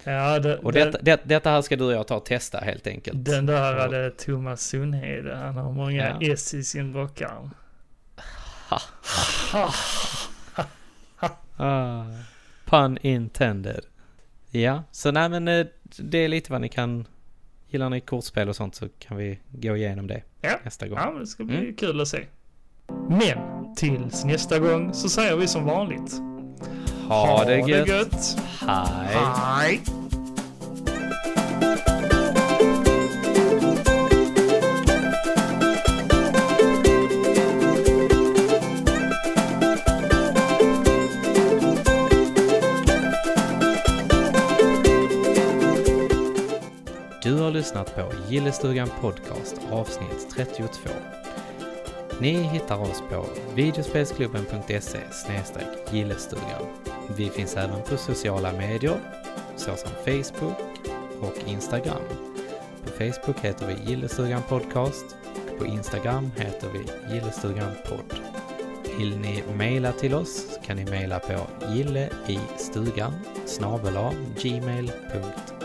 Ja, 0.04 0.40
det, 0.40 0.58
Och 0.58 0.72
detta, 0.74 0.98
det, 1.02 1.22
detta 1.24 1.50
här 1.50 1.62
ska 1.62 1.76
du 1.76 1.84
och 1.84 1.94
jag 1.94 2.08
ta 2.08 2.16
och 2.16 2.26
testa 2.26 2.58
helt 2.60 2.88
enkelt. 2.88 3.26
den 3.26 3.46
där 3.46 3.74
hade 3.80 4.12
Thomas 4.12 4.62
Sundhede. 4.62 5.36
Han 5.36 5.58
har 5.58 5.72
många 5.72 6.18
Ja. 6.22 6.34
S 6.34 6.54
i 6.54 6.64
sin 6.64 6.94
rockarm. 6.94 7.50
Ah, 11.58 12.04
pun 12.66 12.98
intended. 13.02 13.86
Ja, 14.52 14.84
så 14.92 15.12
nej 15.12 15.30
men 15.30 15.48
eh, 15.48 15.66
det 16.00 16.18
är 16.18 16.28
lite 16.28 16.52
vad 16.52 16.62
ni 16.62 16.70
kan... 16.70 17.08
Gillar 17.70 17.90
ni 17.90 18.02
kortspel 18.02 18.50
och 18.50 18.56
sånt 18.56 18.76
så 18.76 18.88
kan 19.00 19.18
vi 19.18 19.40
gå 19.50 19.78
igenom 19.78 20.08
det 20.08 20.22
Ja. 20.42 20.60
nästa 20.64 20.88
gång. 20.88 20.98
Ja, 20.98 21.12
men 21.12 21.20
det 21.20 21.28
ska 21.28 21.44
bli 21.44 21.58
Mm. 21.58 21.76
kul 21.76 22.02
att 22.02 22.08
se. 22.08 22.26
Men 23.10 23.38
tills 23.76 24.26
nästa 24.26 24.60
gång 24.60 24.94
så 24.94 25.10
säger 25.10 25.36
vi 25.36 25.48
som 25.48 25.66
vanligt. 25.66 26.14
Ha, 27.08 27.44
det 27.46 27.58
gött. 27.58 27.88
gött. 27.88 28.38
Hej. 28.68 29.18
Hej. 29.36 29.82
Du 47.28 47.34
har 47.34 47.52
lyssnat 47.52 47.96
på 47.96 48.12
Gillestugan 48.30 48.90
Podcast 49.02 49.62
avsnitt 49.72 50.30
32. 50.36 50.90
Ni 52.22 52.34
hittar 52.34 52.82
oss 52.82 53.04
på 53.10 53.26
videospelsklubben.se 53.56 55.00
gillestugan. 55.92 56.62
Vi 57.18 57.30
finns 57.30 57.56
även 57.56 57.84
på 57.84 57.98
sociala 57.98 58.52
medier 58.52 59.00
såsom 59.56 59.92
Facebook 60.06 60.58
och 61.22 61.34
Instagram. 61.48 62.02
På 62.84 62.90
Facebook 62.90 63.40
heter 63.40 63.68
vi 63.68 63.92
Gillestugan 63.92 64.42
Podcast 64.50 65.06
och 65.52 65.60
på 65.60 65.66
Instagram 65.66 66.32
heter 66.36 66.70
vi 66.74 67.14
Gillestugan 67.14 67.72
Podd. 67.90 68.20
Vill 68.98 69.18
ni 69.18 69.44
mejla 69.58 69.92
till 69.92 70.14
oss 70.14 70.60
kan 70.66 70.78
ni 70.78 70.86
mejla 70.86 71.20
på 71.20 71.48
gilleistugan 71.74 73.14
snabel-a 73.46 74.12
gmail.com. 74.42 75.57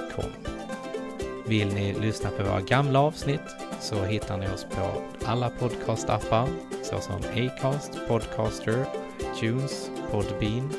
Vill 1.52 1.74
ni 1.74 1.92
lyssna 1.92 2.30
på 2.30 2.42
våra 2.42 2.60
gamla 2.60 3.00
avsnitt 3.00 3.56
så 3.80 4.04
hittar 4.04 4.38
ni 4.38 4.48
oss 4.48 4.66
på 4.70 5.02
alla 5.24 5.50
podcastappar 5.50 6.48
såsom 6.82 7.16
Acast, 7.36 7.98
Podcaster, 8.08 8.84
Tunes, 9.40 9.90
Podbean. 10.10 10.72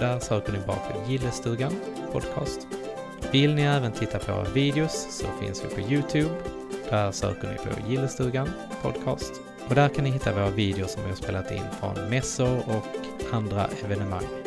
Där 0.00 0.18
söker 0.18 0.52
ni 0.52 0.58
bara 0.66 0.76
på 0.76 1.10
Gillestugan 1.10 1.72
Podcast. 2.12 2.66
Vill 3.30 3.54
ni 3.54 3.62
även 3.62 3.92
titta 3.92 4.18
på 4.18 4.32
våra 4.32 4.48
videos 4.48 5.06
så 5.10 5.26
finns 5.40 5.64
vi 5.64 5.74
på 5.74 5.92
Youtube. 5.92 6.34
Där 6.90 7.12
söker 7.12 7.48
ni 7.48 7.56
på 7.56 7.90
Gillestugan 7.90 8.50
Podcast. 8.82 9.32
Och 9.68 9.74
där 9.74 9.88
kan 9.88 10.04
ni 10.04 10.10
hitta 10.10 10.32
våra 10.32 10.50
videos 10.50 10.92
som 10.92 11.02
vi 11.02 11.08
har 11.08 11.16
spelat 11.16 11.50
in 11.52 11.64
från 11.80 12.10
mässor 12.10 12.58
och 12.58 12.86
andra 13.32 13.66
evenemang. 13.84 14.41